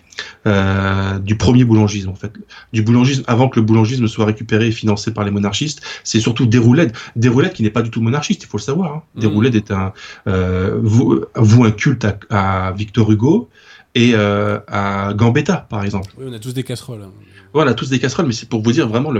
euh, 0.47 1.19
du 1.19 1.37
premier 1.37 1.63
boulangisme, 1.63 2.09
en 2.09 2.15
fait. 2.15 2.33
Du 2.73 2.81
boulangisme, 2.81 3.23
avant 3.27 3.49
que 3.49 3.59
le 3.59 3.65
boulangisme 3.65 4.07
soit 4.07 4.25
récupéré 4.25 4.67
et 4.67 4.71
financé 4.71 5.13
par 5.13 5.23
les 5.23 5.31
monarchistes, 5.31 5.81
c'est 6.03 6.19
surtout 6.19 6.45
Déroulette. 6.45 6.95
Déroulette 7.15 7.53
qui 7.53 7.63
n'est 7.63 7.69
pas 7.69 7.81
du 7.81 7.89
tout 7.89 8.01
monarchiste, 8.01 8.43
il 8.43 8.47
faut 8.47 8.57
le 8.57 8.63
savoir. 8.63 8.93
Hein. 8.93 9.03
Mmh. 9.15 9.19
Déroulette 9.21 9.55
est 9.55 9.71
un, 9.71 9.93
euh, 10.27 10.79
vous, 10.81 11.21
vous, 11.35 11.63
un 11.63 11.71
culte 11.71 12.05
à, 12.05 12.17
à 12.29 12.71
Victor 12.73 13.11
Hugo 13.11 13.49
et 13.95 14.11
euh, 14.13 14.59
à 14.67 15.13
Gambetta, 15.13 15.67
par 15.69 15.83
exemple. 15.83 16.11
Oui, 16.17 16.25
on 16.29 16.33
a 16.33 16.39
tous 16.39 16.53
des 16.53 16.63
casseroles. 16.63 17.03
Hein. 17.03 17.11
Voilà, 17.53 17.73
tous 17.73 17.89
des 17.89 17.99
casseroles, 17.99 18.27
mais 18.27 18.33
c'est 18.33 18.47
pour 18.47 18.61
vous 18.61 18.71
dire 18.71 18.87
vraiment 18.87 19.11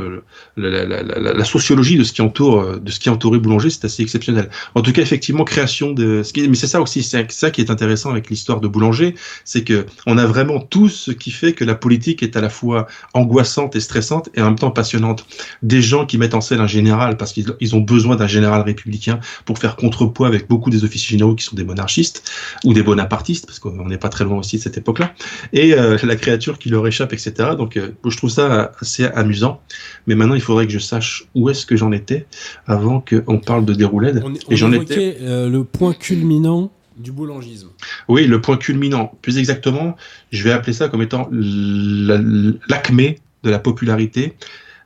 la, 0.56 1.46
sociologie 1.46 1.98
de 1.98 2.04
ce 2.04 2.14
qui 2.14 2.22
entoure, 2.22 2.62
euh, 2.62 2.80
de 2.80 2.92
ce 2.92 3.00
qui 3.00 3.10
entourait 3.10 3.40
Boulanger, 3.40 3.72
c'est 3.72 3.86
assez 3.86 4.04
exceptionnel. 4.04 4.50
En 4.76 4.82
tout 4.82 4.92
cas, 4.92 5.02
effectivement, 5.02 5.44
création 5.44 5.92
de, 5.92 6.22
ce 6.22 6.32
qui, 6.32 6.48
mais 6.48 6.56
c'est 6.56 6.68
ça 6.68 6.80
aussi, 6.80 7.02
c'est 7.02 7.32
ça 7.32 7.50
qui 7.50 7.62
est 7.62 7.72
intéressant 7.72 8.12
avec 8.12 8.30
l'histoire 8.30 8.60
de 8.60 8.68
Boulanger, 8.68 9.16
c'est 9.46 9.64
que 9.64 9.88
on 10.06 10.18
a 10.18 10.28
vraiment 10.28 10.60
tout 10.60 10.90
ce 10.90 11.10
qui 11.10 11.32
fait 11.32 11.54
que 11.54 11.64
la 11.64 11.74
politique 11.74 12.22
est 12.22 12.38
à 12.38 12.42
la 12.42 12.50
fois 12.50 12.88
angoissante 13.14 13.76
et 13.76 13.80
stressante 13.80 14.30
et 14.36 14.42
en 14.42 14.46
même 14.46 14.60
temps 14.60 14.72
passionnante. 14.72 15.26
Des 15.64 15.82
gens 15.82 16.06
qui 16.06 16.18
mettent 16.20 16.36
en 16.36 16.42
scène 16.42 16.60
un 16.60 16.68
général 16.68 17.18
parce 17.18 17.34
qu'ils 17.34 17.76
ont 17.76 17.82
besoin 17.82 18.16
d'un 18.16 18.28
général 18.28 18.62
républicain 18.62 19.20
pour 19.46 19.58
faire 19.58 19.76
contrepoids 19.76 20.28
avec 20.28 20.48
beaucoup 20.48 20.70
des 20.70 20.84
officiers 20.84 21.18
généraux 21.18 21.36
qui 21.36 21.46
sont 21.46 21.56
des 21.56 21.64
monarchistes 21.64 22.30
ou 22.64 22.74
des 22.74 22.84
bonapartistes, 22.84 23.48
parce 23.48 23.58
qu'on 23.60 23.88
n'est 23.88 23.98
pas 23.98 24.10
très 24.10 24.24
loin 24.24 24.38
aussi 24.38 24.58
de 24.58 24.62
cette 24.62 24.78
époque-là, 24.78 25.14
et 25.54 25.74
euh, 25.74 25.98
la 26.04 26.16
créature 26.16 26.60
qui 26.60 26.70
leur 26.70 26.86
échappe, 26.86 27.14
etc. 27.14 27.34
Donc, 27.58 27.78
euh, 27.78 27.92
je 28.06 28.18
trouve 28.20 28.30
ça 28.30 28.72
assez 28.80 29.06
amusant. 29.06 29.62
Mais 30.08 30.16
maintenant, 30.16 30.36
il 30.36 30.42
faudrait 30.42 30.68
que 30.68 30.74
je 30.74 30.80
sache 30.80 31.26
où 31.36 31.50
est-ce 31.50 31.66
que 31.66 31.76
j'en 31.76 31.92
étais 31.92 32.28
avant 32.68 33.02
qu'on 33.02 33.40
parle 33.40 33.66
de 33.66 33.74
déroulade. 33.74 34.24
et 34.50 34.56
j'en 34.56 34.72
étais 34.72 35.18
euh, 35.22 35.50
le 35.50 35.64
point 35.64 35.94
culminant 35.94 36.72
du 36.98 37.12
boulangisme. 37.12 37.70
Oui, 38.10 38.28
le 38.28 38.42
point 38.42 38.58
culminant. 38.58 39.14
Plus 39.22 39.38
exactement, 39.38 39.96
je 40.32 40.44
vais 40.44 40.52
appeler 40.52 40.74
ça 40.74 40.90
comme 40.90 41.02
étant 41.02 41.30
l'acmé 41.32 43.20
de 43.44 43.50
la 43.50 43.60
popularité 43.60 44.34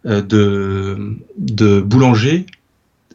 euh, 0.06 0.22
de, 0.22 1.18
de 1.40 1.82
Boulanger 1.82 2.46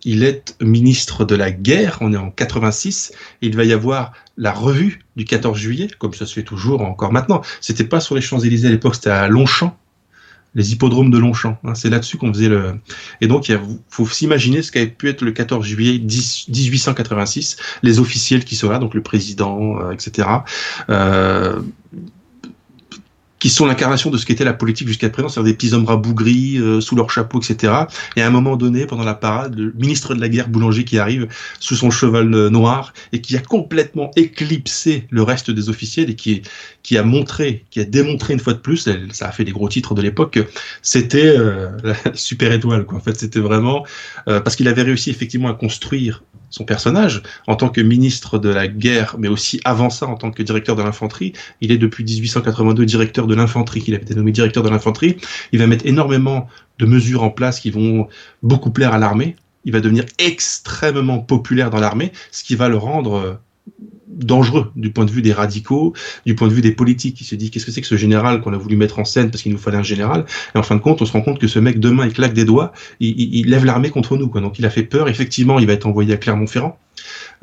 il 0.04 0.22
est 0.24 0.56
ministre 0.62 1.24
de 1.24 1.34
la 1.34 1.50
guerre, 1.50 1.98
on 2.00 2.12
est 2.12 2.18
en 2.18 2.30
86, 2.30 3.12
il 3.42 3.56
va 3.56 3.64
y 3.64 3.72
avoir 3.72 4.12
la 4.36 4.52
revue 4.52 5.00
du 5.16 5.24
14 5.24 5.56
juillet, 5.58 5.88
comme 5.98 6.14
ça 6.14 6.26
se 6.26 6.34
fait 6.34 6.42
toujours 6.42 6.82
encore 6.82 7.12
maintenant. 7.12 7.42
C'était 7.60 7.84
pas 7.84 8.00
sur 8.00 8.14
les 8.14 8.20
Champs-Élysées 8.20 8.68
à 8.68 8.70
l'époque, 8.70 8.94
c'était 8.94 9.10
à 9.10 9.28
Longchamp, 9.28 9.76
les 10.54 10.72
hippodromes 10.72 11.10
de 11.10 11.18
Longchamp. 11.18 11.58
Hein. 11.64 11.74
c'est 11.74 11.90
là-dessus 11.90 12.16
qu'on 12.16 12.32
faisait 12.32 12.48
le. 12.48 12.74
Et 13.20 13.26
donc, 13.26 13.48
il 13.48 13.58
faut 13.88 14.06
s'imaginer 14.06 14.62
ce 14.62 14.72
qu'avait 14.72 14.86
pu 14.86 15.08
être 15.08 15.22
le 15.22 15.32
14 15.32 15.64
juillet 15.64 15.98
1886, 15.98 17.56
les 17.82 17.98
officiels 17.98 18.44
qui 18.44 18.56
sont 18.56 18.70
là, 18.70 18.78
donc 18.78 18.94
le 18.94 19.02
président, 19.02 19.80
euh, 19.80 19.92
etc. 19.92 20.28
Euh, 20.90 21.60
qui 23.38 23.50
sont 23.50 23.66
l'incarnation 23.66 24.10
de 24.10 24.18
ce 24.18 24.26
qu'était 24.26 24.44
la 24.44 24.52
politique 24.52 24.88
jusqu'à 24.88 25.10
présent, 25.10 25.28
c'est-à-dire 25.28 25.52
des 25.52 25.56
petits 25.56 25.72
hommes 25.72 25.84
rabougris 25.84 26.58
euh, 26.58 26.80
sous 26.80 26.96
leur 26.96 27.08
chapeau, 27.08 27.40
etc. 27.40 27.72
Et 28.16 28.22
à 28.22 28.26
un 28.26 28.30
moment 28.30 28.56
donné, 28.56 28.84
pendant 28.86 29.04
la 29.04 29.14
parade, 29.14 29.56
le 29.56 29.72
ministre 29.78 30.14
de 30.14 30.20
la 30.20 30.28
guerre 30.28 30.48
Boulanger 30.48 30.84
qui 30.84 30.98
arrive 30.98 31.28
sous 31.60 31.76
son 31.76 31.90
cheval 31.92 32.28
noir 32.48 32.92
et 33.12 33.20
qui 33.20 33.36
a 33.36 33.40
complètement 33.40 34.10
éclipsé 34.16 35.06
le 35.10 35.22
reste 35.22 35.52
des 35.52 35.68
officiels 35.68 36.10
et 36.10 36.16
qui, 36.16 36.42
qui 36.88 36.96
a 36.96 37.02
montré, 37.02 37.66
qui 37.68 37.80
a 37.80 37.84
démontré 37.84 38.32
une 38.32 38.40
fois 38.40 38.54
de 38.54 38.60
plus, 38.60 38.88
ça 39.12 39.28
a 39.28 39.30
fait 39.30 39.44
des 39.44 39.52
gros 39.52 39.68
titres 39.68 39.94
de 39.94 40.00
l'époque, 40.00 40.32
que 40.32 40.46
c'était 40.80 41.36
euh, 41.36 41.68
la 41.84 41.94
super 42.14 42.50
étoile. 42.50 42.86
En 42.88 42.98
fait, 42.98 43.14
c'était 43.18 43.40
vraiment 43.40 43.84
parce 44.24 44.56
qu'il 44.56 44.68
avait 44.68 44.82
réussi 44.82 45.10
effectivement 45.10 45.48
à 45.48 45.54
construire 45.54 46.22
son 46.48 46.64
personnage 46.64 47.22
en 47.46 47.56
tant 47.56 47.68
que 47.68 47.82
ministre 47.82 48.38
de 48.38 48.48
la 48.48 48.68
guerre, 48.68 49.16
mais 49.18 49.28
aussi 49.28 49.60
avant 49.64 49.90
ça 49.90 50.06
en 50.06 50.14
tant 50.16 50.30
que 50.30 50.42
directeur 50.42 50.76
de 50.76 50.82
l'infanterie. 50.82 51.34
Il 51.60 51.72
est 51.72 51.76
depuis 51.76 52.04
1882 52.04 52.86
directeur 52.86 53.26
de 53.26 53.34
l'infanterie, 53.34 53.84
il 53.86 53.94
a 53.94 53.98
été 53.98 54.14
nommé 54.14 54.32
directeur 54.32 54.62
de 54.62 54.70
l'infanterie. 54.70 55.18
Il 55.52 55.58
va 55.58 55.66
mettre 55.66 55.84
énormément 55.84 56.48
de 56.78 56.86
mesures 56.86 57.22
en 57.22 57.30
place 57.30 57.60
qui 57.60 57.70
vont 57.70 58.08
beaucoup 58.42 58.70
plaire 58.70 58.94
à 58.94 58.98
l'armée. 58.98 59.36
Il 59.66 59.72
va 59.72 59.80
devenir 59.80 60.06
extrêmement 60.16 61.18
populaire 61.18 61.68
dans 61.68 61.80
l'armée, 61.80 62.12
ce 62.32 62.44
qui 62.44 62.54
va 62.54 62.70
le 62.70 62.78
rendre 62.78 63.16
euh, 63.16 63.34
dangereux 64.08 64.70
du 64.76 64.90
point 64.90 65.04
de 65.04 65.10
vue 65.10 65.22
des 65.22 65.32
radicaux, 65.32 65.92
du 66.26 66.34
point 66.34 66.48
de 66.48 66.54
vue 66.54 66.60
des 66.60 66.72
politiques 66.72 67.16
qui 67.16 67.24
se 67.24 67.34
dit 67.34 67.50
qu'est-ce 67.50 67.66
que 67.66 67.72
c'est 67.72 67.80
que 67.80 67.86
ce 67.86 67.96
général 67.96 68.40
qu'on 68.40 68.52
a 68.52 68.56
voulu 68.56 68.76
mettre 68.76 68.98
en 68.98 69.04
scène 69.04 69.30
parce 69.30 69.42
qu'il 69.42 69.52
nous 69.52 69.58
fallait 69.58 69.76
un 69.76 69.82
général? 69.82 70.24
Et 70.54 70.58
en 70.58 70.62
fin 70.62 70.76
de 70.76 70.80
compte, 70.80 71.02
on 71.02 71.06
se 71.06 71.12
rend 71.12 71.20
compte 71.20 71.38
que 71.38 71.48
ce 71.48 71.58
mec 71.58 71.78
demain 71.80 72.06
il 72.06 72.12
claque 72.12 72.32
des 72.32 72.44
doigts, 72.44 72.72
il, 73.00 73.48
lève 73.48 73.64
l'armée 73.64 73.90
contre 73.90 74.16
nous. 74.16 74.28
Quoi. 74.28 74.40
Donc 74.40 74.58
il 74.58 74.66
a 74.66 74.70
fait 74.70 74.82
peur. 74.82 75.08
Effectivement, 75.08 75.58
il 75.58 75.66
va 75.66 75.72
être 75.72 75.86
envoyé 75.86 76.14
à 76.14 76.16
Clermont-Ferrand. 76.16 76.78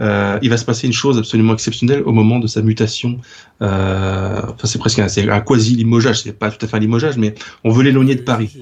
Euh, 0.01 0.38
il 0.41 0.49
va 0.49 0.57
se 0.57 0.66
passer 0.66 0.88
une 0.88 0.93
chose 0.93 1.18
absolument 1.18 1.53
exceptionnelle 1.53 2.03
au 2.05 2.11
moment 2.11 2.39
de 2.39 2.47
sa 2.47 2.61
mutation. 2.61 3.20
Euh, 3.61 4.41
enfin, 4.43 4.68
c'est 4.68 4.80
presque 4.80 4.99
un, 4.99 5.07
un 5.30 5.41
quasi 5.41 5.76
limogeage. 5.76 6.22
C'est 6.22 6.38
pas 6.38 6.51
tout 6.51 6.63
à 6.66 6.68
fait 6.68 6.76
un 6.76 6.80
limogeage, 6.80 7.18
mais 7.18 7.36
on 7.63 7.72
veut 7.72 7.84
l'éloigner 7.84 8.16
de 8.16 8.22
Paris 8.22 8.57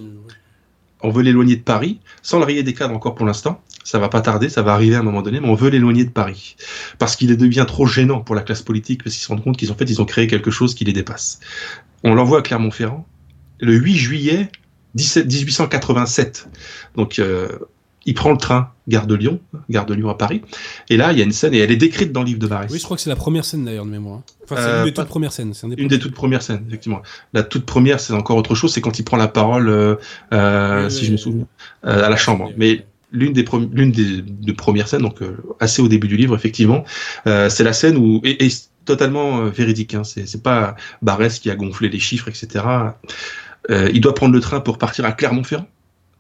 on 1.04 1.10
veut 1.10 1.22
l'éloigner 1.22 1.58
de 1.58 1.62
Paris, 1.62 1.99
sans 2.22 2.39
le 2.39 2.45
rayer 2.45 2.64
des 2.64 2.74
cadres 2.74 2.95
encore 2.95 3.14
pour 3.14 3.26
l'instant. 3.26 3.62
Ça 3.84 3.99
va 3.99 4.08
pas 4.08 4.22
tarder, 4.22 4.47
ça 4.47 4.62
va 4.62 4.74
arriver 4.74 4.95
à 4.95 4.99
un 4.99 5.04
moment 5.04 5.22
donné, 5.22 5.41
mais 5.41 5.49
on 5.49 5.56
veut 5.56 5.70
l'éloigner 5.70 6.06
de 6.06 6.10
Paris. 6.10 6.56
Parce 6.97 7.18
qu'il 7.18 7.36
devient 7.36 7.66
trop 7.68 7.86
gênant 7.86 8.22
pour 8.22 8.34
la 8.36 8.41
classe 8.41 8.62
politique, 8.62 9.04
parce 9.04 9.14
qu'ils 9.16 9.24
se 9.24 9.28
rendent 9.28 9.43
compte 9.43 9.58
qu'ils 9.58 9.72
ont 9.72 9.76
fait, 9.76 9.99
ont 9.99 10.06
créé 10.06 10.28
quelque 10.28 10.51
chose 10.51 10.74
qui 10.74 10.86
les 10.86 10.93
dépasse. 10.93 11.41
On 12.04 12.16
l'envoie 12.16 12.39
à 12.39 12.41
Clermont-Ferrand, 12.41 13.06
le 13.60 13.74
8 13.74 13.95
juillet 13.95 14.51
1887. 14.95 16.47
Donc, 16.95 17.20
euh, 17.20 17.49
il 18.06 18.14
prend 18.14 18.32
le 18.32 18.38
train, 18.38 18.70
gare 18.88 19.08
de 19.08 19.16
Lyon, 19.16 19.39
gare 19.70 19.86
de 19.86 19.93
Lyon 19.93 20.10
à 20.10 20.16
Paris. 20.16 20.41
Et 20.89 20.97
là, 20.97 21.12
il 21.12 21.18
y 21.18 21.22
a 21.22 21.26
une 21.26 21.32
scène, 21.32 21.54
et 21.54 21.60
elle 21.60 21.72
est 21.72 21.78
décrite 21.78 22.12
dans 22.12 22.22
le 22.22 22.28
livre 22.28 22.39
de 22.39 22.47
Barès. 22.47 22.72
Oui, 22.72 22.80
je 22.80 22.84
crois 22.84 22.97
que 22.97 23.04
c'est 23.04 23.10
la 23.10 23.16
première 23.16 23.45
scène 23.45 23.64
d'ailleurs 23.64 23.86
de 23.86 23.91
mémoire. 23.91 24.22
Enfin, 24.43 24.56
c'est 24.58 24.64
une 24.64 24.70
euh, 24.70 24.84
des 24.86 24.93
toutes 24.93 25.08
premières 25.08 25.32
scènes. 25.32 25.54
une 25.78 25.88
des 25.88 25.99
toutes 25.99 26.14
premières 26.14 26.41
scènes, 26.41 26.64
effectivement. 26.68 27.01
La 27.34 27.43
toute 27.43 27.66
première, 27.66 27.99
c'est 27.99 28.14
encore 28.14 28.38
autre 28.38 28.56
chose, 28.56 28.74
c'est 28.74 28.82
quand 28.82 28.99
il 28.99 29.04
prend 29.04 29.18
la 29.18 29.28
parole, 29.28 29.70
euh, 29.70 29.95
euh 30.34 30.89
si 30.89 31.06
je 31.06 31.12
me 31.12 31.18
souviens, 31.18 31.47
à 31.84 32.10
la 32.10 32.18
chambre. 32.18 32.51
Mais 32.58 32.86
l'une 33.12 33.32
des, 33.32 33.45
l'une 33.72 33.91
des, 33.91 34.54
premières 34.54 34.88
scènes, 34.88 35.04
donc 35.04 35.20
assez 35.60 35.82
au 35.82 35.88
début 35.88 36.08
du 36.08 36.18
livre, 36.18 36.36
effectivement, 36.36 36.84
c'est 37.26 37.64
la 37.64 37.74
scène 37.74 37.95
où, 37.95 38.20
et, 38.24 38.45
et 38.45 38.49
totalement 38.86 39.45
véridique, 39.45 39.93
hein, 39.93 40.04
c'est 40.04 40.43
pas 40.43 40.76
Barès 41.01 41.39
qui 41.39 41.49
a 41.49 41.56
gonflé 41.56 41.88
les 41.88 41.99
chiffres, 41.99 42.28
etc. 42.28 42.66
il 43.70 44.01
doit 44.01 44.14
prendre 44.14 44.34
le 44.34 44.41
train 44.41 44.60
pour 44.60 44.78
partir 44.78 45.06
à 45.06 45.14
Clermont-Ferrand 45.14 45.68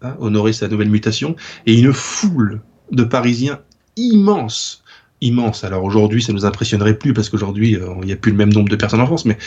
Hein, 0.05 0.17
honorer 0.19 0.51
sa 0.51 0.67
nouvelle 0.67 0.89
mutation, 0.89 1.37
et 1.65 1.79
une 1.79 1.93
foule 1.93 2.59
de 2.91 3.05
Parisiens 3.05 3.61
immense, 3.95 4.83
immense. 5.21 5.63
Alors 5.63 5.85
aujourd'hui, 5.85 6.21
ça 6.21 6.33
nous 6.33 6.43
impressionnerait 6.43 6.97
plus 6.97 7.13
parce 7.13 7.29
qu'aujourd'hui, 7.29 7.77
euh, 7.77 7.87
il 8.01 8.07
n'y 8.07 8.11
a 8.11 8.17
plus 8.17 8.31
le 8.31 8.37
même 8.37 8.51
nombre 8.51 8.67
de 8.67 8.75
personnes 8.75 8.99
en 8.99 9.05
France, 9.05 9.23
mais 9.23 9.37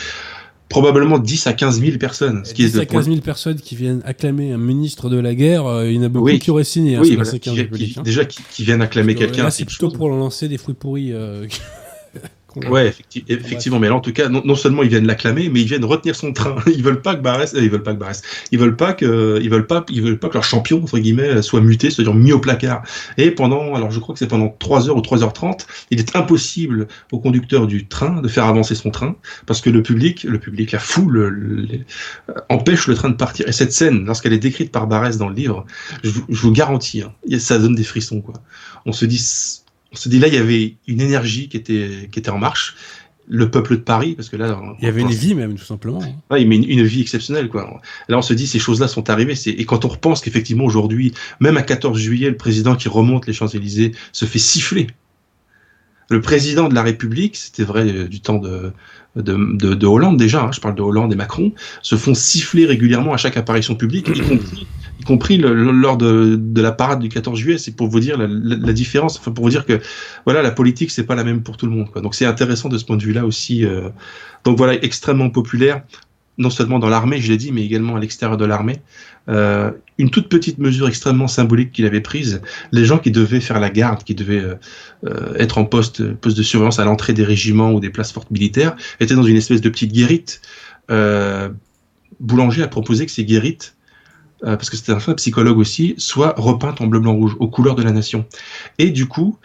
probablement 0.67 1.19
10 1.19 1.45
à 1.45 1.53
15 1.53 1.79
000 1.79 1.97
personnes. 1.99 2.43
Ce 2.43 2.55
qui 2.55 2.65
10 2.65 2.79
à 2.79 2.85
15 2.87 3.05
000 3.05 3.17
personnes 3.21 3.57
qui 3.57 3.75
viennent 3.75 4.01
acclamer 4.03 4.51
un 4.51 4.57
ministre 4.57 5.11
de 5.11 5.19
la 5.19 5.35
guerre, 5.35 5.67
euh, 5.67 5.87
il 5.87 5.97
y 5.97 5.99
en 5.99 6.03
a 6.03 6.09
beaucoup 6.09 6.35
qui 6.39 6.49
auraient 6.49 6.63
signé. 6.63 6.95
Hein, 6.95 7.01
oui, 7.03 7.19
hein. 7.19 8.01
déjà 8.01 8.25
qui, 8.25 8.63
viennent 8.63 8.81
acclamer 8.81 9.13
quelqu'un. 9.13 9.51
C'est 9.51 9.65
plutôt 9.65 9.91
pour 9.91 10.09
lancer 10.09 10.47
des 10.47 10.57
fruits 10.57 10.73
pourris. 10.73 11.13
Euh, 11.13 11.45
Ouais, 12.69 12.87
effectivement. 12.87 13.79
Mais 13.79 13.89
là, 13.89 13.95
en 13.95 13.99
tout 13.99 14.13
cas, 14.13 14.29
non, 14.29 14.55
seulement 14.55 14.83
ils 14.83 14.89
viennent 14.89 15.07
l'acclamer, 15.07 15.49
mais 15.49 15.61
ils 15.61 15.67
viennent 15.67 15.85
retenir 15.85 16.15
son 16.15 16.33
train. 16.33 16.55
Ils 16.67 16.83
veulent 16.83 17.01
pas 17.01 17.15
que 17.15 17.21
Barès, 17.21 17.53
euh, 17.53 17.63
ils 17.63 17.69
veulent 17.69 17.83
pas 17.83 17.93
que 17.93 17.99
Barès, 17.99 18.21
ils 18.51 18.59
veulent 18.59 18.75
pas 18.75 18.93
que, 18.93 19.39
ils 19.41 19.49
veulent 19.49 19.67
pas, 19.67 19.85
ils 19.89 20.01
veulent 20.01 20.19
pas 20.19 20.29
que 20.29 20.35
leur 20.35 20.43
champion 20.43 20.81
entre 20.81 20.99
guillemets 20.99 21.41
soit 21.41 21.61
muté, 21.61 21.89
c'est-à-dire 21.89 22.13
mis 22.13 22.31
au 22.31 22.39
placard. 22.39 22.83
Et 23.17 23.31
pendant, 23.31 23.75
alors 23.75 23.91
je 23.91 23.99
crois 23.99 24.13
que 24.13 24.19
c'est 24.19 24.27
pendant 24.27 24.55
3 24.59 24.89
heures 24.89 24.97
ou 24.97 25.01
3h30, 25.01 25.65
il 25.91 25.99
est 25.99 26.15
impossible 26.15 26.87
au 27.11 27.19
conducteur 27.19 27.67
du 27.67 27.87
train 27.87 28.21
de 28.21 28.27
faire 28.27 28.45
avancer 28.45 28.75
son 28.75 28.91
train 28.91 29.15
parce 29.45 29.61
que 29.61 29.69
le 29.69 29.81
public, 29.81 30.23
le 30.23 30.39
public, 30.39 30.71
la 30.71 30.79
foule, 30.79 31.17
euh, 31.17 32.33
empêche 32.49 32.87
le 32.87 32.95
train 32.95 33.09
de 33.09 33.15
partir. 33.15 33.47
Et 33.47 33.51
cette 33.51 33.71
scène, 33.71 34.05
lorsqu'elle 34.05 34.33
est 34.33 34.39
décrite 34.39 34.71
par 34.71 34.87
Barès 34.87 35.17
dans 35.17 35.29
le 35.29 35.35
livre, 35.35 35.65
je, 36.03 36.11
vous 36.29 36.51
garantis, 36.51 37.01
hein, 37.01 37.13
ça 37.39 37.57
donne 37.59 37.75
des 37.75 37.83
frissons 37.83 38.21
quoi. 38.21 38.35
On 38.85 38.91
se 38.91 39.05
dit 39.05 39.17
on 39.97 39.99
se 39.99 40.09
dit 40.09 40.19
là, 40.19 40.27
il 40.27 40.33
y 40.35 40.37
avait 40.37 40.75
une 40.87 41.01
énergie 41.01 41.49
qui 41.49 41.57
était, 41.57 42.07
qui 42.11 42.19
était 42.19 42.29
en 42.29 42.37
marche. 42.37 42.75
Le 43.29 43.51
peuple 43.51 43.75
de 43.75 43.81
Paris, 43.81 44.13
parce 44.15 44.29
que 44.29 44.37
là. 44.37 44.57
Il 44.79 44.85
y 44.85 44.87
avait 44.87 45.01
une 45.01 45.11
vie 45.11 45.35
même, 45.35 45.55
tout 45.55 45.65
simplement. 45.65 45.99
Oui, 46.31 46.45
mais 46.45 46.55
une, 46.55 46.83
vie 46.83 47.01
exceptionnelle, 47.01 47.49
quoi. 47.49 47.81
Là, 48.07 48.17
on 48.17 48.21
se 48.21 48.33
dit, 48.33 48.47
ces 48.47 48.59
choses-là 48.59 48.87
sont 48.87 49.09
arrivées. 49.09 49.33
Et 49.47 49.65
quand 49.65 49.83
on 49.83 49.89
repense 49.89 50.21
qu'effectivement, 50.21 50.63
aujourd'hui, 50.63 51.13
même 51.41 51.57
à 51.57 51.61
14 51.61 51.97
juillet, 51.97 52.29
le 52.29 52.37
président 52.37 52.75
qui 52.75 52.87
remonte 52.87 53.27
les 53.27 53.33
Champs-Élysées 53.33 53.91
se 54.13 54.23
fait 54.23 54.39
siffler. 54.39 54.87
Le 56.09 56.21
président 56.21 56.69
de 56.69 56.75
la 56.75 56.83
République, 56.83 57.35
c'était 57.35 57.65
vrai 57.65 57.85
euh, 57.85 58.07
du 58.07 58.21
temps 58.21 58.37
de, 58.37 58.71
de, 59.17 59.73
de, 59.73 59.87
Hollande 59.87 60.17
déjà, 60.17 60.43
hein, 60.43 60.51
je 60.53 60.61
parle 60.61 60.75
de 60.75 60.81
Hollande 60.81 61.11
et 61.11 61.17
Macron, 61.17 61.51
se 61.81 61.97
font 61.97 62.13
siffler 62.13 62.65
régulièrement 62.65 63.13
à 63.13 63.17
chaque 63.17 63.35
apparition 63.35 63.75
publique, 63.75 64.07
y 64.07 64.21
compris 64.21 64.67
y 64.99 65.03
compris 65.03 65.37
lors 65.37 65.97
de, 65.97 66.61
la 66.61 66.71
parade 66.71 66.99
du 66.99 67.09
14 67.09 67.37
juillet. 67.37 67.57
C'est 67.57 67.75
pour 67.75 67.87
vous 67.87 67.99
dire 67.99 68.17
la, 68.17 68.73
différence, 68.73 69.19
enfin 69.19 69.31
pour 69.31 69.45
vous 69.45 69.51
dire 69.51 69.65
que 69.65 69.79
voilà, 70.25 70.41
la 70.41 70.51
politique 70.51 70.91
c'est 70.91 71.05
pas 71.05 71.15
la 71.15 71.23
même 71.23 71.41
pour 71.43 71.57
tout 71.57 71.65
le 71.65 71.71
monde. 71.71 71.87
Donc 71.95 72.15
c'est 72.15 72.25
intéressant 72.25 72.69
de 72.69 72.77
ce 72.77 72.85
point 72.85 72.97
de 72.97 73.03
vue-là 73.03 73.25
aussi. 73.25 73.65
Euh. 73.65 73.89
donc 74.43 74.57
voilà, 74.57 74.73
extrêmement 74.83 75.29
populaire. 75.29 75.83
non 76.37 76.49
seulement 76.49 76.79
dans 76.79 76.89
l'armée, 76.89 77.19
je 77.19 77.29
l'ai 77.31 77.37
dit, 77.37 77.51
mais 77.51 77.63
également 77.63 77.95
à 77.95 77.99
l'extérieur 77.99 78.37
de 78.37 78.45
l'armée. 78.45 78.79
Euh, 79.29 79.71
une 79.97 80.09
toute 80.09 80.29
petite 80.29 80.57
mesure 80.57 80.87
extrêmement 80.87 81.27
symbolique 81.27 81.71
qu'il 81.71 81.85
avait 81.85 82.01
prise. 82.01 82.41
Les 82.71 82.85
gens 82.85 82.97
qui 82.97 83.11
devaient 83.11 83.41
faire 83.41 83.59
la 83.59 83.69
garde, 83.69 84.03
qui 84.03 84.15
devaient 84.15 84.39
euh, 84.39 84.55
euh, 85.05 85.35
être 85.37 85.57
en 85.57 85.65
poste, 85.65 86.13
poste 86.13 86.37
de 86.37 86.43
surveillance 86.43 86.79
à 86.79 86.85
l'entrée 86.85 87.13
des 87.13 87.23
régiments 87.23 87.71
ou 87.71 87.79
des 87.79 87.89
places 87.89 88.11
fortes 88.11 88.31
militaires, 88.31 88.75
étaient 88.99 89.15
dans 89.15 89.23
une 89.23 89.35
espèce 89.35 89.61
de 89.61 89.69
petite 89.69 89.91
guérite. 89.91 90.41
Boulanger 92.19 92.63
a 92.63 92.67
proposé 92.67 93.05
que 93.05 93.11
ces 93.11 93.25
guérites 93.25 93.75
parce 94.41 94.69
que 94.69 94.77
c'était 94.77 94.91
un 94.91 95.13
psychologue 95.15 95.57
aussi, 95.57 95.95
soient 95.97 96.33
repeintes 96.37 96.81
en 96.81 96.87
bleu, 96.87 96.99
blanc, 96.99 97.13
rouge, 97.13 97.35
aux 97.39 97.47
couleurs 97.47 97.75
de 97.75 97.83
la 97.83 97.91
nation. 97.91 98.25
Et 98.77 98.91
du 98.91 99.07
coup, 99.07 99.37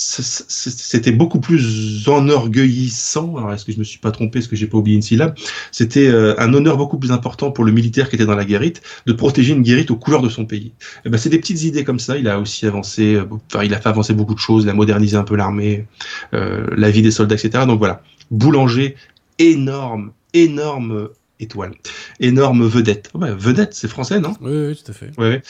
c'était 0.00 1.12
beaucoup 1.12 1.40
plus 1.40 2.08
enorgueillissant. 2.08 3.36
Alors, 3.36 3.52
est-ce 3.52 3.64
que 3.66 3.72
je 3.72 3.78
me 3.78 3.84
suis 3.84 3.98
pas 3.98 4.10
trompé, 4.10 4.38
est-ce 4.38 4.48
que 4.48 4.56
j'ai 4.56 4.66
pas 4.66 4.78
oublié 4.78 4.96
une 4.96 5.02
syllabe 5.02 5.34
C'était 5.72 6.08
euh, 6.08 6.34
un 6.38 6.54
honneur 6.54 6.78
beaucoup 6.78 6.98
plus 6.98 7.12
important 7.12 7.50
pour 7.50 7.64
le 7.64 7.72
militaire 7.72 8.08
qui 8.08 8.16
était 8.16 8.24
dans 8.24 8.34
la 8.34 8.46
guérite 8.46 8.80
de 9.06 9.12
protéger 9.12 9.52
une 9.52 9.62
guérite 9.62 9.90
aux 9.90 9.96
couleurs 9.96 10.22
de 10.22 10.30
son 10.30 10.46
pays. 10.46 10.68
Et 10.68 10.72
eh 11.06 11.10
ben, 11.10 11.18
c'est 11.18 11.28
des 11.28 11.38
petites 11.38 11.62
idées 11.64 11.84
comme 11.84 11.98
ça. 11.98 12.16
Il 12.16 12.28
a 12.28 12.38
aussi 12.38 12.66
avancé, 12.66 13.14
euh, 13.16 13.24
enfin, 13.52 13.64
il 13.64 13.74
a 13.74 13.80
fait 13.80 13.90
avancer 13.90 14.14
beaucoup 14.14 14.34
de 14.34 14.40
choses. 14.40 14.64
Il 14.64 14.70
a 14.70 14.74
modernisé 14.74 15.16
un 15.16 15.24
peu 15.24 15.36
l'armée, 15.36 15.86
euh, 16.32 16.66
la 16.76 16.90
vie 16.90 17.02
des 17.02 17.10
soldats, 17.10 17.34
etc. 17.34 17.64
Donc 17.66 17.78
voilà, 17.78 18.02
Boulanger, 18.30 18.96
énorme, 19.38 20.12
énorme 20.32 21.08
étoile. 21.40 21.72
Énorme 22.20 22.66
vedette. 22.66 23.10
Ouais, 23.14 23.32
vedette, 23.32 23.74
c'est 23.74 23.88
français, 23.88 24.20
non? 24.20 24.34
Oui, 24.40 24.52
oui, 24.68 24.76
tout 24.76 24.90
à 24.90 24.94
fait. 24.94 25.10
Ouais. 25.18 25.42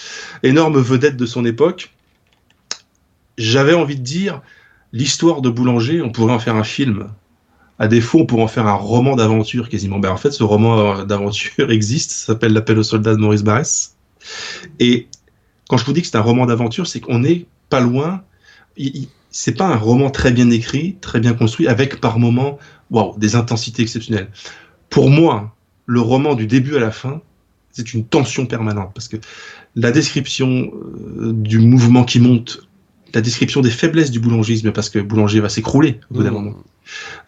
Énorme 0.43 0.81
vedette 0.81 1.17
de 1.17 1.27
son 1.27 1.45
époque 1.45 1.91
j'avais 3.41 3.75
envie 3.75 3.97
de 3.97 4.03
dire, 4.03 4.43
l'histoire 4.93 5.41
de 5.41 5.49
Boulanger, 5.49 6.03
on 6.03 6.11
pourrait 6.11 6.35
en 6.35 6.39
faire 6.39 6.57
un 6.57 6.65
film. 6.65 7.09
À 7.79 7.89
défaut, 7.89 8.21
on 8.21 8.27
pourrait 8.27 8.43
en 8.43 8.49
faire 8.49 8.67
un 8.67 8.75
roman 8.75 9.17
d'aventure 9.17 9.71
quasiment. 9.71 9.99
Ben, 9.99 10.11
en 10.11 10.19
fait, 10.19 10.31
ce 10.31 10.43
roman 10.43 11.05
d'aventure 11.05 11.71
existe, 11.71 12.11
ça 12.11 12.27
s'appelle 12.27 12.53
L'appel 12.53 12.79
aux 12.79 12.83
soldats 12.83 13.15
de 13.15 13.21
Maurice 13.21 13.43
Barrès. 13.43 13.97
Et 14.79 15.09
quand 15.69 15.79
je 15.79 15.87
vous 15.87 15.95
dis 15.95 16.03
que 16.03 16.07
c'est 16.07 16.17
un 16.17 16.23
roman 16.23 16.45
d'aventure, 16.45 16.87
c'est 16.87 17.01
qu'on 17.01 17.21
n'est 17.21 17.47
pas 17.71 17.81
loin. 17.81 18.23
C'est 19.31 19.57
pas 19.57 19.67
un 19.67 19.77
roman 19.77 20.11
très 20.11 20.33
bien 20.33 20.51
écrit, 20.51 20.97
très 21.01 21.21
bien 21.21 21.33
construit, 21.33 21.67
avec 21.69 22.01
par 22.01 22.19
moments, 22.19 22.59
waouh, 22.91 23.19
des 23.19 23.37
intensités 23.37 23.83
exceptionnelles. 23.83 24.31
Pour 24.91 25.09
moi, 25.09 25.57
le 25.91 26.01
roman 26.01 26.37
du 26.37 26.47
début 26.47 26.77
à 26.77 26.79
la 26.79 26.93
fin, 26.93 27.21
c'est 27.73 27.95
une 27.95 28.05
tension 28.05 28.47
permanente 28.47 28.93
parce 28.95 29.09
que 29.09 29.17
la 29.75 29.91
description 29.91 30.71
euh, 30.73 31.33
du 31.33 31.59
mouvement 31.59 32.05
qui 32.05 32.21
monte, 32.21 32.69
la 33.13 33.21
description 33.21 33.61
des 33.61 33.71
faiblesses 33.71 34.13
du 34.13 34.21
boulangisme, 34.21 34.71
parce 34.71 34.89
que 34.89 35.01
boulanger 35.01 35.41
va 35.41 35.49
s'écrouler 35.49 35.99
au 36.11 36.15
bout 36.15 36.23
d'un 36.23 36.31
mmh. 36.31 36.35
moment. 36.35 36.55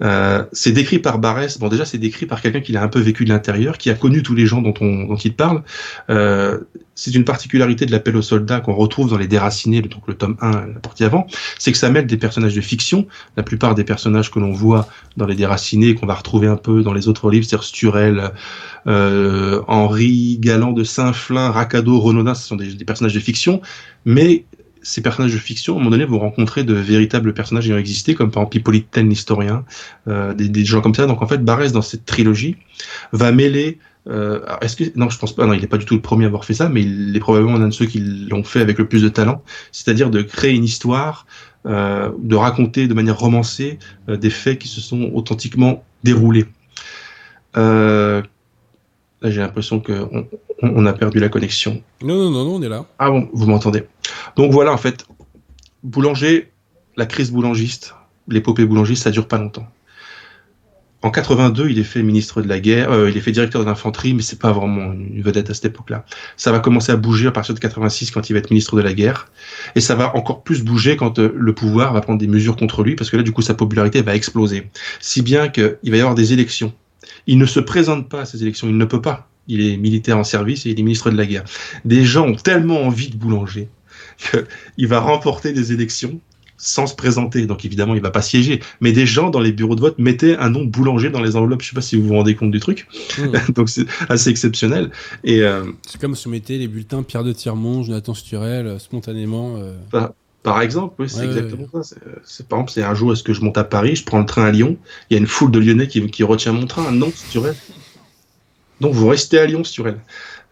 Euh, 0.03 0.45
c'est 0.53 0.73
décrit 0.73 0.99
par 0.99 1.19
Barès. 1.19 1.59
Bon, 1.59 1.69
déjà, 1.69 1.85
c'est 1.85 1.99
décrit 1.99 2.27
par 2.27 2.41
quelqu'un 2.41 2.61
qui 2.61 2.77
a 2.77 2.83
un 2.83 2.89
peu 2.89 3.01
vécu 3.01 3.25
de 3.25 3.31
l'intérieur, 3.31 3.79
qui 3.79 3.91
a 3.91 3.95
connu 3.95 4.23
tous 4.23 4.35
les 4.35 4.47
gens 4.47 4.63
dont, 4.63 4.75
on, 4.81 5.05
dont 5.05 5.17
il 5.17 5.35
parle. 5.35 5.63
Euh, 6.11 6.59
c'est 6.95 7.15
une 7.15 7.25
particularité 7.25 7.87
de 7.87 7.91
l'appel 7.91 8.17
aux 8.17 8.23
soldats 8.23 8.61
qu'on 8.61 8.75
retrouve 8.75 9.09
dans 9.09 9.17
les 9.17 9.27
déracinés, 9.27 9.81
donc 9.81 10.07
le 10.07 10.15
tome 10.15 10.37
1, 10.41 10.51
la 10.51 10.81
partie 10.81 11.05
avant, 11.05 11.27
c'est 11.59 11.73
que 11.73 11.79
ça 11.79 11.91
mêle 11.91 12.07
des 12.07 12.19
personnages 12.19 12.55
de 12.55 12.61
fiction. 12.61 13.07
La 13.37 13.43
plupart 13.43 13.75
des 13.75 13.85
personnages 13.85 14.31
que 14.31 14.39
l'on 14.39 14.53
voit 14.53 14.87
dans 15.17 15.27
les 15.27 15.35
déracinés, 15.35 15.95
qu'on 15.95 16.07
va 16.07 16.15
retrouver 16.15 16.49
un 16.49 16.57
peu 16.57 16.83
dans 16.83 16.93
les 16.93 17.09
autres 17.09 17.31
livres, 17.31 17.47
c'est-à-dire 17.47 17.65
Sturel, 17.65 18.31
euh, 18.87 19.63
Henri, 19.69 20.39
Galant 20.39 20.73
de 20.73 20.85
Saint-Flin, 20.85 21.51
Racado, 21.51 21.99
Renaudin, 21.99 22.35
ce 22.35 22.47
sont 22.47 22.57
des, 22.57 22.75
des 22.75 22.85
personnages 22.85 23.15
de 23.15 23.21
fiction, 23.21 23.63
mais 24.05 24.45
ces 24.83 25.01
personnages 25.01 25.33
de 25.33 25.39
fiction, 25.39 25.74
à 25.74 25.76
un 25.76 25.78
moment 25.78 25.91
donné, 25.91 26.05
vont 26.05 26.18
rencontrer 26.18 26.64
de 26.64 26.74
véritables 26.74 27.33
personnages 27.35 27.68
ayant 27.68 27.78
existé, 27.78 28.14
comme 28.14 28.30
par 28.30 28.43
exemple 28.43 28.59
Hippolyte 28.59 28.97
l'historien, 28.97 29.64
euh, 30.09 30.35
des, 30.35 30.64
gens 30.64 30.80
comme 30.80 30.95
ça. 30.95 31.07
Donc 31.07 31.22
en 31.22 31.26
fait, 31.26 31.45
Barès, 31.45 31.72
dans 31.72 31.83
cette 31.83 32.05
trilogie, 32.05 32.57
va 33.12 33.33
mêler... 33.33 33.78
Euh, 34.09 34.41
est-ce 34.61 34.74
que 34.74 34.85
non, 34.97 35.09
je 35.11 35.18
pense 35.18 35.33
pas. 35.33 35.47
Non, 35.47 35.53
il 35.53 35.61
n'est 35.61 35.68
pas 35.68 35.78
du 35.78 35.85
tout 35.85 35.95
le 35.95 36.01
premier 36.01 36.24
à 36.24 36.26
avoir 36.26 36.45
fait 36.45 36.55
ça, 36.55 36.68
mais 36.68 36.83
il 36.83 37.16
est 37.16 37.20
probablement 37.20 37.57
l'un 37.57 37.68
de 37.68 37.72
ceux 37.72 37.87
qui 37.87 38.01
l'ont 38.01 38.43
fait 38.43 38.61
avec 38.61 38.78
le 38.78 38.89
plus 38.89 39.01
de 39.01 39.09
talent, 39.09 39.45
c'est-à-dire 39.70 40.11
de 40.11 40.22
créer 40.22 40.53
une 40.55 40.64
histoire, 40.64 41.24
euh, 41.66 42.11
de 42.18 42.35
raconter 42.35 42.89
de 42.89 42.95
manière 42.95 43.16
romancée 43.16 43.78
des 44.09 44.30
faits 44.30 44.59
qui 44.59 44.66
se 44.66 44.80
sont 44.80 45.12
authentiquement 45.14 45.85
déroulés. 46.03 46.47
Euh, 47.57 48.22
Là, 49.22 49.30
j'ai 49.30 49.41
l'impression 49.41 49.78
qu'on 49.78 50.26
on 50.62 50.87
a 50.87 50.93
perdu 50.93 51.20
la 51.20 51.28
connexion. 51.28 51.80
Non, 52.03 52.16
non, 52.16 52.30
non, 52.30 52.45
non, 52.45 52.55
on 52.57 52.62
est 52.62 52.68
là. 52.68 52.85
Ah 52.99 53.09
bon, 53.09 53.28
vous 53.33 53.47
m'entendez? 53.47 53.85
Donc 54.37 54.53
voilà, 54.53 54.72
en 54.72 54.76
fait, 54.76 55.07
Boulanger, 55.83 56.53
la 56.97 57.07
crise 57.07 57.30
boulangiste, 57.30 57.95
l'épopée 58.28 58.64
boulangiste, 58.64 59.03
ça 59.03 59.11
dure 59.11 59.28
pas 59.28 59.39
longtemps. 59.39 59.66
En 61.05 61.11
82, 61.11 61.68
il 61.68 61.80
est 61.80 61.85
fait 61.85 62.05
ministre 62.05 62.43
de 62.43 62.49
la 62.49 62.61
guerre, 62.61 62.93
euh, 62.93 63.11
il 63.11 63.16
est 63.16 63.20
fait 63.20 63.33
directeur 63.33 63.61
de 63.62 63.66
l'infanterie, 63.66 64.14
mais 64.14 64.22
c'est 64.22 64.39
pas 64.39 64.53
vraiment 64.53 64.93
une 64.93 65.20
vedette 65.20 65.51
à 65.51 65.55
cette 65.55 65.64
époque-là. 65.64 66.05
Ça 66.37 66.53
va 66.53 66.61
commencer 66.61 66.93
à 66.93 66.97
bouger 66.97 67.26
à 67.26 67.33
partir 67.33 67.55
de 67.55 67.59
86 67.59 68.12
quand 68.12 68.30
il 68.30 68.35
va 68.35 68.39
être 68.39 68.51
ministre 68.51 68.76
de 68.76 68.83
la 68.83 68.93
guerre, 68.93 69.26
et 69.74 69.80
ça 69.80 69.97
va 69.97 70.14
encore 70.14 70.45
plus 70.45 70.62
bouger 70.62 70.97
quand 70.97 71.18
euh, 71.18 71.33
le 71.37 71.55
pouvoir 71.55 71.93
va 71.93 72.01
prendre 72.01 72.20
des 72.20 72.28
mesures 72.28 72.55
contre 72.55 72.85
lui, 72.85 72.95
parce 72.95 73.11
que 73.11 73.16
là, 73.16 73.24
du 73.24 73.33
coup, 73.33 73.43
sa 73.43 73.55
popularité 73.55 74.01
va 74.03 74.14
exploser. 74.14 74.70
Si 75.01 75.22
bien 75.22 75.49
qu'il 75.49 75.76
va 75.85 75.97
y 75.97 76.01
avoir 76.01 76.14
des 76.14 76.33
élections 76.33 76.72
il 77.26 77.39
ne 77.39 77.47
se 77.47 77.61
présente 77.61 78.09
pas 78.09 78.22
à 78.22 78.24
ces 78.24 78.43
élections, 78.43 78.68
il 78.68 78.76
ne 78.76 78.85
peut 78.85 79.01
pas. 79.01 79.28
Il 79.49 79.61
est 79.61 79.76
militaire 79.76 80.18
en 80.18 80.24
service 80.24 80.66
et 80.66 80.70
il 80.70 80.78
est 80.78 80.83
ministre 80.83 81.11
de 81.11 81.16
la 81.16 81.26
guerre. 81.26 81.45
Des 81.85 82.05
gens 82.05 82.26
ont 82.26 82.35
tellement 82.35 82.83
envie 82.83 83.09
de 83.09 83.16
Boulanger 83.16 83.68
qu'il 84.31 84.89
va 84.89 85.01
remporter 85.01 85.53
des 85.53 85.73
élections 85.73 86.20
sans 86.62 86.87
se 86.87 86.95
présenter. 86.95 87.47
Donc 87.47 87.64
évidemment, 87.64 87.95
il 87.95 88.01
va 88.01 88.11
pas 88.11 88.23
siéger. 88.23 88.61
Mais 88.81 88.93
des 88.93 89.05
gens 89.05 89.31
dans 89.31 89.41
les 89.41 89.53
bureaux 89.53 89.75
de 89.75 89.81
vote 89.81 89.99
mettaient 89.99 90.37
un 90.37 90.49
nom 90.49 90.64
boulanger 90.64 91.11
dans 91.11 91.20
les 91.20 91.37
enveloppes. 91.37 91.62
Je 91.62 91.68
sais 91.68 91.75
pas 91.75 91.83
si 91.83 91.97
vous 91.97 92.07
vous 92.07 92.14
rendez 92.14 92.37
compte 92.37 92.53
du 92.53 92.61
truc. 92.61 92.87
Mmh. 93.18 93.53
Donc 93.55 93.68
c'est 93.68 93.87
assez 94.09 94.31
exceptionnel. 94.31 94.91
Et 95.25 95.43
euh, 95.43 95.64
c'est 95.87 96.01
comme 96.01 96.14
si 96.14 96.29
on 96.29 96.31
mettait 96.31 96.59
les 96.59 96.68
bulletins 96.68 97.03
Pierre 97.03 97.25
de 97.25 97.33
Tirmont, 97.33 97.83
Jonathan 97.83 98.14
Sturel, 98.14 98.66
euh, 98.66 98.79
spontanément. 98.79 99.57
Euh. 99.59 99.75
Bah, 99.91 100.14
par 100.45 100.61
exemple, 100.61 100.95
oui, 101.01 101.09
c'est 101.09 101.25
exactement 101.25 101.66
ça. 101.83 101.97
C'est, 102.25 102.49
par 102.49 102.59
exemple, 102.59 102.73
c'est 102.73 102.83
un 102.83 102.95
jour, 102.95 103.12
est-ce 103.12 103.23
que 103.23 103.33
je 103.33 103.43
monte 103.43 103.59
à 103.59 103.64
Paris, 103.64 103.95
je 103.95 104.05
prends 104.05 104.18
le 104.18 104.27
train 104.27 104.45
à 104.45 104.51
Lyon, 104.51 104.77
il 105.09 105.14
y 105.14 105.16
a 105.16 105.20
une 105.20 105.29
foule 105.29 105.53
de 105.53 105.61
Lyonnais 105.61 105.87
qui, 105.87 106.05
qui 106.11 106.25
retient 106.25 106.53
mon 106.53 106.66
train. 106.66 106.91
Non, 106.91 107.12
Sturel. 107.14 107.55
Donc 108.81 108.93
vous 108.93 109.07
restez 109.07 109.39
à 109.39 109.47
Lyon, 109.47 109.62
Sturel. 109.62 109.99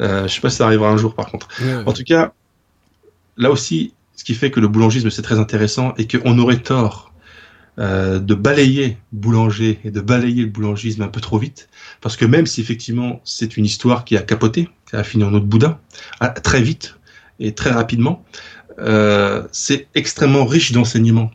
Euh, 0.00 0.28
je 0.28 0.34
sais 0.34 0.40
pas 0.40 0.50
si 0.50 0.58
ça 0.58 0.66
arrivera 0.66 0.90
un 0.90 0.96
jour, 0.96 1.14
par 1.14 1.26
contre. 1.26 1.48
En 1.86 1.92
tout 1.92 2.04
cas, 2.04 2.32
là 3.40 3.50
aussi, 3.50 3.94
ce 4.14 4.22
qui 4.22 4.34
fait 4.34 4.50
que 4.52 4.60
le 4.60 4.68
boulangisme 4.68 5.10
c'est 5.10 5.22
très 5.22 5.38
intéressant 5.38 5.94
et 5.98 6.06
qu'on 6.06 6.38
aurait 6.38 6.58
tort 6.58 7.12
euh, 7.78 8.18
de 8.18 8.34
balayer 8.34 8.98
boulanger 9.12 9.80
et 9.84 9.90
de 9.90 10.00
balayer 10.00 10.42
le 10.42 10.48
boulangisme 10.48 11.02
un 11.02 11.08
peu 11.08 11.20
trop 11.20 11.38
vite, 11.38 11.68
parce 12.00 12.16
que 12.16 12.26
même 12.26 12.46
si 12.46 12.60
effectivement 12.60 13.20
c'est 13.24 13.56
une 13.56 13.64
histoire 13.64 14.04
qui 14.04 14.16
a 14.16 14.22
capoté, 14.22 14.68
qui 14.88 14.96
a 14.96 15.02
fini 15.02 15.24
en 15.24 15.32
autre 15.34 15.46
boudin, 15.46 15.78
très 16.44 16.60
vite 16.60 16.96
et 17.40 17.54
très 17.54 17.70
rapidement, 17.70 18.24
euh, 18.78 19.42
c'est 19.52 19.88
extrêmement 19.94 20.44
riche 20.44 20.72
d'enseignements. 20.72 21.30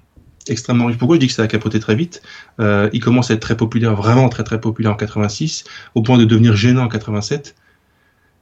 Extrêmement 0.48 0.86
riche. 0.86 0.98
Pourquoi 1.00 1.16
je 1.16 1.22
dis 1.22 1.28
que 1.28 1.34
ça 1.34 1.42
a 1.42 1.48
capoté 1.48 1.80
très 1.80 1.96
vite? 1.96 2.22
Euh, 2.60 2.88
Il 2.94 3.00
commence 3.00 3.32
à 3.32 3.34
être 3.34 3.40
très 3.40 3.58
populaire, 3.58 3.96
vraiment 3.96 4.30
très 4.30 4.44
très 4.44 4.62
populaire 4.62 4.92
en 4.92 4.96
86, 4.96 5.64
au 5.96 6.04
point 6.04 6.20
de 6.20 6.26
devenir 6.26 6.56
gênant 6.56 6.84
en 6.84 6.88
87 6.88 7.56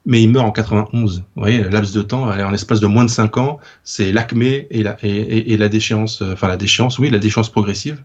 mais 0.05 0.21
il 0.21 0.29
meurt 0.29 0.45
en 0.45 0.51
91. 0.51 1.19
Vous 1.19 1.41
voyez, 1.41 1.63
laps 1.63 1.93
de 1.93 2.01
temps, 2.01 2.23
en 2.23 2.53
espace 2.53 2.79
de 2.79 2.87
moins 2.87 3.05
de 3.05 3.09
5 3.09 3.37
ans, 3.37 3.59
c'est 3.83 4.11
l'acmé 4.11 4.67
et 4.69 4.83
la, 4.83 4.97
et, 5.01 5.53
et, 5.53 5.57
la 5.57 5.69
déchéance, 5.69 6.21
euh, 6.21 6.33
enfin 6.33 6.47
la 6.47 6.57
déchéance, 6.57 6.99
oui, 6.99 7.09
la 7.09 7.19
déchéance 7.19 7.49
progressive. 7.49 8.01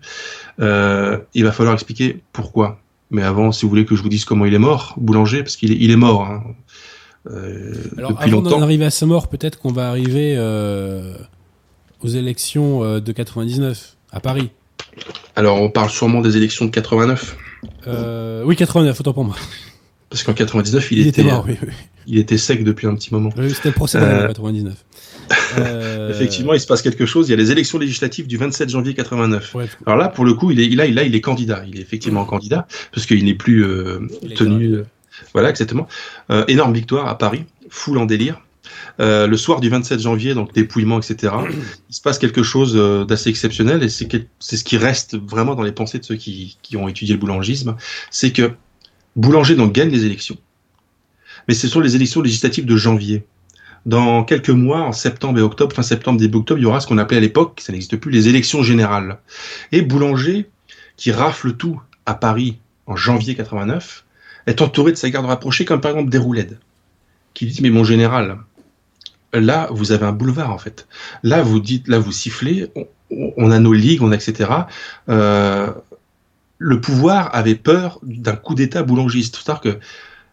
Euh, 0.60 1.18
il 1.34 1.44
va 1.44 1.52
falloir 1.52 1.74
expliquer 1.74 2.20
pourquoi. 2.32 2.80
Mais 3.10 3.22
avant, 3.22 3.52
si 3.52 3.64
vous 3.64 3.70
voulez 3.70 3.84
que 3.84 3.96
je 3.96 4.02
vous 4.02 4.08
dise 4.08 4.24
comment 4.24 4.44
il 4.44 4.54
est 4.54 4.58
mort, 4.58 4.94
Boulanger, 4.98 5.42
parce 5.42 5.56
qu'il 5.56 5.72
est, 5.72 5.78
il 5.80 5.90
est 5.90 5.96
mort. 5.96 6.22
Hein. 6.22 6.44
Euh, 7.30 7.74
Alors, 7.96 8.14
avant 8.18 8.42
d'en 8.42 8.62
arriver 8.62 8.84
à 8.84 8.90
sa 8.90 9.06
mort, 9.06 9.28
peut-être 9.28 9.58
qu'on 9.58 9.72
va 9.72 9.88
arriver 9.88 10.34
euh, 10.36 11.14
aux 12.00 12.08
élections 12.08 13.00
de 13.00 13.12
99 13.12 13.96
à 14.12 14.20
Paris. 14.20 14.50
Alors, 15.36 15.60
on 15.60 15.70
parle 15.70 15.90
sûrement 15.90 16.20
des 16.20 16.36
élections 16.36 16.64
de 16.64 16.70
89. 16.70 17.36
oui, 18.44 18.56
89, 18.56 19.00
autant 19.00 19.12
pour 19.12 19.24
moi. 19.24 19.36
Parce 20.10 20.22
qu'en 20.22 20.32
99, 20.32 20.90
il, 20.92 21.06
était, 21.06 21.22
mort, 21.22 21.46
il 22.06 22.18
était 22.18 22.38
sec 22.38 22.64
depuis 22.64 22.86
un 22.86 22.94
petit 22.94 23.12
moment. 23.12 23.30
Oui, 23.36 23.50
c'était 23.50 23.68
le 23.68 23.74
procès 23.74 23.98
en 23.98 24.26
99. 24.28 24.74
Effectivement, 26.10 26.54
il 26.54 26.60
se 26.60 26.66
passe 26.66 26.80
quelque 26.80 27.04
chose. 27.04 27.28
Il 27.28 27.32
y 27.32 27.34
a 27.34 27.36
les 27.36 27.50
élections 27.50 27.78
législatives 27.78 28.26
du 28.26 28.38
27 28.38 28.70
janvier 28.70 28.94
89. 28.94 29.54
Alors 29.84 29.98
là, 29.98 30.08
pour 30.08 30.24
le 30.24 30.32
coup, 30.32 30.50
il 30.50 30.60
est, 30.60 30.74
là, 30.74 30.86
il, 30.86 30.98
il 30.98 31.14
est 31.14 31.20
candidat. 31.20 31.62
Il 31.68 31.78
est 31.78 31.82
effectivement 31.82 32.24
candidat 32.24 32.66
parce 32.92 33.04
qu'il 33.04 33.24
n'est 33.24 33.34
plus 33.34 33.66
tenu. 34.34 34.82
Voilà, 35.32 35.50
exactement. 35.50 35.86
Euh, 36.30 36.44
énorme 36.48 36.72
victoire 36.74 37.08
à 37.08 37.18
Paris, 37.18 37.44
foule 37.68 37.98
en 37.98 38.06
délire. 38.06 38.40
Euh, 39.00 39.26
le 39.26 39.36
soir 39.36 39.60
du 39.60 39.68
27 39.68 40.00
janvier, 40.00 40.34
donc 40.34 40.52
dépouillement, 40.52 40.98
etc., 41.00 41.32
il 41.88 41.94
se 41.94 42.02
passe 42.02 42.18
quelque 42.18 42.42
chose 42.42 42.74
euh, 42.76 43.04
d'assez 43.04 43.30
exceptionnel 43.30 43.82
et 43.82 43.88
c'est 43.88 44.56
ce 44.56 44.64
qui 44.64 44.76
reste 44.76 45.16
vraiment 45.16 45.54
dans 45.54 45.62
les 45.62 45.72
pensées 45.72 45.98
de 45.98 46.04
ceux 46.04 46.16
qui, 46.16 46.58
ont 46.76 46.88
étudié 46.88 47.14
le 47.14 47.20
boulangisme, 47.20 47.76
c'est 48.10 48.32
que 48.32 48.52
Boulanger 49.18 49.56
donc 49.56 49.72
gagne 49.72 49.90
les 49.90 50.06
élections, 50.06 50.36
mais 51.48 51.54
ce 51.54 51.66
sont 51.66 51.80
les 51.80 51.96
élections 51.96 52.22
législatives 52.22 52.66
de 52.66 52.76
janvier. 52.76 53.24
Dans 53.84 54.22
quelques 54.22 54.50
mois, 54.50 54.82
en 54.82 54.92
septembre 54.92 55.40
et 55.40 55.42
octobre, 55.42 55.74
fin 55.74 55.82
septembre, 55.82 56.20
début 56.20 56.38
octobre, 56.38 56.60
il 56.60 56.62
y 56.62 56.66
aura 56.66 56.78
ce 56.78 56.86
qu'on 56.86 56.98
appelait 56.98 57.16
à 57.16 57.20
l'époque, 57.20 57.60
ça 57.60 57.72
n'existe 57.72 57.96
plus, 57.96 58.12
les 58.12 58.28
élections 58.28 58.62
générales. 58.62 59.18
Et 59.72 59.82
Boulanger, 59.82 60.48
qui 60.96 61.10
rafle 61.10 61.54
tout 61.54 61.80
à 62.06 62.14
Paris 62.14 62.58
en 62.86 62.94
janvier 62.94 63.34
89, 63.34 64.04
est 64.46 64.62
entouré 64.62 64.92
de 64.92 64.96
sa 64.96 65.10
garde 65.10 65.26
rapprochée, 65.26 65.64
comme 65.64 65.80
par 65.80 65.90
exemple 65.90 66.10
Déroulède, 66.10 66.60
qui 67.34 67.46
dit 67.46 67.60
Mais 67.60 67.70
mon 67.70 67.82
général, 67.82 68.38
là, 69.32 69.68
vous 69.72 69.90
avez 69.90 70.06
un 70.06 70.12
boulevard 70.12 70.52
en 70.52 70.58
fait. 70.58 70.86
Là, 71.24 71.42
vous 71.42 71.58
dites, 71.58 71.88
là, 71.88 71.98
vous 71.98 72.12
sifflez, 72.12 72.70
on, 73.10 73.50
a 73.50 73.58
nos 73.58 73.72
ligues, 73.72 74.02
on 74.02 74.12
etc. 74.12 74.48
le 76.58 76.80
pouvoir 76.80 77.34
avait 77.34 77.54
peur 77.54 78.00
d'un 78.02 78.36
coup 78.36 78.54
d'État 78.54 78.82
boulangiste. 78.82 79.36
C'est-à-dire 79.42 79.60
que 79.60 79.78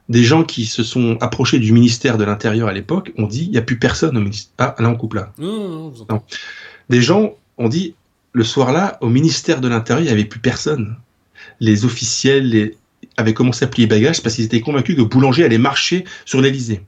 des 0.10 0.24
gens 0.24 0.44
qui 0.44 0.66
se 0.66 0.84
sont 0.84 1.18
approchés 1.22 1.60
du 1.60 1.72
ministère 1.72 2.18
de 2.18 2.24
l'Intérieur 2.24 2.68
à 2.68 2.74
l'époque 2.74 3.12
ont 3.18 3.28
dit 3.28 3.46
il 3.46 3.52
n'y 3.52 3.58
a 3.58 3.62
plus 3.62 3.80
personne 3.80 4.18
au 4.18 4.22
ministère. 4.22 4.52
Ah, 4.58 4.76
là, 4.80 4.90
on 4.90 4.96
coupe 4.96 5.14
là. 5.14 5.32
Non, 5.38 5.92
non, 6.10 6.22
Des 6.90 7.02
gens 7.02 7.34
ont 7.58 7.70
dit 7.70 7.96
le 8.34 8.44
soir-là, 8.44 8.98
au 9.02 9.10
ministère 9.10 9.62
de 9.62 9.68
l'Intérieur, 9.68 10.02
il 10.02 10.08
n'y 10.08 10.12
avait 10.12 10.26
plus 10.26 10.40
personne. 10.40 10.98
Les 11.60 11.86
officiels 11.86 12.50
les... 12.50 12.78
avaient 13.18 13.34
commencé 13.34 13.64
à 13.64 13.68
plier 13.68 13.88
bagages 13.88 14.22
parce 14.22 14.36
qu'ils 14.36 14.46
étaient 14.46 14.62
convaincus 14.62 14.98
que 14.98 15.02
Boulanger 15.02 15.46
allait 15.46 15.58
marcher 15.58 16.04
sur 16.26 16.42
l'Elysée 16.42 16.82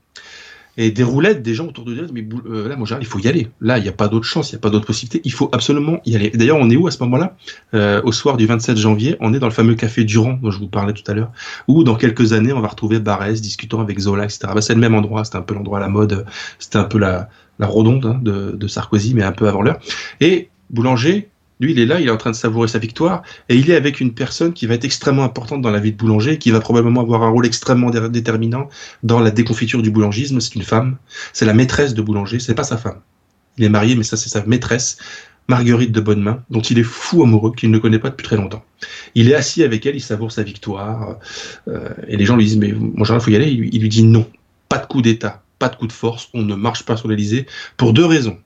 et 0.78 0.92
des 0.92 1.04
roulettes, 1.04 1.42
des 1.42 1.56
gens 1.56 1.68
autour 1.68 1.86
de 1.86 1.94
lui, 1.94 2.02
mais 2.14 2.28
euh, 2.50 2.68
là, 2.68 2.76
général, 2.76 3.02
il 3.02 3.08
faut 3.08 3.20
y 3.20 3.28
aller. 3.28 3.48
Là, 3.62 3.80
il 3.80 3.84
n'y 3.84 3.90
a 3.90 3.94
pas 3.94 4.08
d'autre 4.08 4.26
chance, 4.26 4.52
il 4.52 4.56
n'y 4.56 4.60
a 4.60 4.62
pas 4.62 4.70
d'autre 4.70 4.86
possibilité. 4.86 5.22
Il 5.26 5.34
faut 5.34 5.50
absolument 5.52 6.00
y 6.06 6.16
aller. 6.16 6.30
D'ailleurs, 6.30 6.58
on 6.58 6.70
est 6.70 6.76
où 6.76 6.88
à 6.88 6.92
ce 6.92 7.02
moment-là? 7.04 7.36
Euh, 7.74 8.02
Au 8.04 8.12
soir 8.12 8.38
du 8.38 8.46
27 8.46 8.78
janvier, 8.78 9.18
on 9.20 9.34
est 9.34 9.40
dans 9.40 9.48
le 9.48 9.54
fameux 9.54 9.74
café 9.74 10.04
Durand 10.04 10.40
dont 10.42 10.52
je 10.52 10.60
vous 10.60 10.68
parlais 10.68 10.94
tout 10.94 11.10
à 11.10 11.16
l'heure, 11.16 11.32
où 11.68 11.84
dans 11.84 11.96
quelques 11.96 12.34
années, 12.34 12.54
on 12.54 12.62
va 12.62 12.68
retrouver 12.68 13.00
Barès 13.00 13.42
discutant 13.42 13.82
avec 13.82 14.00
Zola, 14.00 14.26
etc. 14.26 14.40
Bah, 14.54 14.62
c'est 14.62 14.76
le 14.76 14.80
même 14.80 14.94
endroit, 14.94 15.26
c'était 15.26 15.38
un 15.38 15.42
peu 15.42 15.56
l'endroit 15.56 15.80
à 15.80 15.82
la 15.82 15.90
mode, 15.90 16.26
c'était 16.60 16.78
un 16.78 16.84
peu 16.84 17.00
la, 17.00 17.30
la 17.58 17.66
rodonde 17.66 18.06
hein, 18.06 18.20
de, 18.22 18.52
de 18.52 18.68
Sarkozy, 18.68 19.16
mais 19.16 19.24
un 19.24 19.32
peu 19.32 19.48
avant 19.48 19.64
l'heure. 19.64 19.80
Et 20.22 20.50
Boulanger, 20.70 21.30
lui, 21.60 21.72
il 21.72 21.80
est 21.80 21.86
là, 21.86 22.00
il 22.00 22.08
est 22.08 22.12
en 22.12 22.18
train 22.18 22.32
de 22.32 22.36
savourer 22.36 22.68
sa 22.68 22.80
victoire, 22.80 23.24
et 23.50 23.56
il 23.56 23.70
est 23.72 23.76
avec 23.76 24.00
une 24.00 24.14
personne 24.14 24.54
qui 24.54 24.68
va 24.68 24.76
être 24.76 24.86
extrêmement 24.86 25.24
importante 25.24 25.62
dans 25.62 25.72
la 25.72 25.80
vie 25.80 25.92
de 25.92 25.98
boulanger, 25.98 26.38
qui 26.38 26.52
va 26.52 26.60
probablement 26.60 27.02
avoir 27.02 27.24
un 27.24 27.30
rôle 27.30 27.46
extrêmement 27.46 27.90
déterminant 27.90 28.70
dans 29.04 29.20
la 29.20 29.32
déconfiture 29.32 29.82
du 29.82 29.90
boulangisme. 29.90 30.40
C'est 30.40 30.56
une 30.56 30.64
femme, 30.64 30.98
c'est 31.34 31.46
la 31.46 31.54
maîtresse 31.54 31.94
de 31.94 32.02
boulanger, 32.02 32.40
c'est 32.40 32.56
pas 32.56 32.64
sa 32.64 32.78
femme. 32.78 33.00
Il 33.58 33.64
est 33.64 33.70
marié, 33.70 33.96
mais 33.96 34.04
ça, 34.04 34.18
c'est 34.18 34.30
sa 34.30 34.46
maîtresse, 34.46 34.98
Marguerite 35.48 35.92
de 35.92 36.02
Bonnemain, 36.02 36.44
dont 36.50 36.62
il 36.62 36.78
est 36.78 36.84
fou 36.84 37.24
amoureux, 37.24 37.54
qu'il 37.56 37.72
ne 37.72 37.78
connaît 37.80 38.00
pas 38.00 38.10
depuis 38.10 38.26
très 38.26 38.36
longtemps. 38.36 38.64
Il 39.16 39.30
est 39.30 39.36
assis 39.36 39.64
avec 39.64 39.86
elle, 39.86 39.96
il 39.96 40.02
savoure 40.02 40.32
sa 40.32 40.44
victoire, 40.44 41.18
euh, 41.68 41.90
et 42.08 42.18
les 42.18 42.26
gens 42.26 42.36
lui 42.36 42.44
disent, 42.44 42.58
mais 42.58 42.74
mon 42.74 43.04
il 43.04 43.20
faut 43.20 43.32
y 43.32 43.36
aller. 43.36 43.50
Il 43.50 43.82
lui 43.82 43.90
dit 43.90 44.04
non, 44.04 44.30
pas 44.70 44.78
de 44.78 44.86
coup 44.86 45.02
d'État, 45.02 45.42
pas 45.58 45.70
de 45.70 45.76
coup 45.76 45.88
de 45.88 45.94
force, 45.94 46.30
on 46.34 46.44
ne 46.44 46.56
marche 46.56 46.84
pas 46.84 46.98
sur 46.98 47.08
l'Elysée, 47.08 47.48
pour 47.78 47.94
deux 47.94 48.06
raisons. 48.06 48.38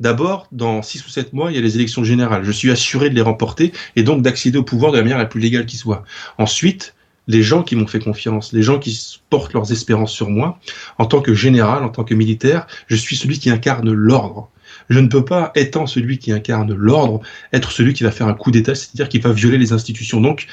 D'abord, 0.00 0.46
dans 0.52 0.82
6 0.82 1.06
ou 1.06 1.08
7 1.08 1.32
mois, 1.32 1.50
il 1.50 1.56
y 1.56 1.58
a 1.58 1.60
les 1.60 1.76
élections 1.76 2.04
générales. 2.04 2.44
Je 2.44 2.52
suis 2.52 2.70
assuré 2.70 3.10
de 3.10 3.14
les 3.14 3.20
remporter 3.20 3.72
et 3.96 4.02
donc 4.02 4.22
d'accéder 4.22 4.58
au 4.58 4.62
pouvoir 4.62 4.92
de 4.92 4.96
la 4.96 5.02
manière 5.02 5.18
la 5.18 5.26
plus 5.26 5.40
légale 5.40 5.66
qui 5.66 5.76
soit. 5.76 6.04
Ensuite, 6.38 6.94
les 7.26 7.42
gens 7.42 7.62
qui 7.62 7.76
m'ont 7.76 7.86
fait 7.86 7.98
confiance, 7.98 8.52
les 8.52 8.62
gens 8.62 8.78
qui 8.78 9.20
portent 9.28 9.52
leurs 9.52 9.70
espérances 9.70 10.12
sur 10.12 10.30
moi, 10.30 10.58
en 10.96 11.04
tant 11.04 11.20
que 11.20 11.34
général, 11.34 11.84
en 11.84 11.90
tant 11.90 12.04
que 12.04 12.14
militaire, 12.14 12.66
je 12.86 12.96
suis 12.96 13.16
celui 13.16 13.38
qui 13.38 13.50
incarne 13.50 13.92
l'ordre. 13.92 14.50
Je 14.88 15.00
ne 15.00 15.08
peux 15.08 15.24
pas, 15.24 15.52
étant 15.54 15.86
celui 15.86 16.18
qui 16.18 16.32
incarne 16.32 16.72
l'ordre, 16.72 17.20
être 17.52 17.72
celui 17.72 17.92
qui 17.92 18.04
va 18.04 18.10
faire 18.10 18.28
un 18.28 18.34
coup 18.34 18.50
d'État, 18.50 18.74
c'est-à-dire 18.74 19.08
qui 19.08 19.18
va 19.18 19.32
violer 19.32 19.58
les 19.58 19.72
institutions. 19.72 20.20
Donc, 20.20 20.46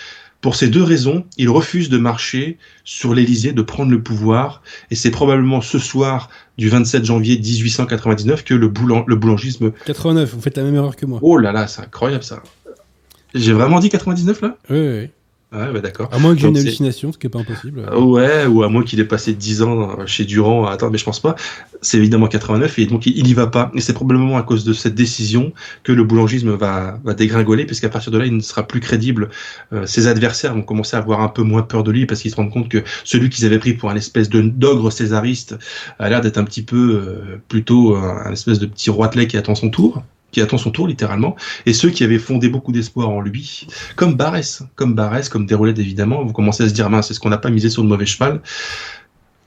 pour 0.45 0.53
ces 0.53 0.67
deux 0.67 0.83
raisons, 0.83 1.25
il 1.37 1.49
refuse 1.49 1.89
de 1.89 1.97
marcher 1.97 2.59
sur 2.83 3.15
l'Élysée, 3.15 3.51
de 3.51 3.63
prendre 3.63 3.89
le 3.89 4.03
pouvoir, 4.03 4.61
et 4.91 4.95
c'est 4.95 5.09
probablement 5.09 5.59
ce 5.59 5.79
soir 5.79 6.29
du 6.59 6.69
27 6.69 7.03
janvier 7.03 7.39
1899 7.39 8.43
que 8.43 8.53
le, 8.53 8.71
le 9.07 9.15
boulangisme... 9.15 9.71
89, 9.87 10.35
vous 10.35 10.41
faites 10.41 10.55
la 10.57 10.61
même 10.61 10.75
erreur 10.75 10.95
que 10.95 11.07
moi. 11.07 11.17
Oh 11.23 11.39
là 11.39 11.51
là, 11.51 11.65
c'est 11.65 11.81
incroyable 11.81 12.23
ça. 12.23 12.43
J'ai 13.33 13.53
vraiment 13.53 13.79
dit 13.79 13.89
99 13.89 14.41
là? 14.41 14.55
Oui, 14.69 14.77
oui. 14.77 15.09
Ouais, 15.55 15.71
bah 15.71 15.79
d'accord. 15.79 16.09
À 16.11 16.19
moins 16.19 16.35
que 16.35 16.41
j'ai 16.41 16.47
une 16.47 16.57
hallucination, 16.57 17.11
ce 17.13 17.17
qui 17.17 17.27
n'est 17.27 17.31
pas 17.31 17.39
impossible. 17.39 17.85
Euh, 17.87 17.99
ouais, 17.99 18.45
ou 18.45 18.63
à 18.63 18.69
moins 18.69 18.83
qu'il 18.83 18.99
ait 18.99 19.05
passé 19.05 19.33
10 19.33 19.61
ans 19.61 20.05
chez 20.05 20.25
Durand. 20.25 20.65
Attends, 20.65 20.89
mais 20.89 20.97
je 20.97 21.05
pense 21.05 21.19
pas. 21.19 21.35
C'est 21.81 21.97
évidemment 21.97 22.27
89 22.27 22.79
et 22.79 22.85
donc 22.85 23.05
il 23.05 23.27
y 23.27 23.33
va 23.33 23.47
pas. 23.47 23.71
Et 23.73 23.81
c'est 23.81 23.93
probablement 23.93 24.37
à 24.37 24.43
cause 24.43 24.65
de 24.65 24.73
cette 24.73 24.95
décision 24.95 25.53
que 25.83 25.91
le 25.91 26.03
boulangisme 26.03 26.55
va, 26.55 26.99
va 27.03 27.13
dégringoler, 27.13 27.65
puisqu'à 27.65 27.89
partir 27.89 28.11
de 28.11 28.17
là, 28.17 28.25
il 28.25 28.35
ne 28.35 28.41
sera 28.41 28.63
plus 28.63 28.79
crédible. 28.79 29.29
Euh, 29.71 29.85
ses 29.85 30.07
adversaires 30.07 30.53
vont 30.53 30.63
commencer 30.63 30.95
à 30.97 30.99
avoir 30.99 31.21
un 31.21 31.29
peu 31.29 31.43
moins 31.43 31.61
peur 31.61 31.83
de 31.83 31.91
lui 31.91 32.05
parce 32.05 32.21
qu'ils 32.21 32.31
se 32.31 32.35
rendent 32.35 32.51
compte 32.51 32.69
que 32.69 32.83
celui 33.03 33.29
qu'ils 33.29 33.45
avaient 33.45 33.59
pris 33.59 33.73
pour 33.73 33.89
un 33.89 33.95
espèce 33.95 34.29
de 34.29 34.41
d'ogre 34.41 34.91
césariste 34.91 35.55
a 35.99 36.09
l'air 36.09 36.21
d'être 36.21 36.37
un 36.37 36.43
petit 36.43 36.63
peu 36.63 36.95
euh, 36.95 37.41
plutôt 37.47 37.95
un, 37.95 38.25
un, 38.25 38.31
espèce 38.31 38.59
de 38.59 38.65
petit 38.65 38.89
roitelet 38.89 39.27
qui 39.27 39.37
attend 39.37 39.55
son 39.55 39.69
tour 39.69 40.03
qui 40.35 40.41
attend 40.41 40.57
son 40.57 40.69
tour 40.69 40.85
littéralement, 40.85 41.37
et 41.65 41.71
ceux 41.71 41.89
qui 41.89 42.03
avaient 42.03 42.19
fondé 42.19 42.49
beaucoup 42.49 42.73
d'espoir 42.73 43.07
en 43.09 43.21
lui, 43.21 43.67
comme 43.95 44.15
Barès, 44.15 44.63
comme 44.75 44.93
Barès, 44.93 45.29
comme 45.29 45.45
Déroulette 45.45 45.79
évidemment, 45.79 46.25
vous 46.25 46.33
commencez 46.33 46.63
à 46.65 46.69
se 46.69 46.73
dire, 46.73 46.89
mince, 46.89 47.07
c'est 47.07 47.13
ce 47.13 47.21
qu'on 47.21 47.29
n'a 47.29 47.37
pas 47.37 47.49
misé 47.49 47.69
sur 47.69 47.83
le 47.83 47.87
mauvais 47.87 48.05
cheval? 48.05 48.41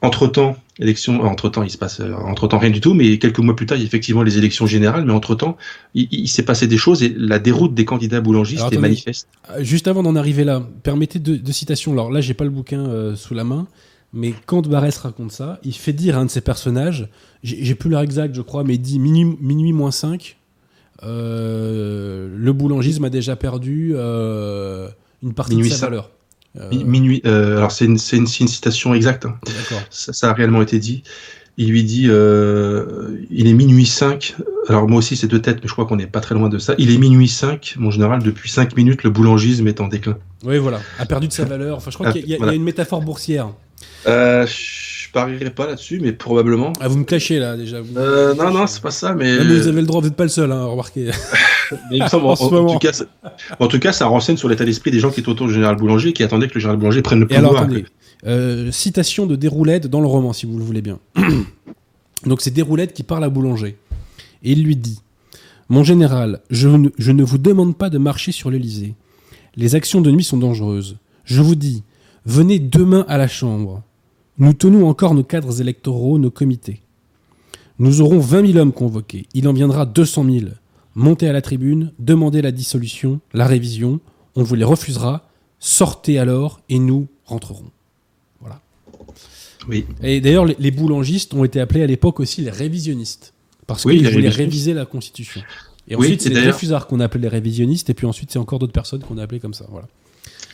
Entre-temps, 0.00 0.56
élection, 0.78 1.22
euh, 1.22 1.26
entre-temps, 1.26 1.62
il 1.62 1.70
se 1.70 1.76
passe, 1.76 2.00
euh, 2.00 2.14
entre-temps, 2.14 2.58
rien 2.58 2.70
du 2.70 2.80
tout, 2.80 2.94
mais 2.94 3.18
quelques 3.18 3.40
mois 3.40 3.54
plus 3.54 3.66
tard, 3.66 3.76
il 3.76 3.80
y 3.80 3.84
a 3.84 3.86
effectivement 3.86 4.22
les 4.22 4.38
élections 4.38 4.66
générales, 4.66 5.04
mais 5.04 5.12
entre-temps, 5.12 5.58
il, 5.92 6.28
s'est 6.28 6.44
passé 6.44 6.66
des 6.66 6.78
choses 6.78 7.02
et 7.02 7.12
la 7.14 7.38
déroute 7.38 7.74
des 7.74 7.84
candidats 7.84 8.22
boulangistes 8.22 8.72
est 8.72 8.78
manifeste. 8.78 9.28
Euh, 9.50 9.62
juste 9.62 9.88
avant 9.88 10.02
d'en 10.02 10.16
arriver 10.16 10.44
là, 10.44 10.62
permettez 10.82 11.18
deux, 11.18 11.52
citations. 11.52 11.92
Alors 11.92 12.10
là, 12.10 12.22
j'ai 12.22 12.34
pas 12.34 12.44
le 12.44 12.50
bouquin 12.50 13.14
sous 13.14 13.34
la 13.34 13.44
main, 13.44 13.66
mais 14.14 14.32
quand 14.46 14.66
Barès 14.66 14.96
raconte 14.96 15.32
ça, 15.32 15.60
il 15.64 15.74
fait 15.74 15.92
dire 15.92 16.16
à 16.16 16.20
un 16.20 16.24
de 16.24 16.30
ses 16.30 16.40
personnages, 16.40 17.08
j'ai 17.42 17.74
plus 17.74 17.90
l'heure 17.90 18.00
exacte, 18.00 18.34
je 18.34 18.40
crois, 18.40 18.64
mais 18.64 18.74
il 18.74 18.80
dit 18.80 18.98
minuit, 18.98 19.36
minuit 19.40 19.72
moins 19.72 19.90
5, 19.90 20.36
euh, 20.36 20.47
le 21.02 22.50
boulangisme 22.52 23.04
a 23.04 23.10
déjà 23.10 23.36
perdu 23.36 23.92
euh, 23.94 24.88
une 25.22 25.34
partie 25.34 25.56
de 25.56 25.64
sa 25.64 25.86
valeur. 25.86 26.10
Euh, 26.58 26.70
minuit. 26.72 27.20
alors 27.24 27.70
c'est 27.70 27.84
une, 27.84 27.98
une, 28.12 28.26
citation 28.26 28.94
exacte. 28.94 29.26
Hein. 29.26 29.38
Ça, 29.90 30.12
ça, 30.12 30.30
a 30.30 30.32
réellement 30.32 30.62
été 30.62 30.78
dit. 30.78 31.02
Il 31.56 31.70
lui 31.70 31.84
dit, 31.84 32.04
il 32.04 33.46
est 33.46 33.52
minuit 33.52 33.86
5. 33.86 34.36
Alors 34.68 34.88
moi 34.88 34.98
aussi 34.98 35.16
c'est 35.16 35.26
deux 35.26 35.42
têtes, 35.42 35.58
mais 35.62 35.68
je 35.68 35.72
crois 35.72 35.86
qu'on 35.86 35.96
n'est 35.96 36.06
pas 36.06 36.20
très 36.20 36.34
loin 36.34 36.48
de 36.48 36.58
ça. 36.58 36.74
Il 36.78 36.92
est 36.92 36.98
minuit 36.98 37.28
5, 37.28 37.74
mon 37.78 37.90
général. 37.90 38.22
Depuis 38.22 38.50
5 38.50 38.76
minutes, 38.76 39.02
le 39.02 39.10
boulangisme 39.10 39.66
est 39.66 39.80
en 39.80 39.88
déclin. 39.88 40.18
Oui, 40.44 40.58
voilà. 40.58 40.80
A 40.98 41.06
perdu 41.06 41.28
de 41.28 41.32
sa 41.32 41.44
valeur. 41.46 41.76
Enfin, 41.76 41.90
je 41.90 41.96
crois 41.96 42.12
qu'il 42.12 42.28
y, 42.28 42.34
a 42.34 42.54
une 42.54 42.64
métaphore 42.64 43.02
boursière. 43.02 43.50
Euh, 44.06 44.46
je 44.46 44.52
parierai 45.12 45.50
pas 45.50 45.66
là-dessus, 45.66 46.00
mais 46.00 46.12
probablement. 46.12 46.72
Ah, 46.80 46.88
vous 46.88 46.98
me 46.98 47.04
cachez 47.04 47.38
là 47.38 47.56
déjà. 47.56 47.78
Euh, 47.96 48.34
non, 48.34 48.50
non, 48.52 48.66
c'est 48.66 48.82
pas 48.82 48.90
ça, 48.90 49.14
mais. 49.14 49.38
vous 49.38 49.68
avez 49.68 49.80
le 49.80 49.86
droit, 49.86 50.00
vous 50.00 50.08
n'êtes 50.08 50.16
pas 50.16 50.24
le 50.24 50.28
seul, 50.28 50.52
hein, 50.52 50.64
remarquez. 50.64 51.10
mais 51.90 52.00
en, 52.00 52.06
en, 52.06 52.36
tout 52.36 52.78
cas, 52.78 52.92
en, 53.58 53.66
tout 53.66 53.78
cas, 53.78 53.92
ça 53.92 54.06
renseigne 54.06 54.36
sur 54.36 54.48
l'état 54.48 54.64
d'esprit 54.64 54.90
des 54.90 55.00
gens 55.00 55.10
qui 55.10 55.20
étaient 55.20 55.28
autour 55.28 55.46
du 55.46 55.54
général 55.54 55.76
Boulanger, 55.76 56.12
qui 56.12 56.22
attendaient 56.22 56.48
que 56.48 56.54
le 56.54 56.60
général 56.60 56.78
Boulanger 56.78 57.02
prenne 57.02 57.20
le 57.20 57.26
pouvoir. 57.26 57.44
Et 57.44 57.46
alors, 57.46 57.60
attendez, 57.60 57.84
euh, 58.26 58.70
citation 58.72 59.26
de 59.26 59.36
Déroulède 59.36 59.86
dans 59.86 60.00
le 60.00 60.06
roman, 60.06 60.32
si 60.32 60.46
vous 60.46 60.58
le 60.58 60.64
voulez 60.64 60.82
bien. 60.82 60.98
Donc, 62.26 62.40
c'est 62.40 62.50
Déroulède 62.50 62.92
qui 62.92 63.02
parle 63.02 63.24
à 63.24 63.28
Boulanger. 63.28 63.76
Et 64.42 64.52
il 64.52 64.64
lui 64.64 64.76
dit 64.76 65.00
Mon 65.68 65.84
général, 65.84 66.40
je 66.50 66.68
ne, 66.68 66.88
je 66.98 67.12
ne 67.12 67.22
vous 67.22 67.38
demande 67.38 67.76
pas 67.76 67.90
de 67.90 67.98
marcher 67.98 68.32
sur 68.32 68.50
l'Elysée. 68.50 68.94
Les 69.56 69.74
actions 69.74 70.00
de 70.00 70.10
nuit 70.10 70.24
sont 70.24 70.36
dangereuses. 70.36 70.96
Je 71.24 71.42
vous 71.42 71.54
dis, 71.54 71.82
venez 72.24 72.58
demain 72.58 73.04
à 73.08 73.18
la 73.18 73.28
Chambre. 73.28 73.82
Nous 74.38 74.52
tenons 74.52 74.88
encore 74.88 75.14
nos 75.14 75.24
cadres 75.24 75.60
électoraux, 75.60 76.18
nos 76.18 76.30
comités. 76.30 76.80
Nous 77.80 78.00
aurons 78.00 78.20
20 78.20 78.46
000 78.52 78.58
hommes 78.58 78.72
convoqués. 78.72 79.26
Il 79.34 79.48
en 79.48 79.52
viendra 79.52 79.84
200 79.84 80.24
000. 80.24 80.46
Montez 80.94 81.28
à 81.28 81.32
la 81.32 81.42
tribune, 81.42 81.92
demandez 81.98 82.42
la 82.42 82.52
dissolution, 82.52 83.20
la 83.32 83.46
révision. 83.46 84.00
On 84.36 84.42
vous 84.44 84.54
les 84.54 84.64
refusera. 84.64 85.28
Sortez 85.58 86.18
alors 86.18 86.60
et 86.68 86.78
nous 86.78 87.08
rentrerons. 87.24 87.70
Voilà. 88.40 88.60
Oui. 89.68 89.86
Et 90.02 90.20
d'ailleurs, 90.20 90.44
les, 90.44 90.70
boulangistes 90.70 91.34
ont 91.34 91.44
été 91.44 91.60
appelés 91.60 91.82
à 91.82 91.86
l'époque 91.86 92.20
aussi 92.20 92.40
les 92.40 92.50
révisionnistes. 92.50 93.34
Parce 93.66 93.82
qu'ils 93.82 94.08
voulaient 94.08 94.28
réviser 94.28 94.72
la 94.72 94.86
Constitution. 94.86 95.42
Et 95.88 95.96
ensuite, 95.96 96.22
c'est 96.22 96.30
les 96.30 96.40
réfusards 96.40 96.86
qu'on 96.86 97.00
a 97.00 97.04
appelé 97.04 97.22
les 97.22 97.28
révisionnistes. 97.28 97.90
Et 97.90 97.94
puis 97.94 98.06
ensuite, 98.06 98.30
c'est 98.30 98.38
encore 98.38 98.60
d'autres 98.60 98.72
personnes 98.72 99.02
qu'on 99.02 99.18
a 99.18 99.22
appelées 99.22 99.40
comme 99.40 99.54
ça. 99.54 99.66
Voilà 99.68 99.88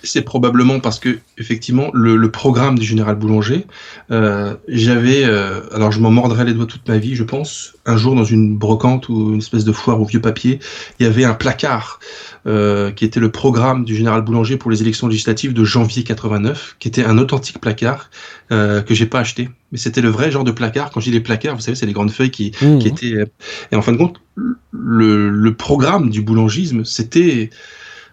c'est 0.05 0.23
probablement 0.23 0.81
parce 0.81 0.99
que 0.99 1.19
effectivement 1.39 1.91
le, 1.93 2.31
programme 2.31 2.79
du 2.79 2.87
général 2.87 3.17
Boulanger, 3.17 3.67
euh, 4.11 4.55
j'avais, 4.69 5.25
euh, 5.25 5.61
alors 5.73 5.93
je 5.93 6.01
m'en 6.01 6.11
mordrai 6.11 6.45
les 6.45 6.53
doigts 6.53 6.67
toute 6.67 6.87
ma 6.89 6.99
vie, 6.99 7.15
je 7.15 7.25
pense. 7.25 7.75
Un 7.87 7.97
jour 7.97 8.15
dans 8.15 8.25
une 8.25 8.57
brocante 8.57 9.09
ou 9.09 9.33
une 9.33 9.39
espèce 9.39 9.65
de 9.65 9.73
foire 9.73 10.01
au 10.01 10.05
vieux 10.05 10.21
papier, 10.21 10.59
il 10.99 11.05
y 11.05 11.09
avait 11.09 11.25
un 11.25 11.35
placard 11.35 12.01
euh, 12.47 12.91
qui 12.91 13.05
était 13.05 13.21
le 13.21 13.31
programme 13.31 13.85
du 13.85 13.95
général 13.97 14.23
Boulanger 14.23 14.57
pour 14.57 14.71
les 14.71 14.83
élections 14.83 15.09
législatives 15.09 15.53
de 15.53 15.65
janvier 15.65 16.03
89, 16.05 16.77
qui 16.79 16.89
était 16.89 17.05
un 17.05 17.19
authentique 17.19 17.61
placard 17.61 18.11
que 18.51 18.95
j'ai 18.95 19.07
pas 19.07 19.19
acheté, 19.19 19.49
mais 19.73 19.79
c'était 19.79 20.01
le 20.01 20.11
vrai 20.11 20.31
genre 20.31 20.45
de 20.45 20.53
placard. 20.53 20.93
Quand 20.93 21.01
je 21.01 21.07
dis 21.07 21.11
les 21.11 21.21
placards, 21.21 21.57
vous 21.57 21.61
savez, 21.61 21.75
c'est 21.75 21.87
les 21.87 21.93
grandes 21.93 22.13
feuilles 22.13 22.31
qui, 22.31 22.53
mmh. 22.63 22.79
qui 22.79 22.87
étaient. 22.87 23.25
Et 23.73 23.77
en 23.77 23.83
fin 23.83 23.91
de 23.91 23.97
compte, 23.97 24.21
le, 24.71 25.29
le 25.29 25.55
programme 25.55 26.11
du 26.11 26.23
boulangisme, 26.23 26.85
c'était 26.85 27.51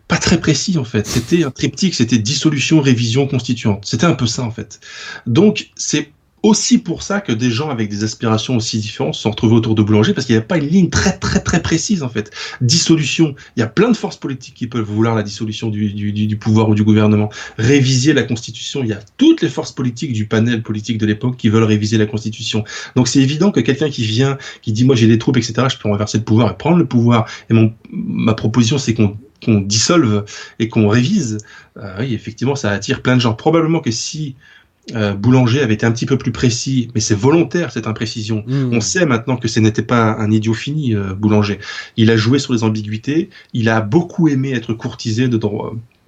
pas 0.07 0.17
très 0.17 0.39
précis 0.39 0.77
en 0.77 0.83
fait. 0.83 1.07
C'était 1.07 1.43
un 1.43 1.51
triptyque, 1.51 1.95
c'était 1.95 2.17
dissolution, 2.17 2.81
révision, 2.81 3.27
constituante. 3.27 3.83
C'était 3.85 4.05
un 4.05 4.13
peu 4.13 4.27
ça 4.27 4.43
en 4.43 4.51
fait. 4.51 4.79
Donc 5.25 5.69
c'est 5.75 6.11
aussi 6.43 6.79
pour 6.79 7.03
ça 7.03 7.21
que 7.21 7.31
des 7.31 7.51
gens 7.51 7.69
avec 7.69 7.89
des 7.89 8.03
aspirations 8.03 8.55
aussi 8.55 8.79
différentes 8.79 9.13
se 9.15 9.21
sont 9.21 9.31
retrouvés 9.31 9.55
autour 9.55 9.75
de 9.75 9.83
Boulanger, 9.83 10.13
parce 10.13 10.25
qu'il 10.25 10.33
n'y 10.33 10.37
avait 10.37 10.47
pas 10.47 10.57
une 10.57 10.67
ligne 10.67 10.89
très 10.89 11.17
très 11.17 11.39
très 11.39 11.61
précise 11.61 12.03
en 12.03 12.09
fait. 12.09 12.31
Dissolution, 12.61 13.35
il 13.55 13.59
y 13.59 13.63
a 13.63 13.67
plein 13.67 13.89
de 13.89 13.97
forces 13.97 14.17
politiques 14.17 14.55
qui 14.55 14.67
peuvent 14.67 14.85
vouloir 14.85 15.15
la 15.15 15.23
dissolution 15.23 15.69
du, 15.69 15.93
du, 15.93 16.11
du 16.11 16.37
pouvoir 16.37 16.69
ou 16.69 16.75
du 16.75 16.83
gouvernement. 16.83 17.29
Réviser 17.57 18.13
la 18.13 18.23
Constitution, 18.23 18.81
il 18.83 18.89
y 18.89 18.93
a 18.93 18.99
toutes 19.17 19.41
les 19.41 19.49
forces 19.49 19.71
politiques 19.71 20.13
du 20.13 20.25
panel 20.25 20.63
politique 20.63 20.97
de 20.97 21.05
l'époque 21.05 21.37
qui 21.37 21.49
veulent 21.49 21.63
réviser 21.63 21.97
la 21.97 22.05
Constitution. 22.05 22.63
Donc 22.95 23.07
c'est 23.07 23.19
évident 23.19 23.51
que 23.51 23.59
quelqu'un 23.59 23.89
qui 23.89 24.03
vient, 24.03 24.37
qui 24.61 24.71
dit 24.71 24.83
moi 24.83 24.95
j'ai 24.95 25.07
des 25.07 25.19
troupes, 25.19 25.37
etc., 25.37 25.67
je 25.69 25.77
peux 25.77 25.89
renverser 25.89 26.17
le 26.17 26.23
pouvoir 26.23 26.51
et 26.51 26.57
prendre 26.57 26.77
le 26.77 26.85
pouvoir. 26.85 27.27
Et 27.49 27.53
mon, 27.53 27.73
ma 27.91 28.33
proposition 28.33 28.77
c'est 28.77 28.93
qu'on 28.93 29.15
qu'on 29.43 29.61
dissolve 29.61 30.25
et 30.59 30.67
qu'on 30.67 30.87
révise, 30.87 31.37
euh, 31.77 31.97
oui, 31.99 32.13
effectivement, 32.13 32.55
ça 32.55 32.71
attire 32.71 33.01
plein 33.01 33.15
de 33.15 33.21
gens. 33.21 33.33
Probablement 33.33 33.79
que 33.79 33.91
si 33.91 34.35
euh, 34.95 35.13
Boulanger 35.13 35.61
avait 35.61 35.75
été 35.75 35.85
un 35.85 35.91
petit 35.91 36.05
peu 36.05 36.17
plus 36.17 36.31
précis, 36.31 36.89
mais 36.95 37.01
c'est 37.01 37.15
volontaire 37.15 37.71
cette 37.71 37.87
imprécision. 37.87 38.43
Mmh. 38.47 38.73
On 38.73 38.81
sait 38.81 39.05
maintenant 39.05 39.37
que 39.37 39.47
ce 39.47 39.59
n'était 39.59 39.83
pas 39.83 40.15
un 40.17 40.31
idiot 40.31 40.53
fini, 40.53 40.95
euh, 40.95 41.13
Boulanger. 41.13 41.59
Il 41.97 42.09
a 42.09 42.17
joué 42.17 42.39
sur 42.39 42.53
les 42.53 42.63
ambiguïtés, 42.63 43.29
il 43.53 43.69
a 43.69 43.81
beaucoup 43.81 44.27
aimé 44.27 44.53
être 44.53 44.73
courtisé 44.73 45.27
de, 45.27 45.39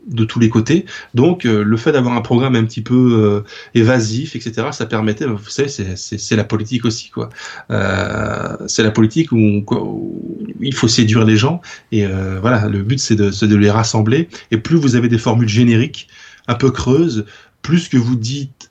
de 0.08 0.26
tous 0.26 0.40
les 0.40 0.50
côtés. 0.50 0.86
Donc 1.14 1.46
euh, 1.46 1.64
le 1.64 1.78
fait 1.78 1.92
d'avoir 1.92 2.16
un 2.16 2.22
programme 2.22 2.56
un 2.56 2.64
petit 2.64 2.82
peu 2.82 3.44
évasif, 3.74 4.36
etc., 4.36 4.68
ça 4.72 4.86
permettait, 4.86 5.26
vous 5.26 5.50
savez, 5.50 5.70
c'est 5.70 6.36
la 6.36 6.44
politique 6.44 6.86
aussi, 6.86 7.10
quoi. 7.10 7.30
c'est 7.70 8.84
la 8.84 8.92
politique 8.92 9.32
où, 9.32 9.38
où, 9.38 10.48
il 10.62 10.74
faut 10.74 10.88
séduire 10.88 11.26
les 11.26 11.38
gens, 11.38 11.62
et 11.92 12.06
voilà, 12.42 12.68
le 12.68 12.84
but 12.84 13.00
c'est 13.00 13.16
de, 13.16 13.30
de 13.30 13.56
les 13.56 13.70
rassembler. 13.70 14.30
Et 14.52 14.58
plus 14.58 14.78
vous 14.78 14.96
avez 14.96 15.08
des 15.08 15.18
formules 15.18 15.50
génériques, 15.50 16.08
un 16.48 16.56
peu 16.56 16.72
creuses, 16.72 17.26
plus 17.62 17.88
que 17.88 17.98
vous 17.98 18.16
dites 18.16 18.70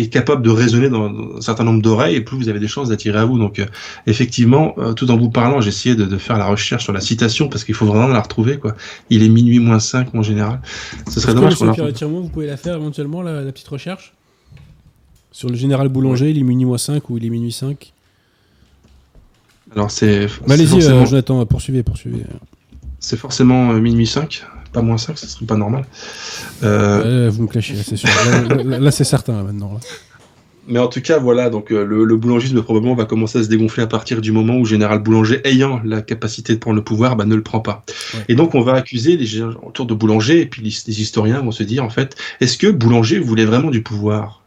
est, 0.00 0.08
capable 0.08 0.42
de 0.42 0.50
résonner 0.50 0.88
dans, 0.88 1.36
un 1.36 1.40
certain 1.40 1.64
nombre 1.64 1.82
d'oreilles, 1.82 2.16
et 2.16 2.20
plus 2.20 2.36
vous 2.36 2.48
avez 2.48 2.58
des 2.58 2.68
chances 2.68 2.88
d'attirer 2.88 3.18
à 3.18 3.24
vous. 3.24 3.38
Donc, 3.38 3.58
euh, 3.58 3.66
effectivement, 4.06 4.74
euh, 4.78 4.92
tout 4.92 5.10
en 5.10 5.16
vous 5.16 5.30
parlant, 5.30 5.60
j'ai 5.60 5.68
essayé 5.68 5.94
de, 5.94 6.16
faire 6.18 6.38
la 6.38 6.46
recherche 6.46 6.84
sur 6.84 6.92
la 6.92 7.00
citation, 7.00 7.48
parce 7.48 7.64
qu'il 7.64 7.74
faut 7.74 7.86
vraiment 7.86 8.08
la 8.08 8.20
retrouver. 8.20 8.58
Quoi. 8.58 8.74
Il 9.10 9.22
est 9.22 9.28
minuit 9.28 9.58
moins 9.58 9.78
5 9.78 10.14
en 10.14 10.22
général. 10.22 10.60
Ce 11.08 11.20
serait 11.20 11.34
dommage 11.34 11.56
qu'on 11.56 11.72
Vous 11.72 12.28
pouvez 12.28 12.46
la 12.46 12.56
faire 12.56 12.76
éventuellement, 12.76 13.22
la, 13.22 13.50
petite 13.52 13.68
recherche? 13.68 14.14
Sur 15.32 15.48
le 15.48 15.56
général 15.56 15.88
Boulanger, 15.88 16.30
il 16.30 16.38
est 16.38 16.42
minuit 16.42 16.64
moins 16.64 16.78
5 16.78 17.08
ou 17.10 17.18
il 17.18 17.24
est 17.24 17.30
minuit 17.30 17.52
5 17.52 17.92
Alors, 19.74 19.90
c'est. 19.90 20.26
Allez-y, 20.48 20.66
forcément... 20.66 21.06
Jonathan, 21.06 21.46
poursuivez, 21.46 21.82
poursuivez. 21.82 22.24
C'est 22.98 23.16
forcément 23.16 23.70
euh, 23.70 23.80
minuit 23.80 24.06
5 24.06 24.44
pas 24.72 24.82
moins 24.82 24.98
5, 24.98 25.18
ce 25.18 25.26
serait 25.26 25.46
pas 25.46 25.56
normal. 25.56 25.84
Euh... 26.62 27.30
vous 27.32 27.42
me 27.42 27.48
clashez, 27.48 27.76
c'est 27.76 27.96
sûr. 27.96 28.08
là, 28.64 28.90
c'est 28.90 29.04
certain, 29.04 29.42
maintenant. 29.42 29.78
Mais 30.68 30.78
en 30.78 30.86
tout 30.86 31.00
cas, 31.00 31.18
voilà, 31.18 31.50
donc 31.50 31.72
euh, 31.72 31.84
le, 31.84 32.04
le, 32.04 32.16
boulangisme 32.16 32.62
probablement 32.62 32.94
va 32.94 33.04
commencer 33.04 33.38
à 33.38 33.42
se 33.42 33.48
dégonfler 33.48 33.82
à 33.82 33.86
partir 33.88 34.20
du 34.20 34.30
moment 34.30 34.56
où 34.56 34.64
Général 34.64 35.00
Boulanger, 35.00 35.40
ayant 35.44 35.80
la 35.84 36.00
capacité 36.00 36.54
de 36.54 36.58
prendre 36.58 36.76
le 36.76 36.84
pouvoir, 36.84 37.16
bah, 37.16 37.24
ne 37.24 37.34
le 37.34 37.42
prend 37.42 37.60
pas. 37.60 37.84
Et 38.28 38.36
donc 38.36 38.54
on 38.54 38.60
va 38.60 38.74
accuser 38.74 39.16
les 39.16 39.26
gens 39.26 39.54
autour 39.62 39.86
de 39.86 39.94
Boulanger, 39.94 40.42
et 40.42 40.46
puis 40.46 40.62
les, 40.62 40.70
les 40.86 41.00
historiens 41.00 41.40
vont 41.40 41.50
se 41.50 41.64
dire, 41.64 41.82
en 41.82 41.90
fait, 41.90 42.14
est-ce 42.40 42.56
que 42.56 42.68
Boulanger 42.68 43.18
voulait 43.18 43.46
vraiment 43.46 43.70
du 43.70 43.82
pouvoir? 43.82 44.39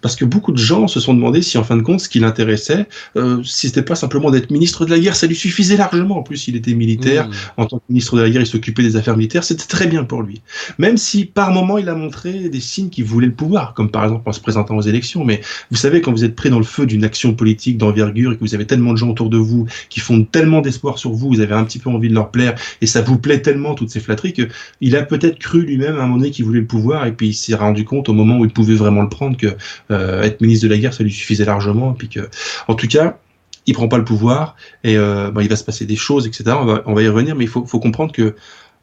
Parce 0.00 0.16
que 0.16 0.24
beaucoup 0.24 0.52
de 0.52 0.58
gens 0.58 0.88
se 0.88 1.00
sont 1.00 1.14
demandé 1.14 1.42
si 1.42 1.58
en 1.58 1.64
fin 1.64 1.76
de 1.76 1.82
compte 1.82 2.00
ce 2.00 2.08
qui 2.08 2.20
l'intéressait, 2.20 2.86
euh, 3.16 3.42
si 3.42 3.68
c'était 3.68 3.82
pas 3.82 3.94
simplement 3.94 4.30
d'être 4.30 4.50
ministre 4.50 4.84
de 4.84 4.90
la 4.90 4.98
guerre, 4.98 5.16
ça 5.16 5.26
lui 5.26 5.36
suffisait 5.36 5.76
largement. 5.76 6.18
En 6.18 6.22
plus, 6.22 6.48
il 6.48 6.56
était 6.56 6.74
militaire. 6.74 7.28
Mmh. 7.28 7.32
En 7.56 7.66
tant 7.66 7.78
que 7.78 7.84
ministre 7.88 8.16
de 8.16 8.22
la 8.22 8.30
guerre, 8.30 8.42
il 8.42 8.46
s'occupait 8.46 8.82
des 8.82 8.96
affaires 8.96 9.16
militaires. 9.16 9.44
C'était 9.44 9.66
très 9.66 9.86
bien 9.86 10.04
pour 10.04 10.22
lui. 10.22 10.40
Même 10.78 10.96
si 10.96 11.24
par 11.24 11.52
moment 11.52 11.78
il 11.78 11.88
a 11.88 11.94
montré 11.94 12.48
des 12.48 12.60
signes 12.60 12.90
qu'il 12.90 13.04
voulait 13.04 13.26
le 13.26 13.32
pouvoir, 13.32 13.74
comme 13.74 13.90
par 13.90 14.04
exemple 14.04 14.28
en 14.28 14.32
se 14.32 14.40
présentant 14.40 14.76
aux 14.76 14.82
élections. 14.82 15.24
Mais 15.24 15.40
vous 15.70 15.76
savez, 15.76 16.00
quand 16.00 16.12
vous 16.12 16.24
êtes 16.24 16.36
pris 16.36 16.50
dans 16.50 16.58
le 16.58 16.64
feu 16.64 16.86
d'une 16.86 17.04
action 17.04 17.34
politique 17.34 17.78
d'envergure 17.78 18.32
et 18.32 18.36
que 18.36 18.40
vous 18.40 18.54
avez 18.54 18.66
tellement 18.66 18.92
de 18.92 18.96
gens 18.96 19.10
autour 19.10 19.30
de 19.30 19.38
vous 19.38 19.66
qui 19.88 20.00
font 20.00 20.24
tellement 20.24 20.60
d'espoir 20.60 20.98
sur 20.98 21.12
vous, 21.12 21.28
vous 21.28 21.40
avez 21.40 21.54
un 21.54 21.64
petit 21.64 21.78
peu 21.78 21.90
envie 21.90 22.08
de 22.08 22.14
leur 22.14 22.30
plaire 22.30 22.54
et 22.80 22.86
ça 22.86 23.02
vous 23.02 23.18
plaît 23.18 23.42
tellement 23.42 23.74
toutes 23.74 23.90
ces 23.90 24.00
flatteries 24.00 24.32
que 24.32 24.48
il 24.80 24.96
a 24.96 25.02
peut-être 25.02 25.38
cru 25.38 25.62
lui-même 25.62 25.96
à 25.96 26.02
un 26.02 26.06
moment 26.06 26.16
donné 26.18 26.30
qu'il 26.30 26.44
voulait 26.44 26.60
le 26.60 26.66
pouvoir 26.66 27.06
et 27.06 27.12
puis 27.12 27.28
il 27.28 27.34
s'est 27.34 27.54
rendu 27.54 27.84
compte 27.84 28.08
au 28.08 28.12
moment 28.12 28.38
où 28.38 28.44
il 28.44 28.50
pouvait 28.50 28.74
vraiment 28.74 29.02
le 29.02 29.08
prendre 29.08 29.36
que 29.36 29.56
être 29.90 30.40
ministre 30.40 30.66
de 30.66 30.72
la 30.72 30.78
guerre, 30.78 30.94
ça 30.94 31.02
lui 31.02 31.12
suffisait 31.12 31.44
largement. 31.44 31.92
puis 31.92 32.08
que, 32.08 32.28
en 32.68 32.74
tout 32.74 32.88
cas, 32.88 33.18
il 33.66 33.74
prend 33.74 33.88
pas 33.88 33.98
le 33.98 34.04
pouvoir 34.04 34.56
et 34.84 34.96
euh, 34.96 35.30
il 35.40 35.48
va 35.48 35.56
se 35.56 35.64
passer 35.64 35.86
des 35.86 35.96
choses, 35.96 36.26
etc. 36.26 36.56
On 36.86 36.94
va, 36.94 37.02
y 37.02 37.08
revenir, 37.08 37.36
mais 37.36 37.44
il 37.44 37.50
faut, 37.50 37.62
comprendre 37.62 38.12
que 38.12 38.34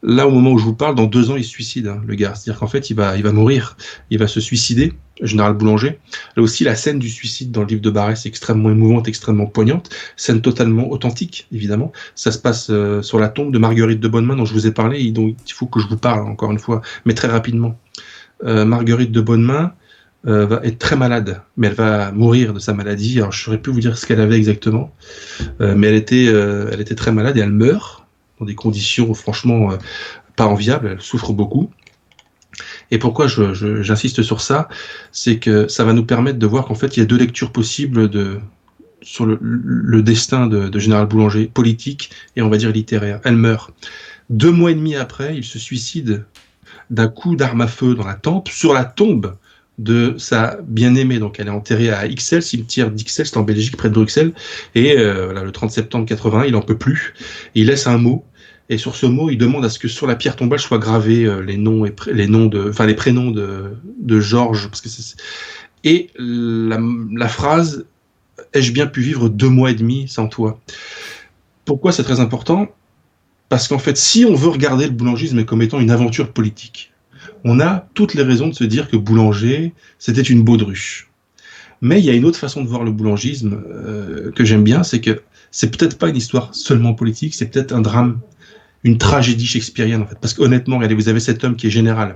là, 0.03 0.27
au 0.27 0.31
moment 0.31 0.51
où 0.51 0.57
je 0.57 0.63
vous 0.63 0.75
parle, 0.75 0.95
dans 0.95 1.05
deux 1.05 1.29
ans, 1.29 1.35
il 1.35 1.43
se 1.43 1.49
suicide, 1.49 1.87
hein, 1.87 2.01
le 2.05 2.15
gars. 2.15 2.35
C'est-à-dire 2.35 2.59
qu'en 2.59 2.67
fait, 2.67 2.89
il 2.89 2.95
va, 2.95 3.17
il 3.17 3.23
va 3.23 3.31
mourir, 3.31 3.77
il 4.09 4.19
va 4.19 4.27
se 4.27 4.39
suicider. 4.39 4.93
Général 5.19 5.53
Boulanger. 5.53 5.97
Là 6.35 6.43
aussi, 6.43 6.63
la 6.63 6.75
scène 6.75 6.99
du 6.99 7.09
suicide 7.09 7.51
dans 7.51 7.61
le 7.61 7.67
livre 7.67 7.81
de 7.81 7.89
Barrès 7.89 8.23
est 8.23 8.29
extrêmement 8.29 8.69
émouvante, 8.69 9.07
extrêmement 9.07 9.47
poignante. 9.47 9.89
Scène 10.15 10.41
totalement 10.41 10.91
authentique, 10.91 11.47
évidemment. 11.51 11.91
Ça 12.13 12.31
se 12.31 12.37
passe 12.37 12.67
euh, 12.69 13.01
sur 13.01 13.17
la 13.17 13.27
tombe 13.27 13.51
de 13.51 13.57
Marguerite 13.57 13.99
de 13.99 14.07
Bonnemain 14.07 14.35
dont 14.35 14.45
je 14.45 14.53
vous 14.53 14.67
ai 14.67 14.71
parlé 14.71 15.01
et 15.01 15.11
dont 15.11 15.27
il 15.27 15.53
faut 15.53 15.65
que 15.65 15.79
je 15.79 15.87
vous 15.87 15.97
parle 15.97 16.27
encore 16.27 16.51
une 16.51 16.59
fois, 16.59 16.83
mais 17.05 17.15
très 17.15 17.29
rapidement. 17.29 17.79
Euh, 18.43 18.63
Marguerite 18.63 19.11
de 19.11 19.21
Bonnemain, 19.21 19.73
euh, 20.27 20.45
va 20.45 20.59
être 20.63 20.77
très 20.77 20.97
malade, 20.97 21.41
mais 21.55 21.67
elle 21.67 21.73
va 21.73 22.11
mourir 22.11 22.53
de 22.53 22.59
sa 22.59 22.73
maladie. 22.73 23.17
Alors 23.19 23.31
je 23.31 23.41
saurais 23.41 23.59
plus 23.59 23.71
vous 23.71 23.79
dire 23.79 23.97
ce 23.97 24.05
qu'elle 24.05 24.19
avait 24.19 24.35
exactement, 24.35 24.93
euh, 25.61 25.73
mais 25.75 25.87
elle 25.87 25.95
était, 25.95 26.27
euh, 26.27 26.69
elle 26.71 26.81
était 26.81 26.95
très 26.95 27.13
malade 27.13 27.37
et 27.37 27.39
elle 27.39 27.51
meurt 27.51 28.05
dans 28.39 28.45
des 28.45 28.55
conditions 28.55 29.13
franchement 29.13 29.69
pas 30.35 30.45
enviables. 30.45 30.89
Elle 30.91 31.01
souffre 31.01 31.31
beaucoup. 31.31 31.69
Et 32.91 32.97
pourquoi 32.97 33.27
j'insiste 33.27 34.21
sur 34.21 34.41
ça, 34.41 34.67
c'est 35.11 35.37
que 35.37 35.67
ça 35.67 35.85
va 35.85 35.93
nous 35.93 36.05
permettre 36.05 36.39
de 36.39 36.47
voir 36.47 36.65
qu'en 36.65 36.75
fait 36.75 36.97
il 36.97 36.99
y 36.99 37.03
a 37.03 37.05
deux 37.05 37.17
lectures 37.17 37.51
possibles 37.51 38.09
de 38.09 38.39
sur 39.01 39.25
le, 39.25 40.01
destin 40.01 40.47
de, 40.47 40.67
de 40.67 40.79
Général 40.79 41.05
Boulanger, 41.05 41.45
politique 41.45 42.09
et 42.35 42.41
on 42.41 42.49
va 42.49 42.57
dire 42.57 42.71
littéraire. 42.71 43.21
Elle 43.23 43.37
meurt. 43.37 43.71
Deux 44.29 44.51
mois 44.51 44.71
et 44.71 44.75
demi 44.75 44.95
après, 44.95 45.37
il 45.37 45.45
se 45.45 45.57
suicide 45.57 46.25
d'un 46.89 47.07
coup 47.07 47.35
d'arme 47.35 47.61
à 47.61 47.67
feu 47.67 47.95
dans 47.95 48.05
la 48.05 48.15
tempe, 48.15 48.49
sur 48.49 48.73
la 48.73 48.83
tombe 48.83 49.35
de 49.77 50.15
sa 50.17 50.57
bien-aimée. 50.67 51.19
Donc 51.19 51.39
elle 51.39 51.47
est 51.47 51.51
enterrée 51.51 51.89
à 51.89 52.05
Ixelles, 52.07 52.43
cimetière 52.43 52.91
d'Ixelles, 52.91 53.27
en 53.35 53.43
Belgique, 53.43 53.77
près 53.77 53.89
de 53.89 53.93
Bruxelles. 53.93 54.33
Et 54.75 54.97
euh, 54.97 55.43
le 55.43 55.51
30 55.51 55.71
septembre 55.71 56.05
80, 56.05 56.45
il 56.45 56.55
en 56.55 56.61
peut 56.61 56.77
plus. 56.77 57.13
il 57.55 57.67
laisse 57.67 57.87
un 57.87 57.97
mot. 57.97 58.25
Et 58.69 58.77
sur 58.77 58.95
ce 58.95 59.05
mot, 59.05 59.29
il 59.29 59.37
demande 59.37 59.63
à 59.63 59.69
ce 59.69 59.79
que 59.79 59.87
sur 59.87 60.07
la 60.07 60.15
pierre 60.15 60.35
tombale 60.35 60.59
soient 60.59 60.77
gravés 60.77 61.23
euh, 61.23 61.39
les 61.39 61.55
noms 61.55 61.85
et 61.85 61.95
les 62.11 62.27
noms 62.27 62.47
de, 62.47 62.69
enfin 62.69 62.85
les 62.85 62.95
prénoms 62.95 63.31
de, 63.31 64.19
Georges. 64.19 64.67
Parce 64.69 64.81
que 64.81 64.89
et 65.83 66.09
la 66.17 67.27
phrase 67.29 67.85
ai-je 68.53 68.71
bien 68.71 68.87
pu 68.87 69.01
vivre 69.01 69.29
deux 69.29 69.49
mois 69.49 69.71
et 69.71 69.75
demi 69.75 70.07
sans 70.07 70.27
toi? 70.27 70.59
Pourquoi 71.65 71.91
c'est 71.91 72.03
très 72.03 72.19
important? 72.19 72.67
Parce 73.49 73.67
qu'en 73.67 73.79
fait, 73.79 73.95
si 73.95 74.25
on 74.25 74.33
veut 74.33 74.49
regarder 74.49 74.85
le 74.85 74.91
boulangisme 74.91 75.45
comme 75.45 75.61
étant 75.61 75.79
une 75.79 75.91
aventure 75.91 76.33
politique, 76.33 76.91
on 77.43 77.59
a 77.59 77.87
toutes 77.93 78.13
les 78.13 78.23
raisons 78.23 78.47
de 78.47 78.53
se 78.53 78.63
dire 78.63 78.89
que 78.89 78.97
Boulanger, 78.97 79.73
c'était 79.99 80.21
une 80.21 80.43
baudruche. 80.43 81.07
Mais 81.81 81.99
il 81.99 82.05
y 82.05 82.09
a 82.09 82.13
une 82.13 82.25
autre 82.25 82.39
façon 82.39 82.63
de 82.63 82.67
voir 82.67 82.83
le 82.83 82.91
boulangisme 82.91 83.61
euh, 83.69 84.31
que 84.31 84.43
j'aime 84.43 84.63
bien, 84.63 84.83
c'est 84.83 85.01
que 85.01 85.21
c'est 85.51 85.75
peut-être 85.75 85.97
pas 85.97 86.09
une 86.09 86.15
histoire 86.15 86.53
seulement 86.53 86.93
politique, 86.93 87.35
c'est 87.35 87.47
peut-être 87.47 87.73
un 87.73 87.81
drame, 87.81 88.19
une 88.83 88.97
tragédie 88.97 89.45
shakespearienne 89.45 90.01
en 90.01 90.07
fait. 90.07 90.17
Parce 90.19 90.33
qu'honnêtement, 90.33 90.77
regardez, 90.77 90.95
vous 90.95 91.09
avez 91.09 91.19
cet 91.19 91.43
homme 91.43 91.55
qui 91.55 91.67
est 91.67 91.71
général, 91.71 92.15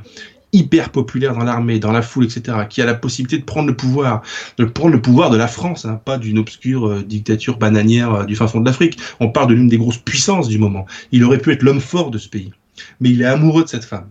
hyper 0.54 0.90
populaire 0.90 1.34
dans 1.34 1.44
l'armée, 1.44 1.80
dans 1.80 1.92
la 1.92 2.02
foule, 2.02 2.26
etc., 2.26 2.58
qui 2.70 2.82
a 2.82 2.86
la 2.86 2.94
possibilité 2.94 3.38
de 3.38 3.46
prendre 3.46 3.70
le 3.70 3.76
pouvoir, 3.76 4.22
de 4.58 4.66
prendre 4.66 4.94
le 4.94 5.02
pouvoir 5.02 5.30
de 5.30 5.38
la 5.38 5.48
France, 5.48 5.86
hein, 5.86 6.02
pas 6.04 6.18
d'une 6.18 6.40
obscure 6.40 6.88
euh, 6.88 7.04
dictature 7.04 7.58
bananière 7.58 8.14
euh, 8.14 8.26
du 8.26 8.36
fin 8.36 8.48
fond 8.48 8.60
de 8.60 8.66
l'Afrique. 8.66 9.00
On 9.20 9.30
parle 9.30 9.50
de 9.50 9.54
l'une 9.54 9.70
des 9.70 9.78
grosses 9.78 10.00
puissances 10.00 10.48
du 10.48 10.58
moment. 10.58 10.86
Il 11.12 11.24
aurait 11.24 11.38
pu 11.38 11.52
être 11.52 11.64
l'homme 11.64 11.80
fort 11.80 12.12
de 12.12 12.18
ce 12.18 12.28
pays. 12.28 12.52
Mais 13.00 13.12
il 13.12 13.22
est 13.22 13.26
amoureux 13.26 13.64
de 13.64 13.70
cette 13.70 13.86
femme. 13.86 14.08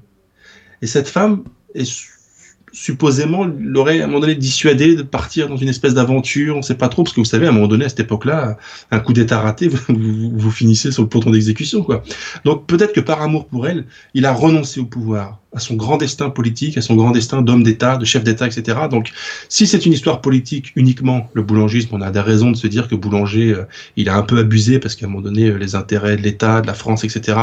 Et 0.83 0.87
cette 0.87 1.09
femme 1.09 1.45
est 1.75 1.85
supposément 2.73 3.45
l'aurait 3.45 4.01
à 4.01 4.05
un 4.05 4.07
moment 4.07 4.21
donné 4.21 4.35
dissuadé 4.35 4.95
de 4.95 5.03
partir 5.03 5.49
dans 5.49 5.57
une 5.57 5.69
espèce 5.69 5.95
d'aventure, 5.95 6.55
on 6.55 6.59
ne 6.59 6.63
sait 6.65 6.77
pas 6.77 6.89
trop, 6.89 7.03
parce 7.03 7.15
que 7.15 7.21
vous 7.21 7.25
savez, 7.25 7.47
à 7.47 7.51
un 7.51 7.53
moment 7.53 7.67
donné, 7.67 7.85
à 7.85 7.89
cette 7.89 8.01
époque-là, 8.01 8.57
un 8.91 9.01
coup 9.01 9.13
d'état 9.13 9.41
raté, 9.41 9.69
vous, 9.89 10.31
vous, 10.35 10.51
finissez 10.51 10.93
sur 10.93 11.03
le 11.03 11.09
ponton 11.09 11.31
d'exécution, 11.31 11.83
quoi. 11.83 12.03
Donc 12.45 12.67
peut-être 12.67 12.93
que 12.93 13.01
par 13.01 13.23
amour 13.23 13.47
pour 13.47 13.67
elle, 13.67 13.87
il 14.15 14.27
a 14.27 14.33
renoncé 14.33 14.81
au 14.81 14.85
pouvoir, 14.85 15.41
à 15.53 15.59
son 15.59 15.75
grand 15.75 15.97
destin 15.97 16.31
politique, 16.31 16.79
à 16.79 16.81
son 16.81 16.95
grand 16.95 17.11
destin 17.11 17.43
d'homme 17.43 17.65
d'État, 17.65 17.97
de 17.97 18.05
chef 18.05 18.23
d'État, 18.23 18.47
etc. 18.47 18.79
Donc 18.91 19.11
si 19.49 19.67
c'est 19.67 19.85
une 19.85 19.93
histoire 19.93 20.21
politique 20.21 20.73
uniquement, 20.77 21.29
le 21.35 21.43
boulangisme, 21.43 21.89
on 21.93 22.01
a 22.01 22.11
des 22.11 22.21
raisons 22.21 22.53
de 22.53 22.57
se 22.57 22.69
dire 22.69 22.87
que 22.87 22.95
Boulanger, 22.95 23.53
euh, 23.53 23.65
il 23.97 24.09
a 24.09 24.17
un 24.17 24.23
peu 24.23 24.39
abusé, 24.39 24.79
parce 24.79 24.95
qu'à 24.95 25.07
un 25.07 25.09
moment 25.09 25.23
donné, 25.23 25.49
euh, 25.49 25.57
les 25.57 25.75
intérêts 25.75 26.17
de 26.17 26.23
l'État, 26.23 26.61
de 26.61 26.67
la 26.67 26.75
France, 26.75 27.03
etc., 27.05 27.39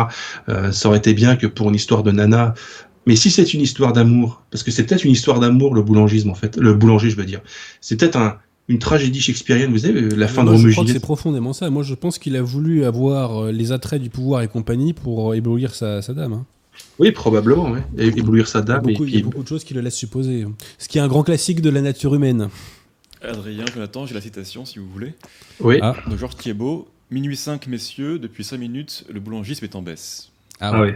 euh, 0.47 0.71
ça 0.71 0.87
aurait 0.87 0.99
été 0.99 1.13
bien 1.13 1.35
que 1.35 1.47
pour 1.47 1.67
une 1.67 1.75
histoire 1.75 2.03
de 2.03 2.11
nana, 2.11 2.53
mais 3.07 3.15
si 3.15 3.31
c'est 3.31 3.53
une 3.53 3.61
histoire 3.61 3.93
d'amour, 3.93 4.43
parce 4.51 4.63
que 4.63 4.69
c'est 4.69 4.85
peut-être 4.85 5.05
une 5.05 5.13
histoire 5.13 5.39
d'amour, 5.39 5.73
le 5.73 5.81
boulangisme, 5.81 6.29
en 6.29 6.35
fait, 6.35 6.57
le 6.57 6.73
boulanger, 6.73 7.09
je 7.09 7.15
veux 7.15 7.25
dire, 7.25 7.39
c'est 7.79 7.97
peut-être 7.97 8.17
un, 8.17 8.37
une 8.67 8.79
tragédie 8.79 9.21
shakespearienne, 9.21 9.71
vous 9.71 9.79
savez, 9.79 10.01
la 10.01 10.27
fin 10.27 10.43
de 10.43 10.49
Roméo 10.49 10.83
que 10.83 10.91
c'est 10.91 10.99
profondément 10.99 11.53
ça. 11.53 11.69
Moi, 11.69 11.83
je 11.83 11.93
pense 11.93 12.19
qu'il 12.19 12.35
a 12.35 12.41
voulu 12.41 12.83
avoir 12.83 13.45
euh, 13.45 13.51
les 13.53 13.71
attraits 13.71 14.01
du 14.01 14.09
pouvoir 14.09 14.41
et 14.41 14.49
compagnie 14.49 14.91
pour 14.91 15.31
euh, 15.31 15.35
éblouir 15.35 15.73
sa, 15.73 16.01
dame. 16.01 16.33
Hein. 16.33 16.45
Oui, 16.99 17.13
probablement, 17.13 17.71
ouais. 17.71 17.81
éblouir 17.97 18.49
sa 18.49 18.61
dame. 18.61 18.81
Il 18.83 18.91
y 18.91 18.93
a 18.93 18.93
beaucoup, 18.93 19.07
il 19.07 19.15
y 19.15 19.19
a 19.19 19.23
beaucoup 19.23 19.43
de 19.43 19.47
choses 19.47 19.63
qui 19.63 19.73
le 19.73 19.79
laissent 19.79 19.95
supposer. 19.95 20.45
Ce 20.77 20.89
qui 20.89 20.97
est 20.97 21.01
un 21.01 21.07
grand 21.07 21.23
classique 21.23 21.61
de 21.61 21.69
la 21.69 21.79
nature 21.79 22.13
humaine. 22.13 22.49
Adrien, 23.21 23.65
Jonathan, 23.73 24.05
j'ai 24.05 24.15
la 24.15 24.21
citation 24.21 24.65
si 24.65 24.79
vous 24.79 24.89
voulez. 24.89 25.13
Oui. 25.61 25.79
Ah. 25.81 25.95
De 26.11 26.17
Georges 26.17 26.35
Thiebaud. 26.35 26.89
Minuit 27.09 27.37
5, 27.37 27.67
messieurs, 27.67 28.19
depuis 28.19 28.43
5 28.43 28.57
minutes, 28.57 29.05
le 29.09 29.21
boulangisme 29.21 29.63
est 29.63 29.75
en 29.75 29.81
baisse. 29.81 30.29
Ah, 30.59 30.71
ah 30.73 30.81
oui. 30.81 30.91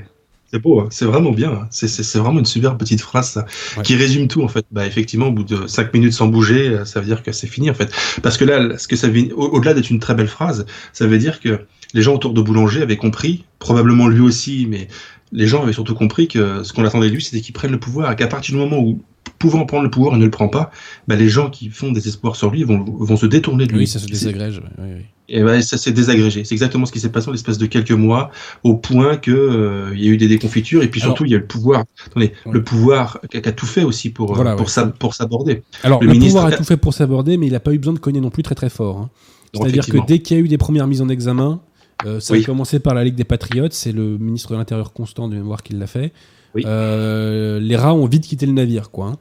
C'est 0.51 0.59
beau, 0.59 0.81
hein. 0.81 0.87
c'est 0.91 1.05
vraiment 1.05 1.31
bien. 1.31 1.51
Hein. 1.51 1.67
C'est 1.71 2.17
vraiment 2.17 2.39
une 2.39 2.45
super 2.45 2.77
petite 2.77 2.99
phrase 2.99 3.45
qui 3.83 3.95
résume 3.95 4.27
tout 4.27 4.43
en 4.43 4.49
fait. 4.49 4.65
Bah 4.71 4.85
effectivement, 4.85 5.27
au 5.27 5.31
bout 5.31 5.43
de 5.43 5.65
5 5.65 5.93
minutes 5.93 6.11
sans 6.11 6.27
bouger, 6.27 6.67
euh, 6.67 6.85
ça 6.85 6.99
veut 6.99 7.05
dire 7.05 7.23
que 7.23 7.31
c'est 7.31 7.47
fini 7.47 7.69
en 7.69 7.73
fait. 7.73 7.89
Parce 8.21 8.37
que 8.37 8.43
là, 8.43 8.77
ce 8.77 8.87
que 8.87 8.97
ça 8.97 9.07
au-delà 9.35 9.73
d'être 9.73 9.89
une 9.89 9.99
très 9.99 10.13
belle 10.13 10.27
phrase, 10.27 10.65
ça 10.91 11.07
veut 11.07 11.17
dire 11.17 11.39
que 11.39 11.61
les 11.93 12.01
gens 12.01 12.15
autour 12.15 12.33
de 12.33 12.41
Boulanger 12.41 12.81
avaient 12.81 12.97
compris, 12.97 13.45
probablement 13.59 14.09
lui 14.09 14.21
aussi, 14.21 14.65
mais 14.69 14.89
les 15.31 15.47
gens 15.47 15.63
avaient 15.63 15.73
surtout 15.73 15.95
compris 15.95 16.27
que 16.27 16.63
ce 16.63 16.73
qu'on 16.73 16.83
attendait 16.83 17.09
de 17.09 17.15
lui, 17.15 17.21
c'était 17.21 17.41
qu'il 17.41 17.53
prenne 17.53 17.71
le 17.71 17.79
pouvoir, 17.79 18.15
qu'à 18.17 18.27
partir 18.27 18.53
du 18.53 18.59
moment 18.59 18.79
où 18.79 19.01
pouvant 19.41 19.65
prendre 19.65 19.83
le 19.83 19.89
pouvoir, 19.89 20.13
il 20.13 20.19
ne 20.19 20.25
le 20.25 20.31
prend 20.31 20.47
pas, 20.47 20.71
bah, 21.07 21.15
les 21.15 21.27
gens 21.27 21.49
qui 21.49 21.69
font 21.69 21.91
des 21.91 22.07
espoirs 22.07 22.35
sur 22.35 22.51
lui 22.51 22.63
vont, 22.63 22.83
vont 22.83 23.17
se 23.17 23.25
détourner 23.25 23.65
de 23.65 23.73
lui. 23.73 23.79
Oui, 23.79 23.87
ça 23.87 23.99
se 23.99 24.05
désagrège. 24.05 24.61
Oui, 24.77 24.87
oui. 24.97 25.05
Et 25.33 25.43
bah, 25.43 25.61
ça 25.61 25.77
s'est 25.77 25.93
désagrégé. 25.93 26.43
C'est 26.43 26.53
exactement 26.53 26.85
ce 26.85 26.91
qui 26.91 26.99
s'est 26.99 27.09
passé 27.09 27.29
en 27.29 27.31
l'espace 27.31 27.57
de 27.57 27.65
quelques 27.65 27.91
mois, 27.91 28.31
au 28.63 28.75
point 28.75 29.15
que 29.15 29.31
euh, 29.31 29.91
il 29.95 30.03
y 30.03 30.09
a 30.09 30.11
eu 30.11 30.17
des 30.17 30.27
déconfitures, 30.27 30.83
et 30.83 30.89
puis 30.89 30.99
surtout 30.99 31.23
il 31.23 31.31
y 31.31 31.35
a 31.35 31.37
le 31.37 31.45
pouvoir. 31.45 31.85
Attendez, 32.05 32.33
le 32.51 32.63
pouvoir 32.63 33.19
qui 33.31 33.37
a, 33.37 33.51
tout 33.53 33.65
fait 33.65 33.83
aussi 33.83 34.09
pour 34.09 34.37
euh, 34.37 34.55
pour 34.99 35.13
s'aborder. 35.15 35.63
Alors 35.83 36.03
le, 36.03 36.13
pouvoir 36.19 36.47
a 36.47 36.51
tout 36.51 36.65
fait 36.65 36.77
pour 36.77 36.93
s'aborder, 36.93 37.37
mais 37.37 37.47
il 37.47 37.53
n'a 37.53 37.61
pas 37.61 37.73
eu 37.73 37.77
besoin 37.77 37.93
de 37.93 37.99
cogner 37.99 38.19
non 38.19 38.29
plus 38.29 38.43
très 38.43 38.55
très 38.55 38.69
fort. 38.69 38.97
Hein. 38.97 39.09
C'est-à-dire 39.53 39.85
que 39.85 40.05
dès 40.05 40.19
qu'il 40.19 40.37
y 40.37 40.39
a 40.39 40.43
eu 40.43 40.49
des 40.49 40.57
premières 40.57 40.87
mises 40.87 41.01
en 41.01 41.09
examen, 41.09 41.61
euh, 42.05 42.19
ça 42.19 42.33
a 42.33 42.41
commencé 42.41 42.79
par 42.79 42.93
la 42.93 43.05
Ligue 43.05 43.15
des 43.15 43.23
Patriotes, 43.23 43.73
c'est 43.73 43.93
le 43.93 44.17
ministre 44.17 44.51
de 44.51 44.57
l'Intérieur 44.57 44.91
constant 44.91 45.29
de 45.29 45.35
mémoire 45.35 45.63
qui 45.63 45.73
l'a 45.73 45.87
fait. 45.87 46.11
les 46.55 47.75
rats 47.77 47.93
ont 47.93 48.05
vite 48.05 48.27
quitté 48.27 48.45
le 48.45 48.53
navire, 48.53 48.91
quoi. 48.91 49.07
Hein. 49.07 49.17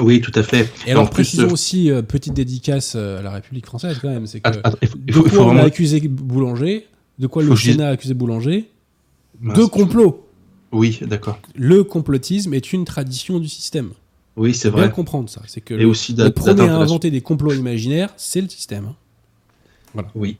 Oui, 0.00 0.20
tout 0.20 0.32
à 0.34 0.42
fait. 0.42 0.70
Et 0.86 0.90
alors, 0.90 1.08
précisons 1.08 1.44
euh, 1.44 1.52
aussi, 1.52 1.90
euh, 1.90 2.02
petite 2.02 2.34
dédicace 2.34 2.94
euh, 2.96 3.20
à 3.20 3.22
la 3.22 3.30
République 3.30 3.66
française 3.66 3.98
quand 4.00 4.08
même, 4.08 4.26
c'est 4.26 4.40
que 4.40 4.50
de 4.50 5.20
quoi 5.20 5.46
on 5.46 5.56
a 5.56 5.62
accusé 5.62 6.00
Boulanger, 6.00 6.86
de 7.18 7.26
quoi 7.26 7.42
le 7.42 7.54
Sénat 7.54 7.88
a 7.88 7.90
accusé 7.92 8.14
Boulanger, 8.14 8.68
de 9.40 9.64
complot. 9.64 10.26
Oui, 10.72 10.98
d'accord. 11.02 11.38
Le 11.54 11.84
complotisme 11.84 12.52
est 12.54 12.72
une 12.72 12.84
tradition 12.84 13.38
du 13.38 13.48
système. 13.48 13.90
Oui, 14.36 14.52
c'est 14.52 14.68
vrai. 14.68 14.82
Bien 14.82 14.90
comprendre 14.90 15.30
ça, 15.30 15.42
c'est 15.46 15.60
que 15.60 15.74
le, 15.74 15.86
aussi 15.86 16.14
le 16.14 16.30
premier 16.30 16.62
à 16.62 16.76
inventer 16.76 17.12
des 17.12 17.20
complots 17.20 17.52
imaginaires, 17.52 18.12
c'est 18.16 18.40
le 18.40 18.48
système. 18.48 18.94
Voilà. 19.92 20.10
Oui. 20.16 20.38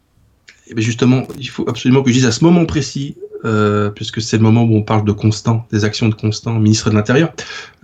Et 0.66 0.80
justement, 0.82 1.28
il 1.38 1.48
faut 1.48 1.68
absolument 1.68 2.02
que 2.02 2.08
je 2.08 2.14
dise 2.14 2.26
à 2.26 2.32
ce 2.32 2.42
moment 2.42 2.64
précis, 2.66 3.16
euh, 3.44 3.90
puisque 3.90 4.22
c'est 4.22 4.36
le 4.36 4.42
moment 4.42 4.62
où 4.62 4.74
on 4.74 4.82
parle 4.82 5.04
de 5.04 5.12
Constant, 5.12 5.66
des 5.70 5.84
actions 5.84 6.08
de 6.08 6.14
Constant, 6.14 6.58
ministre 6.58 6.90
de 6.90 6.94
l'Intérieur, 6.94 7.32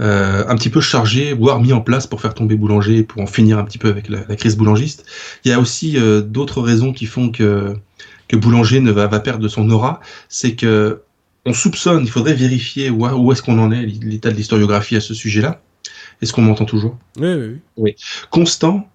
euh, 0.00 0.44
un 0.48 0.56
petit 0.56 0.70
peu 0.70 0.80
chargé, 0.80 1.34
voire 1.34 1.61
mis 1.61 1.72
en 1.72 1.80
place 1.80 2.06
pour 2.06 2.20
faire 2.20 2.34
tomber 2.34 2.56
Boulanger, 2.56 3.02
pour 3.02 3.22
en 3.22 3.26
finir 3.26 3.58
un 3.58 3.64
petit 3.64 3.78
peu 3.78 3.88
avec 3.88 4.08
la, 4.08 4.22
crise 4.36 4.56
boulangiste. 4.56 5.04
Il 5.44 5.50
y 5.50 5.54
a 5.54 5.61
aussi 5.61 5.98
euh, 5.98 6.22
d'autres 6.22 6.62
raisons 6.62 6.92
qui 6.92 7.06
font 7.06 7.30
que, 7.30 7.74
que 8.28 8.36
Boulanger 8.36 8.80
ne 8.80 8.90
va, 8.90 9.06
va 9.06 9.20
perdre 9.20 9.42
de 9.42 9.48
son 9.48 9.68
aura, 9.70 10.00
c'est 10.28 10.54
que 10.54 11.02
on 11.46 11.52
soupçonne, 11.52 12.04
il 12.04 12.11
faudrait 12.11 12.34
vérifier 12.34 12.90
où, 12.90 13.06
où 13.06 13.32
est-ce 13.32 13.42
qu'on 13.42 13.58
en 13.58 13.72
est, 13.72 13.86
l'état 13.86 14.30
de 14.30 14.36
l'historiographie 14.36 14.96
à 14.96 15.00
ce 15.00 15.14
sujet-là. 15.14 15.62
Est-ce 16.22 16.32
qu'on 16.32 16.42
m'entend 16.42 16.66
toujours? 16.66 16.98
Oui, 17.18 17.32
oui, 17.34 17.46
oui. 17.46 17.58
oui. 17.76 17.96
Constant 18.30 18.88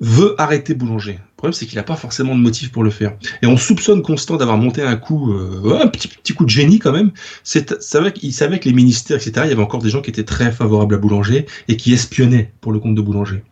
veut 0.00 0.34
arrêter 0.38 0.74
Boulanger. 0.74 1.18
Le 1.38 1.42
problème, 1.42 1.52
c'est 1.52 1.66
qu'il 1.66 1.76
n'a 1.76 1.84
pas 1.84 1.94
forcément 1.94 2.34
de 2.34 2.40
motif 2.40 2.72
pour 2.72 2.82
le 2.82 2.90
faire. 2.90 3.16
Et 3.42 3.46
on 3.46 3.56
soupçonne 3.56 4.02
Constant 4.02 4.38
d'avoir 4.38 4.58
monté 4.58 4.82
un 4.82 4.96
coup, 4.96 5.32
euh, 5.32 5.78
un 5.80 5.86
petit, 5.86 6.08
petit 6.08 6.32
coup 6.32 6.44
de 6.44 6.50
génie 6.50 6.80
quand 6.80 6.90
même. 6.90 7.12
C'est, 7.44 7.78
qu'il 8.12 8.32
savait 8.32 8.58
que 8.58 8.68
les 8.68 8.74
ministères, 8.74 9.18
etc., 9.18 9.42
il 9.44 9.50
y 9.50 9.52
avait 9.52 9.62
encore 9.62 9.80
des 9.80 9.88
gens 9.88 10.02
qui 10.02 10.10
étaient 10.10 10.24
très 10.24 10.50
favorables 10.50 10.96
à 10.96 10.98
Boulanger 10.98 11.46
et 11.68 11.76
qui 11.76 11.92
espionnaient 11.92 12.52
pour 12.60 12.72
le 12.72 12.80
compte 12.80 12.96
de 12.96 13.00
Boulanger. 13.00 13.44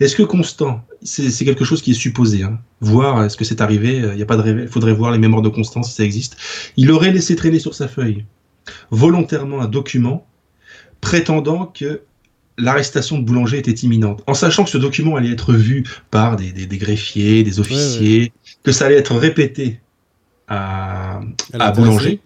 Est-ce 0.00 0.16
que 0.16 0.22
Constant, 0.22 0.84
c'est 1.02 1.32
quelque 1.46 1.64
chose 1.64 1.80
qui 1.80 1.92
est 1.92 1.94
supposé, 1.94 2.42
hein, 2.42 2.58
voir 2.82 3.24
est-ce 3.24 3.38
que 3.38 3.46
c'est 3.46 3.62
arrivé, 3.62 4.02
il 4.12 4.18
y 4.18 4.22
a 4.22 4.26
pas 4.26 4.36
de 4.36 4.60
Il 4.64 4.68
faudrait 4.68 4.92
voir 4.92 5.10
les 5.10 5.18
mémoires 5.18 5.40
de 5.40 5.48
Constant 5.48 5.82
si 5.82 5.94
ça 5.94 6.04
existe. 6.04 6.36
Il 6.76 6.90
aurait 6.90 7.10
laissé 7.10 7.36
traîner 7.36 7.58
sur 7.58 7.74
sa 7.74 7.88
feuille 7.88 8.26
volontairement 8.90 9.62
un 9.62 9.66
document 9.66 10.26
prétendant 11.00 11.64
que 11.64 12.02
l'arrestation 12.60 13.18
de 13.18 13.24
Boulanger 13.24 13.58
était 13.58 13.72
imminente, 13.72 14.22
en 14.26 14.34
sachant 14.34 14.64
que 14.64 14.70
ce 14.70 14.78
document 14.78 15.16
allait 15.16 15.32
être 15.32 15.52
vu 15.52 15.84
par 16.10 16.36
des, 16.36 16.52
greffiers, 16.78 17.42
des 17.42 17.60
officiers, 17.60 18.32
que 18.62 18.72
ça 18.72 18.86
allait 18.86 18.96
être 18.96 19.14
répété 19.16 19.80
à, 20.48 21.20
Boulanger, 21.74 22.20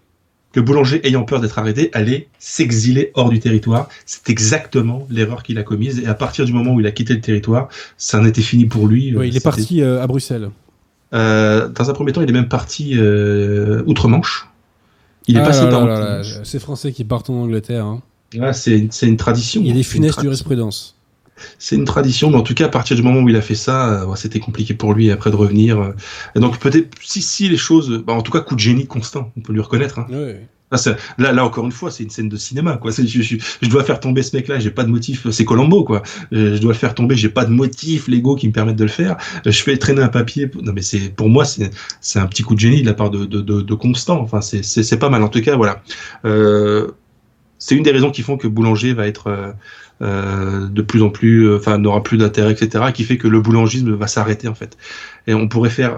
que 0.51 0.59
Boulanger, 0.59 1.05
ayant 1.07 1.23
peur 1.23 1.41
d'être 1.41 1.59
arrêté, 1.59 1.89
allait 1.93 2.27
s'exiler 2.39 3.11
hors 3.13 3.29
du 3.29 3.39
territoire. 3.39 3.89
C'est 4.05 4.29
exactement 4.29 5.07
l'erreur 5.09 5.43
qu'il 5.43 5.57
a 5.57 5.63
commise, 5.63 5.99
et 5.99 6.07
à 6.07 6.13
partir 6.13 6.45
du 6.45 6.53
moment 6.53 6.73
où 6.73 6.79
il 6.79 6.87
a 6.87 6.91
quitté 6.91 7.13
le 7.13 7.21
territoire, 7.21 7.69
ça 7.97 8.19
en 8.19 8.25
était 8.25 8.41
fini 8.41 8.65
pour 8.65 8.87
lui. 8.87 9.07
Il 9.07 9.35
est 9.35 9.43
parti 9.43 9.81
euh, 9.81 10.01
à 10.01 10.07
Bruxelles. 10.07 10.49
Euh, 11.13 11.69
dans 11.69 11.89
un 11.89 11.93
premier 11.93 12.11
temps, 12.11 12.21
il 12.21 12.29
est 12.29 12.33
même 12.33 12.49
parti 12.49 12.93
euh, 12.97 13.83
outre-Manche. 13.85 14.49
Il 15.27 15.37
est 15.37 15.39
ah 15.39 15.45
passé 15.45 15.69
par. 15.69 16.23
Ces 16.43 16.59
Français 16.59 16.91
qui 16.91 17.03
partent 17.03 17.29
en 17.29 17.35
Angleterre. 17.35 17.85
Hein 17.85 18.01
c'est 18.53 19.07
une 19.07 19.17
tradition. 19.17 19.61
Il 19.61 19.67
y 19.67 19.71
a 19.71 19.73
des 19.73 19.83
funestes 19.83 20.21
jurisprudence. 20.21 20.95
C'est 21.59 21.75
une 21.75 21.85
tradition, 21.85 22.29
mais 22.29 22.37
en 22.37 22.43
tout 22.43 22.53
cas, 22.53 22.65
à 22.65 22.69
partir 22.69 22.95
du 22.95 23.03
moment 23.03 23.19
où 23.19 23.29
il 23.29 23.35
a 23.35 23.41
fait 23.41 23.55
ça, 23.55 24.03
euh, 24.03 24.15
c'était 24.15 24.39
compliqué 24.39 24.73
pour 24.73 24.93
lui 24.93 25.11
après 25.11 25.31
de 25.31 25.35
revenir. 25.35 25.79
Euh. 25.79 25.91
Et 26.35 26.39
donc 26.39 26.59
peut-être, 26.59 26.89
si, 27.01 27.21
si 27.21 27.49
les 27.49 27.57
choses, 27.57 28.03
bah, 28.05 28.13
en 28.13 28.21
tout 28.21 28.31
cas, 28.31 28.39
coup 28.39 28.55
de 28.55 28.59
génie 28.61 28.87
constant, 28.87 29.31
on 29.37 29.41
peut 29.41 29.51
lui 29.51 29.59
reconnaître. 29.59 29.99
Hein. 29.99 30.07
Là, 31.17 31.31
là, 31.31 31.45
encore 31.45 31.65
une 31.65 31.71
fois, 31.71 31.91
c'est 31.91 32.03
une 32.03 32.09
scène 32.09 32.29
de 32.29 32.37
cinéma. 32.37 32.77
Quoi. 32.77 32.91
Je, 32.91 33.03
je, 33.03 33.69
dois 33.69 33.83
faire 33.83 33.99
tomber 33.99 34.23
ce 34.23 34.35
mec-là, 34.35 34.59
j'ai 34.59 34.71
pas 34.71 34.83
de 34.83 34.89
motif. 34.89 35.29
C'est 35.29 35.45
Colombo, 35.45 35.83
quoi. 35.83 36.03
Je, 36.31 36.57
dois 36.57 36.73
le 36.73 36.77
faire 36.77 36.95
tomber, 36.95 37.15
j'ai 37.15 37.29
pas 37.29 37.45
de 37.45 37.51
motif 37.51 38.07
légaux 38.07 38.35
qui 38.35 38.47
me 38.47 38.53
permettent 38.53 38.75
de 38.75 38.83
le 38.83 38.89
faire. 38.89 39.15
Je 39.45 39.51
fais 39.51 39.77
traîner 39.77 40.01
un 40.01 40.09
papier. 40.09 40.49
Non, 40.61 40.73
mais 40.73 40.81
c'est 40.81 41.15
pour 41.15 41.29
moi, 41.29 41.45
c'est 41.45 42.19
un 42.19 42.27
petit 42.27 42.43
coup 42.43 42.55
de 42.55 42.59
génie 42.59 42.81
de 42.81 42.87
la 42.87 42.93
part 42.93 43.09
de, 43.09 43.25
de, 43.25 43.41
de, 43.41 43.73
Constant. 43.75 44.19
Enfin, 44.21 44.41
c'est 44.41 44.99
pas 44.99 45.09
mal. 45.09 45.21
En 45.21 45.29
tout 45.29 45.41
cas, 45.41 45.55
voilà. 45.55 45.81
Euh, 46.25 46.91
c'est 47.65 47.73
une 47.73 47.81
des 47.81 47.89
raisons 47.89 48.11
qui 48.11 48.21
font 48.21 48.37
que 48.37 48.47
Boulanger 48.47 48.93
va 48.93 49.07
être 49.07 49.25
euh, 49.25 49.51
euh, 50.03 50.67
de 50.67 50.81
plus 50.83 51.01
en 51.01 51.09
plus, 51.09 51.47
euh, 51.47 51.57
enfin, 51.57 51.79
n'aura 51.79 52.03
plus 52.03 52.15
d'intérêt, 52.15 52.51
etc., 52.51 52.91
qui 52.93 53.03
fait 53.03 53.17
que 53.17 53.27
le 53.27 53.41
boulangisme 53.41 53.95
va 53.95 54.05
s'arrêter 54.05 54.47
en 54.47 54.53
fait. 54.53 54.77
Et 55.25 55.33
on 55.33 55.47
pourrait 55.47 55.71
faire 55.71 55.97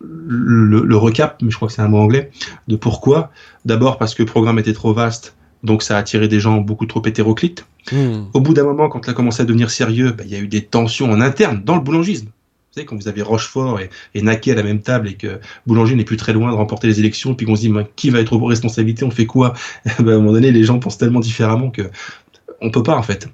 le, 0.00 0.96
recap, 0.96 1.40
mais 1.40 1.52
je 1.52 1.56
crois 1.56 1.68
que 1.68 1.74
c'est 1.74 1.82
un 1.82 1.88
mot 1.88 1.98
anglais, 1.98 2.32
de 2.66 2.74
pourquoi. 2.74 3.30
D'abord 3.64 3.96
parce 3.96 4.12
que 4.12 4.24
le 4.24 4.26
programme 4.26 4.58
était 4.58 4.72
trop 4.72 4.92
vaste, 4.92 5.36
donc 5.62 5.84
ça 5.84 5.94
a 5.96 6.00
attiré 6.00 6.26
des 6.26 6.40
gens 6.40 6.56
beaucoup 6.56 6.86
trop 6.86 7.02
hétéroclites. 7.06 7.64
Hmm. 7.92 8.24
Au 8.32 8.40
bout 8.40 8.52
d'un 8.52 8.64
moment, 8.64 8.88
quand 8.88 9.06
il 9.06 9.10
a 9.10 9.12
commencé 9.12 9.40
à 9.40 9.44
devenir 9.44 9.70
sérieux, 9.70 10.10
bah, 10.10 10.24
il 10.26 10.32
y 10.32 10.34
a 10.34 10.40
eu 10.40 10.48
des 10.48 10.64
tensions 10.64 11.12
en 11.12 11.20
interne 11.20 11.62
dans 11.64 11.76
le 11.76 11.80
boulangisme 11.80 12.26
savez, 12.74 12.86
quand 12.86 12.96
vous 12.96 13.08
avez 13.08 13.22
Rochefort 13.22 13.80
et, 13.80 13.90
et 14.14 14.22
Naquet 14.22 14.52
à 14.52 14.54
la 14.54 14.62
même 14.62 14.80
table 14.80 15.08
et 15.08 15.14
que 15.14 15.40
Boulanger 15.66 15.94
n'est 15.94 16.04
plus 16.04 16.16
très 16.16 16.32
loin 16.32 16.50
de 16.50 16.56
remporter 16.56 16.86
les 16.86 16.98
élections, 16.98 17.34
puis 17.34 17.46
qu'on 17.46 17.56
se 17.56 17.62
dit 17.62 17.72
qui 17.96 18.10
va 18.10 18.20
être 18.20 18.32
aux 18.32 18.44
responsabilités, 18.44 19.04
on 19.04 19.10
fait 19.10 19.26
quoi? 19.26 19.54
Ben, 19.98 20.08
À 20.08 20.14
un 20.14 20.18
moment 20.18 20.32
donné, 20.32 20.52
les 20.52 20.64
gens 20.64 20.78
pensent 20.78 20.98
tellement 20.98 21.20
différemment 21.20 21.70
que 21.70 21.90
on 22.60 22.70
peut 22.70 22.82
pas 22.82 22.96
en 22.96 23.02
fait. 23.02 23.28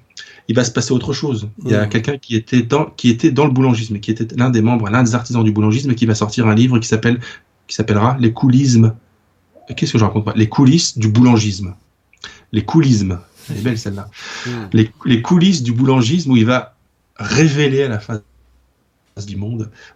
Il 0.47 0.55
va 0.55 0.63
se 0.63 0.71
passer 0.71 0.91
autre 0.91 1.13
chose. 1.13 1.49
Il 1.63 1.71
y 1.71 1.75
a 1.75 1.85
mmh. 1.85 1.89
quelqu'un 1.89 2.17
qui 2.17 2.35
était 2.35 2.61
dans 2.61 2.85
qui 2.85 3.09
était 3.09 3.31
dans 3.31 3.45
le 3.45 3.51
boulangisme, 3.51 3.99
qui 3.99 4.11
était 4.11 4.27
l'un 4.35 4.49
des 4.49 4.61
membres, 4.61 4.89
l'un 4.89 5.03
des 5.03 5.15
artisans 5.15 5.43
du 5.43 5.51
boulangisme, 5.51 5.93
qui 5.95 6.05
va 6.05 6.15
sortir 6.15 6.47
un 6.47 6.55
livre 6.55 6.79
qui 6.79 6.87
s'appelle 6.87 7.19
qui 7.67 7.75
s'appellera 7.75 8.17
Les 8.19 8.33
coulismes. 8.33 8.95
Qu'est-ce 9.75 9.93
que 9.93 9.97
je 9.97 10.03
raconte 10.03 10.25
pas 10.25 10.33
Les 10.35 10.49
coulisses 10.49 10.97
du 10.97 11.07
boulangisme. 11.07 11.75
Les 12.51 12.65
coulismes. 12.65 13.19
Elle 13.49 13.57
est 13.57 13.61
belle 13.61 13.77
celle-là. 13.77 14.09
Mmh. 14.45 14.49
Les, 14.73 14.91
les 15.05 15.21
coulisses 15.21 15.63
du 15.63 15.71
boulangisme 15.71 16.31
où 16.31 16.37
il 16.37 16.45
va 16.45 16.75
révéler 17.17 17.83
à 17.83 17.87
la 17.87 17.99
fin 17.99 18.21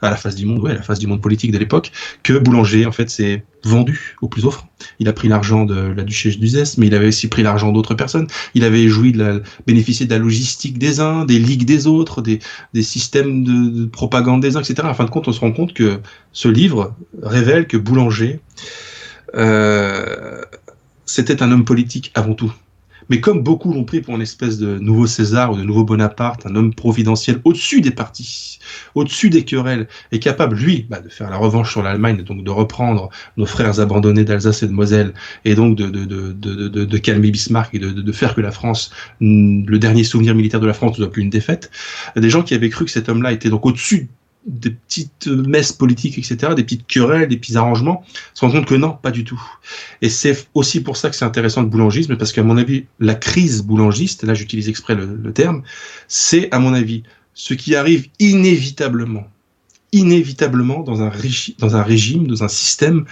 à 0.02 0.10
la 0.10 0.16
face 0.18 0.36
du 0.36 0.46
monde, 0.46 0.62
ouais, 0.62 0.74
la 0.74 0.82
face 0.82 1.00
du 1.00 1.08
monde 1.08 1.22
politique 1.22 1.52
de 1.52 1.58
l'époque, 1.58 1.92
que 2.24 2.34
Boulanger, 2.34 2.86
en 2.86 2.92
fait, 2.92 3.10
s'est 3.10 3.44
vendu 3.64 4.16
au 4.22 4.28
plus 4.28 4.46
offre. 4.46 4.68
Il 5.00 5.08
a 5.08 5.14
pris 5.14 5.28
l'argent 5.28 5.66
de 5.66 5.76
la 5.76 6.04
duchesse 6.04 6.38
d'Uzès, 6.38 6.78
mais 6.78 6.88
il 6.88 6.96
avait 6.96 7.08
aussi 7.08 7.28
pris 7.28 7.44
l'argent 7.44 7.72
d'autres 7.72 7.96
personnes. 7.96 8.28
Il 8.54 8.64
avait 8.64 8.88
joui 8.88 9.12
de 9.12 9.18
la, 9.18 9.40
bénéficié 9.66 10.06
de 10.06 10.12
la 10.12 10.20
logistique 10.20 10.78
des 10.78 11.00
uns, 11.00 11.26
des 11.26 11.40
ligues 11.40 11.66
des 11.66 11.88
autres, 11.88 12.22
des, 12.22 12.40
des 12.74 12.84
systèmes 12.84 13.44
de, 13.44 13.86
propagande 13.86 14.42
des 14.42 14.58
uns, 14.58 14.62
etc. 14.62 14.88
En 14.88 14.94
fin 14.94 15.06
de 15.06 15.10
compte, 15.10 15.28
on 15.28 15.32
se 15.32 15.40
rend 15.40 15.52
compte 15.52 15.74
que 15.74 16.00
ce 16.32 16.48
livre 16.48 16.96
révèle 17.22 17.68
que 17.68 17.78
Boulanger, 17.78 18.40
euh, 19.36 20.42
c'était 21.06 21.42
un 21.42 21.52
homme 21.52 21.66
politique 21.66 22.12
avant 22.16 22.34
tout. 22.34 22.54
Mais 23.10 23.20
comme 23.20 23.42
beaucoup 23.42 23.74
l'ont 23.74 23.84
pris 23.84 24.02
pour 24.02 24.16
une 24.16 24.22
espèce 24.22 24.58
de 24.58 24.80
nouveau 24.80 25.08
César 25.08 25.52
ou 25.52 25.58
de 25.58 25.64
nouveau 25.64 25.84
Bonaparte, 25.84 26.46
un 26.46 26.56
homme 26.56 26.74
providentiel 26.74 27.40
au-dessus 27.44 27.82
des 27.82 27.92
partis, 27.92 28.60
au-dessus 28.96 29.30
des 29.30 29.44
querelles, 29.44 29.88
est 30.12 30.20
capable, 30.20 30.56
lui, 30.56 30.86
bah, 30.90 31.00
de 31.00 31.10
faire 31.10 31.30
la 31.30 31.38
revanche 31.38 31.72
sur 31.72 31.84
l'Allemagne, 31.84 32.24
donc 32.24 32.44
de 32.44 32.50
reprendre 32.52 33.10
nos 33.38 33.46
frères 33.46 33.80
abandonnés 33.80 34.24
d'Alsace 34.24 34.64
et 34.64 34.68
de 34.68 34.74
Moselle, 34.74 35.14
et 35.44 35.56
donc 35.56 35.78
de, 35.78 35.88
de, 35.90 36.06
de, 36.06 36.34
de, 36.34 36.86
de 36.86 36.98
calmer 36.98 37.32
Bismarck 37.32 37.74
et 37.76 37.80
de, 37.80 37.92
de, 37.92 38.12
faire 38.12 38.36
que 38.36 38.42
la 38.42 38.52
France, 38.52 38.92
le 39.20 39.78
dernier 39.78 40.04
souvenir 40.04 40.36
militaire 40.36 40.60
de 40.60 40.68
la 40.68 40.74
France 40.74 40.94
ne 40.94 41.04
soit 41.04 41.12
plus 41.12 41.22
une 41.22 41.30
défaite. 41.30 41.72
Des 42.16 42.30
gens 42.30 42.44
qui 42.44 42.54
avaient 42.54 42.70
cru 42.70 42.86
que 42.86 42.92
cet 42.92 43.10
homme-là 43.10 43.32
était 43.32 43.50
donc 43.50 43.66
au-dessus 43.66 44.10
des 44.46 44.70
petites 44.70 45.28
messes 45.28 45.72
politiques, 45.72 46.18
etc., 46.18 46.54
des 46.56 46.64
petites 46.64 46.86
querelles, 46.86 47.28
des 47.28 47.38
petits 47.38 47.58
arrangements, 47.58 48.04
se 48.34 48.46
rend 48.46 48.52
compte 48.52 48.66
que 48.66 48.76
non, 48.76 48.92
pas 48.92 49.12
du 49.12 49.24
tout. 49.24 49.42
Et 50.02 50.10
c'est 50.10 50.48
aussi 50.54 50.82
pour 50.82 50.98
ça 50.98 51.10
que 51.10 51.16
c'est 51.16 51.26
intéressant 51.26 51.62
le 51.62 51.68
boulangisme, 51.68 52.16
parce 52.16 52.32
qu'à 52.32 52.44
mon 52.44 52.58
avis, 52.58 52.86
la 53.00 53.16
crise 53.16 53.64
boulangiste, 53.64 54.24
là 54.24 54.34
j'utilise 54.34 54.70
exprès 54.70 54.96
le, 54.96 55.34
terme, 55.34 55.64
c'est 56.08 56.52
à 56.52 56.60
mon 56.60 56.74
avis 56.74 57.04
ce 57.34 57.54
qui 57.54 57.76
arrive 57.76 58.08
inévitablement, 58.20 59.28
inévitablement 59.92 60.82
dans 60.82 61.02
un, 61.02 61.12
dans 61.58 61.76
un 61.76 61.84
régime, 61.84 62.28
dans 62.28 62.44
un 62.44 62.48
système 62.48 63.06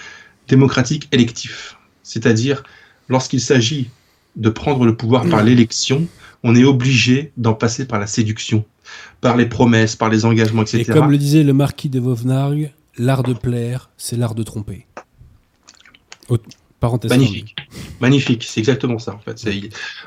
démocratique 0.47 1.07
électif. 1.11 1.77
C'est-à-dire, 2.03 2.63
lorsqu'il 3.09 3.41
s'agit 3.41 3.89
de 4.35 4.49
prendre 4.49 4.85
le 4.85 4.95
pouvoir 4.95 5.27
par 5.27 5.43
l'élection, 5.43 6.07
on 6.43 6.55
est 6.55 6.63
obligé 6.63 7.31
d'en 7.37 7.53
passer 7.53 7.85
par 7.85 7.99
la 7.99 8.07
séduction, 8.07 8.65
par 9.21 9.37
les 9.37 9.45
promesses, 9.45 9.95
par 9.95 10.09
les 10.09 10.25
engagements, 10.25 10.63
etc. 10.63 10.79
Et 10.81 10.85
comme 10.85 11.11
le 11.11 11.17
disait 11.17 11.43
le 11.43 11.53
marquis 11.53 11.89
de 11.89 11.99
Vauvenargues, 11.99 12.71
l'art 12.97 13.23
de 13.23 13.33
plaire, 13.33 13.89
c'est 13.97 14.17
l'art 14.17 14.35
de 14.35 14.43
tromper. 14.43 14.85
Magnifique. 17.09 17.55
Magnifique, 18.01 18.43
c'est 18.43 18.59
exactement 18.59 18.99
ça 18.99 19.15
en 19.15 19.19
fait. 19.19 19.41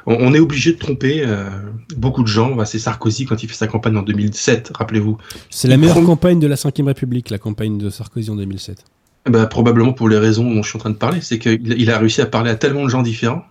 on, 0.05 0.35
est 0.35 0.39
obligé 0.39 0.73
de 0.73 0.79
tromper 0.79 1.23
euh, 1.25 1.49
beaucoup 1.97 2.23
de 2.23 2.29
gens. 2.29 2.63
C'est 2.65 2.79
Sarkozy 2.79 3.25
quand 3.25 3.43
il 3.43 3.49
fait 3.49 3.55
sa 3.55 3.67
campagne 3.67 3.97
en 3.97 4.03
2007, 4.03 4.73
rappelez-vous. 4.75 5.17
C'est 5.49 5.69
la 5.69 5.77
meilleure 5.77 6.03
campagne 6.05 6.39
de 6.39 6.47
la 6.47 6.57
Ve 6.57 6.85
République, 6.85 7.31
la 7.31 7.39
campagne 7.39 7.79
de 7.79 7.89
Sarkozy 7.89 8.31
en 8.31 8.37
2007. 8.37 8.85
Bah, 9.29 9.47
probablement 9.47 9.93
pour 9.93 10.09
les 10.09 10.19
raisons 10.19 10.53
dont 10.53 10.63
je 10.63 10.69
suis 10.69 10.77
en 10.77 10.81
train 10.81 10.91
de 10.91 10.97
parler. 10.97 11.21
C'est 11.21 11.39
qu'il 11.39 11.91
a 11.91 11.99
réussi 11.99 12.21
à 12.21 12.27
parler 12.27 12.51
à 12.51 12.57
tellement 12.57 12.85
de 12.85 12.91
gens 12.91 13.03
différents, 13.03 13.45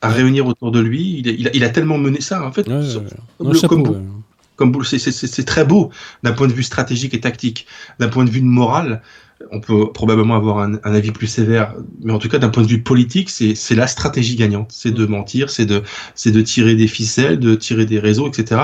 à 0.00 0.08
réunir 0.08 0.46
autour 0.46 0.72
de 0.72 0.80
lui. 0.80 1.22
Il 1.22 1.64
a, 1.64 1.68
tellement 1.68 1.98
mené 1.98 2.20
ça 2.20 2.46
en 2.46 2.52
fait. 2.52 2.66
comme, 3.68 4.22
c'est 4.84 5.44
très 5.44 5.64
beau 5.64 5.90
d'un 6.22 6.32
point 6.32 6.46
de 6.46 6.52
vue 6.52 6.62
stratégique 6.62 7.14
et 7.14 7.20
tactique, 7.20 7.66
d'un 7.98 8.08
point 8.08 8.24
de 8.24 8.30
vue 8.30 8.42
moral 8.42 9.02
on 9.50 9.60
peut 9.60 9.92
probablement 9.92 10.36
avoir 10.36 10.58
un, 10.58 10.74
avis 10.84 11.12
plus 11.12 11.26
sévère, 11.26 11.74
mais 12.02 12.12
en 12.12 12.18
tout 12.18 12.28
cas 12.28 12.38
d'un 12.38 12.50
point 12.50 12.62
de 12.62 12.68
vue 12.68 12.82
politique, 12.82 13.30
c'est 13.30 13.74
la 13.74 13.86
stratégie 13.86 14.36
gagnante, 14.36 14.70
c'est 14.72 14.90
de 14.90 15.06
mentir, 15.06 15.50
c'est 15.50 15.66
de 15.66 15.82
de 16.26 16.40
tirer 16.42 16.74
des 16.74 16.86
ficelles, 16.86 17.38
de 17.38 17.54
tirer 17.54 17.86
des 17.86 17.98
réseaux, 17.98 18.28
etc. 18.28 18.60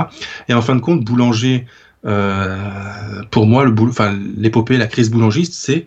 Et 0.48 0.54
en 0.54 0.62
fin 0.62 0.76
de 0.76 0.80
compte, 0.80 1.04
Boulanger, 1.04 1.66
euh, 2.04 3.22
pour 3.30 3.46
moi, 3.46 3.64
le 3.64 3.74
enfin 3.82 4.18
l'épopée, 4.36 4.76
la 4.76 4.86
crise 4.86 5.10
boulangiste, 5.10 5.54
c'est 5.54 5.86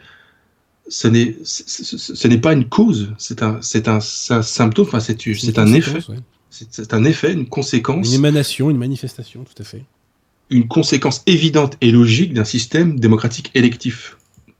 ce 0.87 1.07
n'est 1.07 1.37
ce 1.43 2.27
n'est 2.27 2.39
pas 2.39 2.53
une 2.53 2.67
cause, 2.67 3.13
c'est 3.17 3.43
un 3.43 3.59
c'est 3.61 3.87
un, 3.87 4.01
symptôme, 4.01 4.87
enfin 4.87 4.99
c'est 4.99 5.21
c'est 5.35 5.59
un 5.59 5.71
effet, 5.71 5.99
c'est 6.49 6.93
un 6.93 7.03
effet, 7.03 7.31
une 7.31 7.47
conséquence, 7.47 8.07
une 8.07 8.15
émanation, 8.15 8.71
une 8.71 8.77
manifestation, 8.77 9.43
tout 9.43 9.61
à 9.61 9.65
fait, 9.65 9.83
une 10.49 10.67
conséquence 10.67 11.21
évidente 11.25 11.77
et 11.81 11.91
logique 11.91 12.33
d'un 12.33 12.43
système 12.43 12.99
démocratique 12.99 13.51
électif. 13.55 14.17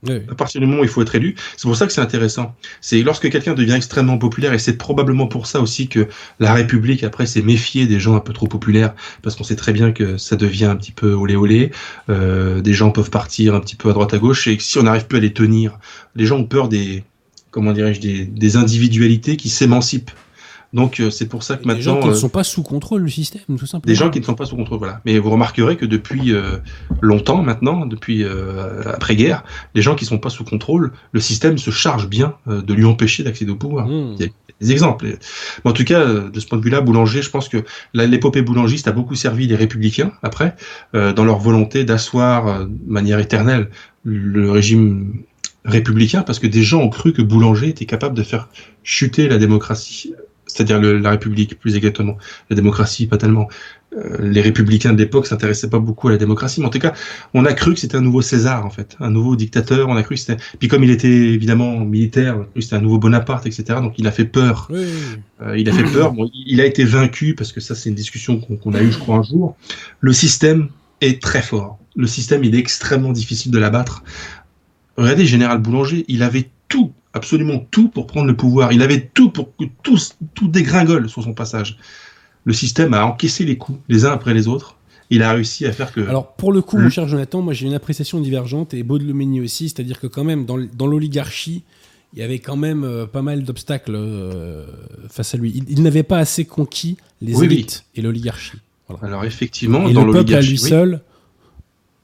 À 0.08 0.34
partir 0.34 0.62
du 0.62 0.66
moment 0.66 0.80
où 0.80 0.84
il 0.84 0.88
faut 0.88 1.02
être 1.02 1.14
élu, 1.14 1.34
c'est 1.58 1.68
pour 1.68 1.76
ça 1.76 1.86
que 1.86 1.92
c'est 1.92 2.00
intéressant. 2.00 2.54
C'est 2.80 3.02
lorsque 3.02 3.28
quelqu'un 3.28 3.52
devient 3.52 3.74
extrêmement 3.74 4.16
populaire, 4.16 4.54
et 4.54 4.58
c'est 4.58 4.78
probablement 4.78 5.26
pour 5.26 5.46
ça 5.46 5.60
aussi 5.60 5.88
que 5.88 6.08
la 6.38 6.54
République 6.54 7.04
après 7.04 7.26
s'est 7.26 7.42
méfiée 7.42 7.86
des 7.86 8.00
gens 8.00 8.16
un 8.16 8.20
peu 8.20 8.32
trop 8.32 8.46
populaires, 8.46 8.94
parce 9.20 9.36
qu'on 9.36 9.44
sait 9.44 9.56
très 9.56 9.72
bien 9.72 9.92
que 9.92 10.16
ça 10.16 10.36
devient 10.36 10.64
un 10.64 10.76
petit 10.76 10.92
peu 10.92 11.12
olé 11.12 11.36
olé. 11.36 11.70
Euh, 12.08 12.62
des 12.62 12.72
gens 12.72 12.90
peuvent 12.92 13.10
partir 13.10 13.54
un 13.54 13.60
petit 13.60 13.76
peu 13.76 13.90
à 13.90 13.92
droite 13.92 14.14
à 14.14 14.18
gauche, 14.18 14.46
et 14.46 14.56
si 14.58 14.78
on 14.78 14.84
n'arrive 14.84 15.06
plus 15.06 15.18
à 15.18 15.20
les 15.20 15.34
tenir, 15.34 15.78
les 16.16 16.24
gens 16.24 16.38
ont 16.38 16.44
peur 16.44 16.68
des 16.68 17.04
comment 17.50 17.72
dirais-je 17.72 18.00
des, 18.00 18.24
des 18.24 18.56
individualités 18.56 19.36
qui 19.36 19.50
s'émancipent. 19.50 20.12
Donc 20.72 21.00
euh, 21.00 21.10
c'est 21.10 21.26
pour 21.26 21.42
ça 21.42 21.56
que 21.56 21.66
maintenant. 21.66 21.76
Des 21.76 21.82
gens 21.82 22.00
qui 22.00 22.08
ne 22.08 22.12
euh, 22.12 22.16
sont 22.16 22.28
pas 22.28 22.44
sous 22.44 22.62
contrôle 22.62 23.04
du 23.04 23.10
système, 23.10 23.42
tout 23.48 23.66
simplement. 23.66 23.90
Des 23.90 23.96
gens 23.96 24.10
qui 24.10 24.20
ne 24.20 24.24
sont 24.24 24.34
pas 24.34 24.44
sous 24.44 24.56
contrôle, 24.56 24.78
voilà. 24.78 25.00
Mais 25.04 25.18
vous 25.18 25.30
remarquerez 25.30 25.76
que 25.76 25.84
depuis 25.84 26.32
euh, 26.32 26.58
longtemps 27.00 27.42
maintenant, 27.42 27.86
depuis 27.86 28.24
après-guerre, 28.86 29.42
les 29.74 29.82
gens 29.82 29.94
qui 29.94 30.04
ne 30.04 30.10
sont 30.10 30.18
pas 30.18 30.30
sous 30.30 30.44
contrôle, 30.44 30.92
le 31.12 31.20
système 31.20 31.58
se 31.58 31.70
charge 31.70 32.08
bien 32.08 32.34
de 32.46 32.74
lui 32.74 32.84
empêcher 32.84 33.22
d'accéder 33.22 33.50
au 33.50 33.56
pouvoir. 33.56 33.86
Hmm. 33.86 34.14
Il 34.18 34.26
y 34.26 34.28
a 34.28 34.28
des 34.60 34.72
exemples. 34.72 35.06
Mais 35.64 35.70
en 35.70 35.72
tout 35.72 35.84
cas, 35.84 36.04
de 36.04 36.40
ce 36.40 36.46
point 36.46 36.58
de 36.58 36.64
vue-là, 36.64 36.80
Boulanger, 36.80 37.22
je 37.22 37.30
pense 37.30 37.48
que 37.48 37.64
l'épopée 37.94 38.42
boulangiste 38.42 38.88
a 38.88 38.92
beaucoup 38.92 39.14
servi 39.14 39.46
les 39.46 39.56
républicains 39.56 40.12
après, 40.22 40.54
dans 40.92 41.24
leur 41.24 41.38
volonté 41.38 41.84
d'asseoir 41.84 42.66
de 42.66 42.70
manière 42.86 43.18
éternelle 43.18 43.70
le 44.04 44.50
régime 44.50 45.22
républicain, 45.64 46.22
parce 46.22 46.38
que 46.38 46.46
des 46.46 46.62
gens 46.62 46.80
ont 46.80 46.88
cru 46.88 47.12
que 47.12 47.22
Boulanger 47.22 47.68
était 47.68 47.86
capable 47.86 48.16
de 48.16 48.22
faire 48.22 48.48
chuter 48.82 49.28
la 49.28 49.38
démocratie 49.38 50.14
c'est-à-dire 50.52 50.80
la 50.80 51.10
République 51.10 51.58
plus 51.58 51.76
exactement. 51.76 52.16
La 52.48 52.56
démocratie, 52.56 53.06
pas 53.06 53.16
tellement. 53.16 53.48
Euh, 53.96 54.18
les 54.20 54.40
républicains 54.40 54.92
de 54.92 54.98
l'époque 54.98 55.26
s'intéressaient 55.26 55.68
pas 55.68 55.80
beaucoup 55.80 56.06
à 56.06 56.12
la 56.12 56.16
démocratie, 56.16 56.60
mais 56.60 56.66
en 56.66 56.70
tout 56.70 56.78
cas, 56.78 56.92
on 57.34 57.44
a 57.44 57.52
cru 57.52 57.74
que 57.74 57.80
c'était 57.80 57.96
un 57.96 58.00
nouveau 58.00 58.22
César, 58.22 58.64
en 58.64 58.70
fait, 58.70 58.96
un 59.00 59.10
nouveau 59.10 59.34
dictateur. 59.34 59.88
On 59.88 59.96
a 59.96 60.02
cru 60.02 60.14
que 60.14 60.20
c'était. 60.20 60.40
Puis 60.58 60.68
comme 60.68 60.84
il 60.84 60.90
était 60.90 61.08
évidemment 61.08 61.80
militaire, 61.80 62.36
c'était 62.58 62.76
un 62.76 62.80
nouveau 62.80 62.98
Bonaparte, 62.98 63.46
etc. 63.46 63.80
Donc 63.82 63.94
il 63.98 64.06
a 64.06 64.12
fait 64.12 64.24
peur. 64.26 64.68
Euh, 64.70 65.58
il 65.58 65.68
a 65.68 65.72
fait 65.72 65.82
peur. 65.82 66.12
Bon, 66.12 66.30
il 66.46 66.60
a 66.60 66.66
été 66.66 66.84
vaincu 66.84 67.34
parce 67.34 67.52
que 67.52 67.60
ça, 67.60 67.74
c'est 67.74 67.88
une 67.88 67.96
discussion 67.96 68.40
qu'on 68.40 68.74
a 68.74 68.82
eue, 68.82 68.92
je 68.92 68.98
crois, 68.98 69.16
un 69.16 69.22
jour. 69.22 69.56
Le 70.00 70.12
système 70.12 70.68
est 71.00 71.20
très 71.20 71.42
fort. 71.42 71.78
Le 71.96 72.06
système, 72.06 72.44
il 72.44 72.54
est 72.54 72.58
extrêmement 72.58 73.12
difficile 73.12 73.50
de 73.50 73.58
l'abattre. 73.58 74.04
Regardez, 74.96 75.26
Général 75.26 75.58
Boulanger, 75.58 76.04
il 76.08 76.22
avait 76.22 76.48
tout 76.68 76.92
absolument 77.12 77.66
tout 77.70 77.88
pour 77.88 78.06
prendre 78.06 78.26
le 78.26 78.36
pouvoir. 78.36 78.72
Il 78.72 78.82
avait 78.82 79.10
tout 79.14 79.30
pour 79.30 79.54
que 79.56 79.64
tout, 79.82 79.98
tout 80.34 80.48
dégringole 80.48 81.08
sur 81.08 81.22
son 81.22 81.34
passage. 81.34 81.78
Le 82.44 82.52
système 82.52 82.94
a 82.94 83.04
encaissé 83.04 83.44
les 83.44 83.58
coups 83.58 83.78
les 83.88 84.04
uns 84.04 84.12
après 84.12 84.34
les 84.34 84.48
autres. 84.48 84.76
Il 85.10 85.22
a 85.22 85.32
réussi 85.32 85.66
à 85.66 85.72
faire 85.72 85.92
que. 85.92 86.00
Alors, 86.00 86.34
pour 86.34 86.52
le 86.52 86.62
coup, 86.62 86.78
mon 86.78 86.88
cher 86.88 87.08
Jonathan, 87.08 87.42
moi 87.42 87.52
j'ai 87.52 87.66
une 87.66 87.74
appréciation 87.74 88.20
divergente 88.20 88.74
et 88.74 88.84
Baudelomeni 88.84 89.40
aussi, 89.40 89.68
c'est-à-dire 89.68 89.98
que 89.98 90.06
quand 90.06 90.22
même, 90.22 90.46
dans, 90.46 90.86
l'oligarchie, 90.86 91.64
il 92.12 92.20
y 92.20 92.22
avait 92.22 92.38
quand 92.38 92.56
même 92.56 92.84
euh, 92.84 93.06
pas 93.06 93.22
mal 93.22 93.42
d'obstacles 93.42 93.94
euh, 93.96 94.66
face 95.08 95.34
à 95.34 95.38
lui. 95.38 95.64
Il, 95.68 95.82
n'avait 95.82 96.04
pas 96.04 96.18
assez 96.18 96.44
conquis 96.44 96.96
les 97.20 97.42
élites 97.42 97.84
et 97.96 98.02
l'oligarchie. 98.02 98.58
Alors, 99.02 99.24
effectivement, 99.24 99.88
et 99.88 99.92
dans 99.92 100.04
le 100.04 100.12
peuple 100.12 100.34
à 100.34 100.40
lui 100.40 100.58
seul 100.58 101.00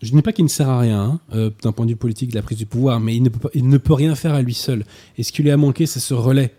je 0.02 0.12
ne 0.12 0.16
dis 0.16 0.22
pas 0.22 0.32
qu'il 0.32 0.44
ne 0.44 0.50
sert 0.50 0.68
à 0.68 0.80
rien 0.80 1.02
hein, 1.02 1.20
euh, 1.34 1.50
d'un 1.62 1.72
point 1.72 1.86
de 1.86 1.90
vue 1.90 1.96
politique 1.96 2.30
de 2.30 2.34
la 2.34 2.42
prise 2.42 2.58
du 2.58 2.66
pouvoir, 2.66 3.00
mais 3.00 3.16
il 3.16 3.22
ne 3.22 3.28
peut, 3.28 3.48
il 3.54 3.68
ne 3.68 3.78
peut 3.78 3.94
rien 3.94 4.14
faire 4.14 4.34
à 4.34 4.42
lui 4.42 4.54
seul. 4.54 4.84
Et 5.16 5.22
ce 5.22 5.32
qui 5.32 5.42
lui 5.42 5.50
a 5.50 5.56
manqué, 5.56 5.86
c'est 5.86 6.00
ce 6.00 6.14
relais 6.14 6.54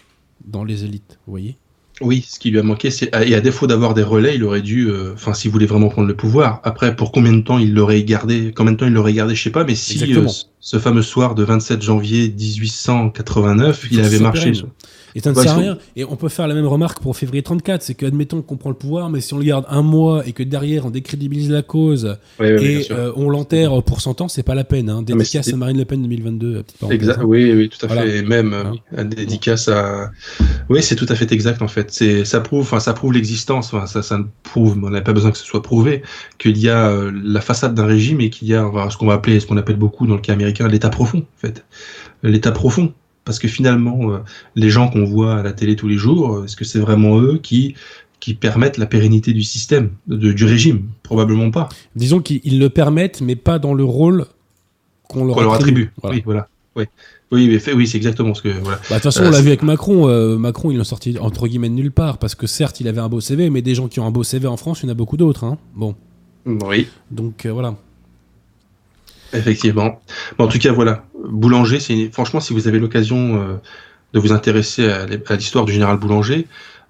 dans 0.45 0.63
les 0.63 0.83
élites, 0.83 1.19
vous 1.25 1.31
voyez 1.31 1.57
oui, 2.01 2.23
ce 2.29 2.37
qui 2.37 2.51
lui 2.51 2.59
a 2.59 2.63
manqué, 2.63 2.91
c'est 2.91 3.09
et 3.25 3.33
à 3.33 3.41
défaut 3.41 3.65
d'avoir 3.65 3.93
des 3.93 4.03
relais, 4.03 4.35
il 4.35 4.43
aurait 4.43 4.61
dû, 4.61 4.87
euh, 4.87 5.13
enfin, 5.13 5.33
s'il 5.33 5.49
voulait 5.49 5.65
vraiment 5.65 5.89
prendre 5.89 6.07
le 6.07 6.15
pouvoir. 6.15 6.61
Après, 6.63 6.95
pour 6.95 7.11
combien 7.11 7.33
de 7.33 7.41
temps 7.41 7.57
il 7.57 7.73
l'aurait 7.73 8.03
gardé, 8.03 8.53
combien 8.55 8.73
de 8.73 8.77
temps 8.77 8.85
il 8.85 8.93
l'aurait 8.93 9.13
gardé, 9.13 9.33
je 9.33 9.41
sais 9.41 9.49
pas, 9.49 9.63
mais 9.63 9.73
si 9.73 10.15
euh, 10.15 10.27
ce 10.59 10.77
fameux 10.77 11.01
soir 11.01 11.33
de 11.33 11.43
27 11.43 11.81
janvier 11.81 12.29
1889, 12.29 13.87
il, 13.91 13.99
avait 14.01 14.19
marché. 14.19 14.53
Et 15.15 15.19
ça 15.19 15.31
ne 15.31 15.35
sert 15.35 15.51
à 15.51 15.55
rien. 15.55 15.77
Et 15.95 16.05
on 16.05 16.15
peut 16.15 16.29
faire 16.29 16.47
la 16.47 16.53
même 16.53 16.67
remarque 16.67 17.01
pour 17.01 17.15
février 17.15 17.43
34, 17.43 17.81
c'est 17.81 17.93
que 17.93 18.05
admettons 18.05 18.41
qu'on 18.41 18.57
prend 18.57 18.69
le 18.69 18.75
pouvoir, 18.75 19.09
mais 19.09 19.21
si 19.21 19.33
on 19.33 19.37
le 19.37 19.45
garde 19.45 19.65
un 19.69 19.81
mois 19.81 20.27
et 20.27 20.33
que 20.33 20.43
derrière 20.43 20.85
on 20.85 20.89
décrédibilise 20.89 21.49
la 21.49 21.61
cause 21.61 22.17
et 22.39 22.87
euh, 22.91 23.11
on 23.15 23.29
l'enterre 23.29 23.81
pour 23.83 24.01
100 24.01 24.21
ans, 24.21 24.27
c'est 24.27 24.43
pas 24.43 24.55
la 24.55 24.63
peine. 24.63 24.89
Hein. 24.89 25.01
Dédicace 25.01 25.51
à 25.51 25.55
Marine 25.55 25.77
Le 25.77 25.85
Pen 25.85 26.01
2022. 26.01 26.63
Exact. 26.89 27.21
Oui, 27.23 27.51
oui, 27.53 27.69
tout 27.69 27.85
à 27.85 27.89
fait. 27.89 28.21
même 28.21 28.53
hein. 28.53 29.05
dédicace 29.05 29.67
à. 29.67 30.11
Oui, 30.69 30.83
c'est 30.83 30.95
tout 30.95 31.07
à 31.09 31.15
fait 31.15 31.31
exact 31.31 31.61
en 31.61 31.67
fait. 31.67 31.91
C'est 31.91 32.25
ça 32.25 32.41
prouve, 32.41 32.61
enfin 32.61 32.79
ça 32.79 32.93
prouve 32.93 33.13
l'existence. 33.13 33.73
Enfin, 33.73 33.85
ça, 33.85 34.01
ça 34.01 34.19
prouve. 34.43 34.77
On 34.83 34.89
n'a 34.89 35.01
pas 35.01 35.13
besoin 35.13 35.31
que 35.31 35.37
ce 35.37 35.45
soit 35.45 35.61
prouvé 35.61 36.03
qu'il 36.37 36.57
y 36.57 36.69
a 36.69 36.89
euh, 36.89 37.11
la 37.23 37.41
façade 37.41 37.73
d'un 37.73 37.85
régime 37.85 38.21
et 38.21 38.29
qu'il 38.29 38.47
y 38.47 38.55
a 38.55 38.69
ce 38.89 38.97
qu'on 38.97 39.07
va 39.07 39.13
appeler, 39.13 39.39
ce 39.39 39.47
qu'on 39.47 39.57
appelle 39.57 39.77
beaucoup 39.77 40.07
dans 40.07 40.15
le 40.15 40.21
cas 40.21 40.33
américain, 40.33 40.67
l'état 40.67 40.89
profond 40.89 41.19
en 41.19 41.39
fait. 41.39 41.65
L'état 42.23 42.51
profond 42.51 42.93
parce 43.27 43.39
que 43.39 43.49
finalement, 43.49 44.13
euh, 44.13 44.19
les 44.55 44.69
gens 44.69 44.87
qu'on 44.87 45.03
voit 45.03 45.35
à 45.35 45.43
la 45.43 45.51
télé 45.51 45.75
tous 45.75 45.89
les 45.89 45.97
jours, 45.97 46.33
euh, 46.33 46.45
est-ce 46.45 46.55
que 46.55 46.63
c'est 46.63 46.79
vraiment 46.79 47.19
eux 47.19 47.39
qui, 47.43 47.75
qui 48.21 48.33
permettent 48.33 48.77
la 48.77 48.85
pérennité 48.85 49.33
du 49.33 49.43
système, 49.43 49.89
du 50.07 50.45
régime? 50.45 50.85
Probablement 51.03 51.51
pas. 51.51 51.67
Disons 51.97 52.21
qu'ils 52.21 52.57
le 52.57 52.69
permettent, 52.69 53.19
mais 53.19 53.35
pas 53.35 53.59
dans 53.59 53.73
le 53.73 53.83
rôle 53.83 54.27
qu'on 55.09 55.25
leur, 55.25 55.53
attribue. 55.53 55.91
Oui, 56.05 56.21
voilà. 56.23 56.47
Oui. 56.77 56.85
Oui, 57.33 57.59
oui 57.75 57.85
c'est 57.85 57.97
exactement 57.97 58.33
ce 58.33 58.41
que. 58.41 58.49
Voilà. 58.49 58.77
Bah, 58.89 58.95
de 58.97 59.01
toute 59.01 59.03
façon, 59.03 59.23
on 59.25 59.29
l'a 59.29 59.39
euh, 59.39 59.41
vu 59.41 59.49
avec 59.49 59.61
Macron. 59.61 60.37
Macron, 60.39 60.71
il 60.71 60.77
l'a 60.77 60.85
sorti 60.85 61.17
entre 61.19 61.49
guillemets 61.49 61.67
de 61.67 61.73
nulle 61.73 61.91
part, 61.91 62.17
parce 62.17 62.33
que 62.33 62.47
certes, 62.47 62.79
il 62.79 62.87
avait 62.87 63.01
un 63.01 63.09
beau 63.09 63.19
CV, 63.19 63.49
mais 63.49 63.61
des 63.61 63.75
gens 63.75 63.89
qui 63.89 63.99
ont 63.99 64.05
un 64.05 64.11
beau 64.11 64.23
CV 64.23 64.47
en 64.47 64.55
France, 64.55 64.79
il 64.81 64.85
y 64.85 64.89
en 64.89 64.91
a 64.93 64.95
beaucoup 64.95 65.17
d'autres. 65.17 65.43
Hein. 65.43 65.57
Bon. 65.75 65.95
Oui. 66.45 66.87
Donc 67.11 67.45
voilà. 67.45 67.75
Effectivement. 69.33 70.01
en 70.37 70.47
tout 70.47 70.59
cas, 70.59 70.71
voilà. 70.71 71.03
Boulanger, 71.29 71.79
c'est 71.79 72.09
franchement, 72.11 72.39
si 72.39 72.53
vous 72.53 72.67
avez 72.67 72.79
l'occasion 72.79 73.41
euh, 73.41 73.55
de 74.13 74.19
vous 74.19 74.31
intéresser 74.31 74.89
à 74.89 75.35
l'histoire 75.35 75.65
du 75.65 75.73
général 75.73 75.97
Boulanger, 75.97 76.47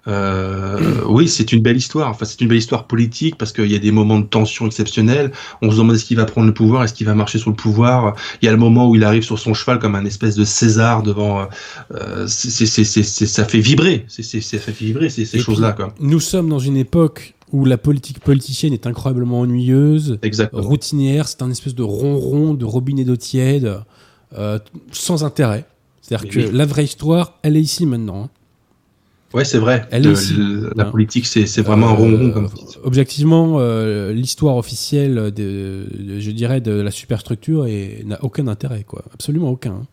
euh, 0.08 1.02
oui, 1.08 1.28
c'est 1.28 1.52
une 1.52 1.62
belle 1.62 1.76
histoire. 1.76 2.08
Enfin, 2.10 2.24
c'est 2.24 2.40
une 2.40 2.48
belle 2.48 2.58
histoire 2.58 2.86
politique 2.86 3.36
parce 3.36 3.52
qu'il 3.52 3.70
y 3.70 3.74
a 3.74 3.78
des 3.78 3.90
moments 3.90 4.18
de 4.18 4.26
tension 4.26 4.66
exceptionnels. 4.66 5.32
On 5.62 5.70
se 5.70 5.76
demande 5.76 5.96
est-ce 5.96 6.04
qu'il 6.04 6.16
va 6.16 6.24
prendre 6.24 6.46
le 6.46 6.54
pouvoir, 6.54 6.84
est-ce 6.84 6.94
qu'il 6.94 7.06
va 7.06 7.14
marcher 7.14 7.38
sur 7.38 7.50
le 7.50 7.56
pouvoir. 7.56 8.14
Il 8.42 8.46
y 8.46 8.48
a 8.48 8.52
le 8.52 8.58
moment 8.58 8.88
où 8.88 8.96
il 8.96 9.04
arrive 9.04 9.22
sur 9.22 9.38
son 9.38 9.54
cheval 9.54 9.78
comme 9.78 9.94
un 9.94 10.04
espèce 10.04 10.34
de 10.34 10.44
César 10.44 11.02
devant. 11.02 11.46
Euh, 11.94 12.26
ça 12.26 13.44
fait 13.44 13.60
vibrer. 13.60 14.06
ça 14.08 14.58
fait 14.58 14.72
vibrer 14.72 15.10
ces, 15.10 15.24
ces 15.24 15.38
choses-là. 15.38 15.76
Nous 16.00 16.20
sommes 16.20 16.48
dans 16.48 16.58
une 16.58 16.76
époque 16.76 17.34
où 17.52 17.64
la 17.64 17.78
politique 17.78 18.20
politicienne 18.20 18.72
est 18.72 18.86
incroyablement 18.86 19.40
ennuyeuse, 19.40 20.18
routinière, 20.52 21.28
c'est 21.28 21.42
un 21.42 21.50
espèce 21.50 21.74
de 21.74 21.82
ronron, 21.82 22.54
de 22.54 22.64
robinet 22.64 23.04
d'eau 23.04 23.16
tiède, 23.16 23.80
euh, 24.36 24.58
sans 24.92 25.24
intérêt. 25.24 25.64
C'est-à-dire 26.02 26.30
que 26.30 26.40
la 26.56 26.64
vraie 26.66 26.84
histoire, 26.84 27.38
elle 27.42 27.56
est 27.56 27.60
ici 27.62 27.86
maintenant. 27.86 28.24
Hein. 28.24 28.30
Ouais, 29.34 29.44
c'est 29.44 29.58
vrai. 29.58 29.86
Elle 29.90 30.06
est 30.06 30.12
ici. 30.12 30.34
la 30.74 30.84
Hein. 30.86 30.90
politique, 30.90 31.26
c'est 31.26 31.60
vraiment 31.60 31.88
un 31.88 31.92
ronron. 31.92 32.30
Comme... 32.32 32.48
Objectivement, 32.84 33.56
euh, 33.58 34.12
l'histoire 34.12 34.56
officielle, 34.56 35.14
de, 35.16 35.30
de- 35.30 36.18
je 36.18 36.30
dirais, 36.30 36.62
de 36.62 36.72
la 36.72 36.90
superstructure 36.90 37.66
n'a 38.06 38.18
aucun 38.24 38.46
intérêt, 38.48 38.84
quoi. 38.84 39.04
Absolument 39.12 39.50
aucun. 39.50 39.72
hein. 39.72 39.86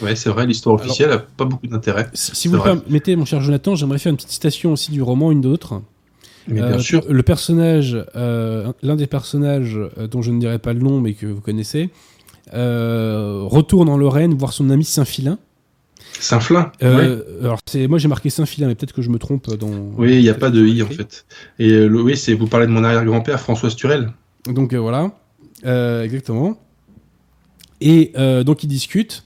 Ouais, 0.00 0.14
c'est 0.14 0.30
vrai, 0.30 0.46
l'histoire 0.46 0.76
officielle 0.76 1.10
a 1.10 1.18
pas 1.18 1.44
beaucoup 1.44 1.66
d'intérêt. 1.66 2.08
Si 2.14 2.36
si 2.36 2.46
vous 2.48 2.54
le 2.54 2.60
vrai. 2.60 2.76
permettez, 2.78 3.16
mon 3.16 3.24
cher 3.24 3.40
Jonathan, 3.40 3.74
j'aimerais 3.74 3.98
faire 3.98 4.10
une 4.10 4.16
petite 4.16 4.30
citation 4.30 4.72
aussi 4.72 4.92
du 4.92 5.02
roman, 5.02 5.32
une 5.32 5.40
d'autre. 5.40 5.82
Mais 6.48 6.62
Euh, 6.62 6.68
bien 6.70 6.78
sûr. 6.78 7.04
Le 7.08 7.22
personnage, 7.22 7.96
euh, 8.16 8.72
l'un 8.82 8.96
des 8.96 9.06
personnages 9.06 9.78
euh, 9.98 10.06
dont 10.06 10.22
je 10.22 10.30
ne 10.30 10.40
dirai 10.40 10.58
pas 10.58 10.72
le 10.72 10.80
nom, 10.80 11.00
mais 11.00 11.12
que 11.14 11.26
vous 11.26 11.40
connaissez, 11.40 11.90
euh, 12.54 13.42
retourne 13.44 13.88
en 13.88 13.96
Lorraine 13.98 14.34
voir 14.34 14.52
son 14.52 14.70
ami 14.70 14.84
Saint-Filin. 14.84 15.38
Saint-Flin. 16.20 16.72
ouais. 16.82 17.18
Alors, 17.42 17.58
c'est, 17.66 17.86
moi 17.86 17.98
j'ai 17.98 18.08
marqué 18.08 18.30
Saint-Filin, 18.30 18.66
mais 18.68 18.74
peut-être 18.74 18.94
que 18.94 19.02
je 19.02 19.10
me 19.10 19.18
trompe 19.18 19.54
dans. 19.56 19.70
Oui, 19.96 20.16
il 20.16 20.22
n'y 20.22 20.30
a 20.30 20.34
pas 20.34 20.50
de 20.50 20.64
i 20.66 20.82
en 20.82 20.86
fait. 20.86 21.26
Et 21.58 21.70
euh, 21.70 21.86
le- 21.86 22.00
oui, 22.02 22.16
c'est 22.16 22.34
vous 22.34 22.46
parlez 22.46 22.66
de 22.66 22.72
mon 22.72 22.82
arrière-grand-père 22.82 23.38
François 23.40 23.70
Sturel. 23.70 24.12
Donc 24.46 24.72
euh, 24.72 24.78
voilà, 24.78 25.12
Euh, 25.66 26.02
exactement. 26.02 26.58
Et 27.80 28.12
euh, 28.16 28.42
donc 28.42 28.64
ils 28.64 28.68
discutent. 28.68 29.24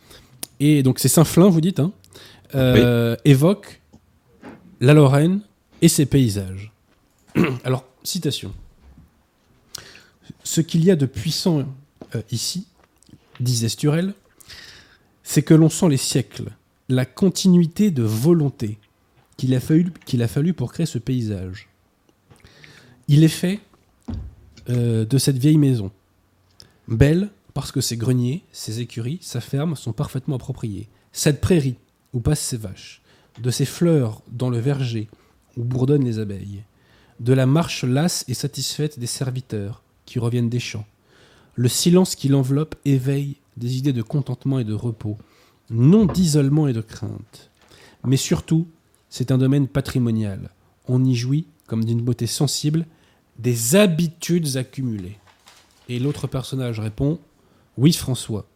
Et 0.61 0.83
donc 0.83 0.99
c'est 0.99 1.09
Saint-Flin, 1.09 1.49
vous 1.49 1.61
dites, 1.61 1.81
hein, 1.81 1.93
euh, 2.55 3.17
évoque 3.25 3.81
la 4.81 4.93
Lorraine 4.95 5.41
et 5.81 5.89
ses 5.89 6.05
paysages. 6.07 6.72
Alors, 7.65 7.85
citation. 8.03 8.53
Ce 10.45 10.61
qu'il 10.61 10.85
y 10.85 10.91
a 10.91 10.97
de 10.97 11.07
puissant 11.07 11.65
euh, 12.15 12.23
ici, 12.31 12.67
disait 13.41 13.69
Sturel, 13.69 14.15
c'est 15.23 15.43
que 15.43 15.55
l'on 15.55 15.69
sent 15.69 15.89
les 15.89 15.97
siècles, 15.97 16.51
la 16.89 17.05
continuité 17.07 17.91
de 17.91 18.03
volonté 18.03 18.79
qu'il 19.37 19.55
a, 19.55 19.61
fallu, 20.29 20.53
pour 20.53 20.73
créer 20.73 20.87
ce 20.87 20.99
paysage. 20.99 21.69
Il 23.09 23.25
est 23.25 23.29
fait 23.29 23.61
euh, 24.69 25.05
de 25.05 25.19
cette 25.19 25.39
vieille 25.39 25.59
maison. 25.59 25.91
Belle 26.87 27.31
parce 27.55 27.73
que 27.73 27.81
ses 27.81 27.97
greniers, 27.97 28.45
ses 28.53 28.81
écuries, 28.81 29.19
sa 29.21 29.41
ferme 29.41 29.77
sont 29.77 29.93
parfaitement 29.93 30.37
appropriés. 30.37 30.89
Cette 31.13 31.41
prairie 31.41 31.77
où 32.13 32.21
passent 32.21 32.41
ses 32.41 32.57
vaches, 32.57 33.03
de 33.41 33.51
ses 33.51 33.65
fleurs 33.65 34.23
dans 34.31 34.51
le 34.51 34.59
verger 34.59 35.09
où 35.57 35.65
bourdonnent 35.65 36.05
les 36.05 36.19
abeilles, 36.19 36.63
de 37.23 37.33
la 37.33 37.47
marche 37.47 37.85
lasse 37.85 38.25
et 38.27 38.35
satisfaite 38.35 38.99
des 38.99 39.07
serviteurs 39.07 39.83
qui 40.07 40.19
reviennent 40.19 40.49
des 40.49 40.59
champs. 40.59 40.87
Le 41.55 41.69
silence 41.69 42.17
qui 42.17 42.29
l'enveloppe 42.29 42.75
éveille 42.85 43.37
des 43.57 43.77
idées 43.77 43.93
de 43.93 44.03
contentement 44.03 44.59
et 44.59 44.65
de 44.65 44.75
repos, 44.75 45.17
non 45.71 46.07
d'isolement 46.07 46.67
et 46.67 46.73
de 46.73 46.81
crainte. 46.81 47.51
Mais 48.05 48.17
surtout, 48.17 48.67
c'est 49.09 49.31
un 49.31 49.39
domaine 49.39 49.69
patrimonial. 49.69 50.51
On 50.89 51.05
y 51.05 51.15
jouit, 51.15 51.47
comme 51.69 51.85
d'une 51.85 52.03
beauté 52.03 52.27
sensible, 52.27 52.87
des 53.39 53.77
habitudes 53.77 54.57
accumulées. 54.57 55.19
Et 55.89 56.01
l'autre 56.01 56.27
personnage 56.27 56.81
répond 56.81 57.21
Oui, 57.77 57.93
François, 57.93 58.49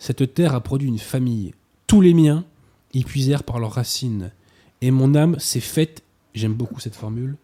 cette 0.00 0.34
terre 0.34 0.54
a 0.54 0.60
produit 0.60 0.88
une 0.88 0.98
famille. 0.98 1.54
Tous 1.86 2.00
les 2.00 2.14
miens 2.14 2.44
y 2.92 3.04
puisèrent 3.04 3.44
par 3.44 3.60
leurs 3.60 3.74
racines. 3.74 4.32
Et 4.80 4.90
mon 4.90 5.14
âme 5.14 5.38
s'est 5.38 5.60
faite, 5.60 6.02
j'aime 6.34 6.54
beaucoup 6.54 6.80
cette 6.80 6.96
formule, 6.96 7.36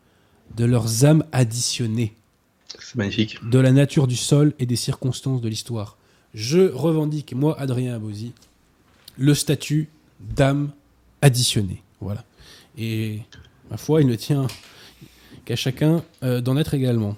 de 0.55 0.65
leurs 0.65 1.05
âmes 1.05 1.25
additionnées, 1.33 2.15
C'est 2.79 2.97
magnifique. 2.97 3.39
de 3.49 3.59
la 3.59 3.73
nature 3.73 4.07
du 4.07 4.17
sol 4.17 4.55
et 4.59 4.67
des 4.67 4.77
circonstances 4.77 5.41
de 5.41 5.49
l'histoire. 5.49 5.97
Je 6.35 6.71
revendique, 6.73 7.33
moi, 7.35 7.59
Adrien 7.59 7.95
Abosi, 7.95 8.33
le 9.19 9.35
statut 9.35 9.89
d'âme 10.21 10.71
additionnée. 11.23 11.83
Voilà. 12.01 12.25
Et 12.79 13.21
ma 13.71 13.77
foi, 13.77 14.03
il 14.03 14.07
ne 14.07 14.15
tient 14.17 14.47
qu'à 15.45 15.57
chacun 15.57 16.03
euh, 16.23 16.41
d'en 16.41 16.57
être 16.57 16.75
également. 16.75 17.17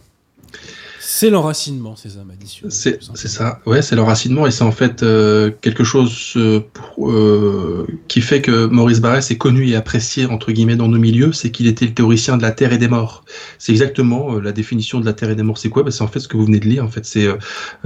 C'est 1.10 1.30
l'enracinement, 1.30 1.96
ces 1.96 2.18
âmes 2.18 2.30
additionnées. 2.30 2.70
C'est 2.70 3.00
ça. 3.00 3.60
Ouais, 3.64 3.80
c'est 3.80 3.96
l'enracinement 3.96 4.46
et 4.46 4.50
c'est 4.50 4.62
en 4.62 4.72
fait 4.72 5.02
euh, 5.02 5.50
quelque 5.62 5.82
chose 5.82 6.34
euh, 6.36 6.60
pour, 6.74 7.10
euh, 7.10 7.86
qui 8.08 8.20
fait 8.20 8.42
que 8.42 8.66
Maurice 8.66 9.00
Barrès 9.00 9.30
est 9.30 9.38
connu 9.38 9.66
et 9.70 9.74
apprécié 9.74 10.26
entre 10.26 10.52
guillemets 10.52 10.76
dans 10.76 10.86
nos 10.86 10.98
milieux, 10.98 11.32
c'est 11.32 11.50
qu'il 11.50 11.66
était 11.66 11.86
le 11.86 11.94
théoricien 11.94 12.36
de 12.36 12.42
la 12.42 12.50
terre 12.50 12.74
et 12.74 12.78
des 12.78 12.88
morts. 12.88 13.24
C'est 13.58 13.72
exactement 13.72 14.34
euh, 14.34 14.40
la 14.42 14.52
définition 14.52 15.00
de 15.00 15.06
la 15.06 15.14
terre 15.14 15.30
et 15.30 15.34
des 15.34 15.42
morts. 15.42 15.56
C'est 15.56 15.70
quoi? 15.70 15.82
Ben, 15.82 15.90
C'est 15.90 16.02
en 16.02 16.08
fait 16.08 16.20
ce 16.20 16.28
que 16.28 16.36
vous 16.36 16.44
venez 16.44 16.60
de 16.60 16.66
lire. 16.66 16.84
En 16.84 16.88
fait, 16.88 17.06
c'est 17.06 17.26
euh, 17.26 17.36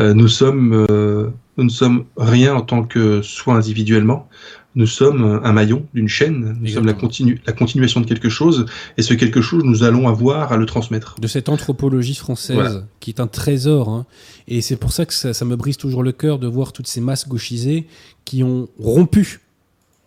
euh, 0.00 0.14
nous 0.14 0.26
sommes 0.26 0.84
euh, 0.90 1.30
nous 1.56 1.64
ne 1.64 1.70
sommes 1.70 2.06
rien 2.16 2.54
en 2.54 2.62
tant 2.62 2.82
que 2.82 3.22
soi 3.22 3.54
individuellement. 3.54 4.28
Nous 4.74 4.86
sommes 4.86 5.40
un 5.44 5.52
maillon 5.52 5.84
d'une 5.92 6.08
chaîne. 6.08 6.56
Nous 6.60 6.68
sommes 6.68 6.86
la, 6.86 6.94
continu 6.94 7.40
la 7.46 7.52
continuation 7.52 8.00
de 8.00 8.06
quelque 8.06 8.30
chose 8.30 8.64
et 8.96 9.02
ce 9.02 9.12
quelque 9.14 9.42
chose, 9.42 9.64
nous 9.64 9.82
allons 9.82 10.08
avoir 10.08 10.50
à 10.52 10.56
le 10.56 10.64
transmettre. 10.64 11.16
de 11.20 11.26
cette 11.26 11.50
anthropologie 11.50 12.14
française 12.14 12.54
Voilà. 12.56 12.84
qui 13.00 13.10
est 13.10 13.20
un 13.20 13.26
trésor. 13.26 13.90
hein. 13.90 14.06
Et 14.48 14.62
c'est 14.62 14.76
pour 14.76 14.92
ça 14.92 15.04
que 15.04 15.12
ça, 15.12 15.34
ça 15.34 15.44
me 15.44 15.56
brise 15.56 15.76
toujours 15.76 16.02
le 16.02 16.12
cœur 16.12 16.38
de 16.38 16.46
voir 16.46 16.72
toutes 16.72 16.86
ces 16.86 17.02
masses 17.02 17.28
gauchisées 17.28 17.86
qui 18.24 18.42
ont 18.42 18.68
rompu 18.78 19.40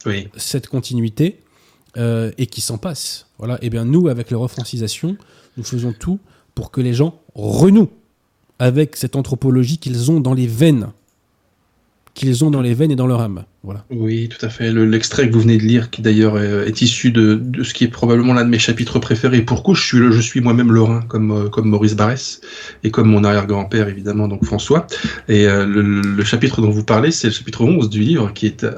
Oui. 0.07 0.29
cette 0.35 0.67
continuité 0.67 1.39
euh, 1.97 2.31
et 2.39 2.47
qui 2.47 2.61
s'en 2.61 2.77
passent. 2.79 3.27
Voilà. 3.37 3.59
Et 3.61 3.69
bien 3.69 3.85
nous, 3.85 4.07
avec 4.07 4.31
la 4.31 4.37
refrancisation, 4.37 5.15
nous 5.57 5.63
faisons 5.63 5.93
tout 5.93 6.19
pour 6.55 6.71
que 6.71 6.81
les 6.81 6.93
gens 6.93 7.19
renouent 7.35 7.91
avec 8.57 8.95
cette 8.95 9.15
anthropologie 9.15 9.77
qu'ils 9.77 10.09
ont 10.11 10.19
dans 10.21 10.33
les 10.33 10.47
veines, 10.47 10.87
qu'ils 12.13 12.43
ont 12.43 12.51
dans 12.51 12.61
les 12.61 12.73
veines 12.73 12.91
et 12.91 12.95
dans 12.95 13.07
leur 13.07 13.21
âme. 13.21 13.45
Voilà. 13.65 13.83
Oui, 13.89 14.29
tout 14.29 14.43
à 14.45 14.49
fait. 14.49 14.71
Le- 14.71 14.85
L'extrait 14.85 15.27
que 15.27 15.33
vous 15.33 15.41
venez 15.41 15.57
de 15.57 15.63
lire, 15.63 15.89
qui 15.89 16.01
d'ailleurs 16.01 16.37
est, 16.39 16.67
est 16.67 16.81
issu 16.81 17.11
de, 17.11 17.33
de 17.35 17.63
ce 17.63 17.73
qui 17.73 17.83
est 17.83 17.87
probablement 17.87 18.33
l'un 18.33 18.45
de 18.45 18.49
mes 18.49 18.59
chapitres 18.59 18.99
préférés. 18.99 19.41
Pour 19.41 19.63
coup, 19.63 19.73
je 19.75 19.83
suis, 19.83 19.97
le- 19.97 20.11
je 20.11 20.21
suis 20.21 20.39
moi-même 20.39 20.71
lorrain, 20.71 21.01
comme, 21.07 21.31
euh, 21.31 21.49
comme 21.49 21.67
Maurice 21.67 21.95
Barrès, 21.95 22.41
et 22.83 22.91
comme 22.91 23.09
mon 23.09 23.23
arrière-grand-père, 23.23 23.87
évidemment, 23.89 24.27
donc 24.27 24.45
François. 24.45 24.85
Et 25.27 25.47
euh, 25.47 25.65
le, 25.65 25.81
le 26.01 26.23
chapitre 26.23 26.61
dont 26.61 26.69
vous 26.69 26.83
parlez, 26.83 27.11
c'est 27.11 27.27
le 27.27 27.33
chapitre 27.33 27.63
11 27.63 27.89
du 27.89 28.01
livre, 28.01 28.31
qui 28.33 28.45
est 28.45 28.63
euh, 28.63 28.73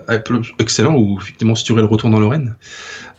excellent, 0.59 0.95
où 0.95 1.19
effectivement 1.21 1.55
Sturel 1.55 1.85
retourne 1.85 2.15
en 2.15 2.19
Lorraine, 2.19 2.55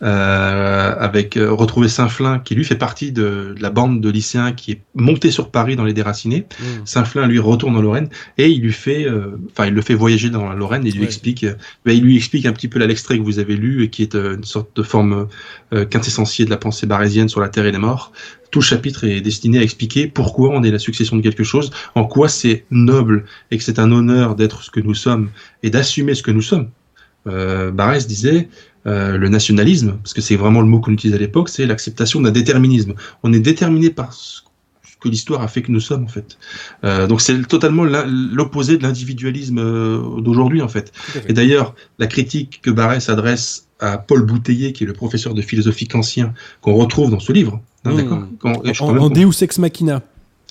euh, 0.03 0.95
avec 0.99 1.37
euh, 1.37 1.51
retrouver 1.53 1.89
Saint-Flin, 1.89 2.39
qui 2.39 2.55
lui 2.55 2.65
fait 2.65 2.77
partie 2.77 3.13
de, 3.13 3.55
de 3.57 3.63
la 3.63 3.71
bande 3.71 4.01
de 4.01 4.09
lycéens 4.11 4.53
qui 4.53 4.73
est 4.73 4.81
montée 4.95 5.31
sur 5.31 5.51
Paris 5.51 5.77
dans 5.77 5.85
les 5.85 5.93
déracinés. 5.93 6.47
Saint-Flin 6.85 7.27
lui 7.27 7.39
retourne 7.39 7.77
en 7.77 7.83
Lorraine 7.83 8.09
et 8.39 8.49
il 8.49 8.61
lui 8.63 8.73
fait, 8.73 9.05
euh, 9.07 9.39
enfin 9.51 9.67
il 9.67 9.75
le 9.75 9.83
fait 9.83 9.95
voyager 9.95 10.31
dans 10.31 10.49
la 10.49 10.55
Lorraine 10.55 10.85
et 10.87 10.89
il 10.91 10.95
lui 10.95 11.01
Ouais. 11.01 11.07
explique, 11.07 11.47
euh, 11.59 11.63
ben, 11.85 11.93
il 11.93 12.03
lui 12.03 12.17
explique 12.17 12.47
un 12.47 12.53
petit 12.53 12.69
peu 12.69 12.79
l'extrait 12.79 13.19
que 13.19 13.23
vous 13.23 13.39
avez 13.39 13.57
lu 13.57 13.85
et 13.85 13.91
qui 13.91 14.03
est 14.03 14.15
euh, 14.15 14.37
une 14.37 14.45
sorte 14.45 14.75
de 14.77 14.83
forme 14.83 15.29
euh, 15.73 15.85
quintessentielle 15.85 16.47
de 16.47 16.51
la 16.51 16.57
pensée 16.57 16.87
barésienne 16.87 17.29
sur 17.29 17.41
la 17.41 17.49
terre 17.49 17.67
et 17.67 17.73
les 17.73 17.79
morts. 17.79 18.13
Tout 18.51 18.61
le 18.61 18.65
chapitre 18.65 19.05
est 19.05 19.21
destiné 19.21 19.59
à 19.59 19.63
expliquer 19.63 20.07
pourquoi 20.07 20.51
on 20.51 20.63
est 20.63 20.71
la 20.71 20.79
succession 20.79 21.17
de 21.17 21.23
quelque 21.23 21.45
chose, 21.45 21.71
en 21.95 22.05
quoi 22.05 22.29
c'est 22.29 22.65
noble 22.71 23.25
et 23.51 23.59
que 23.59 23.65
c'est 23.65 23.79
un 23.79 23.93
honneur 23.93 24.37
d'être 24.37 24.63
ce 24.63 24.71
que 24.71 24.81
nous 24.81 24.95
sommes 24.95 25.31
et 25.63 25.71
d'assumer 25.71 26.15
ce 26.15 26.23
que 26.23 26.31
nous 26.31 26.43
sommes. 26.43 26.71
Euh, 27.27 27.71
Barès 27.71 28.07
disait 28.07 28.49
euh, 28.87 29.19
le 29.19 29.29
nationalisme, 29.29 29.99
parce 30.03 30.15
que 30.15 30.21
c'est 30.21 30.37
vraiment 30.37 30.61
le 30.61 30.67
mot 30.67 30.81
qu'on 30.81 30.93
utilise 30.93 31.15
à 31.15 31.19
l'époque, 31.19 31.49
c'est 31.49 31.67
l'acceptation 31.67 32.21
d'un 32.21 32.31
déterminisme. 32.31 32.95
On 33.23 33.33
est 33.33 33.41
déterminé 33.41 33.91
par 33.91 34.13
ce 34.13 34.41
que 35.01 35.09
l'histoire 35.09 35.43
a 35.43 35.49
fait 35.49 35.63
que 35.63 35.71
nous 35.71 35.81
sommes 35.81 36.05
en 36.05 36.09
fait. 36.09 36.39
Euh, 36.85 37.07
donc 37.07 37.21
c'est 37.21 37.41
totalement 37.47 37.85
l'opposé 37.85 38.77
de 38.79 38.83
l'individualisme 38.83 39.59
euh, 39.59 40.21
d'aujourd'hui 40.21 40.63
en 40.63 40.69
fait. 40.69 40.93
Et 41.29 41.33
d'ailleurs, 41.33 41.75
la 41.99 42.07
critique 42.07 42.61
que 42.63 42.71
Barrès 42.71 43.09
adresse 43.09 43.69
à 43.81 43.99
Paul 43.99 44.23
Bouteiller, 44.27 44.73
qui 44.73 44.85
est 44.85 44.87
le 44.87 44.93
professeur 44.93 45.35
de 45.35 45.43
philosophie 45.43 45.87
kantien, 45.87 46.35
qu'on 46.61 46.75
retrouve 46.75 47.11
dans 47.11 47.21
ce 47.21 47.33
livre, 47.33 47.61
hein, 47.85 47.93
Mmh. 47.93 47.97
d'accord 47.97 48.27
En, 48.81 48.97
en 48.99 49.11
Deus 49.11 49.43
Ex 49.43 49.59
Machina. 49.59 50.03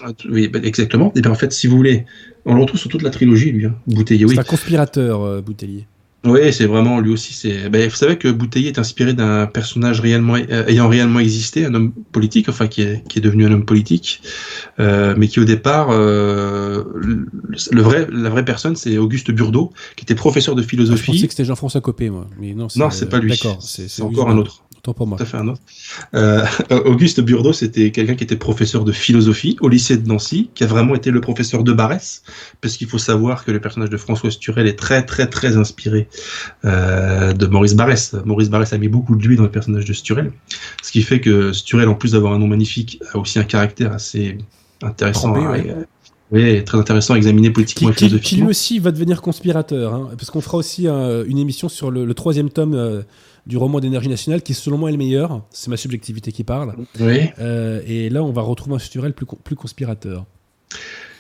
Ah, 0.02 0.12
Oui, 0.30 0.48
bah, 0.48 0.60
exactement. 0.64 1.12
Et 1.16 1.22
bien 1.22 1.32
en 1.32 1.36
fait, 1.36 1.52
si 1.52 1.68
vous 1.68 1.76
voulez, 1.76 2.06
on 2.46 2.54
le 2.54 2.62
retrouve 2.62 2.80
sur 2.80 2.90
toute 2.90 3.02
la 3.02 3.10
trilogie, 3.10 3.52
lui, 3.52 3.66
hein, 3.66 3.76
Bouteiller. 3.88 4.26
Oui, 4.26 4.36
C'est 4.36 4.42
un 4.42 4.44
conspirateur, 4.44 5.22
euh, 5.22 5.42
Boutellier. 5.42 5.88
Oui, 6.26 6.52
c'est 6.52 6.66
vraiment 6.66 7.00
lui 7.00 7.12
aussi. 7.12 7.34
C'est. 7.34 7.70
Ben, 7.70 7.88
vous 7.88 7.96
savez 7.96 8.18
que 8.18 8.28
Bouteiller 8.28 8.70
est 8.70 8.80
inspiré 8.80 9.14
d'un 9.14 9.46
personnage 9.46 10.02
réellement 10.02 10.36
euh, 10.36 10.66
ayant 10.68 10.90
réellement 10.90 11.20
existé, 11.20 11.64
un 11.66 11.74
homme 11.74 11.94
politique, 12.12 12.50
enfin 12.50 12.68
qui 12.68 12.82
est, 12.82 13.08
qui 13.08 13.20
est 13.20 13.22
devenu 13.22 13.46
un 13.46 13.52
homme 13.54 13.66
politique, 13.66 14.22
euh, 14.80 15.14
mais 15.18 15.28
qui 15.28 15.40
au 15.40 15.46
départ, 15.46 15.90
euh, 15.92 16.84
le, 16.96 17.28
le 17.72 17.82
vrai, 17.82 18.08
la 18.12 18.30
vraie 18.30 18.44
personne, 18.44 18.76
c'est 18.76 18.98
Auguste 18.98 19.32
Burdeau, 19.32 19.72
qui 19.96 20.04
était 20.04 20.16
professeur 20.16 20.56
de 20.56 20.62
Je 20.64 20.68
philosophie. 20.68 21.12
pensais 21.12 21.28
que 21.28 21.34
c'était 21.34 21.46
Jean-François 21.46 21.82
Copé, 21.82 22.10
moi. 22.10 22.28
Mais 22.40 22.54
non, 22.54 22.68
Non, 22.76 22.90
c'est 22.90 23.08
pas 23.10 23.20
lui. 23.20 23.30
D'accord, 23.30 23.62
C'est 23.62 23.88
c'est 23.88 24.02
encore 24.02 24.30
un 24.30 24.38
autre. 24.38 24.64
Pour 24.94 25.08
moi. 25.08 25.18
Tout 25.18 25.24
à 25.24 25.26
fait 25.26 25.38
un 25.38 25.48
autre. 25.48 25.62
Euh, 26.14 26.46
Auguste 26.86 27.22
Burdeau, 27.22 27.54
c'était 27.54 27.92
quelqu'un 27.92 28.16
qui 28.16 28.24
était 28.24 28.38
professeur 28.38 28.86
de 28.86 28.92
philosophie 28.92 29.58
au 29.60 29.70
lycée 29.70 29.98
de 29.98 30.08
Nancy, 30.08 30.50
qui 30.56 30.64
a 30.64 30.68
vraiment 30.68 30.96
été 30.96 31.12
le 31.12 31.20
professeur 31.22 31.64
de 31.64 31.74
Barès, 31.74 32.24
parce 32.62 32.78
qu'il 32.78 32.88
faut 32.88 32.98
savoir 32.98 33.44
que 33.44 33.52
le 33.52 33.60
personnage 33.60 33.90
de 33.90 33.98
François 33.98 34.32
Sturel 34.32 34.68
est 34.68 34.78
très 34.78 35.06
très 35.06 35.28
très 35.28 35.58
inspiré 35.58 36.08
euh, 36.66 37.34
de 37.34 37.46
Maurice 37.48 37.76
Barrès. 37.76 38.16
Maurice 38.26 38.50
Barrès 38.50 38.72
a 38.72 38.78
mis 38.78 38.88
beaucoup 38.88 39.16
de 39.16 39.28
lui 39.28 39.36
dans 39.36 39.44
le 39.44 39.52
personnage 39.52 39.86
de 39.86 39.94
Sturel, 39.94 40.32
ce 40.82 40.92
qui 40.92 41.02
fait 41.02 41.20
que 41.20 41.52
Sturel, 41.52 41.90
en 41.90 41.96
plus 41.96 42.14
d'avoir 42.14 42.34
un 42.34 42.40
nom 42.40 42.48
magnifique, 42.48 43.00
a 43.14 43.18
aussi 43.18 43.40
un 43.40 43.44
caractère 43.44 43.92
assez 43.92 44.38
intéressant. 44.82 45.36
À-. 45.36 45.58
Oui, 46.30 46.62
très 46.66 46.78
intéressant 46.78 47.14
à 47.14 47.18
examiner 47.18 47.52
politiquement 47.52 47.90
qui, 47.90 47.94
et 47.94 47.98
philosophiquement. 47.98 48.30
Qui 48.30 48.36
lui 48.42 48.50
aussi 48.50 48.80
va 48.80 48.92
devenir 48.92 49.22
conspirateur, 49.22 49.94
hein, 49.94 50.10
parce 50.18 50.30
qu'on 50.30 50.42
fera 50.42 50.58
aussi 50.58 50.88
une 50.88 51.38
émission 51.38 51.70
sur 51.70 51.90
le, 51.90 52.14
troisième 52.14 52.50
tome 52.50 53.04
du 53.48 53.58
roman 53.58 53.80
d'énergie 53.80 54.10
nationale, 54.10 54.42
qui 54.42 54.54
selon 54.54 54.78
moi 54.78 54.90
est 54.90 54.92
le 54.92 54.98
meilleur. 54.98 55.44
C'est 55.50 55.70
ma 55.70 55.78
subjectivité 55.78 56.32
qui 56.32 56.44
parle. 56.44 56.76
Oui. 57.00 57.30
et 57.88 58.10
là, 58.10 58.24
on 58.24 58.32
va 58.32 58.42
retrouver 58.42 58.76
un 58.76 58.80
structurel 58.80 59.14
plus, 59.14 59.26
plus 59.44 59.56
conspirateur. 59.56 60.26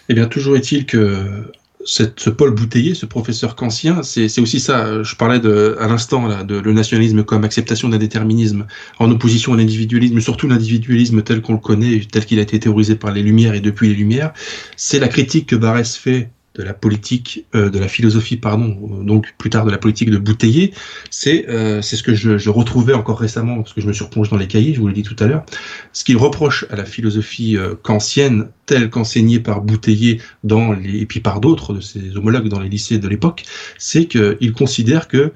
Eh 0.09 0.13
bien, 0.13 0.27
toujours 0.27 0.55
est-il 0.55 0.85
que 0.85 1.51
ce 1.87 2.29
Paul 2.29 2.53
Bouteiller, 2.53 2.95
ce 2.95 3.05
professeur 3.05 3.55
kantien, 3.55 4.03
c'est 4.03 4.39
aussi 4.39 4.59
ça. 4.59 5.03
Je 5.03 5.15
parlais 5.15 5.39
de, 5.39 5.77
à 5.79 5.87
l'instant 5.87 6.27
là, 6.27 6.43
de 6.43 6.59
le 6.59 6.73
nationalisme 6.73 7.23
comme 7.23 7.43
acceptation 7.45 7.87
d'un 7.87 7.97
déterminisme 7.97 8.67
en 8.99 9.09
opposition 9.09 9.53
à 9.53 9.57
l'individualisme, 9.57 10.19
surtout 10.19 10.47
l'individualisme 10.47 11.21
tel 11.21 11.41
qu'on 11.41 11.53
le 11.53 11.59
connaît, 11.59 12.01
tel 12.11 12.25
qu'il 12.25 12.39
a 12.39 12.41
été 12.41 12.59
théorisé 12.59 12.95
par 12.95 13.11
les 13.11 13.23
Lumières 13.23 13.53
et 13.53 13.61
depuis 13.61 13.87
les 13.87 13.95
Lumières. 13.95 14.33
C'est 14.75 14.99
la 14.99 15.07
critique 15.07 15.47
que 15.47 15.55
Barès 15.55 15.95
fait 15.95 16.29
de 16.57 16.63
la 16.63 16.73
politique, 16.73 17.45
euh, 17.55 17.69
de 17.69 17.79
la 17.79 17.87
philosophie, 17.87 18.37
pardon, 18.37 18.75
donc 19.03 19.33
plus 19.37 19.49
tard 19.49 19.65
de 19.65 19.71
la 19.71 19.77
politique 19.77 20.09
de 20.09 20.17
Bouteiller, 20.17 20.73
c'est 21.11 21.47
euh, 21.49 21.81
ce 21.81 22.01
que 22.01 22.15
je, 22.15 22.37
je, 22.37 22.49
retrouvais 22.49 22.93
encore 22.93 23.19
récemment, 23.19 23.57
parce 23.57 23.73
que 23.73 23.81
je 23.81 23.87
me 23.87 23.93
surplonge 23.93 24.29
dans 24.29 24.37
les 24.37 24.47
cahiers, 24.47 24.73
je 24.73 24.79
vous 24.79 24.87
l'ai 24.87 24.93
dit 24.93 25.03
tout 25.03 25.15
à 25.19 25.27
l'heure, 25.27 25.45
ce 25.93 26.03
qu'il 26.03 26.17
reproche 26.17 26.65
à 26.69 26.75
la 26.75 26.85
philosophie 26.85 27.57
euh, 27.57 27.75
kantienne, 27.75 28.49
telle 28.65 28.89
qu'enseignée 28.89 29.39
par 29.39 29.61
Bouteiller 29.61 30.19
dans 30.43 30.73
les, 30.73 30.99
et 30.99 31.05
puis 31.05 31.19
par 31.19 31.39
d'autres 31.39 31.73
de 31.73 31.81
ses 31.81 32.17
homologues 32.17 32.49
dans 32.49 32.59
les 32.59 32.69
lycées 32.69 32.97
de 32.97 33.07
l'époque, 33.07 33.43
c'est 33.77 34.05
qu'il 34.05 34.53
considère 34.53 35.07
que 35.07 35.31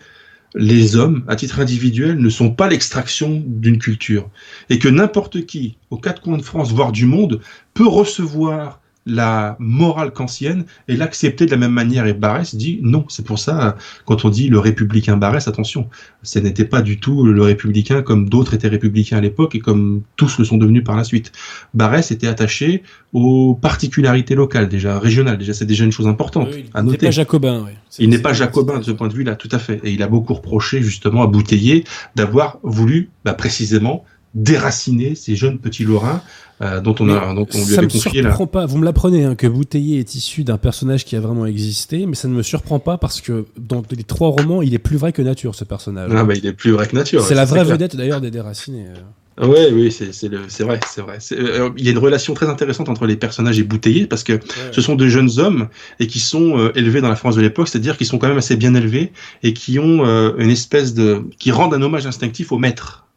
les 0.55 0.97
hommes, 0.97 1.23
à 1.27 1.35
titre 1.35 1.59
individuel, 1.59 2.17
ne 2.17 2.29
sont 2.29 2.51
pas 2.51 2.67
l'extraction 2.67 3.41
d'une 3.45 3.77
culture, 3.77 4.29
et 4.69 4.79
que 4.79 4.89
n'importe 4.89 5.45
qui, 5.45 5.77
aux 5.91 5.97
quatre 5.97 6.21
coins 6.21 6.37
de 6.37 6.43
France, 6.43 6.73
voire 6.73 6.91
du 6.91 7.05
monde, 7.05 7.39
peut 7.73 7.87
recevoir 7.87 8.80
la 9.05 9.55
morale 9.59 10.11
kantienne 10.11 10.65
et 10.87 10.95
l'accepter 10.95 11.45
de 11.45 11.51
la 11.51 11.57
même 11.57 11.71
manière. 11.71 12.05
Et 12.05 12.13
Barès 12.13 12.55
dit 12.55 12.79
non. 12.83 13.05
C'est 13.09 13.25
pour 13.25 13.39
ça, 13.39 13.75
quand 14.05 14.25
on 14.25 14.29
dit 14.29 14.47
le 14.47 14.59
républicain 14.59 15.17
Barès, 15.17 15.47
attention, 15.47 15.89
ce 16.23 16.39
n'était 16.39 16.65
pas 16.65 16.81
du 16.81 16.99
tout 16.99 17.25
le 17.25 17.41
républicain 17.41 18.01
comme 18.01 18.29
d'autres 18.29 18.53
étaient 18.53 18.67
républicains 18.67 19.17
à 19.17 19.21
l'époque 19.21 19.55
et 19.55 19.59
comme 19.59 20.03
tous 20.15 20.37
le 20.37 20.45
sont 20.45 20.57
devenus 20.57 20.83
par 20.83 20.95
la 20.95 21.03
suite. 21.03 21.31
Barès 21.73 22.11
était 22.11 22.27
attaché 22.27 22.83
aux 23.13 23.55
particularités 23.55 24.35
locales, 24.35 24.69
déjà 24.69 24.99
régionales. 24.99 25.37
Déjà, 25.37 25.53
c'est 25.53 25.65
déjà 25.65 25.83
une 25.83 25.91
chose 25.91 26.07
importante 26.07 26.49
à 26.73 26.83
noter. 26.83 26.97
Il 26.97 27.01
n'est 27.01 27.07
pas 27.07 27.11
jacobin. 27.11 27.65
Il 27.99 28.09
n'est 28.09 28.19
pas 28.19 28.33
jacobin 28.33 28.79
de 28.79 28.83
ce 28.83 28.91
point 28.91 29.07
de 29.07 29.13
vue-là, 29.13 29.35
tout 29.35 29.49
à 29.51 29.59
fait. 29.59 29.81
Et 29.83 29.91
il 29.91 30.03
a 30.03 30.07
beaucoup 30.07 30.33
reproché 30.33 30.81
justement 30.81 31.23
à 31.23 31.27
Bouteiller 31.27 31.83
d'avoir 32.15 32.59
voulu 32.63 33.09
bah, 33.25 33.33
précisément 33.33 34.05
déraciner 34.33 35.15
ces 35.15 35.35
jeunes 35.35 35.59
petits 35.59 35.83
Lorrains 35.83 36.21
dont 36.83 36.95
on, 36.99 37.09
a, 37.09 37.33
dont 37.33 37.47
on 37.53 37.65
lui 37.65 37.77
avait 37.77 37.87
confié 37.87 38.21
là. 38.21 38.37
Pas, 38.51 38.65
vous 38.65 38.77
me 38.77 38.85
l'apprenez 38.85 39.23
hein, 39.23 39.35
que 39.35 39.47
Bouteiller 39.47 39.99
est 39.99 40.15
issu 40.15 40.43
d'un 40.43 40.57
personnage 40.57 41.05
qui 41.05 41.15
a 41.15 41.19
vraiment 41.19 41.45
existé, 41.45 42.05
mais 42.05 42.15
ça 42.15 42.27
ne 42.27 42.33
me 42.33 42.43
surprend 42.43 42.79
pas 42.79 42.97
parce 42.97 43.21
que 43.21 43.45
dans 43.57 43.83
les 43.91 44.03
trois 44.03 44.29
romans, 44.29 44.61
il 44.61 44.73
est 44.73 44.79
plus 44.79 44.97
vrai 44.97 45.11
que 45.11 45.21
nature 45.21 45.55
ce 45.55 45.63
personnage. 45.63 46.11
Ah 46.15 46.23
bah 46.23 46.33
il 46.35 46.45
est 46.45 46.53
plus 46.53 46.71
vrai 46.71 46.87
que 46.87 46.95
nature. 46.95 47.23
C'est 47.23 47.35
la 47.35 47.45
vraie 47.45 47.63
vedette 47.63 47.95
d'ailleurs 47.95 48.21
des 48.21 48.31
déracinés. 48.31 48.85
Euh. 48.87 49.47
Oui, 49.47 49.59
oui, 49.71 49.91
c'est 49.91 50.63
vrai, 50.63 50.79
c'est 50.85 51.01
vrai. 51.01 51.17
Euh, 51.31 51.69
il 51.77 51.85
y 51.85 51.87
a 51.87 51.91
une 51.91 51.97
relation 51.97 52.33
très 52.33 52.47
intéressante 52.47 52.89
entre 52.89 53.07
les 53.07 53.15
personnages 53.15 53.57
et 53.57 53.63
Bouteiller 53.63 54.05
parce 54.05 54.23
que 54.23 54.39
ce 54.71 54.81
sont 54.81 54.95
de 54.95 55.07
jeunes 55.07 55.39
hommes 55.39 55.69
et 55.99 56.05
qui 56.05 56.19
sont 56.19 56.69
élevés 56.75 57.01
dans 57.01 57.09
la 57.09 57.15
France 57.15 57.37
de 57.37 57.41
l'époque, 57.41 57.69
c'est-à-dire 57.69 57.97
qu'ils 57.97 58.07
sont 58.07 58.19
quand 58.19 58.27
même 58.27 58.37
assez 58.37 58.55
bien 58.55 58.75
élevés 58.75 59.13
et 59.41 59.53
qui 59.53 59.79
ont 59.79 60.05
une 60.37 60.49
espèce 60.49 60.93
de, 60.93 61.23
qui 61.39 61.51
rendent 61.51 61.73
un 61.73 61.81
hommage 61.81 62.05
instinctif 62.05 62.51
au 62.51 62.59
maître. 62.59 63.07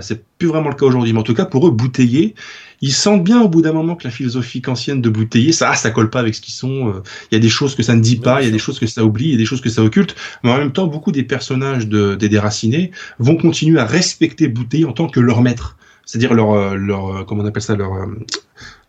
c'est 0.00 0.24
plus 0.38 0.48
vraiment 0.48 0.70
le 0.70 0.74
cas 0.74 0.86
aujourd'hui, 0.86 1.12
mais 1.12 1.20
en 1.20 1.24
tout 1.24 1.34
cas 1.34 1.44
pour 1.44 1.68
eux, 1.68 1.70
Bouteiller, 1.70 2.34
ils 2.82 2.92
sentent 2.92 3.22
bien 3.22 3.40
au 3.40 3.48
bout 3.48 3.62
d'un 3.62 3.72
moment 3.72 3.94
que 3.94 4.04
la 4.04 4.10
philosophie 4.10 4.60
kantienne 4.60 5.00
de 5.00 5.08
Bouteiller, 5.08 5.52
ça, 5.52 5.70
ah, 5.70 5.76
ça 5.76 5.92
colle 5.92 6.10
pas 6.10 6.18
avec 6.18 6.34
ce 6.34 6.40
qu'ils 6.40 6.52
sont. 6.52 6.88
Euh, 6.88 7.02
il 7.30 7.34
y 7.34 7.36
a 7.36 7.40
des 7.40 7.48
choses 7.48 7.76
que 7.76 7.82
ça 7.84 7.94
ne 7.94 8.00
dit 8.00 8.16
pas, 8.16 8.42
il 8.42 8.46
y 8.46 8.48
a 8.48 8.50
des 8.50 8.58
choses 8.58 8.80
que 8.80 8.88
ça 8.88 9.04
oublie, 9.04 9.26
il 9.26 9.30
y 9.30 9.34
a 9.34 9.38
des 9.38 9.46
choses 9.46 9.60
que 9.60 9.70
ça 9.70 9.84
occulte. 9.84 10.16
Mais 10.42 10.50
en 10.50 10.58
même 10.58 10.72
temps, 10.72 10.88
beaucoup 10.88 11.12
des 11.12 11.22
personnages 11.22 11.86
de, 11.86 12.16
des 12.16 12.28
déracinés 12.28 12.90
vont 13.20 13.36
continuer 13.36 13.78
à 13.78 13.84
respecter 13.84 14.48
Bouteiller 14.48 14.84
en 14.84 14.92
tant 14.92 15.08
que 15.08 15.20
leur 15.20 15.42
maître. 15.42 15.76
C'est-à-dire 16.04 16.34
leur, 16.34 16.52
euh, 16.52 16.74
leur, 16.74 17.16
euh, 17.16 17.24
comment 17.24 17.44
on 17.44 17.46
appelle 17.46 17.62
ça, 17.62 17.76
leur, 17.76 17.92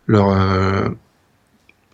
leur, 0.08 0.90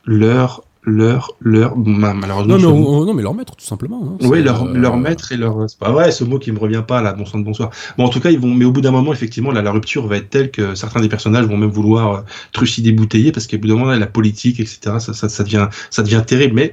leur 0.06 0.64
leur 0.82 1.32
leur 1.40 1.76
malheureusement 1.76 2.56
non, 2.56 3.12
mais 3.12 3.22
leur 3.22 3.34
maître 3.34 3.54
tout 3.54 3.64
simplement 3.64 4.02
hein. 4.02 4.26
oui 4.26 4.42
leur, 4.42 4.64
euh, 4.64 4.72
leur 4.72 4.96
maître 4.96 5.32
et 5.32 5.36
leur 5.36 5.68
c'est 5.68 5.78
pas 5.78 5.92
vrai 5.92 6.10
ce 6.10 6.24
mot 6.24 6.38
qui 6.38 6.52
me 6.52 6.58
revient 6.58 6.82
pas 6.86 7.02
là 7.02 7.12
bon 7.12 7.26
sang 7.26 7.38
de 7.38 7.44
bonsoir. 7.44 7.70
Bon 7.98 8.04
en 8.04 8.08
tout 8.08 8.20
cas 8.20 8.30
ils 8.30 8.38
vont 8.38 8.54
mais 8.54 8.64
au 8.64 8.72
bout 8.72 8.80
d'un 8.80 8.90
moment 8.90 9.12
effectivement 9.12 9.52
là, 9.52 9.60
la 9.60 9.72
rupture 9.72 10.06
va 10.06 10.16
être 10.16 10.30
telle 10.30 10.50
que 10.50 10.74
certains 10.74 11.00
des 11.00 11.10
personnages 11.10 11.44
vont 11.44 11.58
même 11.58 11.70
vouloir 11.70 12.12
euh, 12.12 12.20
trucider 12.52 12.92
bouteiller 12.92 13.30
parce 13.30 13.46
qu'au 13.46 13.58
bout 13.58 13.68
d'un 13.68 13.76
moment 13.76 13.92
la 13.92 14.06
politique 14.06 14.58
etc 14.58 14.96
ça, 15.00 15.12
ça, 15.12 15.28
ça, 15.28 15.44
devient 15.44 15.68
ça 15.90 16.02
devient 16.02 16.22
terrible. 16.26 16.54
Mais 16.54 16.72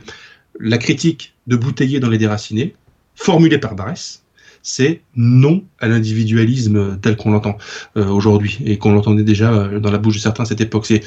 la 0.59 0.77
critique 0.77 1.33
de 1.47 1.57
bouteiller 1.57 1.99
dans 1.99 2.09
les 2.09 2.17
déracinés 2.17 2.75
formulée 3.15 3.57
par 3.57 3.75
Barès 3.75 4.23
c'est 4.63 5.01
non 5.17 5.63
à 5.79 5.87
l'individualisme 5.87 6.97
tel 7.01 7.17
qu'on 7.17 7.31
l'entend 7.31 7.57
euh, 7.97 8.07
aujourd'hui 8.07 8.57
et 8.65 8.77
qu'on 8.77 8.93
l'entendait 8.93 9.23
déjà 9.23 9.67
dans 9.79 9.91
la 9.91 9.97
bouche 9.97 10.15
de 10.15 10.19
certains 10.19 10.43
à 10.43 10.45
cette 10.45 10.61
époque. 10.61 10.85
C'est 10.85 11.03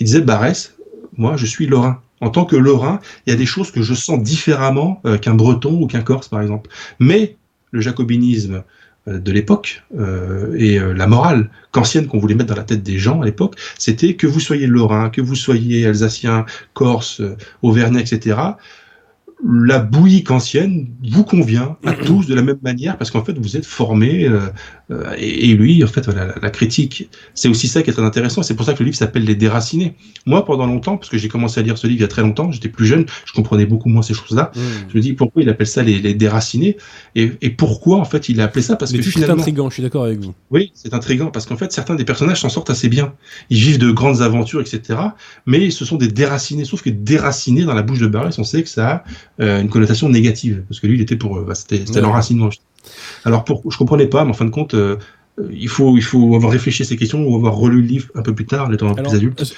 il 0.00 0.04
disait 0.04 0.20
Barès 0.20 0.74
moi, 1.18 1.36
je 1.36 1.46
suis 1.46 1.66
lorrain. 1.66 2.00
En 2.20 2.30
tant 2.30 2.44
que 2.44 2.56
lorrain, 2.56 3.00
il 3.26 3.30
y 3.30 3.32
a 3.32 3.36
des 3.36 3.46
choses 3.46 3.70
que 3.70 3.82
je 3.82 3.94
sens 3.94 4.22
différemment 4.22 5.00
euh, 5.04 5.18
qu'un 5.18 5.34
breton 5.34 5.82
ou 5.82 5.86
qu'un 5.86 6.00
corse, 6.00 6.28
par 6.28 6.40
exemple. 6.40 6.70
Mais 6.98 7.36
le 7.70 7.80
jacobinisme 7.80 8.64
euh, 9.08 9.18
de 9.18 9.32
l'époque 9.32 9.84
euh, 9.98 10.54
et 10.56 10.78
la 10.78 11.06
morale 11.06 11.50
qu'ancienne 11.72 12.06
qu'on 12.06 12.18
voulait 12.18 12.34
mettre 12.34 12.48
dans 12.48 12.56
la 12.56 12.64
tête 12.64 12.82
des 12.82 12.98
gens 12.98 13.20
à 13.20 13.24
l'époque, 13.24 13.56
c'était 13.78 14.14
que 14.14 14.26
vous 14.26 14.40
soyez 14.40 14.66
lorrain, 14.66 15.10
que 15.10 15.20
vous 15.20 15.34
soyez 15.34 15.86
alsacien, 15.86 16.46
corse, 16.72 17.20
auvergnat, 17.62 18.00
etc 18.00 18.36
la 19.48 19.78
bouillie 19.78 20.24
kantienne 20.24 20.88
vous 21.12 21.22
convient 21.22 21.76
à 21.84 21.92
tous 22.06 22.26
de 22.26 22.34
la 22.34 22.42
même 22.42 22.58
manière 22.62 22.98
parce 22.98 23.12
qu'en 23.12 23.24
fait 23.24 23.38
vous 23.38 23.56
êtes 23.56 23.66
formé 23.66 24.28
euh, 24.90 25.14
et, 25.18 25.54
lui 25.54 25.82
en 25.84 25.86
fait 25.86 26.04
voilà, 26.04 26.34
la, 26.40 26.50
critique 26.50 27.08
c'est 27.34 27.48
aussi 27.48 27.68
ça 27.68 27.82
qui 27.82 27.90
est 27.90 27.92
très 27.92 28.02
intéressant. 28.02 28.42
C'est 28.42 28.54
pour 28.54 28.66
ça 28.66 28.74
que 28.74 28.80
le 28.80 28.86
livre 28.86 28.96
s'appelle 28.96 29.24
les 29.24 29.34
déracinés. 29.34 29.94
Moi 30.26 30.44
pendant 30.44 30.66
longtemps 30.66 30.96
parce 30.96 31.10
que 31.10 31.18
j'ai 31.18 31.28
commencé 31.28 31.60
à 31.60 31.62
lire 31.62 31.78
ce 31.78 31.86
livre 31.86 31.98
il 31.98 32.02
y 32.02 32.04
a 32.04 32.08
très 32.08 32.22
longtemps 32.22 32.50
j'étais 32.52 32.68
plus 32.68 32.86
jeune 32.86 33.06
je 33.24 33.32
comprenais 33.32 33.66
beaucoup 33.66 33.88
moins 33.88 34.02
ces 34.02 34.14
choses 34.14 34.36
là 34.36 34.52
mmh. 34.54 34.60
je 34.90 34.96
me 34.96 35.02
dis 35.02 35.12
pourquoi 35.12 35.42
il 35.42 35.48
appelle 35.48 35.66
ça 35.66 35.82
les, 35.82 35.98
les 35.98 36.14
déracinés? 36.14 36.76
Et, 37.14 37.32
et, 37.42 37.50
pourquoi 37.50 37.98
en 37.98 38.04
fait 38.04 38.28
il 38.28 38.40
a 38.40 38.44
appelé 38.44 38.62
ça? 38.62 38.76
Parce 38.76 38.92
que 38.92 39.02
finalement 39.02 39.34
c'est 39.36 39.40
intrigant 39.42 39.68
je 39.68 39.74
suis 39.74 39.82
d'accord 39.82 40.04
avec 40.04 40.20
vous. 40.20 40.34
Oui 40.50 40.72
c'est 40.74 40.94
intrigant 40.94 41.30
parce 41.30 41.46
qu'en 41.46 41.56
fait 41.56 41.72
certains 41.72 41.94
des 41.94 42.04
personnages 42.04 42.40
s'en 42.40 42.48
sortent 42.48 42.70
assez 42.70 42.88
bien. 42.88 43.14
Ils 43.50 43.58
vivent 43.58 43.78
de 43.78 43.90
grandes 43.90 44.22
aventures 44.22 44.60
etc 44.60 44.98
mais 45.46 45.70
ce 45.70 45.84
sont 45.84 45.96
des 45.96 46.08
déracinés. 46.08 46.64
Sauf 46.64 46.82
que 46.82 46.90
déracinés 46.90 47.64
dans 47.64 47.74
la 47.74 47.82
bouche 47.82 47.98
de 47.98 48.06
Barès 48.06 48.38
on 48.38 48.44
sait 48.44 48.62
que 48.62 48.68
ça 48.68 48.88
a 48.88 49.04
euh, 49.40 49.60
une 49.60 49.68
connotation 49.68 50.08
négative, 50.08 50.64
parce 50.68 50.80
que 50.80 50.86
lui, 50.86 50.96
il 50.96 51.00
était 51.00 51.16
pour, 51.16 51.38
euh, 51.38 51.44
bah, 51.46 51.54
c'était 51.54 51.84
l'enracinement. 52.00 52.50
Alors, 53.24 53.44
pour, 53.44 53.62
je 53.70 53.76
comprenais 53.76 54.06
pas, 54.06 54.24
mais 54.24 54.30
en 54.30 54.34
fin 54.34 54.44
de 54.44 54.50
compte, 54.50 54.74
euh, 54.74 54.96
il 55.50 55.68
faut, 55.68 55.96
il 55.96 56.02
faut 56.02 56.34
avoir 56.34 56.52
réfléchi 56.52 56.82
à 56.82 56.86
ces 56.86 56.96
questions 56.96 57.26
ou 57.26 57.34
avoir 57.36 57.56
relu 57.56 57.80
le 57.80 57.86
livre 57.86 58.08
un 58.14 58.22
peu 58.22 58.34
plus 58.34 58.46
tard, 58.46 58.72
étant 58.72 58.88
un 58.88 58.94
peu 58.94 59.02
plus 59.02 59.14
adulte, 59.14 59.56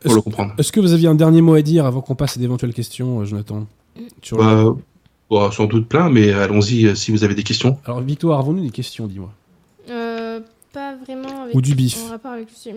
pour 0.00 0.14
le 0.14 0.20
comprendre. 0.20 0.54
Est-ce 0.58 0.72
que 0.72 0.80
vous 0.80 0.92
aviez 0.92 1.08
un 1.08 1.14
dernier 1.14 1.42
mot 1.42 1.54
à 1.54 1.62
dire 1.62 1.86
avant 1.86 2.00
qu'on 2.00 2.14
passe 2.14 2.36
à 2.36 2.40
d'éventuelles 2.40 2.74
questions, 2.74 3.24
Jonathan 3.24 3.66
Sur 4.22 4.38
bah, 4.38 4.74
bah, 5.30 5.50
sans 5.52 5.66
doute 5.66 5.88
plein, 5.88 6.08
mais 6.08 6.32
allons-y 6.32 6.96
si 6.96 7.10
vous 7.10 7.24
avez 7.24 7.34
des 7.34 7.42
questions. 7.42 7.78
Alors, 7.84 8.00
Victoire, 8.00 8.38
avons-nous 8.38 8.64
des 8.64 8.70
questions, 8.70 9.06
dis-moi? 9.06 9.32
Pas 10.72 10.94
vraiment. 10.96 11.44
Avec, 11.44 11.54
Ou 11.54 11.62
du 11.62 11.74
bif. 11.74 11.98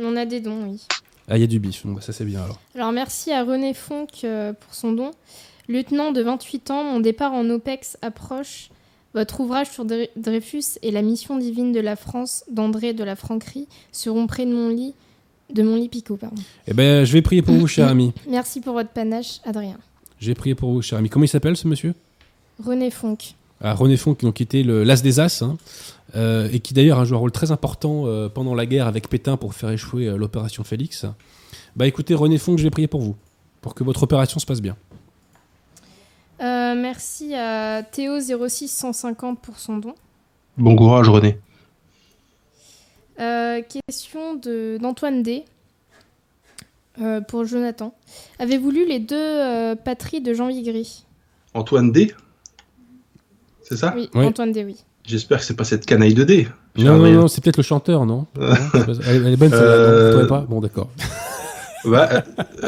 on 0.02 0.16
a 0.16 0.26
des 0.26 0.40
dons, 0.40 0.64
oui. 0.66 0.82
Ah, 1.28 1.38
il 1.38 1.42
y 1.42 1.44
a 1.44 1.48
du 1.48 1.60
bif, 1.60 1.86
donc 1.86 2.02
ça 2.02 2.14
c'est 2.14 2.26
bien 2.26 2.42
alors. 2.42 2.60
Alors, 2.74 2.92
merci 2.92 3.32
à 3.32 3.44
René 3.44 3.74
Fonck 3.74 4.26
pour 4.60 4.74
son 4.74 4.94
don. 4.94 5.12
Lieutenant 5.68 6.12
de 6.12 6.22
28 6.22 6.72
ans, 6.72 6.84
mon 6.84 7.00
départ 7.00 7.34
en 7.34 7.50
OPEX 7.50 7.98
approche. 8.02 8.70
Votre 9.14 9.42
ouvrage 9.42 9.70
sur 9.70 9.86
Dreyfus 9.86 10.80
et 10.82 10.92
la 10.92 11.02
mission 11.02 11.38
divine 11.38 11.74
de 11.74 11.82
la 11.82 11.96
France 11.96 12.46
d'André 12.50 12.94
de 12.94 13.04
la 13.04 13.16
Franquerie 13.16 13.68
seront 13.92 14.26
près 14.26 14.46
de 14.46 14.54
mon 14.54 14.70
lit, 14.70 14.94
de 15.54 15.64
mon 15.64 15.76
lit 15.76 15.90
Picot. 15.90 16.16
Pardon. 16.16 16.42
Eh 16.68 16.74
ben, 16.74 17.04
je 17.04 17.12
vais 17.12 17.22
prier 17.22 17.42
pour 17.42 17.56
vous, 17.56 17.68
cher 17.68 17.90
ami. 17.90 18.14
Merci 18.30 18.62
pour 18.62 18.74
votre 18.74 18.92
panache, 18.92 19.42
Adrien. 19.44 19.78
J'ai 20.20 20.34
prié 20.34 20.56
pour 20.56 20.72
vous, 20.72 20.82
cher 20.82 20.98
ami. 20.98 21.10
Comment 21.10 21.26
il 21.26 21.30
s'appelle, 21.30 21.58
ce 21.58 21.68
monsieur? 21.68 21.94
René 22.64 22.90
Fonck. 22.90 23.36
Ah, 23.60 23.74
René 23.74 23.98
Fonck, 23.98 24.20
qui 24.20 24.26
ont 24.26 24.32
quitté 24.32 24.64
l'As 24.64 25.04
des 25.04 25.20
As, 25.20 25.42
hein, 25.42 25.58
euh, 26.16 26.50
et 26.52 26.60
qui 26.60 26.74
d'ailleurs 26.74 27.00
a 27.00 27.06
joué 27.06 27.18
un 27.18 27.20
rôle 27.20 27.32
très 27.32 27.52
important 27.52 28.04
euh, 28.06 28.30
pendant 28.30 28.56
la 28.56 28.66
guerre 28.66 28.88
avec 28.88 29.08
Pétain 29.10 29.38
pour 29.38 29.54
faire 29.54 29.70
échouer 29.70 30.08
euh, 30.08 30.18
l'opération 30.18 30.64
Félix. 30.64 31.06
Bah 31.76 31.86
écoutez, 31.86 32.16
René 32.16 32.38
Fonck, 32.38 32.58
je 32.58 32.64
vais 32.64 32.70
prier 32.70 32.88
pour 32.88 33.02
vous, 33.02 33.16
pour 33.62 33.76
que 33.76 33.84
votre 33.84 34.04
opération 34.04 34.40
se 34.40 34.46
passe 34.46 34.62
bien. 34.62 34.76
Euh, 36.42 36.74
merci 36.76 37.36
à 37.36 37.84
Théo06150 37.84 39.36
pour 39.36 39.60
son 39.60 39.78
don. 39.78 39.94
Bon 40.58 40.76
courage, 40.76 41.08
René. 41.08 41.38
Euh, 43.20 43.62
question 43.62 44.36
d'Antoine 44.80 45.22
D. 45.22 45.44
Euh, 47.00 47.22
pour 47.22 47.46
Jonathan. 47.46 47.94
Avez-vous 48.40 48.72
lu 48.72 48.88
les 48.88 49.00
deux 49.00 49.76
patries 49.86 50.22
de 50.22 50.34
Jean 50.34 50.48
Vigry 50.48 51.06
Antoine 51.54 51.92
D? 51.92 52.14
C'est 53.64 53.78
ça? 53.78 53.94
Oui, 53.96 54.10
Antoine 54.14 54.52
D, 54.52 54.66
oui. 54.66 54.78
J'espère 55.06 55.40
que 55.40 55.46
c'est 55.46 55.56
pas 55.56 55.64
cette 55.64 55.86
canaille 55.86 56.14
de 56.14 56.24
D. 56.24 56.48
Non, 56.78 56.98
non, 56.98 57.12
non, 57.12 57.28
c'est 57.28 57.42
peut-être 57.42 57.58
le 57.58 57.64
chanteur, 57.64 58.06
non, 58.06 58.26
Elle 59.08 59.28
est 59.28 59.38
bonne, 59.38 59.50
celle-là, 59.52 60.26
pas? 60.26 60.42
Bon, 60.42 60.60
d'accord. 60.60 60.90
Bah, 61.86 62.24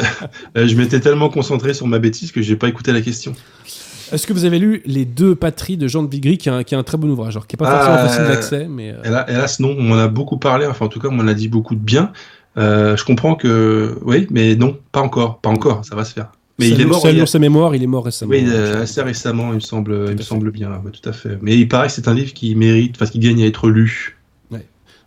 je 0.55 0.75
m'étais 0.75 0.99
tellement 0.99 1.29
concentré 1.29 1.73
sur 1.73 1.87
ma 1.87 1.99
bêtise 1.99 2.31
que 2.31 2.41
j'ai 2.41 2.55
pas 2.55 2.67
écouté 2.67 2.91
la 2.91 3.01
question. 3.01 3.33
Est-ce 4.11 4.27
que 4.27 4.33
vous 4.33 4.45
avez 4.45 4.59
lu 4.59 4.81
Les 4.85 5.05
deux 5.05 5.35
patries 5.35 5.77
de 5.77 5.87
Jean 5.87 6.03
de 6.03 6.09
Vigry, 6.09 6.37
qui 6.37 6.49
est 6.49 6.73
un, 6.73 6.83
très 6.83 6.97
bon 6.97 7.09
ouvrage, 7.09 7.35
alors, 7.35 7.47
qui 7.47 7.55
n'est 7.55 7.65
pas 7.65 7.71
forcément 7.71 7.97
ah, 7.97 8.07
facile 8.07 8.25
d'accès 8.25 8.67
mais 8.69 8.93
Hélas, 9.03 9.59
non, 9.59 9.75
on 9.77 9.91
en 9.91 9.97
a 9.97 10.07
beaucoup 10.07 10.37
parlé, 10.37 10.67
enfin 10.67 10.85
en 10.85 10.89
tout 10.89 10.99
cas, 10.99 11.07
on 11.11 11.19
en 11.19 11.27
a 11.27 11.33
dit 11.33 11.47
beaucoup 11.47 11.75
de 11.75 11.81
bien. 11.81 12.11
je 12.55 13.03
comprends 13.03 13.35
que. 13.35 13.97
Oui, 14.03 14.27
mais 14.29 14.55
non, 14.55 14.77
pas 14.91 15.01
encore, 15.01 15.39
pas 15.39 15.49
encore, 15.49 15.83
ça 15.85 15.95
va 15.95 16.05
se 16.05 16.13
faire. 16.13 16.31
Mais 16.59 16.69
il 16.69 16.79
est 16.79 16.85
mort. 16.85 17.01
Selon 17.01 17.25
sa 17.25 17.39
mémoire, 17.39 17.75
il 17.75 17.81
est 17.81 17.87
mort 17.87 18.05
récemment. 18.05 18.31
Oui, 18.31 18.45
assez 18.47 19.01
récemment, 19.01 19.49
il 19.49 19.55
me 19.55 19.59
semble, 19.59 20.05
il 20.09 20.15
me 20.15 20.21
semble 20.21 20.51
bien, 20.51 20.69
tout 20.91 21.09
à 21.09 21.13
fait. 21.13 21.39
Mais 21.41 21.57
il 21.57 21.67
paraît 21.67 21.87
que 21.87 21.93
c'est 21.93 22.07
un 22.07 22.13
livre 22.13 22.33
qui 22.33 22.53
mérite, 22.55 22.97
parce 22.97 23.11
qu'il 23.11 23.21
gagne 23.21 23.41
à 23.43 23.47
être 23.47 23.69
lu. 23.69 24.17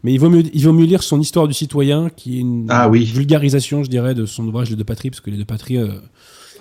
Mais 0.03 0.13
il 0.13 0.21
vaut, 0.21 0.31
mieux, 0.31 0.45
il 0.53 0.63
vaut 0.65 0.73
mieux 0.73 0.85
lire 0.85 1.03
son 1.03 1.21
Histoire 1.21 1.49
du 1.49 1.55
citoyen, 1.55 2.11
qui 2.11 2.37
est 2.37 2.41
une 2.41 2.67
ah 2.69 2.89
vulgarisation, 2.89 3.83
je 3.83 3.91
dirais, 3.91 4.15
de 4.15 4.27
son 4.27 4.47
ouvrage 4.47 4.71
Les 4.71 4.77
deux 4.77 4.85
patries, 4.85 5.11
parce 5.11 5.21
que 5.21 5.31
Les 5.31 5.37
deux 5.37 5.45
patries, 5.45 5.79
euh, 5.79 5.89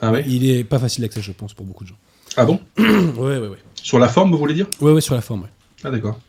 ah 0.02 0.14
il 0.26 0.50
est 0.50 0.64
pas 0.64 0.80
facile 0.80 1.04
d'accès, 1.04 1.22
je 1.22 1.32
pense, 1.32 1.54
pour 1.54 1.66
beaucoup 1.66 1.84
de 1.84 1.90
gens. 1.90 1.98
Ah 2.38 2.46
bon? 2.46 2.60
Ouais, 2.78 3.38
ouais, 3.38 3.48
ouais. 3.48 3.58
Sur 3.76 4.00
la 4.00 4.08
forme, 4.08 4.32
vous 4.32 4.38
voulez 4.38 4.54
dire? 4.54 4.68
Ouais, 4.82 4.92
ouais, 4.92 5.02
sur 5.02 5.16
la 5.16 5.22
forme, 5.22 5.44
ouais. 5.44 5.50
Ah 5.84 5.92
d'accord. 5.92 6.20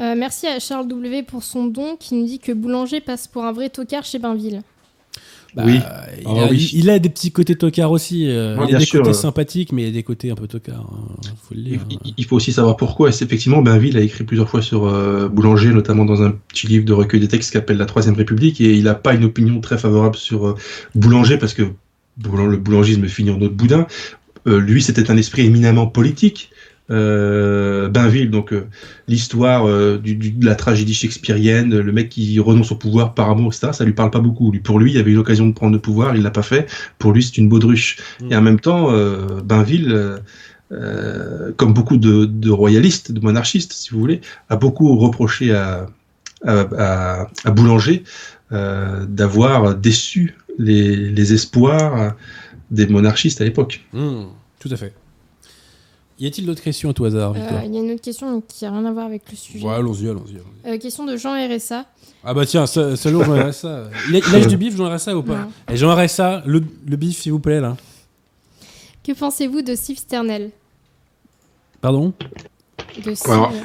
Euh, 0.00 0.14
merci 0.16 0.46
à 0.46 0.58
Charles 0.58 0.88
W 0.88 1.22
pour 1.22 1.42
son 1.42 1.66
don 1.66 1.96
qui 1.96 2.14
nous 2.14 2.24
dit 2.24 2.38
que 2.38 2.52
Boulanger 2.52 3.00
passe 3.00 3.28
pour 3.28 3.44
un 3.44 3.52
vrai 3.52 3.68
tocard 3.68 4.04
chez 4.04 4.18
Bainville. 4.18 4.62
Bah, 5.54 5.64
oui. 5.66 5.80
Il, 6.20 6.26
ah 6.26 6.44
a, 6.44 6.52
il, 6.52 6.90
a, 6.90 6.98
des 6.98 7.08
petits 7.10 7.30
côtés 7.30 7.56
tocards 7.56 7.90
aussi. 7.90 8.26
Euh, 8.28 8.56
il 8.66 8.72
y 8.72 8.74
a 8.74 8.78
des 8.78 8.86
côtés 8.86 9.12
sympathiques, 9.12 9.72
mais 9.72 9.82
il 9.82 9.84
y 9.86 9.88
a 9.88 9.92
des 9.92 10.02
côtés 10.02 10.30
un 10.30 10.34
peu 10.34 10.46
tocards. 10.46 10.88
Hein, 10.92 11.32
faut 11.42 11.54
le 11.54 11.78
il, 12.16 12.24
faut 12.24 12.36
aussi 12.36 12.52
savoir 12.52 12.76
pourquoi. 12.76 13.10
effectivement, 13.10 13.60
Bainville 13.60 13.96
a 13.98 14.00
écrit 14.00 14.24
plusieurs 14.24 14.48
fois 14.48 14.62
sur 14.62 14.86
euh, 14.86 15.28
Boulanger, 15.28 15.70
notamment 15.70 16.04
dans 16.04 16.22
un 16.22 16.30
petit 16.48 16.66
livre 16.68 16.84
de 16.84 16.92
recueil 16.92 17.20
des 17.20 17.28
textes 17.28 17.50
qui 17.50 17.58
s'appelle 17.58 17.76
La 17.76 17.86
Troisième 17.86 18.14
République, 18.14 18.60
et 18.60 18.72
il 18.72 18.84
n'a 18.84 18.94
pas 18.94 19.14
une 19.14 19.24
opinion 19.24 19.60
très 19.60 19.76
favorable 19.76 20.16
sur 20.16 20.48
euh, 20.48 20.54
Boulanger 20.94 21.36
parce 21.36 21.54
que 21.54 21.62
le 22.22 22.56
boulangisme 22.56 23.06
finit 23.06 23.30
en 23.30 23.40
autre 23.40 23.54
boudin. 23.54 23.86
lui, 24.46 24.82
c'était 24.82 25.10
un 25.10 25.16
esprit 25.16 25.42
éminemment 25.42 25.86
politique. 25.86 26.50
Euh, 26.90 27.88
Bainville, 27.88 28.30
donc 28.30 28.52
euh, 28.52 28.66
l'histoire 29.06 29.68
euh, 29.68 29.98
de 29.98 30.44
la 30.44 30.56
tragédie 30.56 30.94
shakespearienne, 30.94 31.78
le 31.78 31.92
mec 31.92 32.08
qui 32.08 32.38
renonce 32.40 32.72
au 32.72 32.76
pouvoir 32.76 33.14
par 33.14 33.30
amour, 33.30 33.52
etc. 33.52 33.72
Ça 33.72 33.84
lui 33.84 33.92
parle 33.92 34.10
pas 34.10 34.20
beaucoup. 34.20 34.50
Lui, 34.50 34.60
pour 34.60 34.78
lui, 34.78 34.90
il 34.90 34.96
y 34.96 34.98
avait 35.00 35.12
eu 35.12 35.14
l'occasion 35.14 35.46
de 35.46 35.52
prendre 35.52 35.72
le 35.72 35.78
pouvoir, 35.78 36.16
il 36.16 36.22
l'a 36.22 36.30
pas 36.30 36.42
fait. 36.42 36.66
Pour 36.98 37.12
lui, 37.12 37.22
c'est 37.22 37.38
une 37.38 37.48
baudruche. 37.48 37.98
Mm. 38.20 38.32
Et 38.32 38.36
en 38.36 38.42
même 38.42 38.60
temps, 38.60 38.92
Bainville, 39.44 40.20
comme 41.56 41.72
beaucoup 41.72 41.96
de, 41.96 42.50
royalistes, 42.50 43.12
de 43.12 43.20
monarchistes, 43.20 43.72
si 43.72 43.90
vous 43.90 44.00
voulez, 44.00 44.20
a 44.48 44.56
beaucoup 44.56 44.96
reproché 44.96 45.54
à, 45.54 45.86
à, 46.44 47.50
Boulanger 47.52 48.02
d'avoir 48.50 49.76
déçu 49.76 50.36
les, 50.58 51.32
espoirs 51.32 52.14
des 52.70 52.86
monarchistes 52.86 53.40
à 53.40 53.44
l'époque. 53.44 53.84
Mm. 53.92 54.24
tout 54.58 54.68
à 54.70 54.76
fait. 54.76 54.92
Y 56.18 56.26
a-t-il 56.26 56.46
d'autres 56.46 56.62
questions 56.62 56.90
à 56.90 56.92
tout 56.92 57.04
hasard, 57.04 57.32
Victor 57.32 57.60
Il 57.64 57.74
y 57.74 57.78
a 57.78 57.80
une 57.80 57.90
autre 57.90 58.02
question 58.02 58.42
qui 58.46 58.64
n'a 58.64 58.70
rien 58.70 58.84
à 58.84 58.92
voir 58.92 59.06
avec 59.06 59.22
le 59.30 59.36
sujet. 59.36 59.64
Ouais, 59.64 59.74
allons-y, 59.74 60.08
allons-y. 60.08 60.68
Euh, 60.68 60.78
question 60.78 61.04
de 61.04 61.16
Jean 61.16 61.34
RSA. 61.34 61.86
Ah 62.24 62.34
bah 62.34 62.46
tiens, 62.46 62.66
salaud 62.66 63.24
Jean 63.24 63.48
RSA. 63.48 63.90
Il 64.08 64.20
lâche 64.32 64.46
du 64.46 64.56
bif, 64.56 64.76
Jean 64.76 64.94
RSA, 64.94 65.16
ou 65.16 65.22
pas 65.22 65.48
Et 65.70 65.76
Jean 65.76 65.94
RSA, 65.94 66.42
le, 66.46 66.62
le 66.86 66.96
bif, 66.96 67.18
s'il 67.18 67.32
vous 67.32 67.40
plaît, 67.40 67.60
là. 67.60 67.76
Que 69.02 69.12
pensez-vous 69.12 69.62
de 69.62 69.74
Steve 69.74 69.98
Sternel? 69.98 70.50
Pardon? 71.80 72.12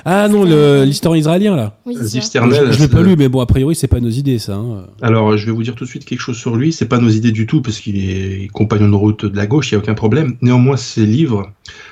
Ah 0.06 0.28
non, 0.28 0.44
l'historien 0.84 1.20
israélien 1.20 1.56
là. 1.56 1.78
Oui, 1.86 1.96
Sternel. 2.22 2.72
Je, 2.72 2.80
l'ai 2.80 2.88
pas 2.88 3.02
lu, 3.02 3.16
mais 3.18 3.30
bon, 3.30 3.40
a 3.42 3.46
priori, 3.46 3.76
c'est 3.76 3.88
pas 3.88 4.00
nos 4.00 4.10
idées 4.10 4.40
ça. 4.40 4.56
Hein. 4.56 4.86
Alors, 5.02 5.38
je 5.38 5.46
vais 5.46 5.52
vous 5.52 5.64
dire 5.64 5.76
tout 5.76 5.84
de 5.84 5.90
suite 5.90 6.06
quelque 6.06 6.20
chose 6.20 6.38
sur 6.38 6.56
lui. 6.56 6.74
C'est 6.74 6.88
pas 6.88 7.00
nos 7.00 7.10
idées 7.10 7.32
du 7.32 7.46
tout 7.46 7.62
parce 7.62 7.80
qu'il 7.80 7.98
est 7.98 8.48
compagnon 8.52 8.90
de 8.90 8.96
route 8.96 9.26
de 9.26 9.36
la 9.36 9.48
gauche, 9.48 9.72
il 9.72 9.74
y 9.74 9.76
a 9.76 9.80
aucun 9.80 9.94
problème. 9.94 10.38
Néanmoins, 10.42 10.78
ses 10.78 11.06
livres 11.06 11.52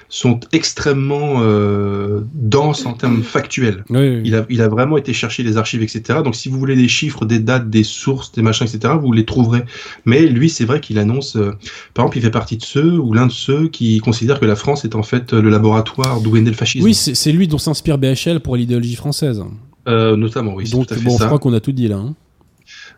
sont 0.09 0.39
extrêmement 0.51 1.41
euh, 1.41 2.21
denses 2.33 2.85
en 2.85 2.93
termes 2.93 3.23
factuels. 3.23 3.83
Il, 3.89 4.35
a, 4.35 4.45
il 4.49 4.61
a 4.61 4.67
vraiment 4.67 4.97
été 4.97 5.13
chercher 5.13 5.43
les 5.43 5.57
archives, 5.57 5.81
etc. 5.81 6.19
Donc, 6.23 6.35
si 6.35 6.49
vous 6.49 6.59
voulez 6.59 6.75
des 6.75 6.87
chiffres, 6.87 7.25
des 7.25 7.39
dates, 7.39 7.69
des 7.69 7.83
sources, 7.83 8.31
des 8.31 8.41
machins, 8.41 8.67
etc., 8.67 8.93
vous 8.99 9.11
les 9.11 9.25
trouverez. 9.25 9.63
Mais 10.05 10.25
lui, 10.27 10.49
c'est 10.49 10.65
vrai 10.65 10.79
qu'il 10.79 10.99
annonce. 10.99 11.35
Euh, 11.35 11.53
par 11.93 12.05
exemple, 12.05 12.17
il 12.17 12.21
fait 12.21 12.31
partie 12.31 12.57
de 12.57 12.63
ceux 12.63 12.97
ou 12.99 13.13
l'un 13.13 13.27
de 13.27 13.31
ceux 13.31 13.67
qui 13.67 13.99
considèrent 13.99 14.39
que 14.39 14.45
la 14.45 14.55
France 14.55 14.85
est 14.85 14.95
en 14.95 15.03
fait 15.03 15.33
le 15.33 15.49
laboratoire 15.49 16.21
d'où 16.21 16.37
est 16.37 16.41
né 16.41 16.49
le 16.49 16.55
fascisme. 16.55 16.85
Oui, 16.85 16.93
c'est 16.93 17.31
lui 17.31 17.47
dont 17.47 17.57
s'inspire 17.57 17.97
BHL 17.97 18.39
pour 18.41 18.55
l'idéologie 18.55 18.95
française. 18.95 19.43
Euh, 19.87 20.15
notamment, 20.15 20.55
oui. 20.55 20.69
Donc, 20.69 20.91
bon, 21.03 21.17
je 21.17 21.25
crois 21.25 21.39
qu'on 21.39 21.53
a 21.53 21.59
tout 21.59 21.71
dit 21.71 21.87
là. 21.87 21.97
Hein. 21.97 22.15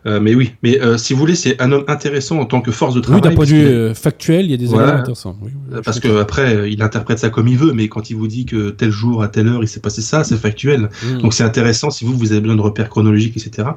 Euh, 0.08 0.20
mais 0.22 0.36
oui, 0.36 0.54
mais 0.64 0.82
euh, 0.82 0.98
si 0.98 1.14
vous 1.14 1.20
voulez, 1.20 1.36
c'est 1.36 1.62
un 1.62 1.72
homme 1.72 1.84
intéressant 1.88 2.40
en 2.40 2.46
tant 2.46 2.62
que 2.62 2.72
force 2.72 2.96
de 2.96 3.02
travail. 3.02 3.22
Oui, 3.22 3.30
d'un 3.30 3.36
point 3.36 3.46
de 3.46 3.50
vue 3.50 3.66
euh, 3.66 3.94
factuel, 3.94 4.46
il 4.46 4.52
y 4.52 4.54
a 4.54 4.58
des 4.58 4.70
éléments 4.74 4.84
intéressants. 4.84 5.38
parce 5.84 6.00
que 6.00 6.20
après, 6.20 6.72
il 6.72 6.82
interprète 6.82 7.20
ça 7.20 7.30
comme 7.30 7.48
il 7.48 7.58
veut, 7.58 7.74
mais 7.74 7.90
quand 7.90 8.10
il 8.10 8.16
vous 8.16 8.28
dit 8.28 8.46
que 8.46 8.70
tel 8.70 8.90
jour, 8.90 9.22
à 9.22 9.28
telle 9.28 9.48
heure, 9.48 9.64
il 9.64 9.68
s'est 9.68 9.82
passé 9.82 10.02
ça, 10.02 10.24
c'est 10.24 10.38
factuel. 10.38 10.90
Mm. 11.04 11.22
Donc 11.22 11.34
c'est 11.34 11.44
intéressant 11.44 11.90
si 11.90 12.06
vous, 12.06 12.16
vous 12.16 12.32
avez 12.32 12.42
besoin 12.42 12.56
de 12.56 12.62
repères 12.62 12.90
chronologiques, 12.90 13.36
etc. 13.36 13.70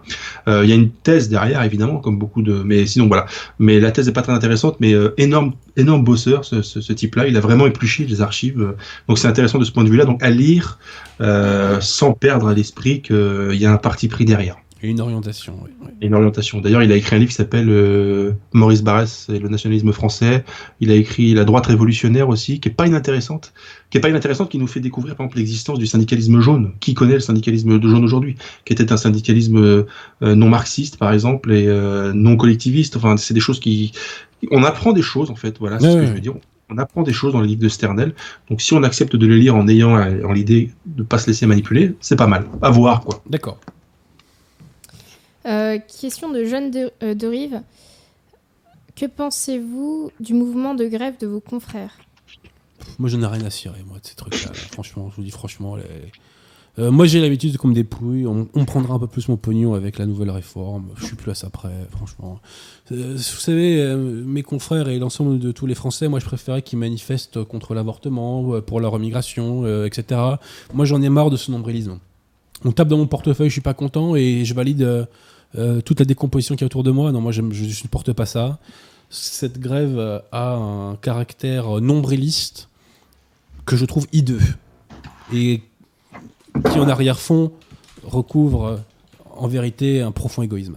Il 0.46 0.68
y 0.68 0.72
a 0.72 0.76
une 0.76 0.90
thèse 0.90 1.28
derrière, 1.28 1.62
évidemment, 1.64 1.96
comme 1.96 2.18
beaucoup 2.18 2.42
de. 2.42 2.62
Mais 2.64 2.86
sinon, 2.86 3.08
voilà. 3.08 3.26
Mais 3.58 3.80
la 3.80 3.90
thèse 3.90 4.06
n'est 4.06 4.12
pas 4.12 4.22
très 4.22 4.32
intéressante, 4.32 4.76
mais 4.78 4.94
énorme, 5.16 5.52
énorme 5.76 6.04
bosseur, 6.04 6.44
ce, 6.44 6.62
ce, 6.62 6.92
type-là. 6.92 7.26
Il 7.26 7.36
a 7.36 7.40
vraiment 7.40 7.66
épluché 7.66 8.04
les 8.06 8.20
archives. 8.20 8.74
donc 9.08 9.18
c'est 9.18 9.28
intéressant 9.28 9.58
de 9.58 9.64
ce 9.64 9.72
point 9.72 9.84
de 9.84 9.90
vue-là. 9.90 10.04
Donc 10.04 10.22
à 10.22 10.30
lire 10.30 10.78
sans 11.80 12.12
perdre 12.12 12.48
à 12.48 12.54
l'esprit 12.54 13.02
qu'il 13.02 13.56
y 13.56 13.66
a 13.66 13.72
un 13.72 13.78
parti 13.78 14.08
pris 14.08 14.24
derrière. 14.24 14.56
Et 14.82 14.88
une 14.88 15.00
orientation, 15.00 15.58
oui. 15.62 15.70
Une 16.00 16.14
orientation. 16.14 16.60
D'ailleurs, 16.60 16.82
il 16.82 16.90
a 16.90 16.96
écrit 16.96 17.16
un 17.16 17.18
livre 17.18 17.28
qui 17.28 17.36
s'appelle 17.36 17.68
euh, 17.68 18.32
Maurice 18.54 18.82
Barrès 18.82 19.28
et 19.28 19.38
le 19.38 19.48
nationalisme 19.48 19.92
français. 19.92 20.42
Il 20.80 20.90
a 20.90 20.94
écrit 20.94 21.34
La 21.34 21.44
droite 21.44 21.66
révolutionnaire 21.66 22.30
aussi, 22.30 22.60
qui 22.60 22.70
est 22.70 22.72
pas 22.72 22.86
inintéressante, 22.86 23.52
qui 23.90 23.98
est 23.98 24.00
pas 24.00 24.08
inintéressante, 24.08 24.48
qui 24.48 24.58
nous 24.58 24.66
fait 24.66 24.80
découvrir 24.80 25.16
par 25.16 25.24
exemple 25.24 25.38
l'existence 25.38 25.78
du 25.78 25.86
syndicalisme 25.86 26.40
jaune. 26.40 26.72
Qui 26.80 26.94
connaît 26.94 27.14
le 27.14 27.20
syndicalisme 27.20 27.78
de 27.78 27.88
jaune 27.88 28.04
aujourd'hui? 28.04 28.36
Qui 28.64 28.72
était 28.72 28.90
un 28.90 28.96
syndicalisme 28.96 29.58
euh, 29.58 29.84
non 30.22 30.48
marxiste, 30.48 30.96
par 30.96 31.12
exemple, 31.12 31.52
et 31.52 31.66
euh, 31.66 32.14
non 32.14 32.36
collectiviste. 32.36 32.96
Enfin, 32.96 33.18
c'est 33.18 33.34
des 33.34 33.40
choses 33.40 33.60
qui, 33.60 33.92
on 34.50 34.62
apprend 34.62 34.92
des 34.92 35.02
choses 35.02 35.30
en 35.30 35.36
fait. 35.36 35.58
Voilà, 35.58 35.78
c'est 35.78 35.90
ce 35.90 35.96
que 35.96 36.06
je 36.06 36.12
veux 36.12 36.20
dire 36.20 36.34
on 36.72 36.78
apprend 36.78 37.02
des 37.02 37.12
choses 37.12 37.32
dans 37.32 37.40
les 37.40 37.48
livres 37.48 37.62
de 37.62 37.68
Sternel. 37.68 38.14
Donc 38.48 38.62
si 38.62 38.74
on 38.74 38.84
accepte 38.84 39.16
de 39.16 39.26
les 39.26 39.38
lire 39.40 39.56
en 39.56 39.66
ayant 39.66 39.96
en 39.96 40.32
l'idée 40.32 40.70
de 40.86 41.02
ne 41.02 41.04
pas 41.04 41.18
se 41.18 41.26
laisser 41.26 41.44
manipuler, 41.44 41.96
c'est 41.98 42.14
pas 42.14 42.28
mal. 42.28 42.46
À 42.62 42.70
voir 42.70 43.00
quoi. 43.00 43.20
D'accord. 43.28 43.58
Euh, 45.46 45.78
question 46.00 46.30
de 46.30 46.44
Jeanne 46.44 46.70
de, 46.70 46.92
euh. 47.02 47.60
Que 48.94 49.06
pensez-vous 49.06 50.10
du 50.20 50.34
mouvement 50.34 50.74
de 50.74 50.86
grève 50.86 51.14
de 51.18 51.26
vos 51.26 51.40
confrères 51.40 51.98
Moi, 52.98 53.08
je 53.08 53.16
n'ai 53.16 53.26
rien 53.26 53.44
à 53.44 53.50
cirer, 53.50 53.82
moi, 53.86 53.98
de 53.98 54.06
ces 54.06 54.14
trucs-là. 54.14 54.52
franchement, 54.52 55.08
je 55.10 55.16
vous 55.16 55.22
dis 55.22 55.30
franchement. 55.30 55.76
Euh, 56.78 56.90
moi, 56.90 57.06
j'ai 57.06 57.20
l'habitude 57.20 57.56
qu'on 57.56 57.68
me 57.68 57.74
dépouille. 57.74 58.26
On, 58.26 58.48
on, 58.54 58.64
prendra 58.66 58.94
un 58.94 58.98
peu 58.98 59.06
plus 59.06 59.28
mon 59.28 59.36
pognon 59.36 59.74
avec 59.74 59.98
la 59.98 60.04
nouvelle 60.04 60.30
réforme. 60.30 60.88
Je 60.96 61.06
suis 61.06 61.16
plus 61.16 61.30
à 61.30 61.34
ça 61.34 61.48
près, 61.48 61.72
franchement. 61.90 62.38
vous 62.90 63.18
savez, 63.18 63.94
mes 63.96 64.42
confrères 64.42 64.88
et 64.88 64.98
l'ensemble 64.98 65.38
de 65.38 65.52
tous 65.52 65.66
les 65.66 65.74
Français, 65.74 66.08
moi, 66.08 66.20
je 66.20 66.26
préférais 66.26 66.62
qu'ils 66.62 66.78
manifestent 66.78 67.42
contre 67.44 67.74
l'avortement, 67.74 68.60
pour 68.60 68.80
leur 68.80 68.94
immigration, 68.96 69.84
etc. 69.84 70.20
Moi, 70.74 70.84
j'en 70.84 71.00
ai 71.00 71.08
marre 71.08 71.30
de 71.30 71.36
ce 71.36 71.50
nombrilisme. 71.50 71.98
On 72.64 72.72
tape 72.72 72.88
dans 72.88 72.98
mon 72.98 73.06
portefeuille, 73.06 73.48
je 73.48 73.54
suis 73.54 73.62
pas 73.62 73.74
content 73.74 74.14
et 74.14 74.44
je 74.44 74.52
valide 74.52 75.08
euh, 75.58 75.80
toute 75.80 75.98
la 75.98 76.06
décomposition 76.06 76.54
qui 76.54 76.62
est 76.62 76.66
autour 76.66 76.84
de 76.84 76.90
moi. 76.90 77.10
Non, 77.12 77.20
moi 77.20 77.32
je 77.32 77.42
ne 77.42 77.52
supporte 77.52 78.12
pas 78.12 78.26
ça. 78.26 78.58
Cette 79.10 79.58
grève 79.58 79.98
euh, 79.98 80.20
a 80.30 80.52
un 80.52 80.96
caractère 80.96 81.80
nombriliste 81.80 82.68
que 83.66 83.76
je 83.76 83.84
trouve 83.84 84.06
hideux 84.12 84.40
et 85.32 85.62
qui 86.70 86.78
en 86.78 86.88
arrière-fond 86.88 87.52
recouvre 88.04 88.64
euh, 88.66 88.76
en 89.36 89.48
vérité 89.48 90.00
un 90.02 90.12
profond 90.12 90.42
égoïsme. 90.42 90.76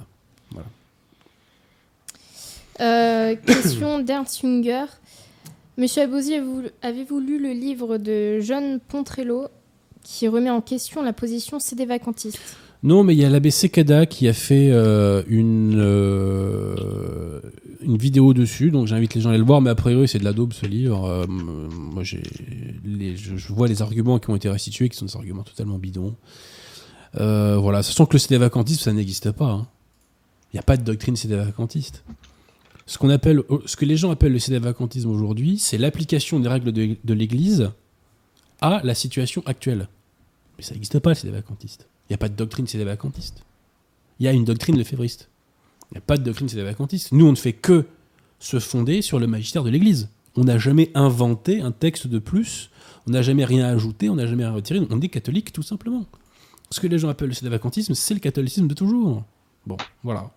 question 3.45 4.00
d'Ernst 4.00 4.41
Junger. 4.41 4.86
Monsieur 5.78 6.04
Abouzi, 6.04 6.36
avez-vous 6.82 7.20
lu 7.20 7.40
le 7.40 7.52
livre 7.52 7.98
de 7.98 8.40
John 8.41 8.80
Pontrello 8.80 9.48
qui 10.04 10.28
remet 10.28 10.50
en 10.50 10.62
question 10.62 11.02
la 11.02 11.14
position 11.14 11.60
CD-vacantiste 11.60 12.58
non, 12.84 13.05
mais 13.05 13.15
il 13.15 13.19
y 13.19 13.23
a 13.23 13.30
l'abbé 13.30 13.49
Sekada 13.49 14.05
qui 14.05 14.27
a 14.27 14.34
fait 14.34 14.69
euh, 14.69 15.23
une, 15.27 15.80
euh, 15.80 17.39
une 17.81 17.95
vidéo 17.95 18.34
dessus, 18.34 18.72
donc 18.72 18.88
j'invite 18.88 19.15
les 19.15 19.22
gens 19.22 19.30
à 19.30 19.31
aller 19.31 19.39
le 19.39 19.45
voir, 19.45 19.61
mais 19.61 19.69
a 19.69 19.76
priori 19.76 20.05
c'est 20.10 20.19
de 20.19 20.26
la 20.26 20.34
daube 20.34 20.51
ce 20.51 20.65
livre. 20.65 21.05
Euh, 21.05 21.26
moi 21.27 22.03
j'ai 22.03 22.22
je, 23.15 23.53
vois 23.53 23.69
les 23.69 23.81
arguments 23.81 24.19
qui 24.19 24.30
ont 24.30 24.35
été 24.35 24.49
restitués, 24.49 24.89
qui 24.89 24.97
sont 24.97 25.05
des 25.05 25.15
arguments 25.15 25.43
totalement 25.43 25.77
bidons. 25.77 26.14
voilà, 27.14 27.84
sachant 27.84 28.05
que 28.05 28.14
le 28.14 28.19
CD 28.19 28.38
vacantisme 28.38 28.81
ça 28.84 28.91
n'existe 28.91 29.31
pas. 29.31 29.51
Hein. 29.51 29.68
Il 30.51 30.57
n'y 30.57 30.60
a 30.60 30.64
pas 30.64 30.76
de 30.76 30.84
doctrine 30.84 31.15
CD 31.15 31.38
vacantiste. 31.38 32.03
Ce, 32.85 32.97
appelle, 33.10 33.43
ce 33.65 33.77
que 33.77 33.85
les 33.85 33.95
gens 33.95 34.11
appellent 34.11 34.34
le 34.34 34.39
CD 34.39 34.60
vacantisme 34.60 35.10
aujourd'hui, 35.10 35.57
c'est 35.57 35.77
l'application 35.77 36.41
des 36.41 36.49
règles 36.49 36.73
de, 36.73 36.97
de 37.01 37.14
l'Église 37.14 37.72
à 38.60 38.81
la 38.84 38.93
situation 38.93 39.41
actuelle. 39.45 39.88
Mais 40.57 40.65
ça 40.65 40.73
n'existe 40.73 40.99
pas 40.99 41.15
le. 41.15 41.15
Il 41.80 41.93
n'y 42.14 42.15
a 42.15 42.19
pas 42.19 42.30
de 42.30 42.35
doctrine 42.35 42.68
c'est 42.68 42.77
des 42.77 42.84
vacantistes. 42.84 43.44
Il 44.19 44.26
y 44.26 44.30
a 44.30 44.31
une 44.31 44.45
doctrine 44.45 44.77
lefévriste. 44.77 45.30
Il 45.91 45.95
n'y 45.95 45.98
a 45.99 46.02
pas 46.02 46.18
de 46.18 46.23
doctrine 46.23 46.49
sédévacantiste. 46.49 47.11
Nous, 47.11 47.27
on 47.27 47.31
ne 47.31 47.38
fait 47.38 47.53
que 47.53 47.85
se 48.40 48.60
fonder 48.60 49.02
sur 49.02 49.19
le 49.19 49.27
magistère 49.27 49.64
de 49.64 49.69
l'Église. 49.69 50.10
On 50.35 50.44
n'a 50.44 50.57
jamais 50.57 50.91
inventé 50.95 51.61
un 51.61 51.72
texte 51.72 52.07
de 52.07 52.18
plus, 52.18 52.72
on 53.07 53.11
n'a 53.11 53.22
jamais 53.22 53.45
rien 53.45 53.68
ajouté, 53.68 54.10
on 54.10 54.15
n'a 54.15 54.26
jamais 54.26 54.44
rien 54.44 54.53
retiré. 54.53 54.81
On 54.90 55.02
est 55.02 55.10
catholique, 55.10 55.53
tout 55.53 55.61
simplement. 55.61 56.06
Ce 56.72 56.80
que 56.80 56.88
les 56.88 56.98
gens 56.98 57.10
appellent 57.10 57.27
le 57.27 57.35
sédévacantisme, 57.35 57.94
c'est 57.94 58.15
le 58.15 58.19
catholicisme 58.19 58.68
de 58.68 58.73
toujours. 58.73 59.23
Bon, 59.68 59.77
voilà. 60.03 60.31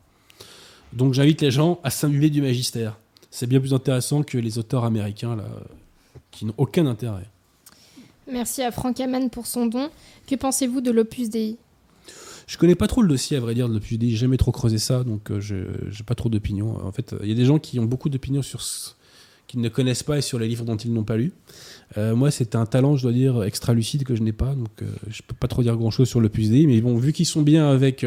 Donc 0.93 1.15
j'invite 1.15 1.41
les 1.41 1.51
gens 1.51 1.81
à 1.83 1.91
s'imbuber 1.91 2.29
du 2.29 2.43
magistère. 2.43 2.99
C'est 3.31 3.47
bien 3.47 3.61
plus 3.61 3.73
intéressant 3.73 4.23
que 4.23 4.37
les 4.37 4.59
auteurs 4.59 4.85
américains, 4.85 5.37
là, 5.37 5.47
qui 6.31 6.45
n'ont 6.45 6.55
aucun 6.59 6.87
intérêt. 6.87 7.29
Merci 8.31 8.63
à 8.63 8.71
Franck 8.71 9.01
Aman 9.01 9.31
pour 9.31 9.47
son 9.47 9.67
don. 9.67 9.89
Que 10.27 10.35
pensez-vous 10.35 10.83
de 10.83 10.91
l'Opus 10.91 11.31
Dei? 11.31 11.57
Je 12.47 12.59
connais 12.59 12.77
pas 12.77 12.87
trop 12.87 13.03
le 13.03 13.09
dossier, 13.09 13.37
à 13.37 13.41
vrai 13.41 13.55
dire, 13.55 13.69
depuis 13.69 13.99
Dei. 13.99 14.11
J'ai 14.11 14.17
jamais 14.17 14.37
trop 14.37 14.53
creusé 14.53 14.79
ça, 14.79 15.03
donc 15.03 15.31
euh, 15.31 15.41
j'ai 15.41 16.05
pas 16.05 16.15
trop 16.15 16.29
d'opinion. 16.29 16.77
En 16.85 16.93
fait, 16.93 17.15
il 17.23 17.29
y 17.29 17.33
a 17.33 17.35
des 17.35 17.45
gens 17.45 17.59
qui 17.59 17.79
ont 17.81 17.85
beaucoup 17.85 18.09
d'opinions 18.09 18.43
sur 18.43 18.63
ce 18.63 18.91
qu'ils 19.49 19.61
ne 19.61 19.69
connaissent 19.69 20.03
pas 20.03 20.19
et 20.19 20.23
sur 20.23 20.39
les 20.39 20.49
livres 20.49 20.65
dont 20.65 20.77
ils 20.77 20.93
n'ont 20.93 21.05
pas 21.05 21.17
lu. 21.17 21.33
Euh, 21.99 22.15
moi, 22.15 22.31
c'est 22.31 22.55
un 22.55 22.67
talent, 22.67 22.97
je 22.97 23.03
dois 23.03 23.13
dire, 23.13 23.43
extra 23.43 23.75
lucide 23.75 24.05
que 24.05 24.15
je 24.15 24.23
n'ai 24.23 24.33
pas, 24.33 24.55
donc 24.55 24.83
euh, 24.83 24.87
je 25.09 25.23
peux 25.23 25.35
pas 25.35 25.49
trop 25.49 25.63
dire 25.63 25.77
grand 25.77 25.91
chose 25.91 26.09
sur 26.09 26.21
l'Opus 26.21 26.51
Dei. 26.51 26.67
Mais 26.67 26.81
bon, 26.81 26.97
vu 26.97 27.13
qu'ils 27.13 27.27
sont 27.27 27.43
bien 27.43 27.69
avec 27.69 28.07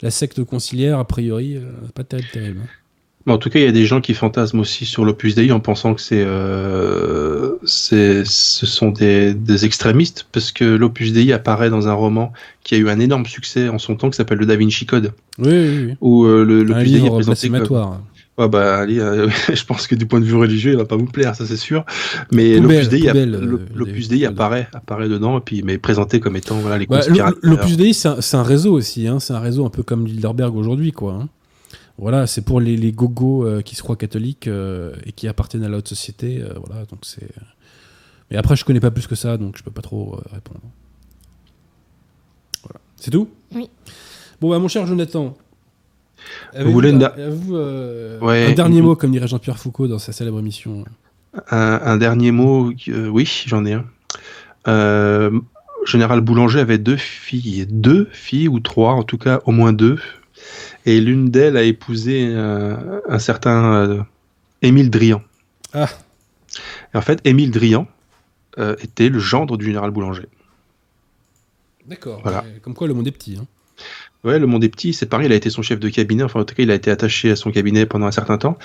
la 0.00 0.10
secte 0.10 0.42
conciliaire, 0.42 0.98
a 0.98 1.06
priori, 1.06 1.56
pas 1.94 2.04
terrible, 2.04 2.28
terrible. 2.32 2.60
Hein 2.64 2.81
en 3.26 3.38
tout 3.38 3.50
cas, 3.50 3.58
il 3.60 3.64
y 3.64 3.68
a 3.68 3.72
des 3.72 3.86
gens 3.86 4.00
qui 4.00 4.14
fantasment 4.14 4.60
aussi 4.60 4.84
sur 4.84 5.04
l'Opus 5.04 5.34
Dei 5.34 5.52
en 5.52 5.60
pensant 5.60 5.94
que 5.94 6.00
c'est, 6.00 6.24
euh, 6.24 7.52
c'est, 7.64 8.24
ce 8.24 8.66
sont 8.66 8.90
des, 8.90 9.34
des, 9.34 9.64
extrémistes, 9.64 10.26
parce 10.32 10.50
que 10.50 10.64
l'Opus 10.64 11.12
Dei 11.12 11.32
apparaît 11.32 11.70
dans 11.70 11.88
un 11.88 11.92
roman 11.92 12.32
qui 12.64 12.74
a 12.74 12.78
eu 12.78 12.88
un 12.88 12.98
énorme 12.98 13.26
succès 13.26 13.68
en 13.68 13.78
son 13.78 13.94
temps, 13.94 14.10
qui 14.10 14.16
s'appelle 14.16 14.38
le 14.38 14.46
Da 14.46 14.56
Vinci 14.56 14.86
Code. 14.86 15.12
Oui, 15.38 15.48
oui, 15.48 15.84
oui. 15.86 15.94
Où 16.00 16.24
euh, 16.24 16.44
le, 16.44 16.62
l'Opus 16.64 16.90
Dei 16.90 17.06
est 17.06 17.10
présenté 17.10 17.48
comme... 17.48 17.98
Ouais, 18.38 18.48
bah, 18.48 18.78
allez, 18.78 18.98
euh, 18.98 19.28
je 19.52 19.64
pense 19.64 19.86
que 19.86 19.94
du 19.94 20.06
point 20.06 20.18
de 20.18 20.24
vue 20.24 20.36
religieux, 20.36 20.72
il 20.72 20.78
va 20.78 20.86
pas 20.86 20.96
vous 20.96 21.04
plaire, 21.04 21.36
ça 21.36 21.44
c'est 21.44 21.56
sûr. 21.56 21.84
Mais 22.32 22.58
l'Opus 22.58 22.88
Dei, 22.88 23.10
l'Opus 23.74 24.08
Dei 24.08 24.24
apparaît, 24.24 24.68
apparaît 24.72 25.08
dedans, 25.08 25.38
et 25.38 25.42
puis 25.42 25.62
mais 25.62 25.76
présenté 25.78 26.18
comme 26.18 26.36
étant 26.36 26.56
voilà 26.56 26.78
les 26.78 26.86
bah, 26.86 27.00
L'Opus 27.42 27.76
Dei, 27.76 27.92
c'est 27.92 28.08
un, 28.08 28.20
c'est 28.20 28.38
un, 28.38 28.42
réseau 28.42 28.72
aussi, 28.72 29.06
hein, 29.06 29.20
c'est 29.20 29.34
un 29.34 29.38
réseau 29.38 29.66
un 29.66 29.70
peu 29.70 29.82
comme 29.82 30.04
Bilderberg 30.04 30.56
aujourd'hui, 30.56 30.92
quoi. 30.92 31.12
Hein. 31.12 31.28
Voilà, 32.02 32.26
c'est 32.26 32.42
pour 32.42 32.60
les, 32.60 32.76
les 32.76 32.90
gogos 32.90 33.46
euh, 33.46 33.62
qui 33.62 33.76
se 33.76 33.82
croient 33.84 33.94
catholiques 33.94 34.48
euh, 34.48 34.92
et 35.06 35.12
qui 35.12 35.28
appartiennent 35.28 35.62
à 35.62 35.68
la 35.68 35.78
haute 35.78 35.86
société. 35.86 36.42
Euh, 36.42 36.54
voilà, 36.66 36.84
donc 36.86 36.98
c'est. 37.02 37.30
Mais 38.28 38.36
après, 38.36 38.56
je 38.56 38.64
connais 38.64 38.80
pas 38.80 38.90
plus 38.90 39.06
que 39.06 39.14
ça, 39.14 39.36
donc 39.36 39.56
je 39.56 39.62
peux 39.62 39.70
pas 39.70 39.82
trop 39.82 40.20
répondre. 40.32 40.60
Voilà. 42.64 42.80
C'est 42.96 43.12
tout? 43.12 43.28
Oui. 43.54 43.70
Bon, 44.40 44.50
bah, 44.50 44.58
mon 44.58 44.66
cher 44.66 44.84
Jonathan. 44.84 45.36
Vous 46.58 46.72
voulez 46.72 46.90
une 46.90 47.04
un 47.04 48.52
dernier 48.52 48.82
mot, 48.82 48.96
comme 48.96 49.12
dirait 49.12 49.28
Jean-Pierre 49.28 49.58
Foucault 49.58 49.86
dans 49.86 50.00
sa 50.00 50.10
célèbre 50.10 50.40
émission? 50.40 50.84
Un, 51.50 51.96
dernier 51.98 52.32
mot, 52.32 52.72
oui, 52.88 53.44
j'en 53.46 53.64
ai 53.64 53.78
un. 54.66 55.40
Général 55.86 56.20
Boulanger 56.20 56.58
avait 56.58 56.78
deux 56.78 56.96
filles, 56.96 57.66
deux 57.70 58.08
filles 58.10 58.48
ou 58.48 58.58
trois, 58.58 58.94
en 58.94 59.04
tout 59.04 59.18
cas 59.18 59.40
au 59.46 59.52
moins 59.52 59.72
deux, 59.72 59.98
et 60.84 61.00
l'une 61.00 61.30
d'elles 61.30 61.56
a 61.56 61.62
épousé 61.62 62.28
euh, 62.32 63.00
un 63.08 63.18
certain 63.18 63.74
euh, 63.74 64.02
Émile 64.62 64.90
Drian. 64.90 65.22
Ah. 65.72 65.88
Et 66.94 66.98
en 66.98 67.02
fait, 67.02 67.20
Émile 67.24 67.50
Drian 67.50 67.86
euh, 68.58 68.76
était 68.82 69.08
le 69.08 69.18
gendre 69.18 69.56
du 69.56 69.64
général 69.64 69.90
Boulanger. 69.90 70.26
D'accord. 71.86 72.20
Voilà. 72.22 72.44
Comme 72.62 72.74
quoi, 72.74 72.86
le 72.86 72.94
monde 72.94 73.06
est 73.06 73.12
petit. 73.12 73.38
Hein. 73.40 73.46
Ouais, 74.24 74.38
le 74.38 74.46
monde 74.46 74.62
est 74.64 74.68
petit. 74.68 74.92
C'est 74.92 75.06
pareil, 75.06 75.26
il 75.26 75.32
a 75.32 75.36
été 75.36 75.50
son 75.50 75.62
chef 75.62 75.80
de 75.80 75.88
cabinet. 75.88 76.22
Enfin, 76.22 76.40
en 76.40 76.44
tout 76.44 76.54
cas, 76.54 76.62
il 76.62 76.70
a 76.70 76.74
été 76.74 76.90
attaché 76.90 77.30
à 77.30 77.36
son 77.36 77.50
cabinet 77.50 77.86
pendant 77.86 78.06
un 78.06 78.12
certain 78.12 78.38
temps. 78.38 78.56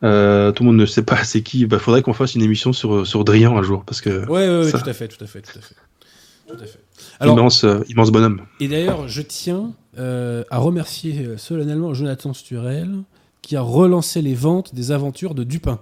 tout 0.00 0.06
le 0.06 0.62
monde 0.62 0.76
ne 0.76 0.86
sait 0.86 1.02
pas 1.02 1.24
c'est 1.24 1.42
qui. 1.42 1.60
Il 1.60 1.66
bah, 1.66 1.78
faudrait 1.78 2.02
qu'on 2.02 2.12
fasse 2.12 2.34
une 2.34 2.42
émission 2.42 2.72
sur, 2.72 3.06
sur 3.06 3.24
Drian 3.24 3.56
un 3.56 3.62
jour. 3.62 3.84
Parce 3.84 4.00
que 4.00 4.26
ouais, 4.26 4.64
ouais, 4.64 4.70
tout 4.70 4.88
à 4.88 4.92
fait, 4.92 5.08
tout 5.08 5.22
à 5.22 5.26
fait, 5.26 5.40
tout 5.40 5.58
à 5.58 5.62
fait. 5.62 5.74
Tout 6.48 6.62
à 6.62 6.66
fait. 6.66 6.87
Alors, 7.20 7.36
immense, 7.36 7.66
immense 7.88 8.10
bonhomme. 8.10 8.42
Et 8.60 8.68
d'ailleurs, 8.68 9.08
je 9.08 9.22
tiens 9.22 9.72
euh, 9.98 10.44
à 10.50 10.58
remercier 10.58 11.26
euh, 11.26 11.36
solennellement 11.36 11.92
Jonathan 11.92 12.32
Sturel 12.32 13.02
qui 13.42 13.56
a 13.56 13.62
relancé 13.62 14.22
les 14.22 14.34
ventes 14.34 14.72
des 14.72 14.92
aventures 14.92 15.34
de 15.34 15.42
Dupin. 15.42 15.80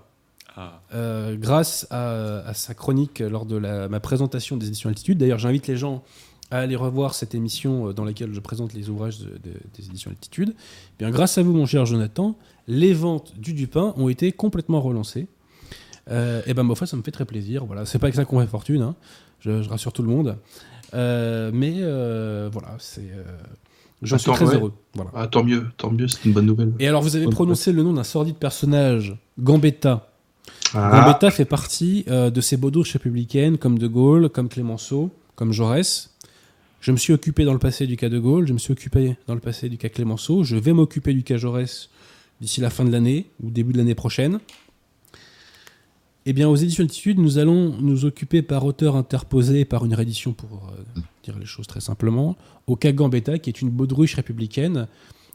Ah. 0.57 0.81
Euh, 0.95 1.37
grâce 1.37 1.87
à, 1.91 2.55
sa 2.55 2.73
chronique 2.73 3.19
lors 3.19 3.45
de 3.45 3.59
ma 3.59 4.01
présentation 4.01 4.57
des 4.57 4.69
éditions 4.69 4.89
Altitude. 4.89 5.19
D'ailleurs, 5.19 5.39
j'invite 5.39 5.67
les 5.67 5.77
gens 5.77 6.03
à 6.51 6.61
aller 6.61 6.77
revoir 6.77 7.15
cette 7.15 7.35
émission 7.35 7.93
dans 7.93 8.05
laquelle 8.05 8.33
je 8.33 8.41
présente 8.41 8.73
les 8.73 8.89
ouvrages 8.89 9.19
des 9.19 9.85
éditions 9.85 10.11
Altitude. 10.11 10.55
Eh 10.57 11.05
bien, 11.05 11.11
grâce 11.11 11.37
à 11.37 11.43
vous, 11.43 11.53
mon 11.53 11.67
cher 11.67 11.85
Jonathan, 11.85 12.37
les 12.69 12.95
ventes 12.95 13.35
du 13.37 13.53
Dupin 13.53 13.93
ont 13.99 14.09
été 14.09 14.33
complètement 14.33 14.81
relancées. 14.81 15.27
et 16.09 16.55
ben, 16.55 16.63
ma 16.63 16.75
foi, 16.75 16.87
ça 16.87 16.97
me 16.97 17.03
fait 17.03 17.11
très 17.11 17.27
plaisir. 17.27 17.67
Voilà, 17.67 17.85
c'est 17.85 17.99
pas 17.99 18.07
avec 18.07 18.15
ça 18.15 18.25
qu'on 18.25 18.41
fait 18.41 18.47
fortune, 18.47 18.81
hein. 18.81 18.95
je, 19.41 19.63
je, 19.63 19.69
rassure 19.69 19.93
tout 19.93 20.03
le 20.03 20.09
monde. 20.09 20.39
Mais 20.93 21.83
voilà, 22.51 22.77
c'est 22.79 23.11
J'en 24.03 24.19
suis 24.19 24.31
très 24.31 24.55
heureux. 24.55 24.73
Voilà. 24.95 25.11
Ah, 25.15 25.27
tant 25.27 25.43
mieux, 25.43 25.67
tant 25.77 25.91
mieux, 25.91 26.07
c'est 26.09 26.25
une 26.25 26.33
bonne 26.33 26.47
nouvelle. 26.47 26.73
Et 26.79 26.87
alors, 26.87 27.03
vous 27.03 27.17
avez 27.17 27.27
prononcé 27.29 27.73
le 27.73 27.83
nom 27.83 27.95
d'un 27.95 28.05
sordide 28.05 28.37
personnage, 28.37 29.17
Gambetta. 29.39 30.11
Ah. 30.75 30.91
Gambetta 30.93 31.31
fait 31.31 31.45
partie 31.45 32.05
euh, 32.09 32.31
de 32.31 32.41
ces 32.41 32.57
baudouches 32.57 32.93
républicaines 32.93 33.57
comme 33.57 33.79
De 33.79 33.87
Gaulle, 33.87 34.29
comme 34.29 34.49
Clémenceau, 34.49 35.11
comme 35.35 35.53
Jaurès. 35.53 36.11
Je 36.81 36.93
me 36.93 36.99
suis 36.99 37.13
occupé 37.13 37.45
dans 37.45 37.55
le 37.55 37.59
passé 37.59 37.87
du 37.87 37.97
cas 37.97 38.09
De 38.09 38.19
Gaulle, 38.19 38.47
je 38.47 38.53
me 38.53 38.59
suis 38.59 38.73
occupé 38.73 39.17
dans 39.27 39.35
le 39.35 39.41
passé 39.41 39.69
du 39.69 39.79
cas 39.79 39.89
Clémenceau, 39.89 40.45
je 40.45 40.57
vais 40.57 40.73
m'occuper 40.73 41.15
du 41.15 41.23
cas 41.23 41.37
Jaurès 41.37 41.89
d'ici 42.41 42.61
la 42.61 42.69
fin 42.69 42.85
de 42.85 42.93
l'année 42.93 43.27
ou 43.43 43.51
début 43.51 43.73
de 43.73 43.79
l'année 43.79 43.95
prochaine. 43.95 44.41
Eh 46.29 46.33
bien, 46.33 46.49
aux 46.49 46.57
éditions 46.57 46.83
Altitude, 46.83 47.21
nous 47.21 47.39
allons 47.39 47.77
nous 47.81 48.05
occuper 48.05 48.43
par 48.43 48.65
auteur 48.65 48.97
interposé 48.97 49.65
par 49.65 49.85
une 49.85 49.95
réédition, 49.95 50.33
pour 50.33 50.73
euh, 50.73 51.01
dire 51.23 51.39
les 51.39 51.47
choses 51.47 51.69
très 51.69 51.81
simplement, 51.81 52.37
au 52.67 52.75
cas 52.75 52.91
Gambetta, 52.91 53.39
qui 53.39 53.49
est 53.49 53.63
une 53.63 53.71
baudruche 53.71 54.15
républicaine 54.15 54.89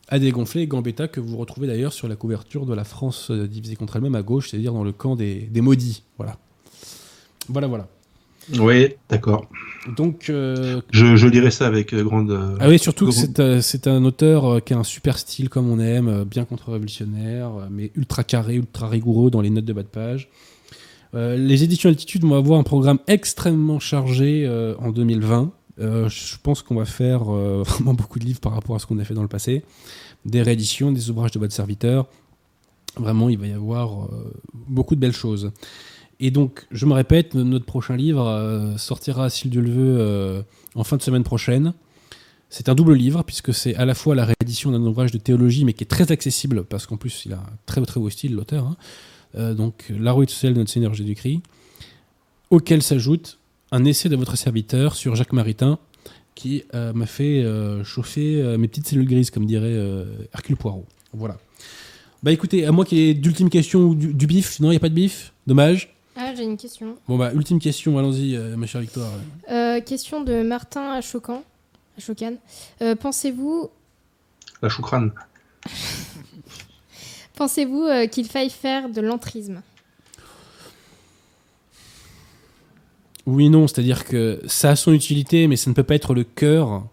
à 0.10 0.20
dégonfler. 0.20 0.68
Gambetta 0.68 1.08
que 1.08 1.22
vous 1.22 1.38
retrouvez 1.38 1.66
d'ailleurs 1.66 1.94
sur 1.94 2.10
la 2.10 2.18
couverture 2.18 2.66
de 2.66 2.74
la 2.74 2.84
France 2.84 3.32
euh, 3.32 3.48
divisée 3.48 3.78
contre 3.78 3.96
elle-même 3.96 4.16
à 4.16 4.22
gauche, 4.22 4.50
c'est-à-dire 4.50 4.74
dans 4.74 4.84
le 4.84 4.92
camp 4.92 5.16
des, 5.16 5.50
maudits. 5.56 6.04
Voilà. 6.18 6.36
Voilà, 7.48 7.68
voilà. 7.68 7.88
Oui, 8.60 8.90
d'accord. 9.08 9.48
Donc, 9.96 10.30
euh, 10.30 10.82
je, 10.92 11.16
je, 11.16 11.28
lirai 11.28 11.52
ça 11.52 11.68
avec 11.68 11.96
grande. 11.96 12.38
ah 12.60 12.68
oui, 12.68 12.78
surtout 12.78 13.10
que 13.10 13.62
c'est 13.62 13.88
un 13.88 14.04
auteur 14.04 14.62
qui 14.62 14.74
a 14.74 14.78
un 14.78 14.84
super 14.84 15.18
style 15.18 15.48
comme 15.48 15.70
on 15.70 15.80
aime, 15.80 16.26
bien 16.26 16.44
contre-révolutionnaire, 16.44 17.70
mais 17.72 17.92
ultra 17.96 18.26
carré, 18.26 18.56
ultra 18.56 18.90
rigoureux 18.90 19.32
dans 19.32 19.40
les 19.40 19.50
notes 19.50 19.64
de 19.64 19.72
bas 19.72 19.84
de 19.84 19.88
page. 19.88 20.30
Euh, 21.14 21.36
les 21.36 21.64
éditions 21.64 21.90
Altitude 21.90 22.24
vont 22.24 22.36
avoir 22.36 22.60
un 22.60 22.64
programme 22.64 23.00
extrêmement 23.08 23.80
chargé 23.80 24.46
euh, 24.46 24.76
en 24.80 24.92
2020. 24.92 25.52
Euh, 25.80 26.10
je 26.10 26.36
pense 26.42 26.62
qu'on 26.62 26.76
va 26.76 26.86
faire 26.86 27.24
vraiment 27.26 27.94
beaucoup 27.94 28.20
de 28.20 28.26
livres 28.26 28.40
par 28.40 28.54
rapport 28.54 28.76
à 28.76 28.80
ce 28.80 28.86
qu'on 28.86 29.00
a 29.00 29.04
fait 29.04 29.14
dans 29.14 29.22
le 29.22 29.28
passé. 29.28 29.64
Des 30.26 30.42
rééditions, 30.42 30.92
des 30.92 31.10
ouvrages 31.10 31.32
de 31.32 31.40
votre 31.40 31.54
serviteur. 31.54 32.08
Vraiment, 32.98 33.30
il 33.30 33.38
va 33.38 33.48
y 33.48 33.54
avoir 33.54 34.10
beaucoup 34.54 34.96
de 34.96 35.00
belles 35.00 35.14
choses. 35.14 35.52
Et 36.20 36.30
donc, 36.30 36.68
je 36.72 36.86
me 36.86 36.94
répète, 36.94 37.34
notre 37.36 37.66
prochain 37.66 37.96
livre 37.96 38.76
sortira, 38.78 39.30
s'il 39.30 39.50
Dieu 39.50 39.62
le 39.62 39.72
veut, 39.72 40.46
en 40.76 40.84
fin 40.84 40.98
de 40.98 41.02
semaine 41.02 41.24
prochaine. 41.24 41.74
C'est 42.50 42.68
un 42.68 42.76
double 42.76 42.94
livre, 42.94 43.24
puisque 43.24 43.54
c'est 43.54 43.76
à 43.76 43.86
la 43.86 43.96
fois 43.96 44.14
la 44.14 44.26
réédition 44.26 44.72
d'un 44.72 44.82
ouvrage 44.82 45.12
de 45.12 45.18
théologie, 45.18 45.64
mais 45.64 45.72
qui 45.72 45.86
est 45.86 45.88
très 45.88 46.12
accessible, 46.12 46.66
parce 46.66 46.86
qu'en 46.86 46.98
plus, 46.98 47.24
il 47.26 47.32
a 47.32 47.38
un 47.38 47.58
très 47.66 47.82
très 47.84 48.02
beau 48.02 48.10
style, 48.10 48.36
l'auteur. 48.36 48.68
Hein. 48.68 48.76
Euh, 49.36 49.54
donc 49.54 49.92
La 49.98 50.12
rue 50.12 50.28
sociale 50.28 50.54
de 50.54 50.60
notre 50.60 50.72
Seigneur 50.72 50.94
Jésus-Christ, 50.94 51.42
auquel 52.50 52.82
s'ajoute 52.82 53.40
un 53.72 53.86
essai 53.86 54.10
de 54.10 54.16
votre 54.16 54.36
serviteur 54.36 54.96
sur 54.96 55.16
Jacques 55.16 55.34
Maritain, 55.34 55.80
qui 56.36 56.64
euh, 56.74 56.94
m'a 56.94 57.06
fait 57.06 57.44
euh, 57.44 57.84
chauffer 57.84 58.58
mes 58.58 58.68
petites 58.68 58.88
cellules 58.88 59.08
grises, 59.08 59.32
comme 59.32 59.46
dirait 59.46 59.78
Hercule 60.34 60.58
Poirot. 60.58 60.86
Voilà. 61.14 61.38
Bah 62.24 62.32
écoutez, 62.32 62.66
à 62.66 62.72
moi 62.72 62.86
qui 62.86 63.00
ai 63.00 63.14
d'ultime 63.14 63.50
question 63.50 63.82
ou 63.82 63.96
du, 63.96 64.28
bif, 64.28 64.60
non, 64.60 64.68
il 64.68 64.72
n'y 64.72 64.78
a 64.78 64.80
pas 64.80 64.90
de 64.90 64.94
bif? 64.94 65.34
Dommage. 65.48 65.96
Ah, 66.16 66.34
j'ai 66.36 66.44
une 66.44 66.58
question. 66.58 66.98
Bon 67.08 67.18
bah, 67.18 67.32
ultime 67.34 67.60
question, 67.60 67.98
allons-y, 67.98 68.38
ma 68.58 68.68
chère 68.68 68.82
Victoire. 68.82 69.12
question 69.86 70.24
de 70.24 70.44
Martin 70.44 70.92
à 70.92 71.02
Chocan. 71.02 71.44
Pensez-vous... 73.00 73.70
La 74.62 74.70
choucrane. 74.70 75.12
Pensez-vous 77.42 77.86
euh, 77.86 78.06
qu'il 78.06 78.28
faille 78.28 78.52
faire 78.52 78.88
de 78.88 79.02
l'entrisme? 79.02 79.64
Oui, 83.26 83.50
non, 83.50 83.66
c'est-à-dire 83.66 84.06
que 84.06 84.40
ça 84.46 84.70
a 84.70 84.76
son 84.76 84.94
utilité, 84.94 85.48
mais 85.48 85.56
ça 85.56 85.72
ne 85.72 85.74
peut 85.74 85.82
pas 85.82 85.96
être 85.96 86.14
le 86.14 86.24
cœur 86.24 86.86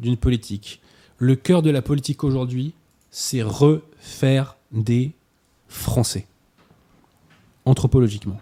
d'une 0.00 0.16
politique. 0.16 0.80
Le 1.18 1.36
cœur 1.36 1.62
de 1.62 1.70
la 1.70 1.80
politique 1.80 2.24
aujourd'hui, 2.24 2.74
c'est 3.12 3.40
refaire 3.40 4.56
des 4.72 5.12
Français, 5.68 6.26
anthropologiquement, 7.64 8.40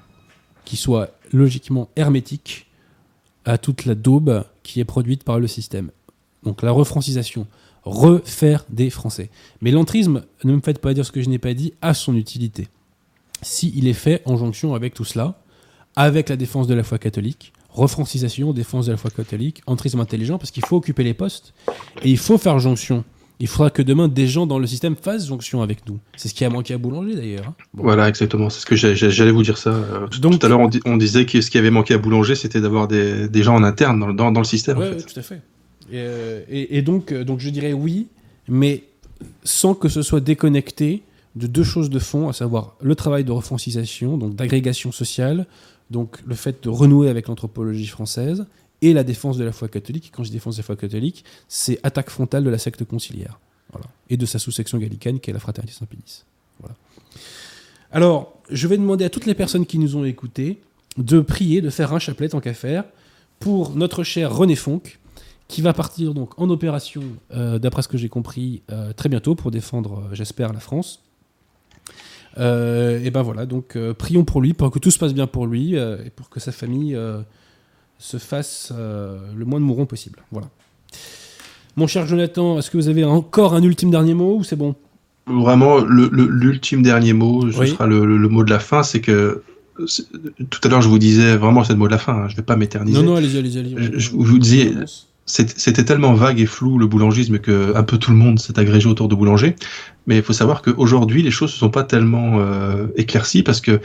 qui 0.64 0.78
soient 0.78 1.10
logiquement 1.34 1.90
hermétiques 1.96 2.66
à 3.44 3.58
toute 3.58 3.84
la 3.84 3.94
daube 3.94 4.46
qui 4.62 4.80
est 4.80 4.86
produite 4.86 5.22
par 5.22 5.38
le 5.38 5.48
système. 5.48 5.90
Donc 6.44 6.62
la 6.62 6.70
refrancisation, 6.70 7.46
refaire 7.84 8.64
des 8.70 8.90
Français. 8.90 9.30
Mais 9.60 9.70
l'entrisme, 9.70 10.22
ne 10.44 10.54
me 10.54 10.60
faites 10.60 10.78
pas 10.78 10.94
dire 10.94 11.04
ce 11.04 11.12
que 11.12 11.22
je 11.22 11.28
n'ai 11.28 11.38
pas 11.38 11.54
dit, 11.54 11.72
a 11.82 11.94
son 11.94 12.16
utilité. 12.16 12.68
S'il 13.42 13.88
est 13.88 13.92
fait 13.92 14.22
en 14.24 14.36
jonction 14.36 14.74
avec 14.74 14.94
tout 14.94 15.04
cela, 15.04 15.40
avec 15.96 16.28
la 16.28 16.36
défense 16.36 16.66
de 16.66 16.74
la 16.74 16.84
foi 16.84 16.98
catholique, 16.98 17.52
refrancisation, 17.70 18.52
défense 18.52 18.86
de 18.86 18.92
la 18.92 18.96
foi 18.96 19.10
catholique, 19.10 19.62
entrisme 19.66 20.00
intelligent, 20.00 20.38
parce 20.38 20.50
qu'il 20.50 20.64
faut 20.64 20.76
occuper 20.76 21.02
les 21.02 21.14
postes 21.14 21.54
et 22.02 22.10
il 22.10 22.18
faut 22.18 22.38
faire 22.38 22.58
jonction. 22.58 23.04
Il 23.40 23.48
faudra 23.48 23.70
que 23.70 23.82
demain 23.82 24.06
des 24.06 24.28
gens 24.28 24.46
dans 24.46 24.60
le 24.60 24.68
système 24.68 24.94
fassent 24.94 25.26
jonction 25.26 25.62
avec 25.62 25.88
nous. 25.88 25.98
C'est 26.16 26.28
ce 26.28 26.34
qui 26.34 26.44
a 26.44 26.50
manqué 26.50 26.74
à 26.74 26.78
Boulanger 26.78 27.16
d'ailleurs. 27.16 27.48
Hein. 27.48 27.54
Voilà, 27.74 28.08
exactement. 28.08 28.48
C'est 28.50 28.60
ce 28.60 28.66
que 28.66 28.76
j'allais 28.76 29.32
vous 29.32 29.42
dire 29.42 29.58
ça. 29.58 29.70
Euh, 29.70 30.06
Donc, 30.20 30.38
tout 30.38 30.46
à 30.46 30.48
l'heure, 30.48 30.60
on, 30.84 30.96
disait 30.96 31.26
que 31.26 31.40
ce 31.40 31.50
qui 31.50 31.58
avait 31.58 31.72
manqué 31.72 31.94
à 31.94 31.98
Boulanger, 31.98 32.36
c'était 32.36 32.60
d'avoir 32.60 32.86
des, 32.86 33.28
gens 33.42 33.56
en 33.56 33.64
interne 33.64 34.14
dans, 34.14 34.30
le 34.30 34.44
système. 34.44 34.78
Oui, 34.78 34.96
tout 34.96 35.18
à 35.18 35.22
fait. 35.22 35.42
Euh, 35.92 36.42
et, 36.48 36.82
donc, 36.82 37.12
euh, 37.12 37.24
donc, 37.24 37.40
je 37.40 37.50
dirais 37.50 37.72
oui, 37.72 38.08
mais 38.48 38.84
sans 39.44 39.74
que 39.74 39.88
ce 39.88 40.02
soit 40.02 40.20
déconnecté 40.20 41.02
de 41.36 41.46
deux 41.46 41.64
choses 41.64 41.90
de 41.90 41.98
fond, 41.98 42.28
à 42.28 42.32
savoir 42.32 42.76
le 42.80 42.94
travail 42.94 43.24
de 43.24 43.32
refrancisation, 43.32 44.18
donc 44.18 44.34
d'agrégation 44.34 44.92
sociale, 44.92 45.46
donc 45.90 46.18
le 46.26 46.34
fait 46.34 46.62
de 46.64 46.68
renouer 46.68 47.08
avec 47.08 47.28
l'anthropologie 47.28 47.86
française 47.86 48.46
et 48.80 48.92
la 48.92 49.04
défense 49.04 49.38
de 49.38 49.44
la 49.44 49.52
foi 49.52 49.68
catholique. 49.68 50.10
quand 50.14 50.24
je 50.24 50.32
défense 50.32 50.56
la 50.56 50.62
foi 50.62 50.76
catholique, 50.76 51.24
c'est 51.48 51.78
attaque 51.82 52.10
frontale 52.10 52.44
de 52.44 52.50
la 52.50 52.58
secte 52.58 52.84
conciliaire 52.84 53.38
et 54.10 54.16
de 54.16 54.26
sa 54.26 54.38
sous-section 54.38 54.76
gallicane 54.78 55.20
qui 55.20 55.30
est 55.30 55.32
la 55.32 55.38
Fraternité 55.38 55.74
Saint-Pédis. 55.78 56.24
Alors, 57.90 58.34
je 58.50 58.68
vais 58.68 58.76
demander 58.76 59.04
à 59.04 59.10
toutes 59.10 59.26
les 59.26 59.34
personnes 59.34 59.64
qui 59.64 59.78
nous 59.78 59.96
ont 59.96 60.04
écoutés 60.04 60.60
de 60.98 61.20
prier, 61.20 61.60
de 61.60 61.70
faire 61.70 61.92
un 61.92 61.98
chapelet 61.98 62.34
en 62.34 62.40
qu'à 62.40 62.54
faire 62.54 62.84
pour 63.38 63.74
notre 63.74 64.02
cher 64.02 64.34
René 64.34 64.56
Fonck, 64.56 64.98
qui 65.52 65.60
va 65.60 65.74
partir 65.74 66.14
donc 66.14 66.30
en 66.38 66.48
opération, 66.48 67.02
euh, 67.34 67.58
d'après 67.58 67.82
ce 67.82 67.88
que 67.88 67.98
j'ai 67.98 68.08
compris, 68.08 68.62
euh, 68.72 68.94
très 68.94 69.10
bientôt 69.10 69.34
pour 69.34 69.50
défendre, 69.50 69.98
euh, 69.98 70.14
j'espère, 70.14 70.50
la 70.50 70.60
France. 70.60 71.02
et 72.38 73.10
ben 73.12 73.20
voilà, 73.20 73.44
donc 73.44 73.76
prions 73.98 74.24
pour 74.24 74.40
lui, 74.40 74.54
pour 74.54 74.70
que 74.70 74.78
tout 74.78 74.90
se 74.90 74.98
passe 74.98 75.12
bien 75.12 75.26
pour 75.26 75.46
lui 75.46 75.74
et 75.74 76.10
pour 76.16 76.30
que 76.30 76.40
sa 76.40 76.50
famille 76.50 76.96
se 77.98 78.16
fasse 78.16 78.72
le 78.72 79.44
moins 79.44 79.60
de 79.60 79.66
mourons 79.66 79.84
possible. 79.84 80.20
Voilà. 80.30 80.48
Mon 81.76 81.86
cher 81.86 82.06
Jonathan, 82.06 82.58
est-ce 82.58 82.70
que 82.70 82.78
vous 82.78 82.88
avez 82.88 83.04
encore 83.04 83.52
un 83.52 83.62
ultime 83.62 83.90
dernier 83.90 84.14
mot 84.14 84.38
ou 84.38 84.44
c'est 84.44 84.56
bon? 84.56 84.74
Vraiment, 85.26 85.76
l'ultime 85.84 86.82
dernier 86.82 87.12
mot, 87.12 87.52
ce 87.52 87.66
sera 87.66 87.86
le, 87.86 88.28
mot 88.30 88.44
de 88.44 88.50
la 88.50 88.60
fin, 88.60 88.82
c'est 88.82 89.02
que 89.02 89.42
tout 90.48 90.60
à 90.64 90.68
l'heure 90.68 90.80
je 90.80 90.88
vous 90.88 90.98
disais 90.98 91.36
vraiment 91.36 91.64
c'est 91.64 91.74
le 91.74 91.78
mot 91.78 91.86
de 91.86 91.92
la 91.92 91.98
fin, 91.98 92.14
hein, 92.14 92.28
je 92.28 92.32
ne 92.32 92.36
vais 92.38 92.42
pas 92.42 92.56
m'éterniser. 92.56 92.98
Non, 92.98 93.10
non, 93.10 93.16
allez-y, 93.16 93.36
allez-y. 93.36 93.58
Allez 93.58 93.90
je, 93.98 94.10
vous 94.10 94.38
disais, 94.38 94.72
c'était 95.24 95.84
tellement 95.84 96.14
vague 96.14 96.40
et 96.40 96.46
flou 96.46 96.78
le 96.78 96.86
boulangisme 96.86 97.38
que 97.38 97.74
un 97.76 97.82
peu 97.84 97.96
tout 97.96 98.10
le 98.10 98.16
monde 98.16 98.38
s'est 98.38 98.58
agrégé 98.58 98.88
autour 98.88 99.08
de 99.08 99.14
boulanger. 99.14 99.56
Mais 100.06 100.16
il 100.16 100.22
faut 100.22 100.32
savoir 100.32 100.62
qu'aujourd'hui, 100.62 101.22
les 101.22 101.30
choses 101.30 101.52
ne 101.52 101.58
sont 101.58 101.70
pas 101.70 101.84
tellement 101.84 102.40
euh, 102.40 102.88
éclaircies 102.96 103.42
parce 103.42 103.60
que 103.60 103.80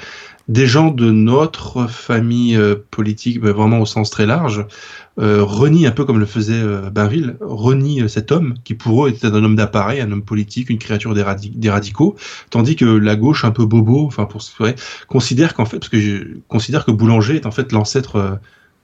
des 0.48 0.66
gens 0.66 0.92
de 0.92 1.12
notre 1.12 1.88
famille 1.88 2.56
euh, 2.56 2.76
politique, 2.92 3.42
vraiment 3.42 3.80
au 3.80 3.86
sens 3.86 4.10
très 4.10 4.26
large, 4.26 4.66
euh, 5.20 5.44
renient 5.44 5.88
un 5.88 5.92
peu 5.92 6.06
comme 6.06 6.20
le 6.20 6.26
faisait 6.26 6.54
euh, 6.54 6.90
Bainville, 6.90 7.36
renient 7.42 8.08
cet 8.08 8.32
homme 8.32 8.56
qui 8.64 8.74
pour 8.74 9.06
eux 9.06 9.10
était 9.10 9.28
un 9.28 9.44
homme 9.44 9.56
d'appareil, 9.56 10.00
un 10.00 10.12
homme 10.12 10.24
politique, 10.24 10.70
une 10.70 10.78
créature 10.78 11.14
des, 11.14 11.70
radicaux, 11.70 12.16
tandis 12.50 12.76
que 12.76 12.86
la 12.86 13.16
gauche 13.16 13.44
un 13.44 13.52
peu 13.52 13.66
bobo, 13.66 14.06
enfin 14.06 14.26
pour 14.26 14.42
vrai, 14.58 14.76
considère 15.08 15.54
qu'en 15.54 15.66
fait, 15.66 15.80
parce 15.80 15.90
que 15.90 16.00
je 16.00 16.38
considère 16.48 16.86
que 16.86 16.92
Boulanger 16.92 17.36
est 17.36 17.46
en 17.46 17.52
fait 17.52 17.72
l'ancêtre 17.74 18.40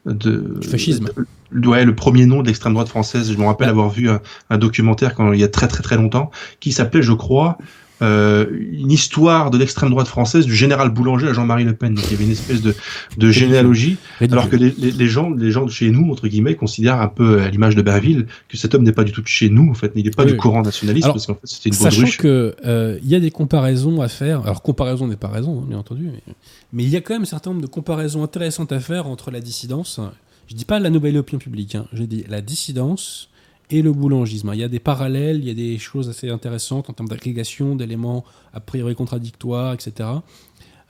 de 0.05 0.59
fascisme. 0.61 1.09
ouais, 1.53 1.85
le 1.85 1.95
premier 1.95 2.25
nom 2.25 2.41
de 2.41 2.47
l'extrême 2.47 2.73
droite 2.73 2.89
française. 2.89 3.31
Je 3.31 3.37
me 3.37 3.45
rappelle 3.45 3.69
avoir 3.69 3.89
vu 3.89 4.09
un, 4.09 4.57
documentaire 4.57 5.15
quand 5.15 5.31
il 5.33 5.39
y 5.39 5.43
a 5.43 5.47
très 5.47 5.67
très 5.67 5.83
très 5.83 5.95
longtemps 5.95 6.31
qui 6.59 6.71
s'appelait, 6.71 7.01
je 7.01 7.13
crois, 7.13 7.57
euh, 8.03 8.45
une 8.71 8.91
histoire 8.91 9.49
de 9.49 9.57
l'extrême 9.57 9.89
droite 9.89 10.07
française 10.07 10.45
du 10.45 10.55
général 10.55 10.89
Boulanger 10.89 11.29
à 11.29 11.33
Jean-Marie 11.33 11.63
Le 11.63 11.73
Pen. 11.73 11.95
Donc 11.95 12.03
il 12.07 12.11
y 12.11 12.15
avait 12.15 12.25
une 12.25 12.31
espèce 12.31 12.61
de, 12.61 12.75
de 13.17 13.31
généalogie, 13.31 13.97
alors 14.19 14.49
que 14.49 14.57
les, 14.57 14.71
les, 14.71 15.07
gens, 15.07 15.31
les 15.31 15.51
gens 15.51 15.65
de 15.65 15.71
chez 15.71 15.89
nous 15.89 16.11
entre 16.11 16.27
guillemets 16.27 16.55
considèrent 16.55 16.99
un 17.01 17.07
peu 17.07 17.41
à 17.41 17.49
l'image 17.49 17.75
de 17.75 17.81
Bainville 17.81 18.27
que 18.49 18.57
cet 18.57 18.75
homme 18.75 18.83
n'est 18.83 18.91
pas 18.91 19.05
du 19.05 19.11
tout 19.11 19.21
de 19.21 19.27
chez 19.27 19.49
nous 19.49 19.69
en 19.71 19.73
fait, 19.73 19.93
il 19.95 20.03
n'est 20.03 20.11
pas 20.11 20.25
du 20.25 20.35
courant 20.35 20.61
nationaliste 20.61 21.07
parce 21.07 21.25
qu'en 21.25 21.35
fait 21.35 21.39
c'était 21.45 21.69
une 21.69 21.75
Sachant 21.75 22.07
que 22.17 22.55
euh, 22.65 22.99
il 23.03 23.09
y 23.09 23.15
a 23.15 23.19
des 23.19 23.31
comparaisons 23.31 24.01
à 24.01 24.07
faire. 24.07 24.41
Alors 24.43 24.61
comparaison 24.61 25.07
n'est 25.07 25.15
pas 25.15 25.29
raison, 25.29 25.61
hein, 25.61 25.65
bien 25.67 25.77
entendu, 25.77 26.09
mais, 26.11 26.33
mais, 26.73 26.83
il 26.83 26.89
y 26.89 26.97
a 26.97 27.01
quand 27.01 27.13
même 27.13 27.23
un 27.23 27.25
certain 27.25 27.51
nombre 27.51 27.61
de 27.61 27.67
comparaisons 27.67 28.23
intéressantes 28.23 28.71
à 28.71 28.79
faire 28.79 29.07
entre 29.07 29.31
la 29.31 29.39
dissidence. 29.39 29.99
Je 30.47 30.55
dis 30.55 30.65
pas 30.65 30.79
la 30.79 30.89
nouvelle 30.89 31.17
opinion 31.17 31.39
publique, 31.39 31.75
hein, 31.75 31.85
je 31.93 32.03
dis 32.03 32.25
la 32.27 32.41
dissidence 32.41 33.29
et 33.69 33.81
le 33.81 33.91
boulangisme. 33.91 34.51
Il 34.53 34.59
y 34.59 34.63
a 34.63 34.67
des 34.67 34.79
parallèles, 34.79 35.37
il 35.37 35.45
y 35.45 35.51
a 35.51 35.53
des 35.53 35.77
choses 35.77 36.09
assez 36.09 36.29
intéressantes 36.29 36.89
en 36.89 36.93
termes 36.93 37.09
d'agrégation, 37.09 37.75
d'éléments 37.75 38.23
a 38.53 38.59
priori 38.59 38.95
contradictoires, 38.95 39.73
etc. 39.73 40.09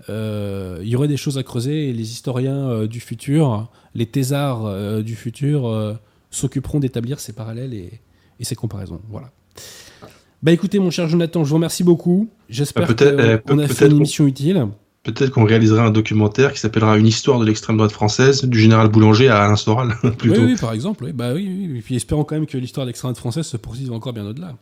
Euh, 0.10 0.80
il 0.82 0.90
y 0.90 0.96
aurait 0.96 1.08
des 1.08 1.18
choses 1.18 1.38
à 1.38 1.44
creuser 1.44 1.90
et 1.90 1.94
les 1.94 2.12
historiens 2.12 2.70
euh, 2.70 2.88
du 2.88 3.00
futur, 3.00 3.70
les 3.96 4.06
thésards 4.06 4.66
euh, 4.66 5.02
du 5.02 5.16
futur 5.16 5.98
s'occuperont 6.30 6.80
d'établir 6.80 7.20
ces 7.20 7.34
parallèles 7.34 7.74
et, 7.74 8.00
ces 8.42 8.56
comparaisons. 8.56 9.00
Voilà. 9.10 9.32
Bah 10.42 10.52
écoutez 10.52 10.78
mon 10.78 10.92
cher 10.92 11.08
Jonathan, 11.08 11.46
je 11.46 11.50
vous 11.50 11.56
remercie 11.56 11.86
beaucoup. 11.86 12.30
J'espère 12.50 12.94
qu'on 13.46 13.60
a 13.60 13.68
fait 13.70 13.86
une 13.86 13.96
émission 13.96 14.28
utile. 14.28 14.68
Peut-être 15.04 15.32
qu'on 15.32 15.44
réalisera 15.44 15.84
un 15.84 15.92
documentaire 15.92 16.54
qui 16.54 16.60
s'appellera 16.60 16.98
Une 16.98 17.08
histoire 17.08 17.38
de 17.40 17.46
l'extrême 17.46 17.76
droite 17.76 17.92
française, 17.92 18.46
du 18.46 18.58
général 18.58 18.88
Boulanger 18.88 19.28
à 19.28 19.44
Alain 19.44 19.58
Soral, 19.58 19.96
plutôt. 20.18 20.42
Oui, 20.42 20.54
oui, 20.54 20.56
par 20.60 20.72
exemple. 20.72 21.04
Oui. 21.04 21.12
Bah, 21.12 21.34
oui, 21.34 21.46
oui. 21.46 21.78
Et 21.78 21.82
puis 21.82 21.96
espérons 21.96 22.24
quand 22.24 22.36
même 22.36 22.46
que 22.46 22.58
l'histoire 22.58 22.86
de 22.86 22.90
l'extrême 22.90 23.10
droite 23.10 23.20
française 23.20 23.46
se 23.46 23.58
poursuive 23.58 23.92
encore 23.92 24.14
bien 24.14 24.26
au-delà. 24.26 24.56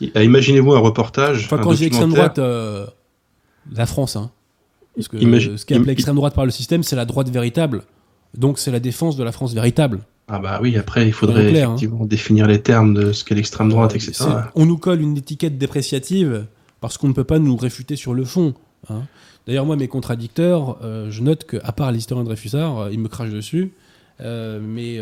Imaginez-vous 0.00 0.74
un 0.74 0.78
reportage. 0.78 1.44
Enfin, 1.44 1.58
quand 1.58 1.72
je 1.72 1.78
dis 1.78 1.84
extrême 1.84 2.12
droite, 2.12 2.38
euh, 2.38 2.86
la 3.72 3.86
France, 3.86 4.16
hein. 4.16 4.30
Parce 4.96 5.08
que 5.08 5.18
ce 5.18 5.64
qui 5.64 5.74
est 5.74 5.76
appelé 5.76 5.92
extrême 5.92 6.14
droite 6.14 6.34
par 6.34 6.44
le 6.44 6.50
système, 6.50 6.82
c'est 6.82 6.96
la 6.96 7.04
droite 7.04 7.28
véritable. 7.28 7.82
Donc 8.36 8.58
c'est 8.58 8.70
la 8.70 8.80
défense 8.80 9.16
de 9.16 9.24
la 9.24 9.32
France 9.32 9.54
véritable. 9.54 10.00
Ah 10.28 10.38
bah 10.38 10.58
oui, 10.62 10.76
après 10.76 11.06
il 11.06 11.12
faudrait 11.12 11.46
hein. 11.62 11.74
effectivement 11.74 12.04
définir 12.06 12.46
les 12.46 12.62
termes 12.62 12.94
de 12.94 13.12
ce 13.12 13.24
qu'est 13.24 13.34
l'extrême 13.34 13.68
droite, 13.68 13.92
euh, 13.92 13.96
etc. 13.96 14.24
On 14.54 14.66
nous 14.66 14.78
colle 14.78 15.00
une 15.00 15.16
étiquette 15.16 15.58
dépréciative 15.58 16.46
parce 16.80 16.96
qu'on 16.96 17.08
ne 17.08 17.12
peut 17.12 17.24
pas 17.24 17.38
nous 17.38 17.56
réfuter 17.56 17.96
sur 17.96 18.14
le 18.14 18.24
fond. 18.24 18.54
Hein. 18.88 19.02
D'ailleurs, 19.46 19.66
moi, 19.66 19.76
mes 19.76 19.88
contradicteurs, 19.88 20.78
euh, 20.82 21.10
je 21.10 21.22
note 21.22 21.44
qu'à 21.44 21.72
part 21.72 21.92
l'historien 21.92 22.24
de 22.24 22.28
Réfusard, 22.28 22.78
euh, 22.78 22.92
ils 22.92 22.98
me 22.98 23.08
crachent 23.08 23.32
dessus. 23.32 23.72
Euh, 24.20 24.60
mais 24.62 24.94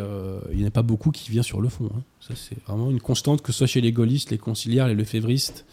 il 0.52 0.56
n'y 0.56 0.64
en 0.64 0.69
a 0.69 0.70
pas 0.70 0.82
beaucoup 0.82 1.10
qui 1.10 1.31
vient 1.31 1.43
sur 1.43 1.60
le 1.60 1.69
fond. 1.69 1.90
Hein. 1.94 2.02
Ça, 2.20 2.35
c'est 2.35 2.56
vraiment 2.66 2.90
une 2.90 3.01
constante, 3.01 3.43
que 3.43 3.52
ce 3.52 3.59
soit 3.59 3.66
chez 3.66 3.82
les 3.82 3.93
gaullistes, 3.93 4.31
les 4.31 4.39
conciliaires, 4.39 4.89
les 4.89 4.94
lefévristes 4.94 5.66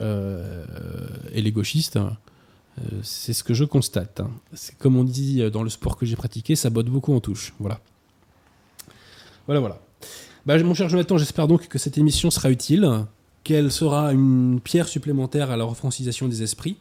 et 0.00 1.42
les 1.42 1.52
gauchistes. 1.52 1.98
c'est 3.02 3.32
ce 3.32 3.42
que 3.44 3.52
je 3.52 3.64
constate. 3.64 4.20
Hein. 4.20 4.30
Comme 4.78 4.96
on 4.96 5.04
dit 5.04 5.42
dans 5.50 5.62
le 5.62 5.68
sport 5.68 5.96
que 5.96 6.06
j'ai 6.06 6.16
pratiqué, 6.16 6.56
ça 6.56 6.70
botte 6.70 6.86
beaucoup 6.86 7.12
en 7.12 7.20
touche. 7.20 7.52
Voilà. 7.58 7.80
Voilà, 9.46 9.60
voilà. 9.60 9.80
Bah, 10.46 10.62
mon 10.62 10.72
cher 10.72 10.88
Jonathan, 10.88 11.18
j'espère 11.18 11.48
donc 11.48 11.68
que 11.68 11.78
cette 11.78 11.98
émission 11.98 12.30
sera 12.30 12.50
utile, 12.50 13.04
qu'elle 13.44 13.70
sera 13.70 14.14
une 14.14 14.60
pierre 14.62 14.88
supplémentaire 14.88 15.50
à 15.50 15.58
la 15.58 15.64
refrancisation 15.64 16.28
des 16.28 16.42
esprits? 16.42 16.78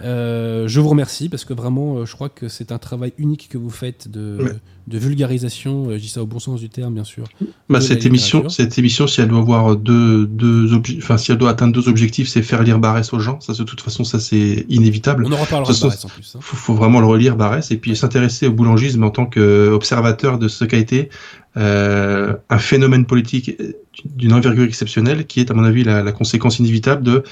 Euh, 0.00 0.66
je 0.68 0.80
vous 0.80 0.88
remercie 0.88 1.28
parce 1.28 1.44
que 1.44 1.52
vraiment, 1.52 1.98
euh, 1.98 2.06
je 2.06 2.14
crois 2.14 2.28
que 2.28 2.48
c'est 2.48 2.72
un 2.72 2.78
travail 2.78 3.12
unique 3.18 3.48
que 3.48 3.58
vous 3.58 3.70
faites 3.70 4.08
de, 4.08 4.56
de 4.86 4.98
vulgarisation. 4.98 5.88
Euh, 5.88 5.96
je 5.96 6.02
dis 6.02 6.08
ça 6.08 6.22
au 6.22 6.26
bon 6.26 6.38
sens 6.38 6.60
du 6.60 6.68
terme, 6.68 6.94
bien 6.94 7.04
sûr. 7.04 7.24
Bah, 7.68 7.80
cette 7.80 8.04
émission, 8.06 8.48
cette 8.48 8.78
émission, 8.78 9.06
si 9.06 9.20
elle 9.20 9.28
doit 9.28 9.40
avoir 9.40 9.76
deux, 9.76 10.26
deux 10.26 10.68
enfin, 10.98 11.16
si 11.16 11.32
elle 11.32 11.38
doit 11.38 11.50
atteindre 11.50 11.72
deux 11.72 11.88
objectifs, 11.88 12.28
c'est 12.28 12.42
faire 12.42 12.62
lire 12.62 12.78
Barès 12.78 13.12
aux 13.12 13.18
gens. 13.18 13.40
Ça, 13.40 13.52
de 13.52 13.62
toute 13.62 13.80
façon, 13.80 14.04
ça 14.04 14.18
c'est 14.18 14.66
inévitable. 14.68 15.26
On 15.26 15.30
pas 15.30 15.36
de 15.36 15.50
Barès 15.50 16.04
en 16.04 16.08
plus. 16.08 16.32
Il 16.34 16.38
hein. 16.38 16.40
faut, 16.42 16.74
vraiment 16.74 17.00
le 17.00 17.06
relire 17.06 17.36
Barès 17.36 17.70
et 17.70 17.76
puis 17.76 17.96
s'intéresser 17.96 18.46
au 18.46 18.52
boulangisme 18.52 19.04
en 19.04 19.10
tant 19.10 19.26
qu'observateur 19.26 20.38
de 20.38 20.48
ce 20.48 20.64
qu'a 20.64 20.78
été 20.78 21.10
euh, 21.56 22.34
un 22.48 22.58
phénomène 22.58 23.04
politique 23.04 23.60
d'une 24.06 24.32
envergure 24.32 24.64
exceptionnelle 24.64 25.26
qui 25.26 25.40
est 25.40 25.50
à 25.50 25.54
mon 25.54 25.64
avis 25.64 25.84
la, 25.84 26.02
la 26.02 26.12
conséquence 26.12 26.58
inévitable 26.58 27.02
de 27.02 27.24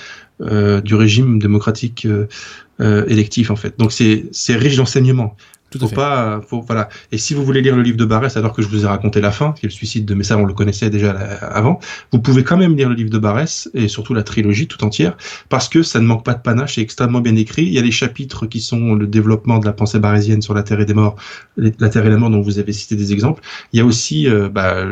euh, 0.42 0.82
du 0.82 0.94
régime 0.94 1.38
démocratique 1.38 2.06
euh, 2.80 3.06
électif 3.08 3.50
en 3.50 3.56
fait. 3.56 3.78
Donc 3.78 3.92
c'est 3.92 4.26
c'est 4.32 4.56
riche 4.56 4.76
d'enseignements. 4.76 5.36
Tout 5.70 5.78
faut 5.78 5.88
pas, 5.88 6.40
faut, 6.46 6.60
voilà. 6.62 6.88
Et 7.12 7.18
si 7.18 7.32
vous 7.32 7.44
voulez 7.44 7.60
lire 7.60 7.76
le 7.76 7.82
livre 7.82 7.96
de 7.96 8.04
Barès, 8.04 8.36
alors 8.36 8.52
que 8.52 8.60
je 8.60 8.68
vous 8.68 8.84
ai 8.84 8.88
raconté 8.88 9.20
la 9.20 9.30
fin, 9.30 9.52
qui 9.52 9.66
est 9.66 9.68
le 9.68 9.72
suicide 9.72 10.04
de 10.04 10.14
Messard, 10.14 10.40
on 10.40 10.44
le 10.44 10.52
connaissait 10.52 10.90
déjà 10.90 11.12
avant, 11.12 11.78
vous 12.12 12.20
pouvez 12.20 12.42
quand 12.42 12.56
même 12.56 12.76
lire 12.76 12.88
le 12.88 12.94
livre 12.94 13.10
de 13.10 13.18
Barès 13.18 13.70
et 13.74 13.86
surtout 13.86 14.12
la 14.12 14.22
trilogie 14.22 14.66
tout 14.66 14.82
entière, 14.84 15.16
parce 15.48 15.68
que 15.68 15.82
ça 15.82 16.00
ne 16.00 16.06
manque 16.06 16.24
pas 16.24 16.34
de 16.34 16.42
panache, 16.42 16.74
c'est 16.74 16.80
extrêmement 16.80 17.20
bien 17.20 17.36
écrit. 17.36 17.62
Il 17.62 17.72
y 17.72 17.78
a 17.78 17.82
des 17.82 17.92
chapitres 17.92 18.46
qui 18.46 18.60
sont 18.60 18.94
le 18.94 19.06
développement 19.06 19.58
de 19.58 19.66
la 19.66 19.72
pensée 19.72 20.00
barésienne 20.00 20.42
sur 20.42 20.54
la 20.54 20.62
Terre 20.62 20.80
et 20.80 20.86
des 20.86 20.94
morts, 20.94 21.16
la 21.56 21.88
Terre 21.88 22.04
et 22.04 22.10
la 22.10 22.16
mort 22.16 22.30
dont 22.30 22.40
vous 22.40 22.58
avez 22.58 22.72
cité 22.72 22.96
des 22.96 23.12
exemples. 23.12 23.42
Il 23.72 23.78
y 23.78 23.80
a 23.80 23.84
aussi, 23.84 24.28
euh, 24.28 24.48
bah, 24.48 24.84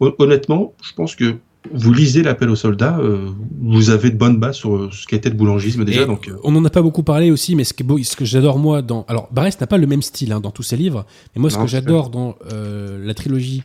honnêtement, 0.00 0.74
je 0.82 0.92
pense 0.94 1.14
que 1.14 1.36
vous 1.72 1.92
lisez 1.92 2.22
l'appel 2.22 2.50
aux 2.50 2.56
soldats, 2.56 2.98
euh, 2.98 3.30
vous 3.60 3.90
avez 3.90 4.10
de 4.10 4.16
bonnes 4.16 4.38
bases 4.38 4.56
sur 4.56 4.74
euh, 4.74 4.90
ce 4.92 5.06
qui 5.06 5.14
était 5.14 5.30
le 5.30 5.36
boulangisme 5.36 5.84
déjà. 5.84 6.04
donc, 6.04 6.28
euh. 6.28 6.36
On 6.44 6.52
n'en 6.52 6.64
a 6.64 6.70
pas 6.70 6.82
beaucoup 6.82 7.02
parlé 7.02 7.30
aussi, 7.30 7.54
mais 7.56 7.64
ce 7.64 7.72
que, 7.72 7.84
ce 8.02 8.16
que 8.16 8.24
j'adore 8.24 8.58
moi 8.58 8.82
dans... 8.82 9.04
Alors 9.08 9.28
Barès 9.32 9.58
n'a 9.60 9.66
pas 9.66 9.78
le 9.78 9.86
même 9.86 10.02
style 10.02 10.32
hein, 10.32 10.40
dans 10.40 10.50
tous 10.50 10.62
ses 10.62 10.76
livres, 10.76 11.06
mais 11.34 11.40
moi 11.40 11.50
ce 11.50 11.58
que 11.58 11.66
j'adore 11.66 12.10
dans 12.10 12.36
la 12.50 13.14
trilogie 13.14 13.62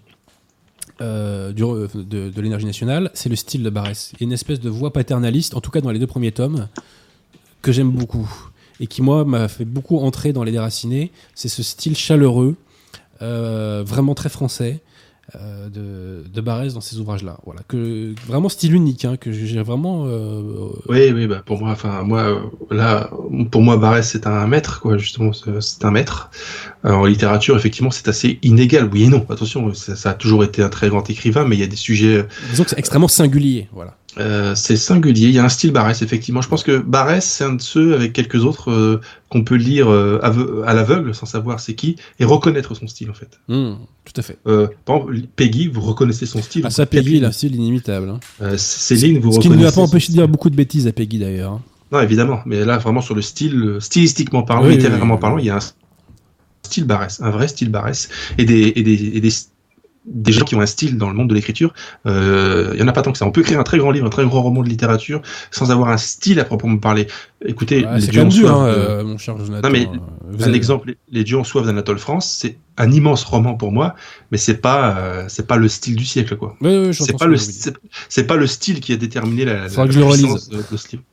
euh, 1.01 1.53
du, 1.53 1.63
de, 1.63 2.29
de 2.29 2.41
l'énergie 2.41 2.65
nationale, 2.65 3.09
c'est 3.13 3.29
le 3.29 3.37
style 3.37 3.63
de 3.63 3.69
Barès. 3.69 4.11
Il 4.13 4.19
y 4.19 4.23
a 4.23 4.25
une 4.25 4.33
espèce 4.33 4.59
de 4.59 4.69
voix 4.69 4.91
paternaliste, 4.91 5.55
en 5.55 5.61
tout 5.61 5.71
cas 5.71 5.79
dans 5.79 5.91
les 5.91 5.99
deux 5.99 6.07
premiers 6.07 6.33
tomes, 6.33 6.67
que 7.61 7.71
j'aime 7.71 7.89
beaucoup. 7.91 8.29
Et 8.81 8.87
qui, 8.87 9.01
moi, 9.01 9.23
m'a 9.23 9.47
fait 9.47 9.63
beaucoup 9.63 9.97
entrer 9.97 10.33
dans 10.33 10.43
les 10.43 10.51
déracinés. 10.51 11.11
C'est 11.35 11.47
ce 11.47 11.63
style 11.63 11.95
chaleureux, 11.95 12.57
euh, 13.21 13.81
vraiment 13.85 14.13
très 14.13 14.27
français, 14.27 14.81
euh, 15.35 15.69
de, 15.69 16.27
de 16.29 16.41
Barès 16.41 16.73
dans 16.73 16.81
ces 16.81 16.97
ouvrages-là. 16.99 17.37
Voilà, 17.45 17.61
que 17.67 18.13
vraiment 18.27 18.49
style 18.49 18.73
unique, 18.73 19.05
hein, 19.05 19.17
que 19.17 19.31
j'ai 19.31 19.61
vraiment. 19.61 20.05
euh, 20.07 20.69
Oui, 20.87 21.11
oui, 21.13 21.27
bah 21.27 21.41
pour 21.45 21.59
moi, 21.59 21.71
enfin 21.71 22.03
moi, 22.03 22.21
euh, 22.21 22.39
là, 22.71 23.09
pour 23.51 23.61
moi, 23.61 23.77
Barès 23.77 24.07
c'est 24.09 24.27
un 24.27 24.47
maître, 24.47 24.81
quoi. 24.81 24.97
Justement, 24.97 25.33
c'est 25.33 25.61
c'est 25.61 25.85
un 25.85 25.91
maître. 25.91 26.29
Euh, 26.85 26.91
en 26.93 27.05
littérature, 27.05 27.55
effectivement, 27.57 27.91
c'est 27.91 28.07
assez 28.07 28.39
inégal. 28.41 28.89
Oui 28.91 29.03
et 29.03 29.07
non. 29.09 29.25
Attention, 29.29 29.73
ça, 29.73 29.95
ça 29.95 30.11
a 30.11 30.13
toujours 30.13 30.43
été 30.43 30.63
un 30.63 30.69
très 30.69 30.89
grand 30.89 31.07
écrivain, 31.09 31.45
mais 31.45 31.55
il 31.55 31.59
y 31.59 31.63
a 31.63 31.67
des 31.67 31.75
sujets. 31.75 32.25
disons 32.51 32.63
que 32.63 32.69
c'est 32.71 32.79
extrêmement 32.79 33.07
singulier. 33.07 33.67
Voilà. 33.73 33.95
Euh, 34.17 34.55
c'est 34.55 34.75
singulier. 34.75 35.27
Il 35.27 35.33
y 35.33 35.39
a 35.39 35.45
un 35.45 35.49
style 35.49 35.71
Barès, 35.71 36.01
effectivement. 36.01 36.41
Je 36.41 36.49
pense 36.49 36.63
que 36.63 36.77
Barès, 36.79 37.23
c'est 37.23 37.43
un 37.43 37.53
de 37.53 37.61
ceux 37.61 37.93
avec 37.93 38.11
quelques 38.13 38.43
autres 38.43 38.71
euh, 38.71 38.99
qu'on 39.29 39.43
peut 39.43 39.55
lire 39.55 39.89
euh, 39.89 40.19
à 40.65 40.73
l'aveugle, 40.73 41.13
sans 41.13 41.25
savoir 41.27 41.59
c'est 41.59 41.75
qui, 41.75 41.95
et 42.19 42.25
reconnaître 42.25 42.73
son 42.75 42.87
style, 42.87 43.09
en 43.11 43.13
fait. 43.13 43.39
Hmm, 43.47 43.73
tout 44.05 44.13
à 44.17 44.21
fait. 44.21 44.37
Par 44.43 44.97
exemple, 44.97 45.21
Peggy, 45.35 45.67
vous 45.67 45.81
reconnaissez 45.81 46.25
son 46.25 46.41
style. 46.41 46.63
Ah, 46.65 46.69
ça, 46.69 46.85
Peggy, 46.85 47.17
il 47.17 47.25
a 47.25 47.29
un 47.29 47.31
style 47.31 47.55
inimitable. 47.55 48.09
hein. 48.41 48.57
Céline, 48.57 49.19
vous 49.19 49.31
Ce 49.33 49.39
qui 49.39 49.47
ne 49.49 49.53
reconnaissez. 49.53 49.57
lui 49.59 49.65
a 49.67 49.71
pas 49.71 49.81
empêché 49.81 50.07
de 50.09 50.13
dire 50.17 50.27
beaucoup 50.27 50.49
de 50.49 50.55
bêtises 50.55 50.87
à 50.87 50.91
Peggy, 50.91 51.19
d'ailleurs. 51.19 51.53
hein. 51.53 51.61
Non, 51.91 52.01
évidemment, 52.01 52.41
mais 52.45 52.65
là, 52.65 52.77
vraiment 52.77 53.01
sur 53.01 53.15
le 53.15 53.21
style, 53.21 53.77
stylistiquement 53.79 54.43
parlant, 54.43 54.65
Oui, 54.67 54.75
littérairement 54.75 55.13
oui, 55.15 55.17
oui. 55.17 55.21
parlant, 55.21 55.37
il 55.39 55.45
y 55.45 55.49
a 55.49 55.55
un 55.57 55.59
style 56.63 56.85
Barès, 56.85 57.19
un 57.21 57.31
vrai 57.31 57.47
style 57.47 57.69
Barès, 57.69 58.09
et 58.37 58.45
des, 58.45 58.73
et 58.75 58.83
des, 58.83 59.17
et 59.17 59.21
des, 59.21 59.29
des 60.11 60.31
gens 60.31 60.43
qui 60.43 60.55
ont 60.55 60.61
un 60.61 60.65
style 60.65 60.97
dans 60.97 61.07
le 61.07 61.15
monde 61.15 61.29
de 61.29 61.35
l'écriture, 61.35 61.73
euh, 62.07 62.71
il 62.73 62.79
y 62.79 62.83
en 62.83 62.87
a 62.87 62.91
pas 62.91 63.01
tant 63.03 63.11
que 63.11 63.17
ça. 63.17 63.25
On 63.27 63.31
peut 63.31 63.41
écrire 63.41 63.59
un 63.59 63.63
très 63.63 63.77
grand 63.77 63.91
livre, 63.91 64.05
un 64.07 64.09
très 64.09 64.25
grand 64.25 64.41
roman 64.41 64.63
de 64.63 64.69
littérature, 64.69 65.21
sans 65.51 65.71
avoir 65.71 65.89
un 65.89 65.97
style 65.97 66.39
à 66.39 66.45
proprement 66.45 66.77
parler. 66.77 67.07
Écoutez, 67.45 67.85
Ouais, 67.85 67.99
les 67.99 68.07
dieux 68.07 68.25
dur, 68.25 68.47
soif 68.47 68.51
hein, 68.51 68.65
de- 68.67 68.71
euh, 68.77 69.03
mon 69.03 69.17
cher 69.17 69.37
Jonathan. 69.37 69.67
Non, 69.67 69.71
mais 69.71 69.85
euh, 69.85 69.97
vous 70.31 70.43
un 70.43 70.47
avez- 70.47 70.57
exemple, 70.57 70.95
Les 71.11 71.23
Dieux 71.23 71.37
ont 71.37 71.43
soif 71.43 71.65
d'Anatole 71.65 71.99
France, 71.99 72.35
c'est 72.39 72.57
un 72.77 72.91
immense 72.91 73.23
roman 73.23 73.53
pour 73.55 73.71
moi, 73.71 73.95
mais 74.31 74.37
c'est 74.37 74.57
pas, 74.57 74.97
euh, 74.97 75.25
c'est 75.27 75.45
pas 75.47 75.57
le 75.57 75.67
style 75.67 75.95
du 75.95 76.05
siècle, 76.05 76.35
quoi. 76.37 76.55
Ouais, 76.61 76.87
ouais, 76.87 76.93
C'est 76.93 77.13
pas 77.13 77.25
ce 77.25 77.29
le, 77.29 77.37
c'est 78.09 78.23
pas 78.25 78.35
le 78.35 78.47
style 78.47 78.79
qui 78.79 78.93
a 78.93 78.97
déterminé 78.97 79.45
la, 79.45 79.67
la 79.67 79.85
que 79.85 79.91
je 79.91 79.99
le 79.99 80.05
de, 80.05 80.63
de 80.71 80.77
ce 80.77 80.87
livre. 80.91 81.03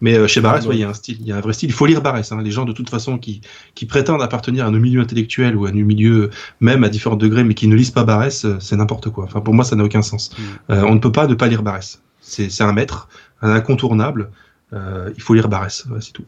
Mais 0.00 0.14
euh, 0.14 0.26
chez 0.26 0.40
Barès, 0.40 0.62
Ouais. 0.64 0.70
ouais, 0.70 0.76
il 0.76 0.80
y 0.80 0.84
a 0.84 0.88
un 0.88 0.94
style, 0.94 1.16
il 1.20 1.26
y 1.26 1.32
a 1.32 1.36
un 1.36 1.40
vrai 1.40 1.52
style. 1.52 1.68
Il 1.70 1.72
faut 1.72 1.86
lire 1.86 2.02
Barès. 2.02 2.30
Hein. 2.32 2.42
Les 2.42 2.50
gens 2.50 2.64
de 2.64 2.72
toute 2.72 2.90
façon 2.90 3.18
qui, 3.18 3.40
qui 3.74 3.86
prétendent 3.86 4.22
appartenir 4.22 4.66
à 4.66 4.70
nos 4.70 4.78
milieux 4.78 5.00
intellectuels 5.00 5.56
ou 5.56 5.66
à 5.66 5.72
nos 5.72 5.84
milieux 5.84 6.30
même 6.60 6.84
à 6.84 6.88
différents 6.88 7.16
degrés, 7.16 7.44
mais 7.44 7.54
qui 7.54 7.68
ne 7.68 7.74
lisent 7.76 7.90
pas 7.90 8.04
Barès, 8.04 8.44
euh, 8.44 8.56
c'est 8.60 8.76
n'importe 8.76 9.10
quoi. 9.10 9.24
Enfin, 9.24 9.40
pour 9.40 9.54
moi, 9.54 9.64
ça 9.64 9.76
n'a 9.76 9.84
aucun 9.84 10.02
sens. 10.02 10.30
Mm. 10.30 10.42
Euh, 10.72 10.84
on 10.88 10.94
ne 10.94 11.00
peut 11.00 11.12
pas 11.12 11.26
ne 11.26 11.34
pas 11.34 11.48
lire 11.48 11.62
Barès. 11.62 12.00
C'est 12.20 12.62
un 12.62 12.72
maître, 12.72 13.08
un 13.42 13.50
incontournable. 13.50 14.30
Euh, 14.72 15.10
il 15.16 15.22
faut 15.22 15.34
lire 15.34 15.48
Barès, 15.48 15.84
c'est 16.00 16.12
tout. 16.12 16.24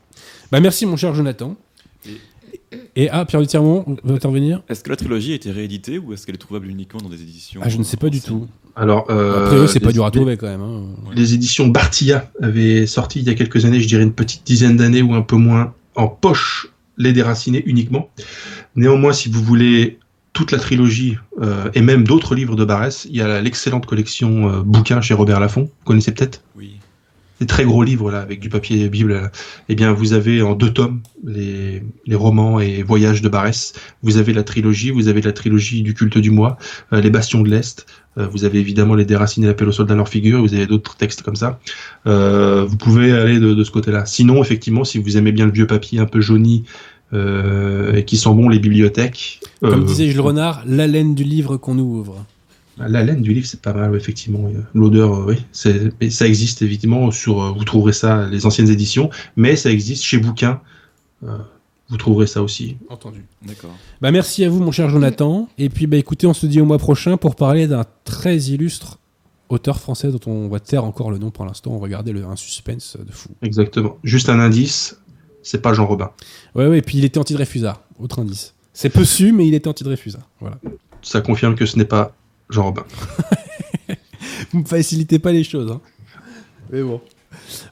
Bah, 0.52 0.60
merci, 0.60 0.86
mon 0.86 0.96
cher 0.96 1.14
Jonathan. 1.14 1.56
Et 2.96 3.08
ah, 3.10 3.24
Pierre 3.24 3.40
Dutirmont 3.40 3.96
veut 4.04 4.14
intervenir? 4.14 4.62
Est-ce 4.68 4.82
que 4.84 4.90
la 4.90 4.96
trilogie 4.96 5.32
a 5.32 5.34
été 5.34 5.50
rééditée 5.50 5.98
ou 5.98 6.12
est-ce 6.12 6.26
qu'elle 6.26 6.34
est 6.34 6.38
trouvable 6.38 6.68
uniquement 6.68 7.00
dans 7.00 7.08
des 7.08 7.22
éditions 7.22 7.60
Ah, 7.64 7.68
je 7.68 7.78
ne 7.78 7.82
sais 7.82 7.96
pas 7.96 8.10
du 8.10 8.20
tout. 8.20 8.48
Alors, 8.76 9.06
euh, 9.10 9.44
Après 9.44 9.56
eux, 9.56 9.66
c'est 9.66 9.78
pas 9.80 9.88
les- 9.88 9.92
dur 9.94 10.04
à 10.04 10.10
trouver 10.10 10.36
quand 10.36 10.48
même. 10.48 10.60
hein. 10.62 10.82
Les 11.14 11.34
éditions 11.34 11.68
Bartilla 11.68 12.30
avaient 12.42 12.86
sorti 12.86 13.20
il 13.20 13.26
y 13.26 13.30
a 13.30 13.34
quelques 13.34 13.64
années, 13.64 13.80
je 13.80 13.86
dirais 13.86 14.02
une 14.02 14.12
petite 14.12 14.44
dizaine 14.44 14.76
d'années 14.76 15.02
ou 15.02 15.14
un 15.14 15.22
peu 15.22 15.36
moins, 15.36 15.72
en 15.94 16.08
poche 16.08 16.68
les 16.98 17.12
déracinés 17.12 17.62
uniquement. 17.66 18.10
Néanmoins, 18.76 19.12
si 19.12 19.28
vous 19.28 19.42
voulez 19.42 19.98
toute 20.32 20.50
la 20.50 20.58
trilogie 20.58 21.16
euh, 21.40 21.70
et 21.74 21.80
même 21.80 22.02
d'autres 22.04 22.34
livres 22.34 22.56
de 22.56 22.64
Barès, 22.64 23.06
il 23.08 23.16
y 23.16 23.20
a 23.22 23.40
l'excellente 23.40 23.86
collection 23.86 24.48
euh, 24.50 24.62
bouquins 24.62 25.00
chez 25.00 25.14
Robert 25.14 25.38
Laffont. 25.38 25.62
Vous 25.64 25.84
connaissez 25.84 26.10
peut-être 26.12 26.42
Oui. 26.56 26.72
Des 27.40 27.46
très 27.46 27.64
gros 27.64 27.82
livres 27.82 28.10
là, 28.12 28.20
avec 28.20 28.38
du 28.40 28.48
papier 28.48 28.88
Bible. 28.88 29.12
là. 29.14 29.30
Eh 29.68 29.74
bien, 29.74 29.92
vous 29.92 30.12
avez 30.12 30.40
en 30.42 30.54
deux 30.54 30.72
tomes 30.72 31.00
les, 31.24 31.82
les 32.06 32.14
romans 32.14 32.58
et 32.60 32.82
voyages 32.84 33.22
de 33.22 33.28
Barès. 33.28 33.72
Vous 34.04 34.16
avez 34.18 34.32
la 34.32 34.42
trilogie, 34.44 34.90
vous 34.90 35.08
avez 35.08 35.20
la 35.20 35.32
trilogie 35.32 35.82
du 35.82 35.94
culte 35.94 36.18
du 36.18 36.30
mois, 36.30 36.58
euh, 36.92 37.00
les 37.00 37.10
bastions 37.10 37.42
de 37.42 37.48
l'Est. 37.50 37.86
Euh, 38.18 38.26
vous 38.28 38.44
avez 38.44 38.58
évidemment 38.58 38.94
les 38.94 39.04
déracinés 39.04 39.46
l'appel 39.46 39.68
aux 39.68 39.72
soldats 39.72 39.94
leur 39.94 40.08
figure. 40.08 40.40
Vous 40.40 40.54
avez 40.54 40.66
d'autres 40.66 40.96
textes 40.96 41.22
comme 41.22 41.36
ça. 41.36 41.58
Euh, 42.06 42.64
vous 42.64 42.76
pouvez 42.76 43.12
aller 43.12 43.38
de, 43.38 43.54
de 43.54 43.64
ce 43.64 43.70
côté-là. 43.70 44.06
Sinon, 44.06 44.42
effectivement, 44.42 44.84
si 44.84 44.98
vous 44.98 45.16
aimez 45.16 45.32
bien 45.32 45.46
le 45.46 45.52
vieux 45.52 45.66
papier 45.66 45.98
un 45.98 46.06
peu 46.06 46.20
jauni 46.20 46.64
euh, 47.12 47.94
et 47.94 48.04
qui 48.04 48.16
sent 48.16 48.34
bon 48.34 48.48
les 48.48 48.58
bibliothèques. 48.58 49.40
Comme 49.60 49.82
euh, 49.82 49.86
disait 49.86 50.08
Jules 50.08 50.20
Renard, 50.20 50.62
la 50.66 50.86
laine 50.86 51.14
du 51.14 51.24
livre 51.24 51.56
qu'on 51.56 51.78
ouvre. 51.78 52.24
la 52.78 53.04
laine 53.04 53.22
du 53.22 53.32
livre, 53.32 53.46
c'est 53.46 53.60
pas 53.60 53.72
mal, 53.72 53.94
effectivement. 53.94 54.50
L'odeur, 54.74 55.26
oui, 55.26 55.36
ça 55.52 56.26
existe 56.26 56.62
évidemment 56.62 57.10
sur. 57.10 57.54
vous 57.54 57.64
trouverez 57.64 57.92
ça 57.92 58.28
les 58.28 58.46
anciennes 58.46 58.70
éditions, 58.70 59.10
mais 59.36 59.54
ça 59.54 59.70
existe 59.70 60.02
chez 60.02 60.18
Bouquin. 60.18 60.60
Euh, 61.24 61.38
vous 61.88 61.96
trouverez 61.96 62.26
ça 62.26 62.42
aussi. 62.42 62.76
Entendu. 62.88 63.24
D'accord. 63.42 63.74
Bah, 64.00 64.10
merci 64.10 64.44
à 64.44 64.48
vous, 64.48 64.60
mon 64.60 64.72
cher 64.72 64.88
Jonathan. 64.88 65.48
Et 65.58 65.68
puis, 65.68 65.86
bah, 65.86 65.96
écoutez, 65.96 66.26
on 66.26 66.34
se 66.34 66.46
dit 66.46 66.60
au 66.60 66.64
mois 66.64 66.78
prochain 66.78 67.16
pour 67.16 67.36
parler 67.36 67.66
d'un 67.66 67.84
très 68.04 68.36
illustre 68.36 68.98
auteur 69.48 69.78
français 69.78 70.10
dont 70.10 70.20
on 70.26 70.48
va 70.48 70.60
taire 70.60 70.84
encore 70.84 71.10
le 71.10 71.18
nom 71.18 71.30
pour 71.30 71.44
l'instant. 71.44 71.72
On 71.72 71.78
va 71.78 71.88
garder 71.88 72.12
le, 72.12 72.24
un 72.24 72.36
suspense 72.36 72.96
de 72.98 73.12
fou. 73.12 73.28
Exactement. 73.42 73.98
Juste 74.02 74.28
un 74.28 74.40
indice, 74.40 74.98
c'est 75.42 75.60
pas 75.60 75.74
Jean 75.74 75.86
Robin. 75.86 76.10
Ouais, 76.54 76.66
ouais, 76.66 76.78
et 76.78 76.82
puis 76.82 76.98
il 76.98 77.04
était 77.04 77.18
anti-Dreyfusard, 77.18 77.82
autre 77.98 78.20
indice. 78.20 78.54
C'est 78.72 78.90
peu 78.90 79.04
su, 79.04 79.32
mais 79.32 79.46
il 79.46 79.54
était 79.54 79.68
anti-Dreyfusard. 79.68 80.28
Voilà. 80.40 80.58
Ça 81.02 81.20
confirme 81.20 81.54
que 81.54 81.66
ce 81.66 81.76
n'est 81.76 81.84
pas 81.84 82.14
Jean 82.48 82.64
Robin. 82.64 82.84
Vous 84.52 84.60
me 84.60 84.64
facilitez 84.64 85.18
pas 85.18 85.32
les 85.32 85.44
choses. 85.44 85.70
Hein. 85.70 85.80
Mais 86.72 86.82
bon. 86.82 87.00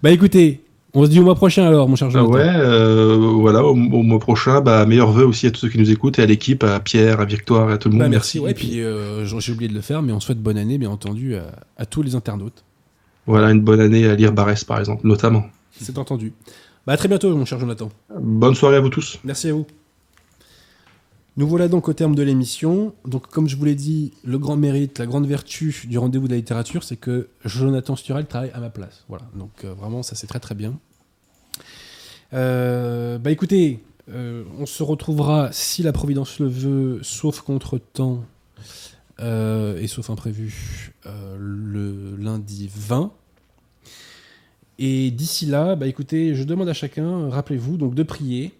Bah 0.03 0.11
écoutez, 0.11 0.63
on 0.95 1.05
se 1.05 1.11
dit 1.11 1.21
au 1.21 1.25
mois 1.25 1.35
prochain 1.35 1.67
alors, 1.67 1.89
mon 1.89 1.97
cher 1.97 2.09
Ah 2.09 2.13
Jonathan. 2.13 2.33
ouais, 2.33 2.47
euh, 2.47 3.17
voilà, 3.17 3.65
au, 3.65 3.71
au 3.71 3.75
mois 3.77 4.19
prochain, 4.19 4.61
bah, 4.61 4.85
meilleurs 4.87 5.13
vœux 5.13 5.27
aussi 5.27 5.47
à 5.47 5.51
tous 5.51 5.61
ceux 5.61 5.69
qui 5.69 5.79
nous 5.79 5.91
écoutent 5.91 6.19
et 6.19 6.23
à 6.23 6.27
l'équipe, 6.27 6.63
à 6.65 6.79
Pierre, 6.81 7.21
à 7.21 7.25
Victoire, 7.25 7.71
et 7.71 7.75
à 7.75 7.79
tout 7.79 7.89
le 7.89 7.95
monde. 7.95 8.03
Bah, 8.03 8.09
merci. 8.09 8.39
Ouais, 8.39 8.51
Et 8.51 8.55
puis 8.55 8.81
euh, 8.81 9.25
j'ai 9.25 9.41
j'ai 9.41 9.53
oublié 9.53 9.69
de 9.69 9.75
le 9.75 9.81
faire, 9.81 10.03
mais 10.03 10.13
on 10.13 10.21
souhaite 10.21 10.39
bonne 10.43 10.59
année, 10.59 10.79
bien 10.79 10.91
entendu, 10.91 11.35
à, 11.37 11.45
à 11.79 11.87
tous 11.87 12.03
les 12.03 12.15
internautes. 12.15 12.65
Voilà, 13.27 13.51
une 13.51 13.61
bonne 13.61 13.81
année 13.81 14.07
à 14.07 14.15
lire 14.17 14.33
Barès, 14.33 14.65
par 14.65 14.81
exemple, 14.81 15.07
notamment. 15.07 15.45
C'est 15.81 15.97
entendu. 15.99 16.33
Bah 16.87 16.95
à 16.95 16.97
très 16.97 17.07
bientôt, 17.09 17.35
mon 17.37 17.45
cher 17.45 17.61
Jonathan. 17.61 17.91
Bonne 18.21 18.55
soirée 18.57 18.77
à 18.77 18.81
vous 18.81 18.89
tous. 18.89 19.19
Merci 19.25 19.49
à 19.49 19.53
vous. 19.53 19.67
Nous 21.39 21.49
voilà 21.49 21.69
donc 21.69 21.89
au 21.89 21.95
terme 21.95 22.15
de 22.15 22.23
l'émission. 22.23 22.95
Donc, 23.07 23.29
comme 23.29 23.49
je 23.49 23.57
vous 23.57 23.65
l'ai 23.65 23.75
dit, 23.75 24.13
le 24.23 24.39
grand 24.39 24.57
mérite, 24.57 24.99
la 24.99 25.07
grande 25.07 25.27
vertu 25.27 25.87
du 25.87 25.97
rendez-vous 25.97 26.27
de 26.27 26.33
la 26.33 26.37
littérature, 26.37 26.85
c'est 26.85 26.97
que 26.97 27.29
Jonathan 27.45 27.97
Sturel 27.97 28.27
travaille 28.27 28.51
à 28.51 28.61
ma 28.61 28.69
place. 28.69 29.05
Voilà. 29.09 29.25
Donc, 29.35 29.65
euh, 29.65 29.73
vraiment, 29.73 30.03
ça 30.03 30.15
c'est 30.15 30.27
très 30.27 30.41
très 30.41 30.55
bien. 30.55 30.79
Euh, 32.35 33.17
bah 33.19 33.31
écoutez, 33.31 33.83
euh, 34.11 34.45
on 34.59 34.67
se 34.67 34.83
retrouvera 34.83 35.51
si 35.53 35.83
la 35.83 35.93
Providence 35.93 36.39
le 36.39 36.49
veut, 36.49 37.01
sauf 37.03 37.41
contre-temps 37.41 38.25
et 39.21 39.87
sauf 39.87 40.11
imprévu, 40.11 40.93
le 41.39 42.17
lundi 42.17 42.69
20. 42.75 43.13
Et 44.81 45.13
d'ici 45.13 45.47
là, 45.47 45.77
bah 45.77 45.87
écoutez, 45.87 46.35
je 46.35 46.43
demande 46.43 46.69
à 46.69 46.73
chacun, 46.73 47.29
rappelez-vous 47.29 47.77
donc 47.77 47.95
de 47.95 48.03
prier 48.03 48.53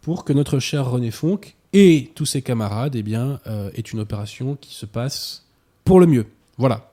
pour 0.00 0.24
que 0.24 0.32
notre 0.32 0.58
cher 0.58 0.90
René 0.90 1.10
Fonck 1.10 1.58
et 1.72 2.10
tous 2.14 2.26
ses 2.26 2.42
camarades 2.42 2.96
eh 2.96 3.02
bien, 3.02 3.40
euh, 3.46 3.70
aient 3.74 3.80
une 3.80 4.00
opération 4.00 4.56
qui 4.56 4.74
se 4.74 4.86
passe 4.86 5.46
pour 5.84 6.00
le 6.00 6.06
mieux. 6.06 6.26
Voilà. 6.58 6.92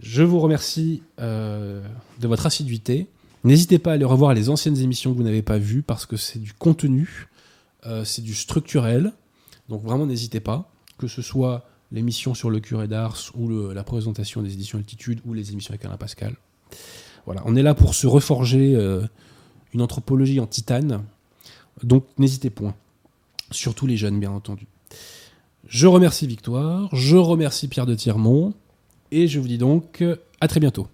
Je 0.00 0.22
vous 0.22 0.40
remercie 0.40 1.02
euh, 1.20 1.82
de 2.20 2.28
votre 2.28 2.46
assiduité. 2.46 3.06
N'hésitez 3.44 3.78
pas 3.78 3.92
à 3.92 3.94
aller 3.94 4.04
revoir 4.04 4.34
les 4.34 4.50
anciennes 4.50 4.78
émissions 4.78 5.12
que 5.12 5.16
vous 5.16 5.22
n'avez 5.22 5.42
pas 5.42 5.58
vues 5.58 5.82
parce 5.82 6.04
que 6.04 6.16
c'est 6.16 6.40
du 6.40 6.52
contenu, 6.52 7.28
euh, 7.86 8.04
c'est 8.04 8.22
du 8.22 8.34
structurel. 8.34 9.12
Donc 9.68 9.82
vraiment, 9.84 10.06
n'hésitez 10.06 10.40
pas, 10.40 10.70
que 10.98 11.06
ce 11.06 11.22
soit 11.22 11.64
l'émission 11.92 12.34
sur 12.34 12.50
le 12.50 12.58
curé 12.58 12.88
d'Ars 12.88 13.30
ou 13.36 13.48
la 13.48 13.84
présentation 13.84 14.42
des 14.42 14.52
éditions 14.52 14.78
Altitude 14.78 15.20
ou 15.24 15.32
les 15.32 15.52
émissions 15.52 15.70
avec 15.70 15.84
Alain 15.84 15.96
Pascal. 15.96 16.34
Voilà, 17.24 17.42
on 17.44 17.54
est 17.54 17.62
là 17.62 17.74
pour 17.74 17.94
se 17.94 18.08
reforger 18.08 18.74
une 19.72 19.82
anthropologie 19.82 20.40
en 20.40 20.46
titane. 20.46 21.04
Donc 21.84 22.04
n'hésitez 22.18 22.50
point. 22.50 22.74
Surtout 23.50 23.86
les 23.86 23.96
jeunes, 23.96 24.18
bien 24.18 24.30
entendu. 24.30 24.66
Je 25.66 25.86
remercie 25.86 26.26
Victoire, 26.26 26.88
je 26.94 27.16
remercie 27.16 27.68
Pierre 27.68 27.86
de 27.86 27.94
Tirmont, 27.94 28.54
et 29.10 29.26
je 29.26 29.40
vous 29.40 29.48
dis 29.48 29.58
donc 29.58 30.04
à 30.40 30.48
très 30.48 30.60
bientôt. 30.60 30.88